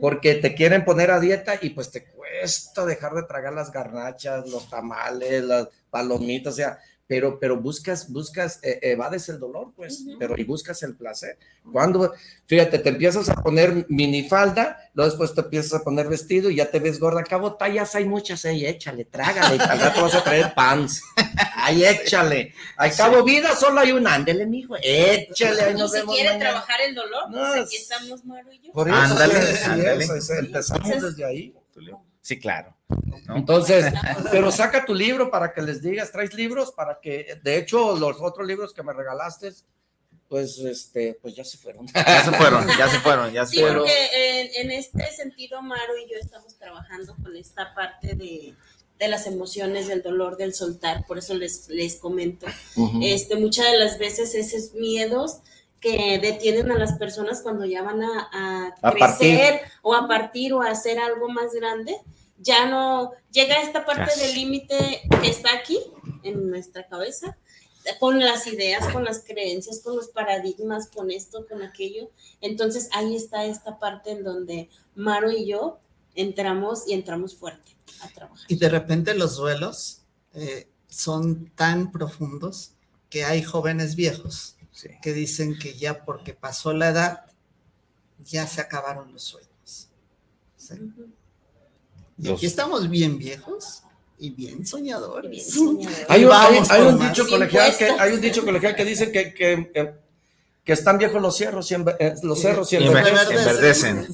Porque 0.00 0.34
te 0.34 0.54
quieren 0.54 0.84
poner 0.84 1.10
a 1.10 1.20
dieta 1.20 1.54
y 1.60 1.70
pues 1.70 1.90
te 1.90 2.04
cuesta 2.04 2.84
dejar 2.84 3.14
de 3.14 3.22
tragar 3.24 3.52
las 3.52 3.70
garnachas, 3.70 4.48
los 4.48 4.68
tamales, 4.68 5.44
las 5.44 5.68
palomitas, 5.90 6.54
o 6.54 6.56
sea, 6.56 6.78
pero, 7.06 7.38
pero 7.38 7.60
buscas, 7.60 8.10
buscas, 8.10 8.60
eh, 8.62 8.78
evades 8.82 9.28
el 9.28 9.38
dolor, 9.38 9.72
pues, 9.76 10.04
pero 10.18 10.34
y 10.38 10.44
buscas 10.44 10.82
el 10.82 10.96
placer. 10.96 11.38
Cuando, 11.70 12.12
fíjate, 12.46 12.78
te 12.78 12.88
empiezas 12.88 13.28
a 13.28 13.34
poner 13.34 13.84
minifalda, 13.90 14.78
luego 14.94 15.10
después 15.10 15.34
te 15.34 15.42
empiezas 15.42 15.80
a 15.80 15.84
poner 15.84 16.08
vestido 16.08 16.48
y 16.50 16.56
ya 16.56 16.70
te 16.70 16.78
ves 16.80 16.98
gorda. 16.98 17.22
Cabo, 17.22 17.56
tallas 17.56 17.94
hay 17.94 18.06
muchas, 18.06 18.44
ahí 18.46 18.64
échale, 18.66 19.04
trágale, 19.04 19.56
y 19.56 19.60
al 19.60 19.80
rato 19.80 20.02
vas 20.02 20.14
a 20.14 20.24
traer 20.24 20.54
pants. 20.54 21.02
Ahí 21.66 21.82
échale. 21.82 22.52
Al 22.76 22.94
cabo, 22.94 23.24
vida 23.24 23.56
solo 23.56 23.80
hay 23.80 23.90
un 23.92 24.06
ándele, 24.06 24.44
mijo, 24.46 24.76
échale, 24.82 25.62
ahí 25.62 25.72
nos 25.74 25.92
si 25.92 25.98
vemos 25.98 26.14
quiere 26.14 26.30
mañana. 26.32 26.50
trabajar 26.50 26.80
el 26.82 26.94
dolor, 26.94 27.30
No, 27.30 27.38
pues 27.38 27.62
aquí 27.64 27.76
es- 27.76 27.82
estamos 27.82 28.22
Maru 28.26 28.52
y 28.52 28.60
yo. 28.66 28.72
Por 28.72 28.86
eso, 28.88 28.96
Ándale, 28.98 29.56
sí, 29.56 29.64
ándale. 29.64 30.04
eso, 30.04 30.14
eso, 30.14 30.34
empezamos 30.34 30.84
Entonces- 30.84 31.16
desde 31.16 31.24
ahí. 31.24 31.54
Sí, 32.24 32.38
claro. 32.40 32.74
¿no? 33.26 33.36
Entonces, 33.36 33.92
pero 34.30 34.50
saca 34.50 34.86
tu 34.86 34.94
libro 34.94 35.30
para 35.30 35.52
que 35.52 35.60
les 35.60 35.82
digas, 35.82 36.10
traes 36.10 36.32
libros 36.32 36.72
para 36.72 36.98
que, 36.98 37.38
de 37.42 37.58
hecho, 37.58 37.96
los 37.98 38.16
otros 38.22 38.46
libros 38.46 38.72
que 38.72 38.82
me 38.82 38.94
regalaste, 38.94 39.52
pues, 40.30 40.56
este, 40.60 41.18
pues 41.20 41.36
ya 41.36 41.44
se 41.44 41.58
fueron. 41.58 41.86
Ya 41.94 42.24
se 42.24 42.30
fueron, 42.32 42.66
ya 42.78 42.88
se 42.88 42.98
fueron, 43.00 43.30
ya 43.30 43.44
se 43.44 43.56
Sí, 43.56 43.60
fueron. 43.60 43.80
porque 43.80 44.40
en, 44.40 44.64
en 44.64 44.70
este 44.70 45.06
sentido, 45.12 45.60
Maru 45.60 45.98
y 46.02 46.10
yo 46.10 46.16
estamos 46.18 46.56
trabajando 46.56 47.14
con 47.22 47.36
esta 47.36 47.74
parte 47.74 48.14
de, 48.14 48.54
de 48.98 49.08
las 49.08 49.26
emociones, 49.26 49.86
del 49.86 50.02
dolor, 50.02 50.38
del 50.38 50.54
soltar, 50.54 51.04
por 51.06 51.18
eso 51.18 51.34
les, 51.34 51.68
les 51.68 51.96
comento. 51.96 52.46
este, 53.02 53.36
muchas 53.36 53.70
de 53.70 53.76
las 53.78 53.98
veces 53.98 54.34
esos 54.34 54.72
miedos 54.72 55.40
que 55.84 56.18
detienen 56.18 56.72
a 56.72 56.78
las 56.78 56.94
personas 56.94 57.42
cuando 57.42 57.66
ya 57.66 57.82
van 57.82 58.02
a, 58.02 58.74
crecer 58.90 59.60
o 59.82 59.94
a 59.94 60.08
partir 60.08 60.54
o 60.54 60.62
a 60.62 60.70
hacer 60.70 60.98
algo 60.98 61.28
más 61.28 61.52
grande, 61.52 61.94
ya 62.38 62.64
no 62.64 63.12
llega 63.30 63.60
esta 63.60 63.84
parte 63.84 64.18
del 64.18 64.34
límite 64.34 65.02
que 65.20 65.28
está 65.28 65.50
aquí 65.54 65.78
en 66.22 66.48
nuestra 66.48 66.88
cabeza 66.88 67.36
con 68.00 68.18
las 68.18 68.46
ideas, 68.46 68.90
con 68.94 69.04
las 69.04 69.24
creencias, 69.26 69.80
con 69.80 69.94
los 69.94 70.08
paradigmas, 70.08 70.88
con 70.88 71.10
esto, 71.10 71.46
con 71.46 71.62
aquello. 71.62 72.10
Entonces 72.40 72.88
ahí 72.92 73.14
está 73.14 73.44
esta 73.44 73.78
parte 73.78 74.12
en 74.12 74.24
donde 74.24 74.70
Maro 74.94 75.30
y 75.30 75.44
yo 75.44 75.80
entramos 76.14 76.88
y 76.88 76.94
entramos 76.94 77.36
fuerte 77.36 77.76
a 78.00 78.08
trabajar. 78.08 78.46
Y 78.48 78.56
de 78.56 78.70
repente 78.70 79.12
los 79.12 79.36
duelos 79.36 80.00
eh, 80.32 80.66
son 80.88 81.52
tan 81.54 81.92
profundos 81.92 82.70
que 83.10 83.26
hay 83.26 83.42
jóvenes 83.42 83.96
viejos 83.96 84.53
que 85.02 85.12
dicen 85.12 85.58
que 85.58 85.74
ya 85.74 86.04
porque 86.04 86.34
pasó 86.34 86.72
la 86.72 86.90
edad, 86.90 87.24
ya 88.24 88.46
se 88.46 88.60
acabaron 88.60 89.12
los 89.12 89.22
sueños. 89.22 89.88
Y 92.18 92.30
aquí 92.30 92.46
estamos 92.46 92.88
bien 92.88 93.18
viejos 93.18 93.82
y 94.18 94.30
bien 94.30 94.66
soñadores. 94.66 95.56
Hay, 96.08 96.24
un, 96.24 96.98
dicho 96.98 97.26
colegial 97.28 97.76
que, 97.76 97.84
hay 97.84 98.12
un 98.12 98.20
dicho 98.20 98.44
colegial 98.44 98.74
que 98.74 98.84
dice 98.84 99.10
que, 99.10 99.34
que, 99.34 99.94
que 100.64 100.72
están 100.72 100.98
viejos 100.98 101.20
los 101.20 101.36
cerros 101.36 101.70
y 101.70 101.74
eh, 101.74 102.14
los 102.22 102.40
cerros 102.40 102.72
y 102.72 102.76
enverdecen. 102.76 104.06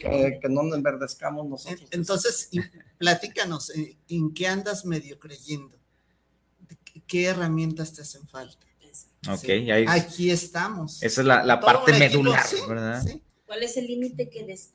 que, 0.00 0.38
que, 0.42 0.48
no 0.48 0.74
enverdezcamos 0.74 1.46
nosotros. 1.46 1.88
Entonces, 1.92 2.50
platícanos, 2.98 3.70
eh, 3.70 3.96
¿en 4.08 4.32
qué 4.34 4.48
andas 4.48 4.84
medio 4.84 5.18
creyendo? 5.18 5.76
¿Qué 7.06 7.26
herramientas 7.26 7.92
te 7.94 8.02
hacen 8.02 8.26
falta? 8.26 8.67
Ok, 9.26 9.88
aquí 9.88 10.30
estamos. 10.30 11.02
Esa 11.02 11.20
es 11.22 11.26
la, 11.26 11.44
la 11.44 11.60
parte 11.60 11.92
medular, 11.92 12.44
¿verdad? 12.68 13.04
¿Cuál 13.46 13.62
es 13.62 13.76
el 13.76 13.86
límite 13.86 14.28
que 14.28 14.42
les 14.44 14.70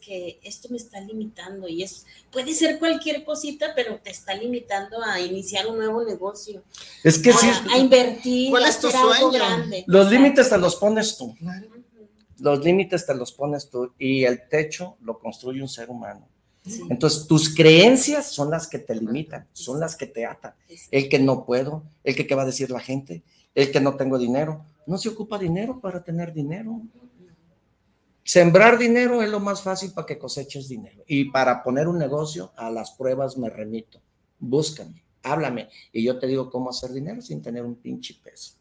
que 0.00 0.40
esto 0.42 0.68
me 0.70 0.76
está 0.76 1.00
limitando 1.00 1.68
y 1.68 1.82
es 1.82 2.06
puede 2.32 2.54
ser 2.54 2.78
cualquier 2.78 3.24
cosita, 3.24 3.72
pero 3.74 3.98
te 3.98 4.10
está 4.10 4.34
limitando 4.34 5.02
a 5.02 5.20
iniciar 5.20 5.66
un 5.66 5.76
nuevo 5.76 6.04
negocio. 6.04 6.62
Es 7.04 7.18
que 7.18 7.32
sí. 7.32 7.46
A 7.72 7.78
invertir, 7.78 8.50
¿Cuál 8.50 8.64
es 8.64 8.80
tu 8.80 8.90
sueño? 8.90 9.30
grande. 9.30 9.84
Los 9.86 10.10
límites 10.10 10.48
te 10.48 10.58
los 10.58 10.76
pones 10.76 11.16
tú. 11.16 11.34
Los 12.38 12.64
límites 12.64 13.06
te 13.06 13.14
los 13.14 13.32
pones 13.32 13.70
tú 13.70 13.92
y 13.98 14.24
el 14.24 14.48
techo 14.48 14.96
lo 15.00 15.18
construye 15.18 15.62
un 15.62 15.68
ser 15.68 15.88
humano. 15.90 16.28
Entonces, 16.90 17.28
tus 17.28 17.54
creencias 17.54 18.32
son 18.32 18.50
las 18.50 18.66
que 18.66 18.80
te 18.80 18.96
limitan, 18.96 19.46
son 19.52 19.78
las 19.78 19.94
que 19.94 20.06
te 20.06 20.26
atan. 20.26 20.52
El 20.90 21.08
que 21.08 21.20
no 21.20 21.46
puedo, 21.46 21.84
el 22.02 22.16
que 22.16 22.26
qué 22.26 22.34
va 22.34 22.42
a 22.42 22.46
decir 22.46 22.70
la 22.70 22.80
gente, 22.80 23.22
el 23.56 23.72
que 23.72 23.80
no 23.80 23.96
tengo 23.96 24.18
dinero. 24.18 24.64
No 24.86 24.98
se 24.98 25.08
ocupa 25.08 25.38
dinero 25.38 25.80
para 25.80 26.04
tener 26.04 26.32
dinero. 26.32 26.82
Sembrar 28.22 28.78
dinero 28.78 29.22
es 29.22 29.30
lo 29.30 29.40
más 29.40 29.62
fácil 29.62 29.92
para 29.92 30.06
que 30.06 30.18
coseches 30.18 30.68
dinero. 30.68 31.02
Y 31.08 31.30
para 31.30 31.62
poner 31.62 31.88
un 31.88 31.98
negocio, 31.98 32.52
a 32.56 32.70
las 32.70 32.92
pruebas 32.92 33.38
me 33.38 33.48
remito. 33.48 34.00
Búscame, 34.38 35.02
háblame. 35.22 35.70
Y 35.90 36.04
yo 36.04 36.18
te 36.18 36.26
digo 36.26 36.50
cómo 36.50 36.68
hacer 36.70 36.92
dinero 36.92 37.22
sin 37.22 37.40
tener 37.40 37.64
un 37.64 37.76
pinche 37.76 38.14
peso. 38.22 38.52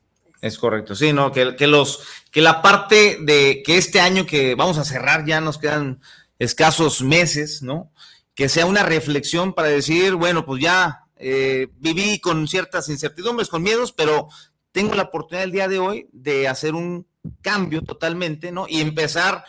Es 0.41 0.57
correcto, 0.57 0.95
sí, 0.95 1.11
no, 1.11 1.31
que, 1.31 1.55
que, 1.55 1.65
los, 1.65 2.01
que 2.31 2.41
la 2.41 2.61
parte 2.61 3.17
de 3.21 3.63
que 3.65 3.77
este 3.77 3.99
año 3.99 4.25
que 4.25 4.53
vamos 4.55 4.77
a 4.77 4.83
cerrar 4.83 5.25
ya 5.25 5.41
nos 5.41 5.57
quedan 5.57 6.01
escasos 6.39 7.01
meses, 7.01 7.63
¿no? 7.63 7.91
Que 8.35 8.47
sea 8.47 8.65
una 8.65 8.83
reflexión 8.83 9.53
para 9.53 9.69
decir, 9.69 10.13
bueno, 10.15 10.45
pues 10.45 10.61
ya 10.61 11.05
eh, 11.17 11.69
viví 11.79 12.19
con 12.19 12.47
ciertas 12.47 12.89
incertidumbres, 12.89 13.47
con 13.49 13.63
miedos, 13.63 13.91
pero 13.91 14.27
tengo 14.75 14.93
la 14.93 15.03
oportunidad 15.03 15.45
el 15.45 15.53
día 15.53 15.69
de 15.69 15.79
hoy 15.79 16.09
de 16.11 16.49
hacer 16.49 16.75
un 16.75 17.07
cambio 17.41 17.81
totalmente, 17.81 18.51
¿no? 18.51 18.65
Y 18.67 18.81
empezar 18.81 19.45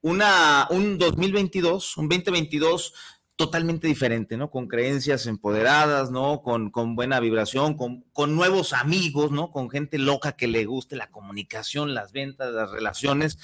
una, 0.00 0.66
un 0.70 0.96
2022, 0.96 1.98
un 1.98 2.08
2022 2.08 2.94
totalmente 3.36 3.86
diferente, 3.86 4.38
¿no? 4.38 4.50
Con 4.50 4.68
creencias 4.68 5.26
empoderadas, 5.26 6.10
¿no? 6.10 6.40
Con, 6.40 6.70
con 6.70 6.96
buena 6.96 7.20
vibración, 7.20 7.74
con, 7.74 8.06
con, 8.14 8.34
nuevos 8.34 8.72
amigos, 8.72 9.30
¿no? 9.30 9.52
Con 9.52 9.68
gente 9.68 9.98
loca 9.98 10.32
que 10.32 10.46
le 10.46 10.64
guste 10.64 10.96
la 10.96 11.10
comunicación, 11.10 11.92
las 11.92 12.12
ventas, 12.12 12.50
las 12.50 12.70
relaciones 12.70 13.36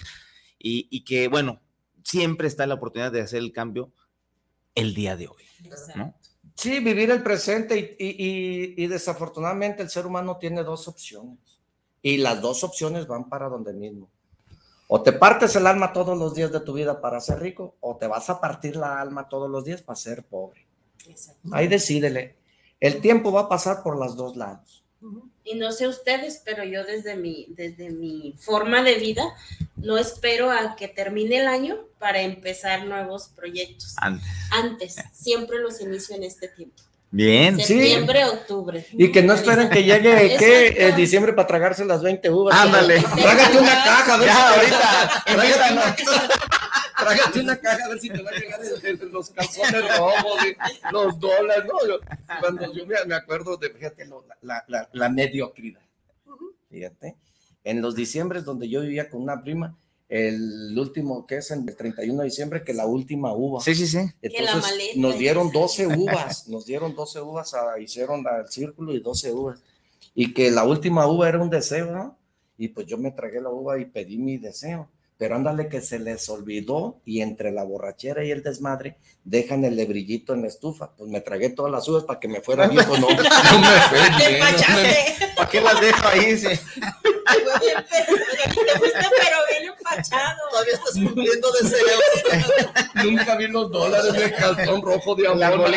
y, 0.59 0.89
y 0.91 1.05
que, 1.05 1.29
bueno, 1.29 1.61
siempre 2.03 2.49
está 2.49 2.67
la 2.67 2.77
oportunidad 2.77 3.13
de 3.13 3.21
hacer 3.21 3.41
el 3.41 3.53
cambio 3.53 3.93
el 4.75 4.95
día 4.95 5.17
de 5.17 5.29
hoy, 5.29 5.45
¿no? 5.97 6.19
Sí, 6.57 6.81
vivir 6.81 7.11
el 7.11 7.23
presente 7.23 7.97
y, 7.99 8.05
y, 8.07 8.75
y 8.83 8.87
desafortunadamente 8.87 9.83
el 9.83 9.91
ser 9.91 10.07
humano 10.07 10.39
tiene 10.39 10.65
dos 10.65 10.89
opciones 10.89 11.39
y 12.03 12.17
las 12.19 12.41
dos 12.41 12.65
opciones 12.65 13.07
van 13.07 13.29
para 13.29 13.49
donde 13.49 13.73
mismo. 13.73 14.09
O 14.89 15.03
te 15.03 15.13
partes 15.13 15.57
el 15.57 15.67
alma 15.67 15.93
todos 15.93 16.17
los 16.17 16.35
días 16.35 16.53
de 16.53 16.61
tu 16.61 16.73
vida 16.73 17.01
para 17.01 17.21
ser 17.21 17.41
rico, 17.41 17.75
o 17.81 17.97
te 17.97 18.07
vas 18.07 18.31
a 18.31 18.41
partir 18.41 18.77
la 18.77 19.01
alma 19.01 19.29
todos 19.29 19.51
los 19.51 19.65
días 19.65 19.83
para 19.83 19.97
ser 19.97 20.25
pobre. 20.25 20.67
Ahí 21.51 21.67
decídele. 21.67 22.37
El 22.79 23.01
tiempo 23.01 23.33
va 23.33 23.43
a 23.43 23.49
pasar 23.49 23.83
por 23.83 23.97
los 23.97 24.17
dos 24.17 24.37
lados. 24.37 24.85
Y 25.47 25.55
no 25.55 25.71
sé 25.71 25.87
ustedes, 25.87 26.43
pero 26.45 26.65
yo 26.65 26.85
desde 26.85 27.15
mi, 27.15 27.47
desde 27.51 27.91
mi 27.91 28.35
forma 28.37 28.83
de 28.83 28.97
vida, 28.97 29.23
no 29.77 29.97
espero 29.97 30.51
a 30.51 30.75
que 30.75 30.89
termine 30.89 31.39
el 31.39 31.47
año 31.47 31.79
para 31.99 32.21
empezar 32.21 32.85
nuevos 32.85 33.31
proyectos. 33.35 33.95
Antes. 33.99 34.29
Antes. 34.51 34.97
Siempre 35.13 35.61
los 35.61 35.81
inicio 35.81 36.17
en 36.17 36.25
este 36.25 36.49
tiempo. 36.49 36.83
Bien, 37.13 37.57
Septiembre, 37.59 38.25
octubre. 38.25 38.85
Y 38.93 39.13
que 39.13 39.23
no 39.23 39.35
esperen 39.35 39.71
que 39.71 39.85
llegue 39.85 40.37
¿qué? 40.37 40.93
diciembre 40.97 41.33
para 41.33 41.47
tragarse 41.47 41.85
las 41.85 42.03
20 42.03 42.29
uvas. 42.31 42.59
Ándale. 42.59 43.01
Trágate 43.01 43.59
una 43.59 43.85
caja, 43.85 44.25
ya, 44.25 44.55
ahorita. 44.55 45.25
Trágate 47.09 47.41
una, 47.41 47.57
caja 47.57 47.85
a 47.85 47.89
ver 47.89 48.01
si 48.01 48.09
te 48.09 48.23
va 48.23 48.31
a 48.31 48.35
llegar 48.35 48.61
los 49.11 49.31
calzones 49.31 49.99
rojos, 49.99 50.41
los 50.93 51.21
dólares. 51.21 51.65
No, 51.67 52.41
cuando 52.41 52.73
yo 52.73 52.87
me, 52.87 53.15
acuerdo 53.15 53.57
de, 53.57 53.71
fíjate, 53.71 54.07
la, 54.43 54.65
la, 54.67 54.89
la 54.93 55.09
mediocridad. 55.09 55.81
Fíjate, 56.69 57.17
en 57.65 57.81
los 57.81 57.95
diciembres 57.95 58.45
donde 58.45 58.69
yo 58.69 58.81
vivía 58.81 59.09
con 59.09 59.23
una 59.23 59.43
prima, 59.43 59.77
el 60.09 60.79
último 60.79 61.27
que 61.27 61.39
es 61.39 61.51
en 61.51 61.69
el 61.69 61.77
31 61.77 62.21
de 62.21 62.25
diciembre, 62.25 62.63
que 62.63 62.73
la 62.73 62.87
última 62.87 63.33
uva. 63.33 63.61
Sí, 63.61 63.75
sí, 63.75 63.87
sí. 63.87 63.99
Entonces 64.23 64.97
nos 64.97 65.19
dieron 65.19 65.51
12 65.51 65.87
uvas, 65.89 66.49
nos 66.49 66.67
dieron 66.67 66.95
12 66.95 67.21
uvas, 67.21 67.55
hicieron 67.81 68.25
el 68.39 68.49
círculo 68.49 68.95
y 68.95 69.01
12 69.01 69.33
uvas. 69.33 69.63
Y 70.15 70.33
que 70.33 70.51
la 70.51 70.65
última 70.65 71.07
uva 71.07 71.29
era 71.29 71.41
un 71.41 71.51
deseo, 71.51 71.93
¿no? 71.93 72.19
Y 72.57 72.69
pues 72.69 72.87
yo 72.87 72.97
me 72.99 73.11
tragué 73.11 73.41
la 73.41 73.51
uva 73.51 73.79
y 73.79 73.85
pedí 73.85 74.17
mi 74.17 74.39
deseo. 74.39 74.89
Pero 75.19 75.37
ándale 75.37 75.69
que 75.69 75.81
se 75.81 75.99
les 75.99 76.29
olvidó 76.29 77.01
y 77.07 77.23
entre 77.23 77.51
la 77.51 77.65
borrachera 77.65 78.23
y 78.23 78.31
el 78.31 78.43
desmadre 78.43 78.99
dejan 79.25 79.65
el 79.65 79.75
lebrillito 79.75 80.35
en 80.35 80.43
la 80.43 80.49
estufa. 80.49 80.91
Pues 80.95 81.11
me 81.11 81.23
tragué 81.23 81.49
todas 81.49 81.73
las 81.73 81.89
uvas 81.89 82.05
para 82.05 82.21
que 82.21 82.29
me 82.29 82.43
fuera 82.43 82.69
bien. 82.69 82.87
No, 82.87 82.97
no 82.99 83.09
me 83.09 83.17
fue 83.89 83.99
bien. 84.19 84.45
¿Para 85.35 85.49
qué 85.49 85.63
las 85.63 85.81
dejo 85.81 86.09
ahí? 86.09 86.37
Sí. 86.37 86.47
pero 86.47 86.61
bien 89.51 89.73
empachado. 89.75 90.39
Todavía 90.51 90.75
estás 90.75 90.93
cumpliendo 90.93 91.51
deseos. 91.53 92.03
Nunca 93.05 93.37
vi 93.37 93.47
los 93.49 93.71
dólares 93.71 94.13
de 94.13 94.33
calzón 94.33 94.83
rojo 94.83 95.15
de 95.15 95.29
amor. 95.29 95.71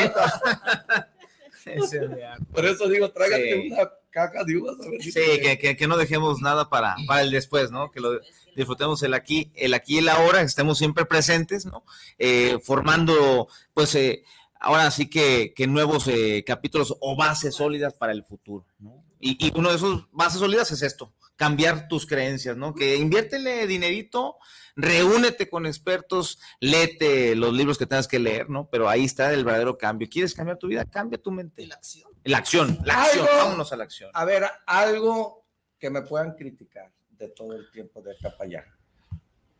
Por 2.51 2.65
eso 2.65 2.89
digo, 2.89 3.09
trágate 3.11 3.69
una 3.71 3.89
caja 4.09 4.43
de 4.43 4.57
uvas. 4.57 4.75
A 4.85 4.89
ver 4.89 5.01
sí, 5.01 5.11
que, 5.13 5.57
que, 5.57 5.77
que, 5.77 5.87
no 5.87 5.97
dejemos 5.97 6.41
nada 6.41 6.69
para, 6.69 6.95
para 7.07 7.21
el 7.21 7.31
después, 7.31 7.71
¿no? 7.71 7.91
Que 7.91 7.99
lo 7.99 8.19
disfrutemos 8.55 9.01
el 9.03 9.13
aquí, 9.13 9.51
el 9.55 9.73
aquí 9.73 9.95
y 9.95 9.97
el 9.99 10.09
ahora, 10.09 10.41
estemos 10.41 10.77
siempre 10.77 11.05
presentes, 11.05 11.65
¿no? 11.65 11.83
Eh, 12.17 12.59
formando, 12.63 13.47
pues, 13.73 13.95
eh, 13.95 14.23
ahora 14.59 14.91
sí 14.91 15.09
que, 15.09 15.53
que 15.55 15.67
nuevos 15.67 16.07
eh, 16.07 16.43
capítulos 16.45 16.95
o 16.99 17.15
bases 17.15 17.55
sólidas 17.55 17.93
para 17.93 18.11
el 18.11 18.23
futuro, 18.23 18.65
¿no? 18.79 19.03
Y, 19.19 19.47
y, 19.47 19.51
uno 19.57 19.69
de 19.69 19.75
esos 19.75 20.07
bases 20.11 20.39
sólidas 20.39 20.71
es 20.71 20.81
esto, 20.81 21.13
cambiar 21.35 21.87
tus 21.87 22.05
creencias, 22.05 22.55
¿no? 22.57 22.73
Que 22.73 22.95
inviértele 22.95 23.67
dinerito, 23.67 24.37
reúnete 24.75 25.49
con 25.49 25.65
expertos, 25.65 26.39
léete 26.59 27.35
los 27.35 27.53
libros 27.53 27.77
que 27.77 27.85
tengas 27.85 28.07
que 28.07 28.19
leer, 28.19 28.49
¿no? 28.49 28.69
Pero 28.69 28.89
ahí 28.89 29.05
está 29.05 29.33
el 29.33 29.43
verdadero 29.43 29.77
cambio. 29.77 30.07
¿Quieres 30.09 30.33
cambiar 30.33 30.57
tu 30.57 30.67
vida? 30.67 30.85
Cambia 30.85 31.21
tu 31.21 31.31
mente. 31.31 31.65
La 31.67 31.75
acción. 31.75 32.08
La 32.23 32.37
acción, 32.37 32.79
la 32.83 33.01
acción. 33.01 33.27
Vámonos 33.37 33.71
a 33.71 33.77
la 33.77 33.83
acción. 33.83 34.11
A 34.13 34.25
ver, 34.25 34.45
algo 34.65 35.45
que 35.77 35.89
me 35.89 36.01
puedan 36.01 36.35
criticar 36.35 36.91
de 37.09 37.29
todo 37.29 37.53
el 37.53 37.69
tiempo 37.71 38.01
de 38.01 38.11
acá 38.11 38.35
para 38.37 38.49
allá. 38.49 38.65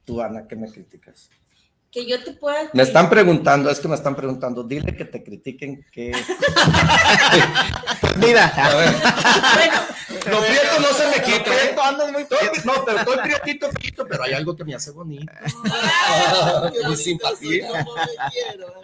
Tú, 0.05 0.21
Ana, 0.21 0.47
¿qué 0.47 0.55
me 0.55 0.71
criticas? 0.71 1.29
que 1.91 2.05
yo 2.05 2.23
te 2.23 2.33
pueda. 2.33 2.69
Me 2.73 2.83
están 2.83 3.09
preguntando, 3.09 3.67
es 3.69 3.79
que 3.79 3.87
me 3.87 3.95
están 3.95 4.15
preguntando, 4.15 4.63
dile 4.63 4.95
que 4.95 5.05
te 5.05 5.23
critiquen 5.23 5.83
que. 5.91 6.11
Mira, 8.17 8.45
a 8.47 8.75
ver. 8.75 8.93
bueno, 9.55 9.79
lo 10.29 10.41
prieto 10.45 10.79
no 10.79 10.87
se 10.87 11.07
me 11.07 11.23
quita. 11.23 11.49
¿eh? 11.51 11.75
No, 12.63 12.85
pero 12.85 12.99
estoy 12.99 13.17
prietito, 13.17 13.69
prietito, 13.69 14.07
pero 14.07 14.23
hay 14.23 14.33
algo 14.33 14.55
que 14.55 14.65
me 14.65 14.75
hace 14.75 14.91
bonito. 14.91 15.33
Mi 16.87 16.95
simpatía. 17.03 17.67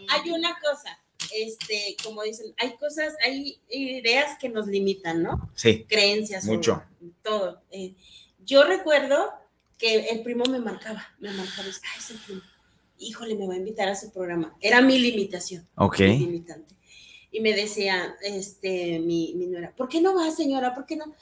Hay 0.10 0.32
una 0.32 0.58
cosa. 0.60 0.98
Este, 1.34 1.96
como 2.04 2.24
dicen, 2.24 2.54
hay 2.58 2.76
cosas, 2.78 3.14
hay 3.26 3.60
ideas 3.70 4.38
que 4.40 4.50
nos 4.50 4.68
limitan, 4.68 5.24
¿no? 5.24 5.52
Sí. 5.56 5.86
Creencias. 5.88 6.46
Mucho. 6.46 6.84
todo. 7.24 7.62
Eh, 7.72 7.94
yo 8.46 8.64
recuerdo 8.64 9.32
que 9.78 10.10
el 10.10 10.22
primo 10.22 10.46
me 10.46 10.60
marcaba, 10.60 11.08
me 11.20 11.32
marcaba, 11.32 11.68
ay, 11.68 12.00
ese 12.00 12.16
primo, 12.26 12.42
híjole, 12.98 13.36
me 13.36 13.48
va 13.48 13.54
a 13.54 13.58
invitar 13.58 13.90
a 13.90 13.96
su 13.96 14.12
programa. 14.12 14.56
Era 14.62 14.82
mi 14.82 15.00
limitación. 15.00 15.68
Ok. 15.76 16.00
Mi 16.00 16.20
limitante. 16.20 16.76
Y 17.32 17.42
me 17.42 17.54
decía, 17.54 18.16
este, 18.22 19.00
mi, 19.00 19.34
mi 19.36 19.48
nuera, 19.48 19.76
¿por 19.76 19.90
qué 19.90 20.02
no 20.02 20.16
va, 20.16 20.32
señora? 20.32 20.74
¿Por 20.74 20.86
qué 20.86 20.96
no? 20.96 21.14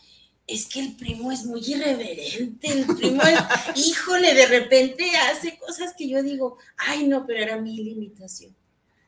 es 0.48 0.68
que 0.68 0.82
el 0.82 0.96
primo 0.96 1.32
es 1.32 1.46
muy 1.46 1.62
irreverente, 1.66 2.68
el 2.68 2.86
primo 2.86 3.22
es, 3.24 3.40
híjole, 3.88 4.34
de 4.34 4.46
repente 4.46 5.10
hace 5.32 5.58
cosas 5.58 5.94
que 5.98 6.10
yo 6.10 6.22
digo, 6.22 6.58
ay 6.78 7.08
no, 7.08 7.26
pero 7.26 7.42
era 7.42 7.62
mi 7.62 7.78
limitación, 7.78 8.56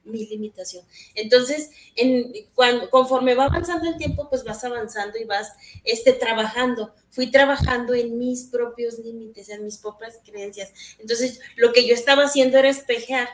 mi 0.05 0.25
limitación. 0.25 0.85
Entonces, 1.13 1.71
en, 1.95 2.31
cuando, 2.53 2.89
conforme 2.89 3.35
va 3.35 3.45
avanzando 3.45 3.89
el 3.89 3.97
tiempo, 3.97 4.29
pues 4.29 4.43
vas 4.43 4.63
avanzando 4.63 5.17
y 5.17 5.25
vas 5.25 5.53
este, 5.83 6.13
trabajando. 6.13 6.93
Fui 7.09 7.31
trabajando 7.31 7.93
en 7.93 8.17
mis 8.17 8.45
propios 8.45 8.99
límites, 8.99 9.49
en 9.49 9.63
mis 9.63 9.77
propias 9.77 10.19
creencias. 10.23 10.71
Entonces, 10.99 11.39
lo 11.55 11.73
que 11.73 11.87
yo 11.87 11.93
estaba 11.93 12.23
haciendo 12.23 12.57
era 12.57 12.69
espejear 12.69 13.27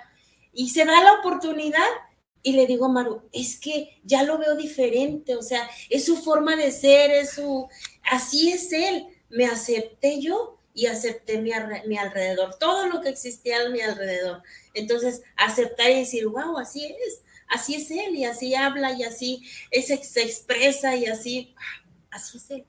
y 0.53 0.69
se 0.69 0.85
da 0.85 1.03
la 1.03 1.13
oportunidad 1.19 1.87
y 2.43 2.53
le 2.53 2.65
digo 2.65 2.89
Maru, 2.89 3.21
es 3.31 3.59
que 3.59 3.99
ya 4.03 4.23
lo 4.23 4.37
veo 4.39 4.55
diferente, 4.55 5.35
o 5.35 5.43
sea, 5.43 5.69
es 5.89 6.05
su 6.05 6.17
forma 6.17 6.55
de 6.55 6.71
ser, 6.71 7.11
es 7.11 7.33
su, 7.33 7.67
así 8.11 8.51
es 8.51 8.73
él. 8.73 9.07
Me 9.29 9.45
acepté 9.45 10.19
yo 10.19 10.57
y 10.73 10.85
acepté 10.85 11.39
mi, 11.39 11.51
mi 11.87 11.97
alrededor, 11.97 12.55
todo 12.57 12.87
lo 12.87 13.01
que 13.01 13.09
existía 13.09 13.65
a 13.65 13.69
mi 13.69 13.81
alrededor. 13.81 14.41
Entonces, 14.73 15.21
aceptar 15.35 15.89
y 15.89 15.99
decir, 15.99 16.27
wow, 16.27 16.57
así 16.57 16.85
es, 16.85 17.21
así 17.47 17.75
es 17.75 17.91
él, 17.91 18.15
y 18.15 18.25
así 18.25 18.55
habla, 18.55 18.93
y 18.93 19.03
así 19.03 19.43
es, 19.69 19.87
se 19.87 20.21
expresa, 20.21 20.95
y 20.95 21.05
así, 21.05 21.53
así 22.09 22.37
es 22.37 22.51
él. 22.51 22.65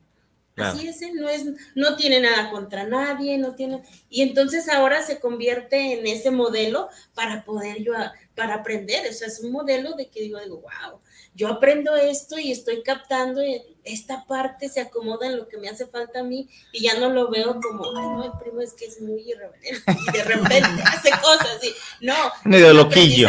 Así 0.57 0.87
es, 0.87 1.01
él 1.01 1.15
no, 1.15 1.29
es, 1.31 1.47
no 1.74 1.97
tiene 1.97 2.20
nada 2.20 2.51
contra 2.51 2.85
nadie, 2.85 3.39
no 3.39 3.55
tiene... 3.55 3.83
Y 4.11 4.20
entonces 4.20 4.69
ahora 4.69 5.01
se 5.03 5.19
convierte 5.19 5.95
en 5.95 6.07
ese 6.07 6.31
modelo 6.31 6.91
para 7.15 7.43
poder 7.43 7.83
yo, 7.83 7.95
para 8.35 8.57
aprender. 8.57 9.09
O 9.09 9.12
sea, 9.15 9.29
es 9.29 9.41
un 9.41 9.51
modelo 9.51 9.95
de 9.95 10.11
que 10.11 10.20
digo, 10.20 10.39
digo, 10.41 10.61
wow, 10.61 11.01
yo 11.35 11.49
aprendo 11.49 11.97
esto 11.97 12.39
y 12.39 12.53
estoy 12.53 12.83
captando 12.83 13.41
esta 13.85 14.25
parte 14.27 14.69
se 14.69 14.81
acomoda 14.81 15.27
en 15.27 15.37
lo 15.37 15.49
que 15.49 15.57
me 15.57 15.69
hace 15.69 15.87
falta 15.87 16.21
a 16.21 16.23
mí 16.23 16.49
y 16.73 16.83
ya 16.83 16.99
no 16.99 17.11
lo 17.11 17.31
veo 17.31 17.59
como, 17.61 17.85
ay, 17.97 18.07
no, 18.07 18.25
el 18.25 18.33
primo 18.39 18.61
es 18.61 18.75
que 18.75 18.87
es 18.87 19.01
muy 19.01 19.23
irreverente 19.23 19.83
y 19.87 20.13
de 20.13 20.25
repente 20.25 20.83
hace 20.87 21.11
cosas 21.11 21.59
y 21.63 22.05
no, 22.05 22.15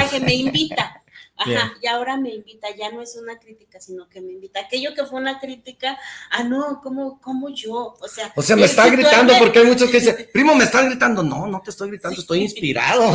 que 0.10 0.20
me 0.20 0.34
invita 0.34 1.03
Ajá, 1.44 1.74
y 1.82 1.88
ahora 1.88 2.18
me 2.18 2.30
invita, 2.30 2.68
ya 2.76 2.92
no 2.92 3.02
es 3.02 3.16
una 3.16 3.38
crítica, 3.38 3.80
sino 3.80 4.08
que 4.10 4.22
me 4.22 4.34
invita. 4.34 4.62
Aquello 4.62 4.94
que 4.94 5.06
fue 5.06 5.20
una 5.20 5.40
crítica, 5.40 5.98
ah, 6.32 6.44
no, 6.44 6.82
¿cómo, 6.82 7.20
cómo 7.22 7.50
yo? 7.50 7.96
O 8.00 8.08
sea, 8.08 8.32
o 8.36 8.42
sea 8.42 8.56
me 8.56 8.66
están 8.66 8.92
gritando 8.92 9.34
porque 9.40 9.60
hay 9.60 9.66
muchos 9.66 9.90
que 9.90 10.00
dicen, 10.02 10.30
primo, 10.34 10.56
me 10.56 10.64
están 10.64 10.90
gritando. 10.90 11.24
No, 11.24 11.48
no 11.48 11.62
te 11.62 11.70
estoy 11.70 11.90
gritando, 11.90 12.20
estoy 12.20 12.42
inspirado. 12.42 13.12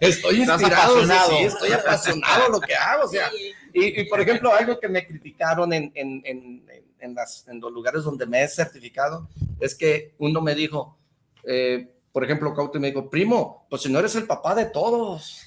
estoy 0.00 0.42
inspirado, 0.42 1.06
sí, 1.06 1.36
estoy 1.44 1.72
apasionado 1.72 2.48
lo 2.50 2.60
que 2.60 2.74
hago. 2.74 3.04
O 3.04 3.08
sea, 3.08 3.30
y, 3.72 4.04
por 4.04 4.20
ejemplo, 4.20 4.52
algo 4.52 4.78
que 4.78 4.88
me 4.88 5.06
criticaron 5.06 5.72
en, 5.72 5.92
en, 5.94 6.22
en, 6.24 6.64
en, 6.98 7.14
las, 7.14 7.46
en 7.48 7.60
los 7.60 7.72
lugares 7.72 8.04
donde 8.04 8.26
me 8.26 8.42
he 8.42 8.48
certificado 8.48 9.28
es 9.60 9.74
que 9.74 10.14
uno 10.18 10.40
me 10.40 10.54
dijo, 10.54 10.96
eh, 11.44 11.88
por 12.12 12.24
ejemplo, 12.24 12.54
Cauti 12.54 12.78
me 12.78 12.88
dijo, 12.88 13.08
primo, 13.08 13.66
pues 13.70 13.82
si 13.82 13.92
no 13.92 13.98
eres 13.98 14.14
el 14.16 14.24
papá 14.24 14.54
de 14.54 14.66
todos. 14.66 15.42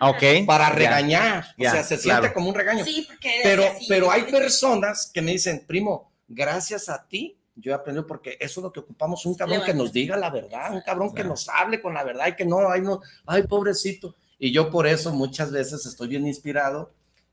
Ok. 0.00 0.22
Para 0.46 0.70
regañar. 0.70 1.54
o 1.58 1.62
sea, 1.62 1.82
se 1.82 1.96
siente 1.96 2.32
como 2.32 2.48
un 2.48 2.54
regaño. 2.54 2.84
Sí, 2.84 3.06
porque 3.08 3.40
pero, 3.42 3.64
pero 3.88 4.10
hay 4.10 4.24
personas 4.24 5.10
que 5.12 5.22
me 5.22 5.32
dicen, 5.32 5.64
primo, 5.66 6.12
gracias 6.28 6.88
a 6.88 7.06
ti, 7.06 7.38
yo 7.54 7.72
he 7.72 7.74
aprendido 7.74 8.06
porque 8.06 8.36
eso 8.40 8.60
es 8.60 8.64
lo 8.64 8.72
que 8.72 8.80
ocupamos, 8.80 9.26
un 9.26 9.34
cabrón 9.34 9.62
que 9.64 9.74
nos 9.74 9.92
diga 9.92 10.16
la 10.16 10.30
verdad, 10.30 10.72
un 10.72 10.80
cabrón 10.80 11.14
que 11.14 11.24
nos 11.24 11.48
hable 11.48 11.80
con 11.80 11.94
la 11.94 12.04
verdad 12.04 12.28
y 12.28 12.36
que 12.36 12.44
no, 12.44 12.70
ay, 12.70 12.80
no, 12.80 13.00
ay, 13.26 13.42
pobrecito. 13.42 14.16
Y 14.38 14.52
yo 14.52 14.70
por 14.70 14.86
eso 14.86 15.12
muchas 15.12 15.50
veces 15.50 15.84
estoy 15.84 16.08
bien 16.08 16.26
inspirado 16.26 16.92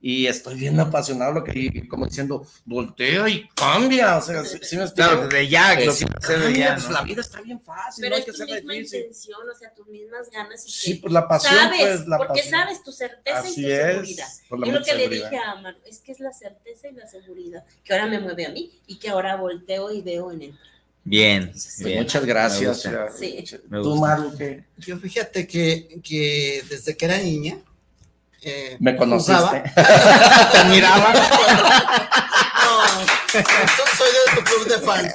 y 0.10 0.26
estoy 0.26 0.56
bien 0.56 0.80
apasionado 0.80 1.34
lo 1.34 1.44
que 1.44 1.86
como 1.90 2.06
diciendo 2.06 2.48
voltea 2.64 3.28
y 3.28 3.46
cambia 3.54 4.16
o 4.16 4.22
sea 4.22 4.46
si, 4.46 4.78
me 4.78 4.90
claro 4.94 5.28
de 5.28 5.50
ya 5.50 5.74
lo 5.76 5.94
que 5.94 6.06
cambia, 6.22 6.76
pues, 6.76 6.90
la 6.90 7.02
vida 7.02 7.20
está 7.20 7.42
bien 7.42 7.60
fácil 7.60 8.04
pero 8.04 8.12
no 8.12 8.16
hay 8.16 8.24
que 8.24 8.32
tu 8.32 8.44
misma 8.46 8.74
difícil. 8.74 9.00
intención 9.00 9.50
o 9.50 9.54
sea 9.54 9.74
tus 9.76 9.88
mismas 9.88 10.30
ganas 10.32 10.66
y 10.66 10.72
sí 10.72 10.94
pues 10.96 11.12
la 11.12 11.28
pasión 11.28 11.56
sabes 11.56 11.80
pues, 11.82 12.08
la 12.08 12.18
porque 12.20 12.40
pasión. 12.42 12.52
sabes 12.62 12.84
tu 12.84 12.92
certeza 12.94 13.40
Así 13.40 13.60
y 13.60 13.64
tu 13.64 13.70
seguridad 13.70 14.28
es, 14.28 14.44
y 14.50 14.72
lo 14.72 14.82
que 14.82 14.94
le 14.96 15.10
dije 15.10 15.38
a 15.38 15.52
Amaro 15.52 15.78
es 15.86 16.00
que 16.00 16.14
es 16.14 16.22
la 16.22 16.32
certeza 16.32 16.88
y 16.88 16.94
la 16.94 17.06
seguridad 17.06 17.66
que 17.84 17.92
ahora 17.92 18.06
me 18.06 18.20
mueve 18.22 18.46
a 18.46 18.50
mí 18.50 18.72
y 18.88 19.00
que 19.00 19.10
ahora 19.10 19.36
volteo 19.36 19.92
y 19.92 20.02
veo 20.02 20.32
en 20.32 20.42
él 20.42 20.60
Bien, 21.04 21.54
sí, 21.58 21.86
bien. 21.86 22.00
muchas 22.00 22.26
gracias. 22.26 22.86
Sí. 23.18 23.42
Tú, 23.70 23.96
Maru, 23.96 24.38
¿qué? 24.38 24.66
Yo 24.78 24.98
fíjate 24.98 25.48
que, 25.48 26.02
que 26.04 26.62
desde 26.70 26.98
que 26.98 27.06
era 27.06 27.18
niña, 27.18 27.60
eh, 28.42 28.78
me 28.80 28.96
conociste. 28.96 29.64
Te 30.52 30.64
miraba. 30.66 31.14
No, 32.64 32.86
soy 33.98 34.10
de 34.12 34.36
tu 34.36 34.44
club 34.44 34.68
de 34.68 34.80
fans. 34.80 35.14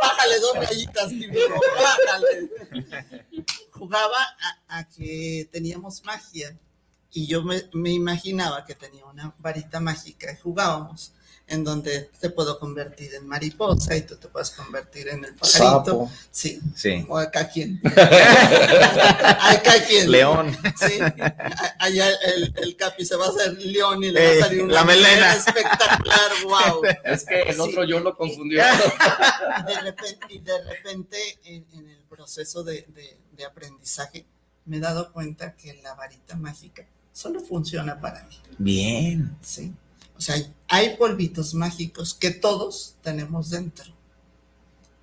Bájale 0.00 0.40
dos 0.40 0.56
rayitas, 0.56 1.10
bájale. 1.76 2.50
Jugaba 3.72 4.18
a, 4.68 4.78
a, 4.78 4.84
que 4.88 5.48
teníamos 5.50 6.04
magia 6.04 6.56
y 7.12 7.26
yo 7.26 7.42
me, 7.42 7.64
me 7.72 7.90
imaginaba 7.90 8.64
que 8.64 8.74
tenía 8.74 9.04
una 9.06 9.34
varita 9.38 9.80
mágica 9.80 10.30
y 10.32 10.36
jugábamos 10.36 11.12
en 11.50 11.64
donde 11.64 12.10
te 12.20 12.30
puedo 12.30 12.58
convertir 12.60 13.12
en 13.14 13.26
mariposa 13.26 13.96
y 13.96 14.02
tú 14.02 14.16
te 14.16 14.28
puedes 14.28 14.50
convertir 14.50 15.08
en 15.08 15.24
el 15.24 15.34
pajarito. 15.34 15.84
Sapo. 15.84 16.12
Sí. 16.30 16.60
Sí. 16.76 17.04
O 17.08 17.18
acá 17.18 17.48
quien. 17.48 17.80
acá 17.84 19.72
quien. 19.86 20.10
León. 20.12 20.56
Sí. 20.78 21.00
Allá 21.80 22.08
el, 22.24 22.54
el, 22.56 22.76
Capi 22.76 23.04
se 23.04 23.16
va 23.16 23.26
a 23.26 23.28
hacer 23.30 23.58
león 23.58 24.02
y 24.04 24.12
le 24.12 24.38
va 24.38 24.44
a 24.44 24.46
salir 24.46 24.62
una 24.62 24.74
la 24.74 24.84
melena 24.84 25.34
espectacular. 25.34 26.30
Wow. 26.44 26.82
Es 27.04 27.24
que 27.24 27.42
el 27.42 27.60
otro 27.60 27.84
yo 27.84 27.98
lo 27.98 28.16
confundió. 28.16 28.62
Y 28.62 29.72
de 29.72 29.80
repente, 29.80 30.26
y 30.28 30.38
de 30.38 30.64
repente 30.64 31.18
en, 31.44 31.66
en, 31.72 31.90
el 31.90 32.04
proceso 32.08 32.62
de, 32.62 32.86
de, 32.94 33.18
de 33.32 33.44
aprendizaje 33.44 34.24
me 34.66 34.76
he 34.76 34.80
dado 34.80 35.12
cuenta 35.12 35.56
que 35.56 35.74
la 35.82 35.94
varita 35.94 36.36
mágica 36.36 36.86
solo 37.12 37.40
funciona 37.40 38.00
para 38.00 38.22
mí. 38.24 38.36
Bien. 38.56 39.36
Sí. 39.40 39.74
O 40.20 40.22
sea, 40.22 40.36
hay 40.68 40.98
polvitos 40.98 41.54
mágicos 41.54 42.12
que 42.12 42.30
todos 42.30 42.96
tenemos 43.02 43.48
dentro. 43.48 43.90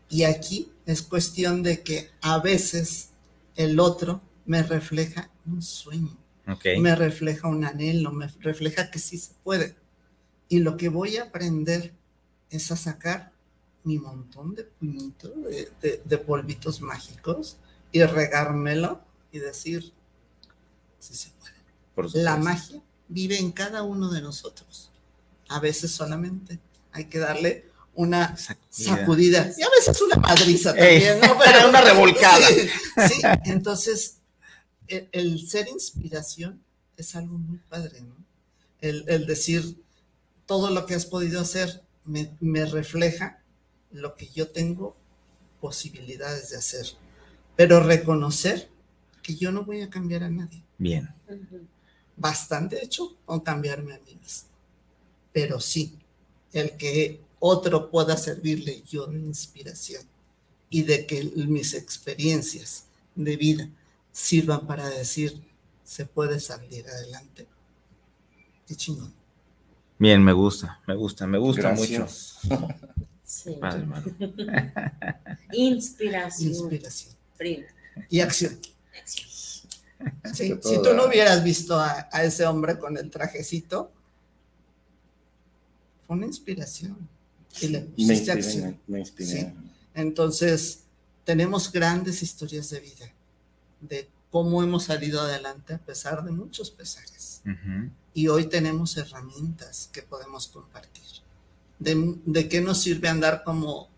Y 0.10 0.26
aquí 0.26 0.72
es 0.85 1.02
cuestión 1.02 1.64
de 1.64 1.81
que 1.81 2.11
a 2.22 2.38
veces 2.38 3.10
el 3.56 3.80
otro 3.80 4.22
me 4.45 4.61
refleja 4.61 5.31
un 5.48 5.64
sueño, 5.64 6.15
okay. 6.48 6.80
me 6.80 6.95
refleja 6.95 7.48
un 7.48 7.65
anhelo, 7.65 8.11
me 8.11 8.27
refleja 8.41 8.91
que 8.91 8.99
sí 8.99 9.18
se 9.18 9.34
puede. 9.44 9.76
Y 10.49 10.60
lo 10.60 10.77
que 10.77 10.89
voy 10.89 11.18
a 11.18 11.23
aprender 11.23 11.95
es 12.52 12.72
a 12.72 12.77
sacar 12.77 13.31
mi 13.84 13.98
montón 13.98 14.53
de 14.53 14.65
puñitos, 14.65 15.31
de, 15.35 15.72
de, 15.81 16.02
de 16.06 16.18
polvitos 16.19 16.80
mágicos 16.80 17.57
y 17.91 18.03
regármelo 18.03 19.02
y 19.31 19.39
decir, 19.39 19.91
sí 20.99 21.15
se 21.15 21.31
puede. 21.95 22.23
La 22.23 22.38
magia 22.38 22.84
vive 23.07 23.39
en 23.39 23.52
cada 23.52 23.81
uno 23.81 24.11
de 24.11 24.22
nosotros 24.22 24.91
a 25.49 25.60
veces 25.60 25.91
solamente 25.91 26.60
hay 26.91 27.06
que 27.06 27.19
darle 27.19 27.65
una 27.95 28.38
sacudida, 28.38 28.95
sacudida. 28.98 29.53
y 29.57 29.64
a 29.64 29.69
veces 29.69 30.02
una 30.02 30.15
madriza 30.18 30.74
también, 30.74 31.19
¿no? 31.19 31.38
Pero, 31.44 31.69
una 31.69 31.82
revolcada. 31.82 32.48
Sí, 32.48 32.69
sí. 33.10 33.22
entonces 33.45 34.18
el, 34.88 35.10
el, 35.11 35.48
ser 35.48 35.68
inspiración 35.68 36.61
es 36.95 37.15
algo 37.15 37.38
muy 37.38 37.57
padre, 37.57 38.02
¿no? 38.02 38.15
El, 38.82 39.03
el 39.07 39.26
decir 39.26 39.82
todo 40.45 40.69
lo 40.69 40.86
que 40.86 40.94
has 40.94 41.07
podido 41.07 41.41
hacer 41.41 41.82
me, 42.06 42.36
me, 42.40 42.65
refleja 42.65 43.41
lo 43.91 44.15
que 44.15 44.28
yo 44.28 44.49
tengo 44.49 44.95
posibilidades 45.60 46.52
de 46.52 46.57
hacer, 46.57 46.86
pero 47.56 47.82
reconocer 47.82 48.69
que 49.24 49.36
yo 49.36 49.52
no 49.52 49.65
voy 49.65 49.82
a 49.82 49.90
cambiar 49.90 50.24
a 50.24 50.30
nadie. 50.30 50.64
Bien. 50.78 51.10
Bastante 52.15 52.84
hecho 52.84 53.18
con 53.26 53.40
cambiarme 53.40 53.95
a 53.95 53.99
mí 53.99 54.15
mismo 54.15 54.57
pero 55.38 55.60
sí, 55.60 55.94
el 56.52 56.72
que 56.78 57.22
otro 57.38 57.92
pueda 57.92 58.18
servirle 58.18 58.82
yo 58.90 59.06
de 59.06 59.20
inspiración 59.20 60.02
y 60.68 60.82
de 60.82 61.06
que 61.06 61.32
mis 61.36 61.76
experiencias 61.76 62.86
de 63.14 63.38
vida 63.38 63.70
sirvan 64.12 64.66
para 64.66 64.90
decir, 64.90 65.40
se 65.84 66.08
puede 66.08 66.40
salir 66.40 66.88
adelante. 66.90 67.46
Qué 68.66 68.74
chingón. 68.76 69.14
Bien, 70.00 70.24
me 70.24 70.34
gusta, 70.34 70.80
me 70.88 70.96
gusta, 70.96 71.28
me 71.28 71.38
gusta 71.38 71.62
Gracias. 71.62 72.40
mucho. 72.44 72.68
Sí. 73.24 73.58
Padre, 73.60 73.86
Inspiración. 75.52 76.50
Inspiración. 76.50 77.14
Prima. 77.38 77.66
Y 78.10 78.22
acción. 78.22 78.58
Acción. 80.24 80.64
si 80.64 80.82
tú 80.82 80.94
no 80.96 81.06
hubieras 81.06 81.44
visto 81.44 81.78
a, 81.78 82.10
ese 82.24 82.46
hombre 82.48 82.80
con 82.80 82.98
el 82.98 83.12
trajecito, 83.12 83.92
fue 86.08 86.16
una 86.16 86.26
inspiración. 86.26 86.98
Y 87.62 87.68
le 87.68 87.88
me 88.88 89.00
inspiré, 89.00 89.54
Entonces, 89.94 90.84
tenemos 91.24 91.72
grandes 91.72 92.24
historias 92.24 92.70
de 92.70 92.80
vida, 92.80 93.12
de 93.82 94.10
cómo 94.32 94.64
hemos 94.64 94.86
salido 94.86 95.22
adelante 95.22 95.74
a 95.74 95.80
pesar 95.80 96.24
de 96.24 96.32
muchos 96.32 96.72
pesares. 96.72 97.42
Y 98.14 98.28
hoy 98.28 98.46
tenemos 98.46 98.98
herramientas 98.98 99.90
que 99.92 100.02
podemos 100.02 100.48
compartir. 100.48 101.04
De, 101.80 102.16
de, 102.26 102.50
qué 102.50 102.60
nos 102.60 102.82
sirve 102.82 103.08
andar 103.08 103.44
como 103.44 103.90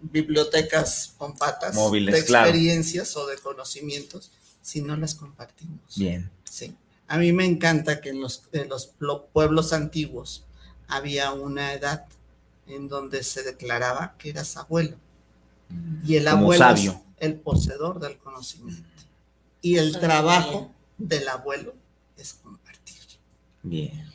bibliotecas 0.00 1.14
con 1.18 1.36
patas 1.36 1.74
Móviles, 1.74 2.14
de 2.14 2.20
experiencias 2.20 3.16
o 3.16 3.26
de 3.26 3.36
conocimientos 3.38 4.30
si 4.62 4.80
no 4.80 4.96
las 4.96 5.14
compartimos. 5.14 5.96
Bien. 5.96 6.30
Sí. 6.44 6.76
A 7.08 7.18
mí 7.18 7.32
me 7.32 7.44
encanta 7.44 8.00
que 8.00 8.10
en 8.10 8.20
los, 8.20 8.44
en 8.52 8.68
los 8.68 8.92
pueblos 9.32 9.72
antiguos 9.72 10.44
había 10.88 11.32
una 11.32 11.72
edad 11.72 12.06
en 12.66 12.88
donde 12.88 13.22
se 13.22 13.42
declaraba 13.42 14.14
que 14.18 14.30
eras 14.30 14.56
abuelo. 14.56 14.96
Y 16.04 16.16
el 16.16 16.28
abuelo 16.28 16.70
es 16.70 16.92
el 17.18 17.34
poseedor 17.34 18.00
del 18.00 18.16
conocimiento. 18.18 18.84
Y 19.60 19.78
el 19.78 19.98
trabajo 19.98 20.72
del 20.98 21.28
abuelo 21.28 21.74
es 22.16 22.34
compartir. 22.34 22.96
Bien. 23.62 24.12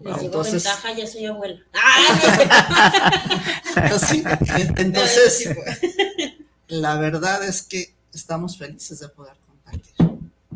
entonces, 0.00 0.64
ventaja, 0.64 0.92
ya 0.94 1.06
soy 1.06 1.26
abuela. 1.26 1.60
entonces, 4.76 5.48
la 6.68 6.96
verdad 6.96 7.44
es 7.44 7.62
que 7.62 7.94
estamos 8.12 8.56
felices 8.56 9.00
de 9.00 9.08
poder 9.08 9.36
compartir. 9.46 9.94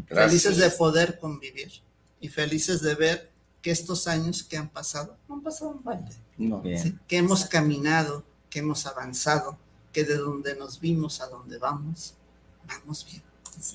Felices 0.07 0.57
de 0.57 0.71
poder 0.71 1.19
convivir 1.19 1.73
y 2.21 2.29
felices 2.29 2.81
de 2.81 2.95
ver 2.95 3.31
que 3.63 3.71
estos 3.71 4.07
años 4.07 4.43
que 4.43 4.57
han 4.57 4.69
pasado 4.69 5.17
no 5.29 5.37
han 5.37 5.43
pasado 5.43 5.73
en 5.73 5.85
balde. 5.85 6.85
que 7.07 7.17
hemos 7.17 7.47
caminado, 7.47 8.25
que 8.51 8.61
hemos 8.61 8.87
avanzado, 8.87 9.59
que 9.93 10.05
de 10.05 10.17
donde 10.17 10.55
nos 10.57 10.81
vimos 10.81 11.21
a 11.21 11.27
donde 11.27 11.59
vamos, 11.59 12.15
vamos 12.67 13.07
bien. 13.11 13.23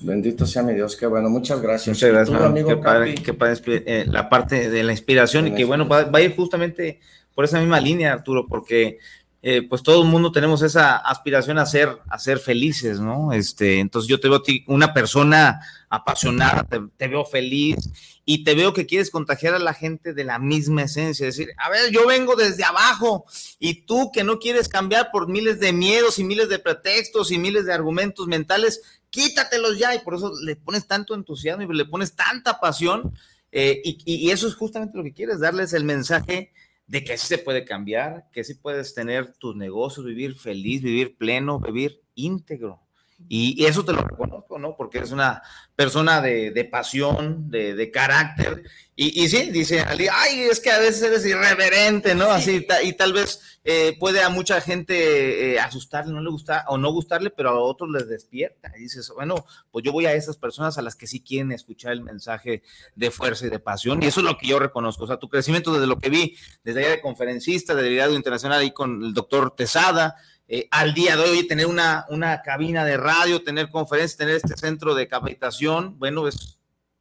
Bendito 0.02 0.46
sea 0.46 0.64
mi 0.64 0.74
Dios, 0.74 0.96
qué 0.96 1.06
bueno, 1.06 1.30
muchas 1.30 1.62
gracias. 1.62 1.98
Muchas 1.98 2.10
gracias, 2.10 2.66
qué 2.66 2.78
padre, 2.78 3.16
qué 3.16 3.34
padre 3.34 3.62
eh, 3.66 4.06
la 4.08 4.30
parte 4.30 4.70
de 4.70 4.84
la 4.84 4.94
inspiración 4.94 5.48
y 5.48 5.56
que 5.56 5.66
bueno, 5.66 5.88
va, 5.88 6.10
a 6.12 6.22
ir 6.22 6.36
justamente 6.36 7.02
por 7.36 7.44
esa 7.44 7.60
misma 7.60 7.82
línea, 7.82 8.14
Arturo, 8.14 8.48
porque 8.48 9.00
eh, 9.46 9.62
pues 9.62 9.84
todo 9.84 10.04
el 10.04 10.08
mundo 10.08 10.32
tenemos 10.32 10.62
esa 10.62 10.96
aspiración 10.96 11.60
a 11.60 11.66
ser, 11.66 11.98
a 12.10 12.18
ser 12.18 12.40
felices, 12.40 13.02
¿no? 13.02 13.34
Este, 13.34 13.80
entonces 13.80 14.08
yo 14.08 14.22
te 14.22 14.30
veo 14.30 14.38
a 14.38 14.44
ti 14.44 14.64
una 14.68 14.94
persona 14.94 15.60
apasionada, 15.90 16.66
te, 16.98 17.08
veo 17.10 17.26
feliz 17.26 17.76
y 18.24 18.46
te 18.46 18.56
veo 18.56 18.74
que 18.74 18.86
quieres 18.86 19.12
contagiar 19.12 19.54
a 19.54 19.60
la 19.60 19.74
gente 19.74 20.14
de 20.14 20.24
la 20.24 20.40
misma 20.40 20.84
esencia, 20.84 21.26
decir, 21.26 21.50
a 21.58 21.70
ver, 21.70 21.92
yo 21.92 22.08
vengo 22.08 22.38
desde 22.38 22.64
abajo 22.64 23.26
y 23.60 23.82
tú 23.82 24.14
que 24.14 24.24
no 24.24 24.40
quieres 24.40 24.70
cambiar 24.70 25.12
por 25.12 25.28
miles 25.28 25.60
de 25.60 25.74
miedos 25.74 26.20
y 26.20 26.24
miles 26.24 26.48
de 26.48 26.60
pretextos 26.60 27.30
y 27.30 27.38
miles 27.38 27.66
de 27.66 27.74
argumentos 27.74 28.28
mentales, 28.28 28.82
quítatelos 29.10 29.78
ya 29.78 29.94
y 29.94 30.00
por 30.00 30.16
eso 30.16 30.32
le 30.42 30.56
pones 30.56 30.88
tanto 30.88 31.16
entusiasmo 31.16 31.64
y 31.64 31.76
le 31.76 31.84
pones 31.84 32.16
tanta 32.16 32.62
pasión 32.62 33.14
eh, 33.52 33.82
y, 33.84 33.98
y 34.06 34.32
eso 34.32 34.48
es 34.48 34.56
justamente 34.56 34.98
lo 34.98 35.04
que 35.04 35.12
quieres, 35.12 35.42
darles 35.42 35.74
el 35.74 35.84
mensaje 35.84 36.54
de 36.94 37.04
que 37.04 37.18
sí 37.18 37.26
se 37.26 37.40
puede 37.40 37.66
cambiar, 37.66 38.30
que 38.32 38.44
sí 38.44 38.54
puedes 38.54 38.94
tener 38.94 39.34
tus 39.34 39.56
negocios, 39.56 40.06
vivir 40.06 40.36
feliz, 40.36 40.84
vivir 40.84 41.18
pleno, 41.18 41.60
vivir 41.60 42.04
íntegro. 42.14 42.83
Y, 43.30 43.66
eso 43.66 43.84
te 43.84 43.94
lo 43.94 44.02
reconozco, 44.02 44.60
¿no? 44.60 44.76
Porque 44.76 45.00
eres 45.00 45.12
una 45.12 45.42
persona 45.76 46.22
de, 46.22 46.68
pasión, 46.72 47.50
de, 47.50 47.92
carácter. 47.92 48.64
Y, 48.96 49.28
sí, 49.28 49.50
dice 49.50 49.82
Ali, 49.82 50.08
ay, 50.12 50.42
es 50.42 50.60
que 50.60 50.72
a 50.72 50.80
veces 50.80 51.02
eres 51.02 51.26
irreverente, 51.26 52.14
¿no? 52.14 52.30
Así, 52.30 52.66
y 52.84 52.94
tal 52.94 53.14
vez 53.14 53.60
eh, 53.66 53.96
puede 53.98 54.22
a 54.22 54.30
mucha 54.30 54.60
gente 54.62 55.54
eh, 55.54 55.60
asustarle, 55.60 56.14
no 56.14 56.22
le 56.22 56.30
gusta 56.30 56.66
o 56.68 56.78
no 56.78 56.92
gustarle, 56.92 57.30
pero 57.30 57.50
a 57.50 57.60
otros 57.60 57.90
les 57.90 58.08
despierta. 58.08 58.72
Y 58.78 58.82
dices, 58.82 59.12
bueno, 59.16 59.46
pues 59.72 59.84
yo 59.84 59.92
voy 59.92 60.06
a 60.06 60.14
esas 60.14 60.38
personas 60.38 60.78
a 60.78 60.82
las 60.82 60.96
que 60.96 61.08
sí 61.08 61.22
quieren 61.22 61.52
escuchar 61.52 61.94
el 61.94 62.02
mensaje 62.02 62.62
de 62.96 63.12
fuerza 63.12 63.48
y 63.48 63.50
de 63.50 63.60
pasión. 63.60 64.04
Y 64.04 64.08
eso 64.08 64.20
es 64.20 64.26
lo 64.26 64.38
que 64.38 64.48
yo 64.48 64.60
reconozco. 64.60 65.06
O 65.06 65.08
sea, 65.08 65.18
tu 65.18 65.30
crecimiento 65.30 65.74
desde 65.74 65.88
lo 65.88 65.98
que 65.98 66.10
vi, 66.10 66.38
desde 66.64 66.82
allá 66.82 66.90
de 66.90 67.02
conferencista, 67.02 67.74
de 67.74 67.90
liderazgo 67.90 68.16
internacional 68.16 68.60
ahí 68.60 68.72
con 68.72 69.04
el 69.04 69.14
doctor 69.14 69.56
Tesada, 69.56 70.16
eh, 70.48 70.68
al 70.72 70.94
día 70.94 71.16
de 71.16 71.24
hoy 71.24 71.48
tener 71.48 71.66
una, 71.66 72.06
una 72.10 72.42
cabina 72.42 72.86
de 72.86 72.98
radio, 72.98 73.44
tener 73.44 73.70
conferencias, 73.70 74.18
tener 74.18 74.36
este 74.36 74.58
centro 74.58 74.94
de 74.94 75.08
capacitación, 75.08 75.98
bueno, 75.98 76.28
es, 76.28 76.60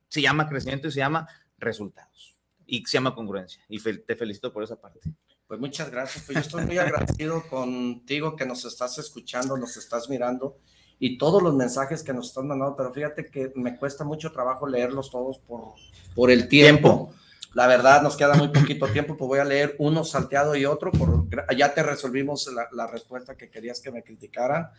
se 0.08 0.22
llama 0.22 0.48
crecimiento 0.48 0.88
y 0.88 0.92
se 0.92 0.98
llama 0.98 1.26
resultados 1.58 2.36
y 2.66 2.84
se 2.84 2.92
llama 2.92 3.14
congruencia. 3.14 3.62
Y 3.68 3.78
te 3.80 4.16
felicito 4.16 4.52
por 4.52 4.62
esa 4.62 4.80
parte. 4.80 5.00
Pues 5.46 5.60
muchas 5.60 5.90
gracias. 5.90 6.24
Pues 6.24 6.36
yo 6.36 6.40
estoy 6.40 6.64
muy 6.64 6.78
agradecido 6.78 7.42
contigo 7.50 8.36
que 8.36 8.46
nos 8.46 8.64
estás 8.64 8.96
escuchando, 8.98 9.56
nos 9.56 9.76
estás 9.76 10.08
mirando 10.08 10.56
y 10.98 11.18
todos 11.18 11.42
los 11.42 11.54
mensajes 11.54 12.02
que 12.02 12.14
nos 12.14 12.28
están 12.28 12.46
mandando, 12.46 12.76
pero 12.76 12.92
fíjate 12.92 13.26
que 13.26 13.52
me 13.56 13.76
cuesta 13.76 14.04
mucho 14.04 14.30
trabajo 14.30 14.66
leerlos 14.66 15.10
todos 15.10 15.38
por, 15.40 15.74
por 16.14 16.30
el 16.30 16.48
tiempo. 16.48 17.12
La 17.54 17.66
verdad, 17.66 18.02
nos 18.02 18.16
queda 18.16 18.34
muy 18.34 18.48
poquito 18.48 18.88
tiempo, 18.88 19.16
pues 19.16 19.28
voy 19.28 19.38
a 19.38 19.44
leer 19.44 19.76
uno 19.78 20.04
salteado 20.04 20.56
y 20.56 20.64
otro. 20.64 20.90
Por, 20.90 21.26
ya 21.56 21.74
te 21.74 21.82
resolvimos 21.82 22.50
la, 22.72 22.86
respuesta 22.86 23.36
que 23.36 23.50
querías 23.50 23.80
que 23.80 23.90
me 23.90 24.02
criticaran. 24.02 24.70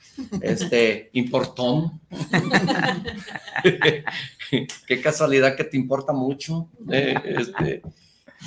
Este, 0.41 1.09
importón. 1.13 2.01
Qué 4.87 5.01
casualidad 5.01 5.55
que 5.55 5.65
te 5.65 5.77
importa 5.77 6.13
mucho. 6.13 6.69
Eh, 6.91 7.15
este, 7.25 7.81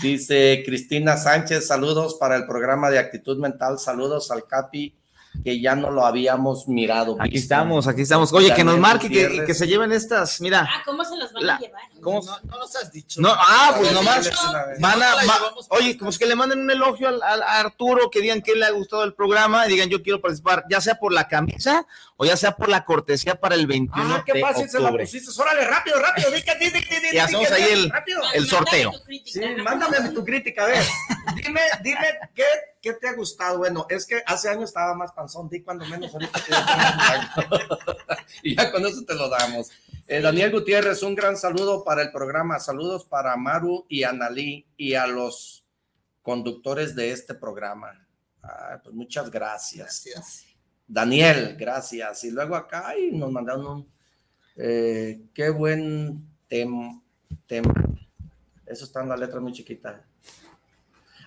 dice 0.02 0.62
Cristina 0.66 1.16
Sánchez, 1.16 1.66
saludos 1.66 2.14
para 2.14 2.36
el 2.36 2.46
programa 2.46 2.90
de 2.90 2.98
actitud 2.98 3.38
mental, 3.38 3.78
saludos 3.78 4.30
al 4.30 4.46
Capi 4.46 4.94
que 5.42 5.60
ya 5.60 5.74
no 5.74 5.90
lo 5.90 6.04
habíamos 6.04 6.68
mirado. 6.68 7.16
Aquí 7.20 7.36
estamos, 7.36 7.86
aquí 7.86 8.02
estamos. 8.02 8.32
Oye, 8.32 8.52
que 8.54 8.64
nos 8.64 8.78
marque, 8.78 9.08
que, 9.08 9.44
que, 9.44 9.54
se 9.54 9.66
lleven 9.66 9.92
estas, 9.92 10.40
mira. 10.40 10.68
Ah, 10.68 10.82
¿cómo 10.84 11.04
se 11.04 11.16
las 11.16 11.32
van 11.32 11.50
a 11.50 11.58
llevar? 11.58 11.82
¿Cómo? 12.00 12.22
No, 12.22 12.40
no 12.40 12.58
nos 12.58 12.76
has 12.76 12.92
dicho. 12.92 13.20
No, 13.20 13.30
ah, 13.32 13.74
pues 13.76 13.92
nomás. 13.92 14.30
Van 14.80 15.02
a, 15.02 15.14
oye, 15.70 15.96
como 15.96 16.10
es 16.10 16.18
que 16.18 16.26
le 16.26 16.36
manden 16.36 16.60
un 16.60 16.70
elogio 16.70 17.08
al, 17.08 17.22
a 17.22 17.60
Arturo, 17.60 18.10
que 18.10 18.20
digan 18.20 18.42
que 18.42 18.54
le 18.54 18.66
ha 18.66 18.70
gustado 18.70 19.04
el 19.04 19.14
programa 19.14 19.66
y 19.66 19.70
digan 19.70 19.88
yo 19.88 20.02
quiero 20.02 20.20
participar, 20.20 20.64
ya 20.68 20.80
sea 20.80 20.96
por 20.96 21.12
la 21.12 21.28
camisa 21.28 21.86
o 22.16 22.24
ya 22.24 22.36
sea 22.36 22.56
por 22.56 22.68
la 22.68 22.84
cortesía 22.84 23.38
para 23.38 23.54
el 23.54 23.66
21 23.66 24.14
ah, 24.14 24.24
qué 24.24 24.40
fácil 24.40 24.68
se 24.68 24.80
la 24.80 24.90
pusiste. 24.92 25.30
Órale, 25.40 25.64
rápido, 25.66 25.98
rápido. 25.98 26.30
Di, 26.30 26.42
di, 26.42 26.70
di, 26.70 27.16
y 27.16 27.18
hacemos 27.18 27.50
ahí 27.50 27.64
el, 27.70 27.92
el 28.34 28.46
sorteo. 28.46 28.92
Sí, 29.24 29.40
mándame 29.62 30.10
tu 30.10 30.24
crítica, 30.24 30.64
a 30.64 30.66
ver. 30.66 30.84
dime, 31.36 31.60
dime 31.82 32.18
qué 32.34 32.44
¿qué 32.86 32.92
te 32.92 33.08
ha 33.08 33.14
gustado? 33.14 33.58
Bueno, 33.58 33.84
es 33.88 34.06
que 34.06 34.22
hace 34.24 34.48
años 34.48 34.70
estaba 34.70 34.94
más 34.94 35.10
panzón, 35.10 35.48
di 35.48 35.60
cuando 35.60 35.84
menos 35.86 36.14
ahorita. 36.14 36.40
y 38.44 38.54
ya 38.54 38.70
con 38.70 38.86
eso 38.86 39.04
te 39.04 39.16
lo 39.16 39.28
damos. 39.28 39.70
Eh, 40.06 40.20
Daniel 40.20 40.52
Gutiérrez, 40.52 41.02
un 41.02 41.16
gran 41.16 41.36
saludo 41.36 41.82
para 41.82 42.02
el 42.02 42.12
programa. 42.12 42.60
Saludos 42.60 43.04
para 43.04 43.36
Maru 43.36 43.86
y 43.88 44.04
Analí 44.04 44.68
y 44.76 44.94
a 44.94 45.08
los 45.08 45.66
conductores 46.22 46.94
de 46.94 47.10
este 47.10 47.34
programa. 47.34 48.06
pues 48.84 48.94
muchas 48.94 49.32
gracias. 49.32 50.44
Daniel, 50.86 51.56
gracias. 51.58 52.22
Y 52.22 52.30
luego 52.30 52.54
acá 52.54 52.96
y 52.96 53.10
nos 53.10 53.32
mandaron 53.32 53.66
un 53.66 53.92
eh, 54.54 55.22
qué 55.34 55.50
buen 55.50 56.24
tema. 56.46 57.74
Eso 58.64 58.84
está 58.84 59.02
en 59.02 59.08
la 59.08 59.16
letra 59.16 59.40
muy 59.40 59.52
chiquita. 59.52 60.04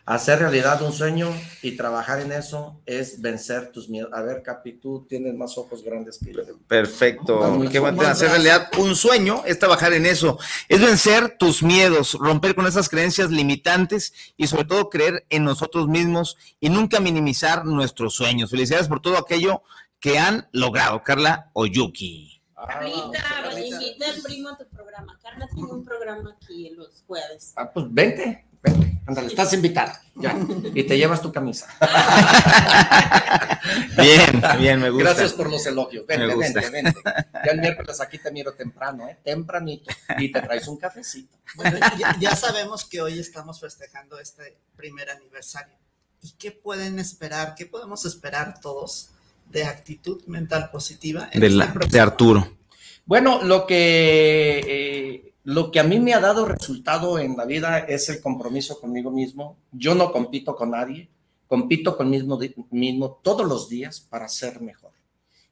Hacer 0.10 0.40
realidad 0.40 0.82
un 0.82 0.92
sueño 0.92 1.32
y 1.62 1.78
trabajar 1.78 2.20
en 2.20 2.32
eso 2.32 2.82
es 2.88 3.22
vencer 3.22 3.72
tus 3.72 3.90
miedos. 3.90 4.10
A 4.12 4.24
ver, 4.24 4.42
Capi, 4.42 4.74
tú 4.74 5.06
tienes 5.08 5.36
más 5.36 5.56
ojos 5.56 5.84
grandes 5.84 6.18
que 6.18 6.34
yo. 6.34 6.42
Perfecto. 6.68 7.62
Qué 7.72 7.78
bueno, 7.78 8.02
hacer 8.02 8.32
realidad 8.32 8.72
un 8.80 8.96
sueño 8.96 9.44
es 9.46 9.60
trabajar 9.60 9.94
en 9.94 10.08
eso. 10.08 10.40
Es 10.68 10.82
vencer 10.82 11.38
tus 11.38 11.62
miedos, 11.62 12.14
romper 12.14 12.56
con 12.56 12.66
esas 12.66 12.90
creencias 12.90 13.30
limitantes 13.30 14.12
y 14.36 14.48
sobre 14.48 14.66
todo 14.66 14.90
creer 14.90 15.28
en 15.30 15.44
nosotros 15.44 15.88
mismos 15.88 16.38
y 16.60 16.70
nunca 16.70 17.00
minimizar 17.00 17.64
nuestros 17.68 18.16
sueños. 18.16 18.50
Felicidades 18.50 18.88
por 18.88 19.02
todo 19.02 19.16
aquello 19.16 19.62
que 20.00 20.18
han 20.18 20.50
logrado, 20.52 21.04
Carla 21.04 21.52
Oyuki. 21.54 22.42
Carlita, 22.56 23.24
ah, 23.24 23.60
invita 23.60 24.10
al 24.10 24.22
primo 24.24 24.50
a 24.50 24.58
tu 24.58 24.68
programa. 24.70 25.20
Carla 25.22 25.48
tiene 25.54 25.72
un 25.72 25.86
programa 25.86 26.36
aquí 26.36 26.72
los 26.72 27.04
jueves. 27.06 27.54
Ah, 27.56 27.72
pues 27.72 27.86
vente. 27.92 28.49
Vente, 28.62 29.02
ándale, 29.06 29.28
estás 29.28 29.54
invitado. 29.54 29.94
Ya. 30.16 30.38
Y 30.74 30.84
te 30.84 30.98
llevas 30.98 31.22
tu 31.22 31.32
camisa. 31.32 31.68
bien, 33.98 34.44
bien, 34.58 34.82
me 34.82 34.90
gusta. 34.90 35.14
Gracias 35.14 35.34
por 35.34 35.50
los 35.50 35.66
elogios. 35.66 36.06
Vente, 36.06 36.36
vente, 36.36 36.70
vente. 36.70 37.00
Ya 37.46 37.52
el 37.52 37.62
miércoles 37.62 38.02
aquí 38.02 38.18
te 38.18 38.32
miro 38.32 38.54
temprano, 38.54 39.08
¿eh? 39.08 39.18
Tempranito. 39.24 39.94
Y 40.18 40.32
te 40.32 40.42
traes 40.42 40.68
un 40.68 40.78
cafecito. 40.78 41.38
Bueno, 41.56 41.80
ya, 42.20 42.36
sabemos 42.36 42.86
que 42.86 43.02
hoy 43.02 43.20
estamos 43.20 43.62
festejando 43.62 44.20
este 44.20 44.58
primer 44.76 45.10
aniversario. 45.10 45.76
¿Y 46.22 46.32
qué 46.32 46.52
pueden 46.52 47.00
esperar? 47.00 47.56
¿Qué 47.56 47.66
podemos 47.66 48.06
esperar 48.06 48.60
todos 48.60 49.12
de 49.50 49.64
actitud 49.64 50.22
mental 50.26 50.70
positiva? 50.70 51.30
de, 51.34 51.48
este 51.48 51.88
de 51.88 52.00
Arturo. 52.00 52.58
Bueno, 53.06 53.42
lo 53.42 53.66
que, 53.66 54.60
eh, 54.68 55.29
lo 55.50 55.72
que 55.72 55.80
a 55.80 55.84
mí 55.84 56.00
me 56.00 56.14
ha 56.14 56.20
dado 56.20 56.46
resultado 56.46 57.18
en 57.18 57.36
la 57.36 57.44
vida 57.44 57.80
es 57.80 58.08
el 58.10 58.22
compromiso 58.22 58.80
conmigo 58.80 59.10
mismo. 59.10 59.58
Yo 59.72 59.96
no 59.96 60.12
compito 60.12 60.56
con 60.56 60.70
nadie, 60.70 61.10
compito 61.48 61.98
conmigo 61.98 62.40
mismo, 62.70 63.20
todos 63.24 63.48
los 63.48 63.68
días 63.68 64.00
para 64.00 64.28
ser 64.28 64.62
mejor. 64.62 64.92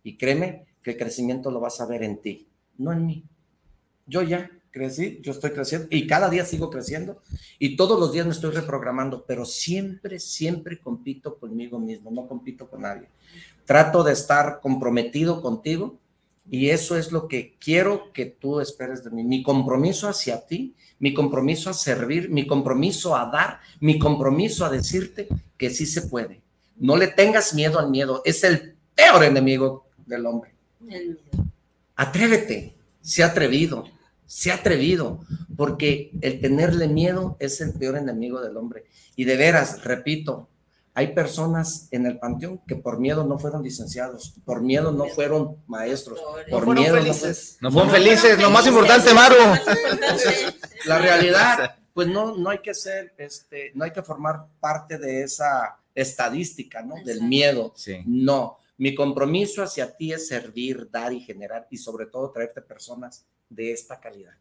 Y 0.04 0.16
créeme 0.16 0.68
que 0.84 0.92
el 0.92 0.98
crecimiento 0.98 1.50
lo 1.50 1.60
vas 1.60 1.82
a 1.82 1.88
ver 1.88 2.04
en 2.04 2.22
ti, 2.22 2.48
no 2.78 2.94
en 2.94 3.08
mí. 3.08 3.24
Yo 4.06 4.22
ya 4.22 4.52
crecí, 4.70 5.20
yo 5.24 5.32
estoy 5.32 5.50
creciendo 5.50 5.88
y 5.90 6.06
cada 6.06 6.30
día 6.30 6.46
sigo 6.46 6.70
creciendo 6.70 7.20
y 7.58 7.76
todos 7.76 8.00
los 8.00 8.14
días 8.14 8.28
me 8.28 8.34
estoy 8.34 8.52
reprogramando, 8.52 9.26
pero 9.26 9.46
siempre, 9.46 10.20
siempre 10.20 10.80
compito 10.80 11.40
conmigo 11.40 11.80
mismo, 11.80 12.12
no 12.12 12.28
compito 12.28 12.70
con 12.70 12.84
nadie. 12.84 13.08
Trato 13.66 14.04
de 14.04 14.14
estar 14.14 14.60
comprometido 14.62 15.42
contigo 15.42 15.98
y 16.50 16.70
eso 16.70 16.98
es 16.98 17.12
lo 17.12 17.28
que 17.28 17.56
quiero 17.60 18.14
que 18.14 18.26
tú 18.26 18.62
esperes 18.62 19.04
de 19.04 19.12
mí. 19.12 19.24
Mi 19.24 19.44
compromiso 19.44 20.08
hacia 20.08 20.46
ti, 20.46 20.76
mi 21.00 21.14
compromiso 21.14 21.70
a 21.70 21.74
servir, 21.74 22.30
mi 22.30 22.48
compromiso 22.48 23.16
a 23.16 23.30
dar, 23.30 23.60
mi 23.80 24.00
compromiso 24.00 24.66
a 24.66 24.70
decirte 24.70 25.28
que 25.58 25.70
sí 25.70 25.86
se 25.86 26.04
puede. 26.04 26.42
No 26.78 26.96
le 26.96 27.08
tengas 27.08 27.54
miedo 27.54 27.80
al 27.80 27.90
miedo. 27.90 28.22
Es 28.24 28.44
el 28.44 28.76
peor 28.96 29.24
enemigo 29.24 29.88
del 30.06 30.26
hombre. 30.26 30.52
Atrévete, 31.96 32.76
sé 33.02 33.24
atrevido, 33.24 33.86
sé 34.26 34.52
atrevido, 34.52 35.20
porque 35.58 36.12
el 36.22 36.40
tenerle 36.40 36.88
miedo 36.88 37.36
es 37.40 37.60
el 37.60 37.74
peor 37.74 37.98
enemigo 37.98 38.42
del 38.42 38.56
hombre. 38.56 38.86
Y 39.16 39.26
de 39.26 39.36
veras, 39.36 39.84
repito, 39.84 40.48
hay 40.98 41.14
personas 41.14 41.88
en 41.92 42.08
el 42.08 42.18
panteón 42.18 42.60
que 42.66 42.76
por 42.76 43.00
miedo 43.00 43.24
no 43.24 43.38
fueron 43.38 43.62
licenciados, 43.62 44.34
por 44.44 44.64
miedo 44.64 44.92
no 44.92 45.06
fueron 45.06 45.58
maestros, 45.68 46.20
por 46.50 46.66
no 46.66 46.74
miedo 46.74 46.96
felices. 46.96 47.60
no, 47.62 47.72
fueron 47.72 47.92
felices. 47.92 48.42
Lo 48.42 48.50
más 48.50 48.66
importante, 48.66 49.14
Maru. 49.14 49.36
La 50.88 50.98
realidad, 50.98 51.76
pues 51.94 52.08
no, 52.08 52.36
no 52.36 52.50
hay 52.50 52.58
que 52.64 52.74
ser, 52.74 53.14
este, 53.20 53.72
no 53.76 53.86
hay 53.86 53.92
que 53.92 54.02
formar 54.02 54.48
parte 54.60 54.98
de 54.98 55.22
esa 55.22 55.78
estadística, 55.94 56.82
¿no? 56.82 56.96
Del 57.06 57.22
miedo. 57.22 57.76
No. 58.08 58.58
Mi 58.80 58.96
compromiso 58.96 59.62
hacia 59.62 59.96
ti 59.96 60.14
es 60.14 60.28
servir, 60.28 60.90
dar 60.90 61.14
y 61.14 61.20
generar 61.20 61.68
y 61.70 61.78
sobre 61.78 62.08
todo 62.08 62.32
traerte 62.32 62.64
personas 62.64 63.24
de 63.50 63.72
esta 63.72 64.00
calidad 64.00 64.34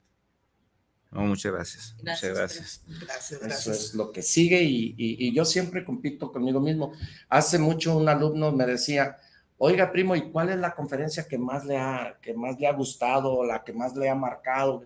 muchas 1.10 1.52
gracias. 1.52 1.94
Muchas 1.98 2.22
gracias. 2.22 2.80
Gracias, 3.00 3.42
Eso 3.42 3.72
es 3.72 3.94
lo 3.94 4.12
que 4.12 4.22
sigue 4.22 4.62
y, 4.62 5.32
yo 5.32 5.44
siempre 5.44 5.84
compito 5.84 6.32
conmigo 6.32 6.60
mismo. 6.60 6.92
Hace 7.28 7.58
mucho 7.58 7.96
un 7.96 8.08
alumno 8.08 8.52
me 8.52 8.66
decía, 8.66 9.16
oiga 9.58 9.90
primo, 9.90 10.16
¿y 10.16 10.30
cuál 10.30 10.50
es 10.50 10.58
la 10.58 10.74
conferencia 10.74 11.26
que 11.26 11.38
más 11.38 11.64
le 11.64 11.76
ha, 11.76 12.18
que 12.20 12.34
más 12.34 12.58
le 12.58 12.66
ha 12.66 12.72
gustado, 12.72 13.44
la 13.44 13.62
que 13.64 13.72
más 13.72 13.94
le 13.96 14.08
ha 14.08 14.14
marcado? 14.14 14.84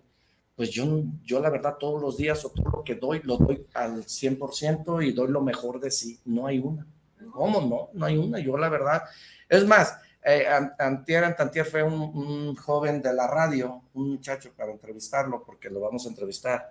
Pues 0.55 0.69
yo, 0.69 1.03
yo 1.23 1.39
la 1.39 1.49
verdad 1.49 1.77
todos 1.79 2.01
los 2.01 2.17
días 2.17 2.43
o 2.45 2.49
todo 2.49 2.69
lo 2.69 2.83
que 2.83 2.95
doy, 2.95 3.21
lo 3.23 3.37
doy 3.37 3.65
al 3.73 4.03
100% 4.05 5.05
y 5.05 5.11
doy 5.11 5.31
lo 5.31 5.41
mejor 5.41 5.79
de 5.79 5.91
sí. 5.91 6.19
No 6.25 6.45
hay 6.47 6.59
una. 6.59 6.85
¿Cómo 7.31 7.61
no? 7.61 7.89
No 7.93 8.05
hay 8.05 8.17
una. 8.17 8.39
Yo 8.39 8.57
la 8.57 8.69
verdad, 8.69 9.03
es 9.49 9.65
más, 9.65 9.97
eh, 10.23 10.45
antier, 10.77 11.23
antier 11.23 11.65
fue 11.65 11.83
un, 11.83 12.55
joven 12.55 13.01
de 13.01 13.13
la 13.13 13.27
radio, 13.27 13.81
un 13.93 14.11
muchacho 14.11 14.51
para 14.55 14.71
entrevistarlo, 14.71 15.43
porque 15.43 15.69
lo 15.69 15.79
vamos 15.79 16.05
a 16.05 16.09
entrevistar, 16.09 16.69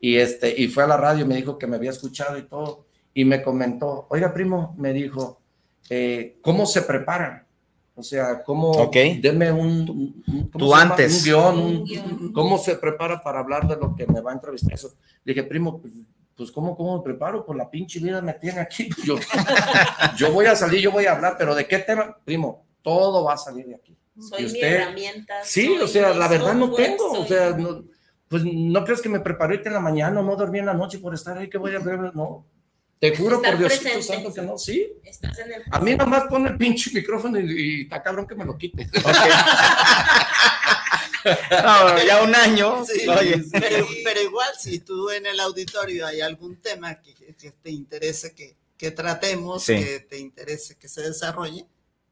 y, 0.00 0.16
este, 0.16 0.54
y 0.56 0.68
fue 0.68 0.84
a 0.84 0.88
la 0.88 0.96
radio, 0.96 1.26
me 1.26 1.36
dijo 1.36 1.58
que 1.58 1.66
me 1.66 1.76
había 1.76 1.90
escuchado 1.90 2.38
y 2.38 2.42
todo, 2.42 2.86
y 3.14 3.24
me 3.24 3.42
comentó, 3.42 4.06
oiga 4.10 4.32
primo, 4.32 4.74
me 4.78 4.92
dijo, 4.92 5.40
eh, 5.90 6.38
¿cómo 6.42 6.66
se 6.66 6.82
preparan? 6.82 7.46
O 7.94 8.02
sea, 8.02 8.42
¿cómo, 8.42 8.70
okay. 8.70 9.20
deme 9.20 9.52
un, 9.52 10.22
Tú 10.56 10.74
antes. 10.74 11.26
un 11.26 11.84
guion, 11.84 12.32
¿cómo 12.32 12.56
se 12.56 12.76
prepara 12.76 13.22
para 13.22 13.40
hablar 13.40 13.68
de 13.68 13.76
lo 13.76 13.94
que 13.94 14.06
me 14.06 14.20
va 14.20 14.30
a 14.30 14.34
entrevistar? 14.34 14.72
Eso. 14.72 14.94
dije, 15.24 15.42
primo, 15.42 15.78
pues, 15.78 15.92
pues 16.34 16.50
¿cómo, 16.50 16.74
¿cómo 16.74 16.96
me 16.96 17.04
preparo? 17.04 17.44
Pues 17.44 17.58
la 17.58 17.68
pinche 17.68 18.00
vida 18.00 18.22
me 18.22 18.32
tiene 18.32 18.60
aquí. 18.60 18.88
Yo, 19.04 19.16
yo 20.16 20.32
voy 20.32 20.46
a 20.46 20.56
salir, 20.56 20.80
yo 20.80 20.90
voy 20.90 21.04
a 21.04 21.12
hablar, 21.12 21.36
pero 21.36 21.54
¿de 21.54 21.66
qué 21.68 21.80
tema? 21.80 22.16
Primo, 22.24 22.64
todo 22.82 23.24
va 23.24 23.34
a 23.34 23.38
salir 23.38 23.66
de 23.66 23.74
aquí. 23.74 23.96
Soy 24.20 24.44
usted, 24.44 24.60
mi 24.60 24.66
herramienta. 24.66 25.44
Sí, 25.44 25.68
o 25.80 25.86
sea, 25.86 26.12
la 26.12 26.28
verdad 26.28 26.54
no 26.54 26.72
tengo, 26.72 27.12
o 27.12 27.24
sea, 27.26 27.50
no, 27.50 27.84
pues 28.28 28.44
no 28.44 28.84
crees 28.84 29.00
que 29.00 29.08
me 29.08 29.20
preparé 29.20 29.62
en 29.64 29.72
la 29.72 29.80
mañana, 29.80 30.22
no 30.22 30.36
dormí 30.36 30.58
en 30.58 30.66
la 30.66 30.74
noche 30.74 30.98
por 30.98 31.14
estar 31.14 31.36
ahí, 31.36 31.48
que 31.48 31.58
voy 31.58 31.74
a 31.74 31.78
ver, 31.78 31.98
no. 32.14 32.46
Te 32.98 33.16
juro 33.16 33.42
por 33.42 33.58
Diosito 33.58 34.00
Santo 34.00 34.32
que 34.32 34.42
no, 34.42 34.56
sí. 34.56 34.92
a 35.72 35.80
mí 35.80 35.90
nada 35.90 36.06
más 36.06 36.24
pone 36.28 36.50
el 36.50 36.56
pinche 36.56 36.92
micrófono 36.94 37.40
y, 37.40 37.82
está 37.82 38.00
cabrón 38.00 38.28
que 38.28 38.36
me 38.36 38.44
lo 38.44 38.56
quite. 38.56 38.86
no, 41.24 42.04
ya 42.04 42.22
un 42.22 42.32
año. 42.32 42.84
pero, 44.04 44.22
igual, 44.22 44.50
si 44.56 44.78
tú 44.78 45.10
en 45.10 45.26
el 45.26 45.40
auditorio 45.40 46.06
hay 46.06 46.20
algún 46.20 46.56
tema 46.56 47.02
que, 47.02 47.34
te 47.60 47.70
interese 47.70 48.34
que, 48.34 48.56
que 48.76 48.92
tratemos, 48.92 49.66
que 49.66 50.06
te 50.08 50.18
interese 50.18 50.78
que 50.78 50.86
se 50.86 51.02
desarrolle, 51.02 51.66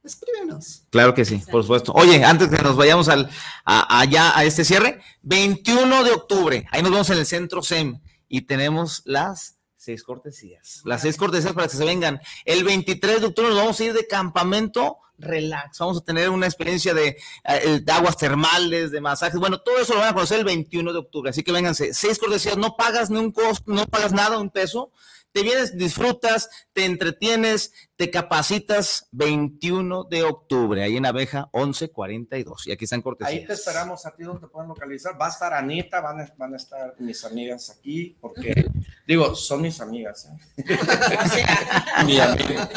escríbenos. 0.05 0.85
Claro 0.91 1.15
que 1.15 1.25
sí, 1.25 1.43
por 1.51 1.63
supuesto. 1.63 1.93
Oye, 1.93 2.25
antes 2.25 2.49
que 2.49 2.63
nos 2.63 2.77
vayamos 2.77 3.09
al, 3.09 3.31
allá 3.65 4.37
a 4.37 4.45
este 4.45 4.65
cierre, 4.65 5.01
21 5.23 6.05
de 6.05 6.13
octubre, 6.13 6.67
ahí 6.71 6.83
nos 6.83 6.91
vemos 6.91 7.11
en 7.11 7.19
el 7.19 7.27
centro 7.27 7.63
SEM 7.63 8.01
y 8.29 8.43
tenemos 8.43 9.03
las 9.05 9.57
seis 9.77 10.03
cortesías. 10.03 10.83
Las 10.85 11.03
seis 11.03 11.17
cortesías 11.17 11.53
para 11.53 11.69
que 11.69 11.77
se 11.77 11.85
vengan. 11.85 12.21
El 12.45 12.65
23 12.65 13.21
de 13.21 13.27
octubre 13.27 13.49
nos 13.49 13.59
vamos 13.59 13.81
a 13.81 13.85
ir 13.85 13.93
de 13.93 14.07
campamento 14.07 14.99
relax. 15.21 15.79
Vamos 15.79 15.99
a 15.99 16.01
tener 16.01 16.31
una 16.31 16.47
experiencia 16.47 16.95
de, 16.95 17.17
eh, 17.45 17.81
de, 17.83 17.93
aguas 17.93 18.17
termales, 18.17 18.91
de 18.91 19.01
masajes. 19.01 19.39
Bueno, 19.39 19.59
todo 19.61 19.79
eso 19.79 19.95
lo 19.95 20.01
van 20.01 20.11
a 20.11 20.15
conocer 20.15 20.39
el 20.39 20.45
21 20.45 20.93
de 20.93 20.99
octubre. 20.99 21.31
Así 21.31 21.43
que 21.43 21.53
vénganse. 21.53 21.95
Seis 21.95 22.19
cortesías, 22.19 22.57
no 22.57 22.77
pagas 22.77 23.11
ni 23.11 23.19
un 23.19 23.33
costo, 23.33 23.65
no 23.67 23.87
pagas 23.87 24.13
nada, 24.13 24.39
un 24.39 24.51
peso 24.51 24.91
te 25.33 25.43
vienes, 25.43 25.77
disfrutas, 25.77 26.49
te 26.73 26.85
entretienes, 26.85 27.73
te 27.97 28.11
capacitas 28.11 29.09
21 29.13 30.05
de 30.05 30.23
octubre, 30.25 30.83
ahí 30.83 30.97
en 30.97 31.07
Abeja 31.07 31.49
1142. 31.53 32.67
Y 32.67 32.73
aquí 32.73 32.85
están 32.85 33.03
cortesías. 33.03 33.41
Ahí 33.41 33.47
te 33.47 33.53
esperamos 33.53 34.05
a 34.07 34.15
ti 34.15 34.25
donde 34.25 34.41
te 34.41 34.49
pueden 34.49 34.69
localizar. 34.69 35.21
Va 35.21 35.27
a 35.27 35.31
estar 35.31 35.53
Anita, 35.53 36.01
van 36.01 36.21
a, 36.21 36.35
van 36.37 36.55
a 36.55 36.57
estar 36.57 36.95
mis 36.99 37.25
amigas 37.25 37.71
aquí, 37.71 38.17
porque, 38.21 38.53
digo, 39.07 39.35
son 39.35 39.63
mis 39.63 39.81
amigas. 39.81 40.29
¿eh? 40.57 40.65
Mi 42.05 42.19
amiga. 42.19 42.69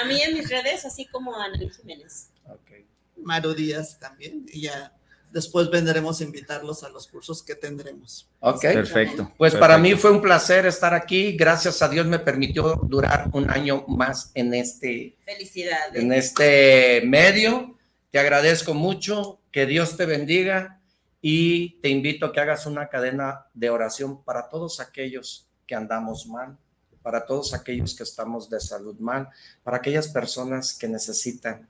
A 0.00 0.04
mí 0.06 0.20
en 0.20 0.34
mis 0.34 0.48
redes, 0.48 0.84
así 0.84 1.06
como 1.06 1.34
Ana 1.34 1.58
Jiménez. 1.58 2.30
Okay. 2.44 2.86
Maru 3.16 3.54
Díaz 3.54 3.98
también, 3.98 4.46
y 4.48 4.62
ya 4.62 4.97
después 5.32 5.70
vendremos 5.70 6.20
a 6.20 6.24
invitarlos 6.24 6.82
a 6.82 6.88
los 6.88 7.06
cursos 7.06 7.42
que 7.42 7.54
tendremos. 7.54 8.28
Ok. 8.40 8.62
Perfecto. 8.62 9.32
Pues 9.36 9.54
para 9.54 9.78
mí 9.78 9.94
fue 9.94 10.10
un 10.10 10.20
placer 10.20 10.66
estar 10.66 10.94
aquí. 10.94 11.36
Gracias 11.36 11.82
a 11.82 11.88
Dios 11.88 12.06
me 12.06 12.18
permitió 12.18 12.74
durar 12.84 13.28
un 13.32 13.50
año 13.50 13.84
más 13.88 14.30
en 14.34 14.54
este. 14.54 15.16
Felicidades. 15.24 16.02
En 16.02 16.12
este 16.12 17.02
medio. 17.04 17.76
Te 18.10 18.18
agradezco 18.18 18.74
mucho. 18.74 19.40
Que 19.50 19.66
Dios 19.66 19.96
te 19.96 20.06
bendiga. 20.06 20.80
Y 21.20 21.80
te 21.80 21.88
invito 21.88 22.26
a 22.26 22.32
que 22.32 22.40
hagas 22.40 22.66
una 22.66 22.88
cadena 22.88 23.46
de 23.54 23.70
oración 23.70 24.22
para 24.22 24.48
todos 24.48 24.78
aquellos 24.78 25.48
que 25.66 25.74
andamos 25.74 26.26
mal, 26.26 26.56
para 27.02 27.26
todos 27.26 27.54
aquellos 27.54 27.94
que 27.94 28.04
estamos 28.04 28.48
de 28.48 28.60
salud 28.60 28.96
mal, 29.00 29.28
para 29.64 29.78
aquellas 29.78 30.08
personas 30.08 30.72
que 30.74 30.86
necesitan 30.86 31.68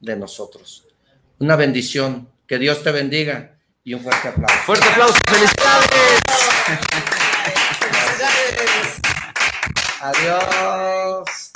de 0.00 0.16
nosotros. 0.16 0.86
Una 1.38 1.56
bendición 1.56 2.28
que 2.52 2.58
Dios 2.58 2.82
te 2.82 2.92
bendiga 2.92 3.58
y 3.82 3.94
un 3.94 4.02
fuerte 4.02 4.28
aplauso. 4.28 4.58
Fuerte 4.66 4.86
aplauso, 4.86 5.18
felicidades. 5.26 6.20
Adiós. 10.02 11.52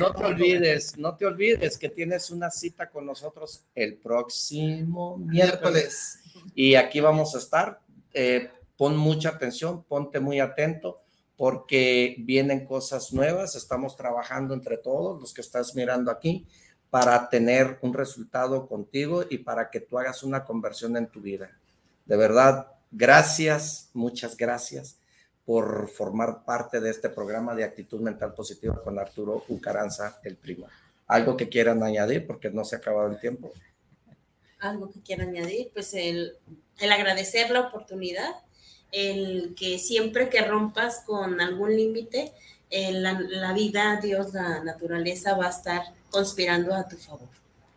No 0.00 0.12
te 0.12 0.24
olvides, 0.24 0.98
no 0.98 1.16
te 1.16 1.26
olvides 1.26 1.78
que 1.78 1.88
tienes 1.88 2.30
una 2.30 2.50
cita 2.50 2.90
con 2.90 3.06
nosotros 3.06 3.62
el 3.76 3.96
próximo 3.96 5.18
miércoles. 5.18 6.18
Y 6.52 6.74
aquí 6.74 6.98
vamos 6.98 7.36
a 7.36 7.38
estar. 7.38 7.78
Eh, 8.12 8.50
pon 8.76 8.96
mucha 8.96 9.28
atención, 9.28 9.84
ponte 9.84 10.18
muy 10.18 10.40
atento 10.40 11.00
porque 11.36 12.16
vienen 12.18 12.66
cosas 12.66 13.12
nuevas. 13.12 13.54
Estamos 13.54 13.96
trabajando 13.96 14.52
entre 14.52 14.78
todos 14.78 15.20
los 15.20 15.32
que 15.32 15.42
estás 15.42 15.76
mirando 15.76 16.10
aquí 16.10 16.44
para 16.94 17.28
tener 17.28 17.76
un 17.80 17.92
resultado 17.92 18.68
contigo 18.68 19.24
y 19.28 19.38
para 19.38 19.68
que 19.68 19.80
tú 19.80 19.98
hagas 19.98 20.22
una 20.22 20.44
conversión 20.44 20.96
en 20.96 21.08
tu 21.08 21.20
vida. 21.20 21.50
De 22.06 22.16
verdad, 22.16 22.68
gracias, 22.92 23.90
muchas 23.94 24.36
gracias 24.36 25.00
por 25.44 25.88
formar 25.88 26.44
parte 26.44 26.78
de 26.80 26.90
este 26.90 27.08
programa 27.08 27.52
de 27.56 27.64
actitud 27.64 28.00
mental 28.00 28.32
positiva 28.32 28.80
con 28.80 28.96
Arturo 28.96 29.42
Ucaranza, 29.48 30.20
el 30.22 30.36
primo. 30.36 30.68
¿Algo 31.08 31.36
que 31.36 31.48
quieran 31.48 31.82
añadir? 31.82 32.28
Porque 32.28 32.48
no 32.50 32.64
se 32.64 32.76
ha 32.76 32.78
acabado 32.78 33.10
el 33.10 33.18
tiempo. 33.18 33.50
Algo 34.60 34.88
que 34.92 35.00
quieran 35.00 35.30
añadir, 35.30 35.72
pues 35.74 35.94
el, 35.94 36.36
el 36.78 36.92
agradecer 36.92 37.50
la 37.50 37.62
oportunidad, 37.62 38.36
el 38.92 39.56
que 39.58 39.80
siempre 39.80 40.28
que 40.28 40.42
rompas 40.42 41.02
con 41.04 41.40
algún 41.40 41.76
límite, 41.76 42.32
la, 42.70 43.18
la 43.20 43.52
vida, 43.52 43.98
Dios, 44.00 44.32
la 44.32 44.62
naturaleza 44.62 45.34
va 45.34 45.46
a 45.46 45.50
estar 45.50 45.82
conspirando 46.14 46.72
a 46.72 46.86
tu 46.86 46.96
favor. 46.96 47.28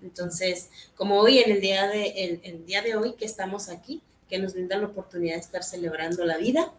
Entonces, 0.04 0.70
como 0.96 1.20
hoy 1.20 1.40
en 1.40 1.52
el 1.52 1.60
día 1.60 1.88
de, 1.88 2.40
el, 2.44 2.66
día 2.68 2.84
de 2.84 2.96
hoy 2.96 3.14
que 3.14 3.26
estamos 3.26 3.68
aquí, 3.68 4.00
que 4.30 4.38
nos 4.38 4.54
brinda 4.54 4.78
la 4.78 4.86
oportunidad 4.86 5.34
de 5.34 5.42
estar 5.42 5.64
celebrando 5.64 6.24
la 6.24 6.38
vida, 6.38 6.72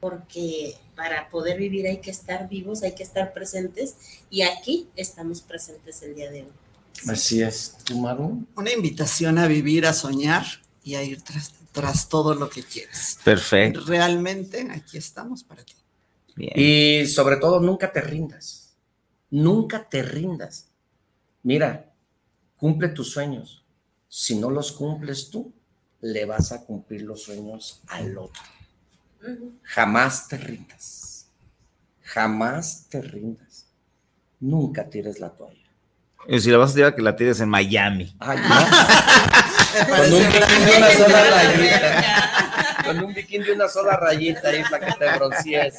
porque 0.00 0.74
para 0.94 1.30
poder 1.30 1.58
vivir 1.58 1.86
hay 1.86 1.96
que 1.96 2.10
estar 2.10 2.46
vivos, 2.46 2.82
hay 2.82 2.92
que 2.92 3.02
estar 3.02 3.32
presentes, 3.32 3.96
y 4.28 4.42
aquí 4.42 4.86
estamos 4.96 5.40
presentes 5.40 6.02
el 6.02 6.14
día 6.14 6.30
de 6.30 6.42
hoy. 6.42 6.52
Así 7.06 7.40
es, 7.40 7.78
¿tú, 7.84 7.98
Maru? 7.98 8.44
Una 8.54 8.70
invitación 8.70 9.38
a 9.38 9.46
vivir, 9.46 9.86
a 9.86 9.94
soñar 9.94 10.44
y 10.84 10.96
a 10.96 11.02
ir 11.02 11.22
tras, 11.22 11.54
tras 11.72 12.10
todo 12.10 12.34
lo 12.34 12.50
que 12.50 12.62
quieres. 12.62 13.18
Perfecto. 13.24 13.80
Realmente 13.86 14.68
aquí 14.70 14.98
estamos 14.98 15.42
para 15.42 15.64
ti. 15.64 15.74
Y 16.36 17.06
sobre 17.06 17.36
todo, 17.38 17.60
nunca 17.60 17.90
te 17.90 18.02
rindas. 18.02 18.74
Nunca 19.30 19.88
te 19.88 20.02
rindas. 20.02 20.67
Mira, 21.42 21.92
cumple 22.56 22.88
tus 22.88 23.10
sueños. 23.10 23.64
Si 24.08 24.36
no 24.36 24.50
los 24.50 24.72
cumples 24.72 25.30
tú, 25.30 25.52
le 26.00 26.24
vas 26.24 26.52
a 26.52 26.64
cumplir 26.64 27.02
los 27.02 27.22
sueños 27.22 27.82
al 27.88 28.16
otro. 28.16 28.42
Jamás 29.62 30.28
te 30.28 30.36
rindas. 30.36 31.28
Jamás 32.02 32.86
te 32.88 33.02
rindas. 33.02 33.66
Nunca 34.40 34.88
tires 34.88 35.18
la 35.18 35.30
toalla. 35.30 35.58
Y 36.26 36.40
si 36.40 36.50
la 36.50 36.58
vas 36.58 36.72
a 36.72 36.74
tirar, 36.74 36.94
que 36.94 37.02
la 37.02 37.16
tires 37.16 37.40
en 37.40 37.48
Miami. 37.48 38.14
Ay, 38.18 38.38
Con 39.88 40.12
un 40.12 40.26
bikini 40.26 40.64
de 40.64 40.76
una 40.76 40.90
sola 40.90 41.30
rayita. 41.30 42.84
Con 42.84 43.04
un 43.04 43.14
bikini 43.14 43.44
de 43.44 43.52
una 43.52 43.68
sola 43.68 43.96
rayita 43.96 44.48
ahí 44.48 44.62
para 44.70 44.86
que 44.86 44.92
te 44.92 45.16
broncees. 45.16 45.74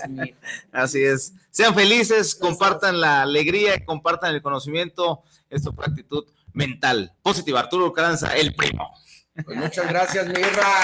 Así 0.71 1.03
es. 1.03 1.33
Sean 1.51 1.73
felices, 1.73 2.35
compartan 2.35 2.99
la 2.99 3.23
alegría, 3.23 3.83
compartan 3.85 4.33
el 4.33 4.41
conocimiento. 4.41 5.23
Esto 5.49 5.73
fue 5.73 5.85
actitud 5.85 6.25
mental 6.53 7.13
positiva. 7.21 7.61
Arturo 7.61 7.91
Caranza, 7.91 8.35
el 8.35 8.55
primo. 8.55 8.93
Pues 9.45 9.57
muchas 9.57 9.87
gracias, 9.87 10.27
Mirra. 10.27 10.81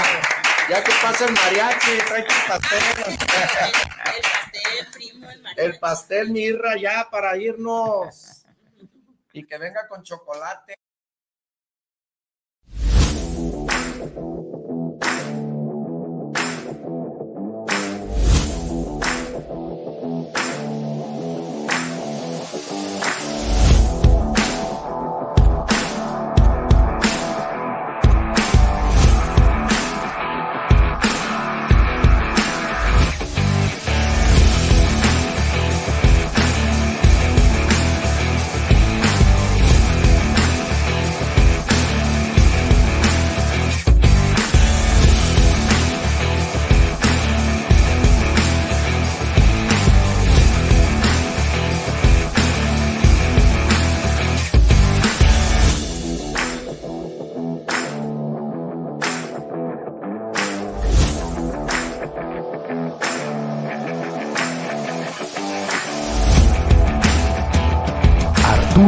Ya 0.69 0.83
que 0.83 0.91
pasa 1.01 1.25
el 1.25 1.33
mariachi, 1.33 1.97
trae 2.07 2.23
tu 2.23 2.33
pastel. 2.47 2.79
El, 3.05 3.17
pastel, 3.17 4.87
primo, 4.93 5.29
el 5.29 5.41
mariachi. 5.41 5.61
El 5.61 5.79
pastel, 5.79 6.29
Mirra, 6.31 6.77
ya 6.77 7.07
para 7.11 7.37
irnos. 7.37 8.45
Y 9.33 9.45
que 9.45 9.57
venga 9.57 9.87
con 9.87 10.01
chocolate. 10.01 10.75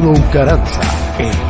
Arturo 0.07 0.25
Ucaranza, 0.25 0.81
el 1.19 1.46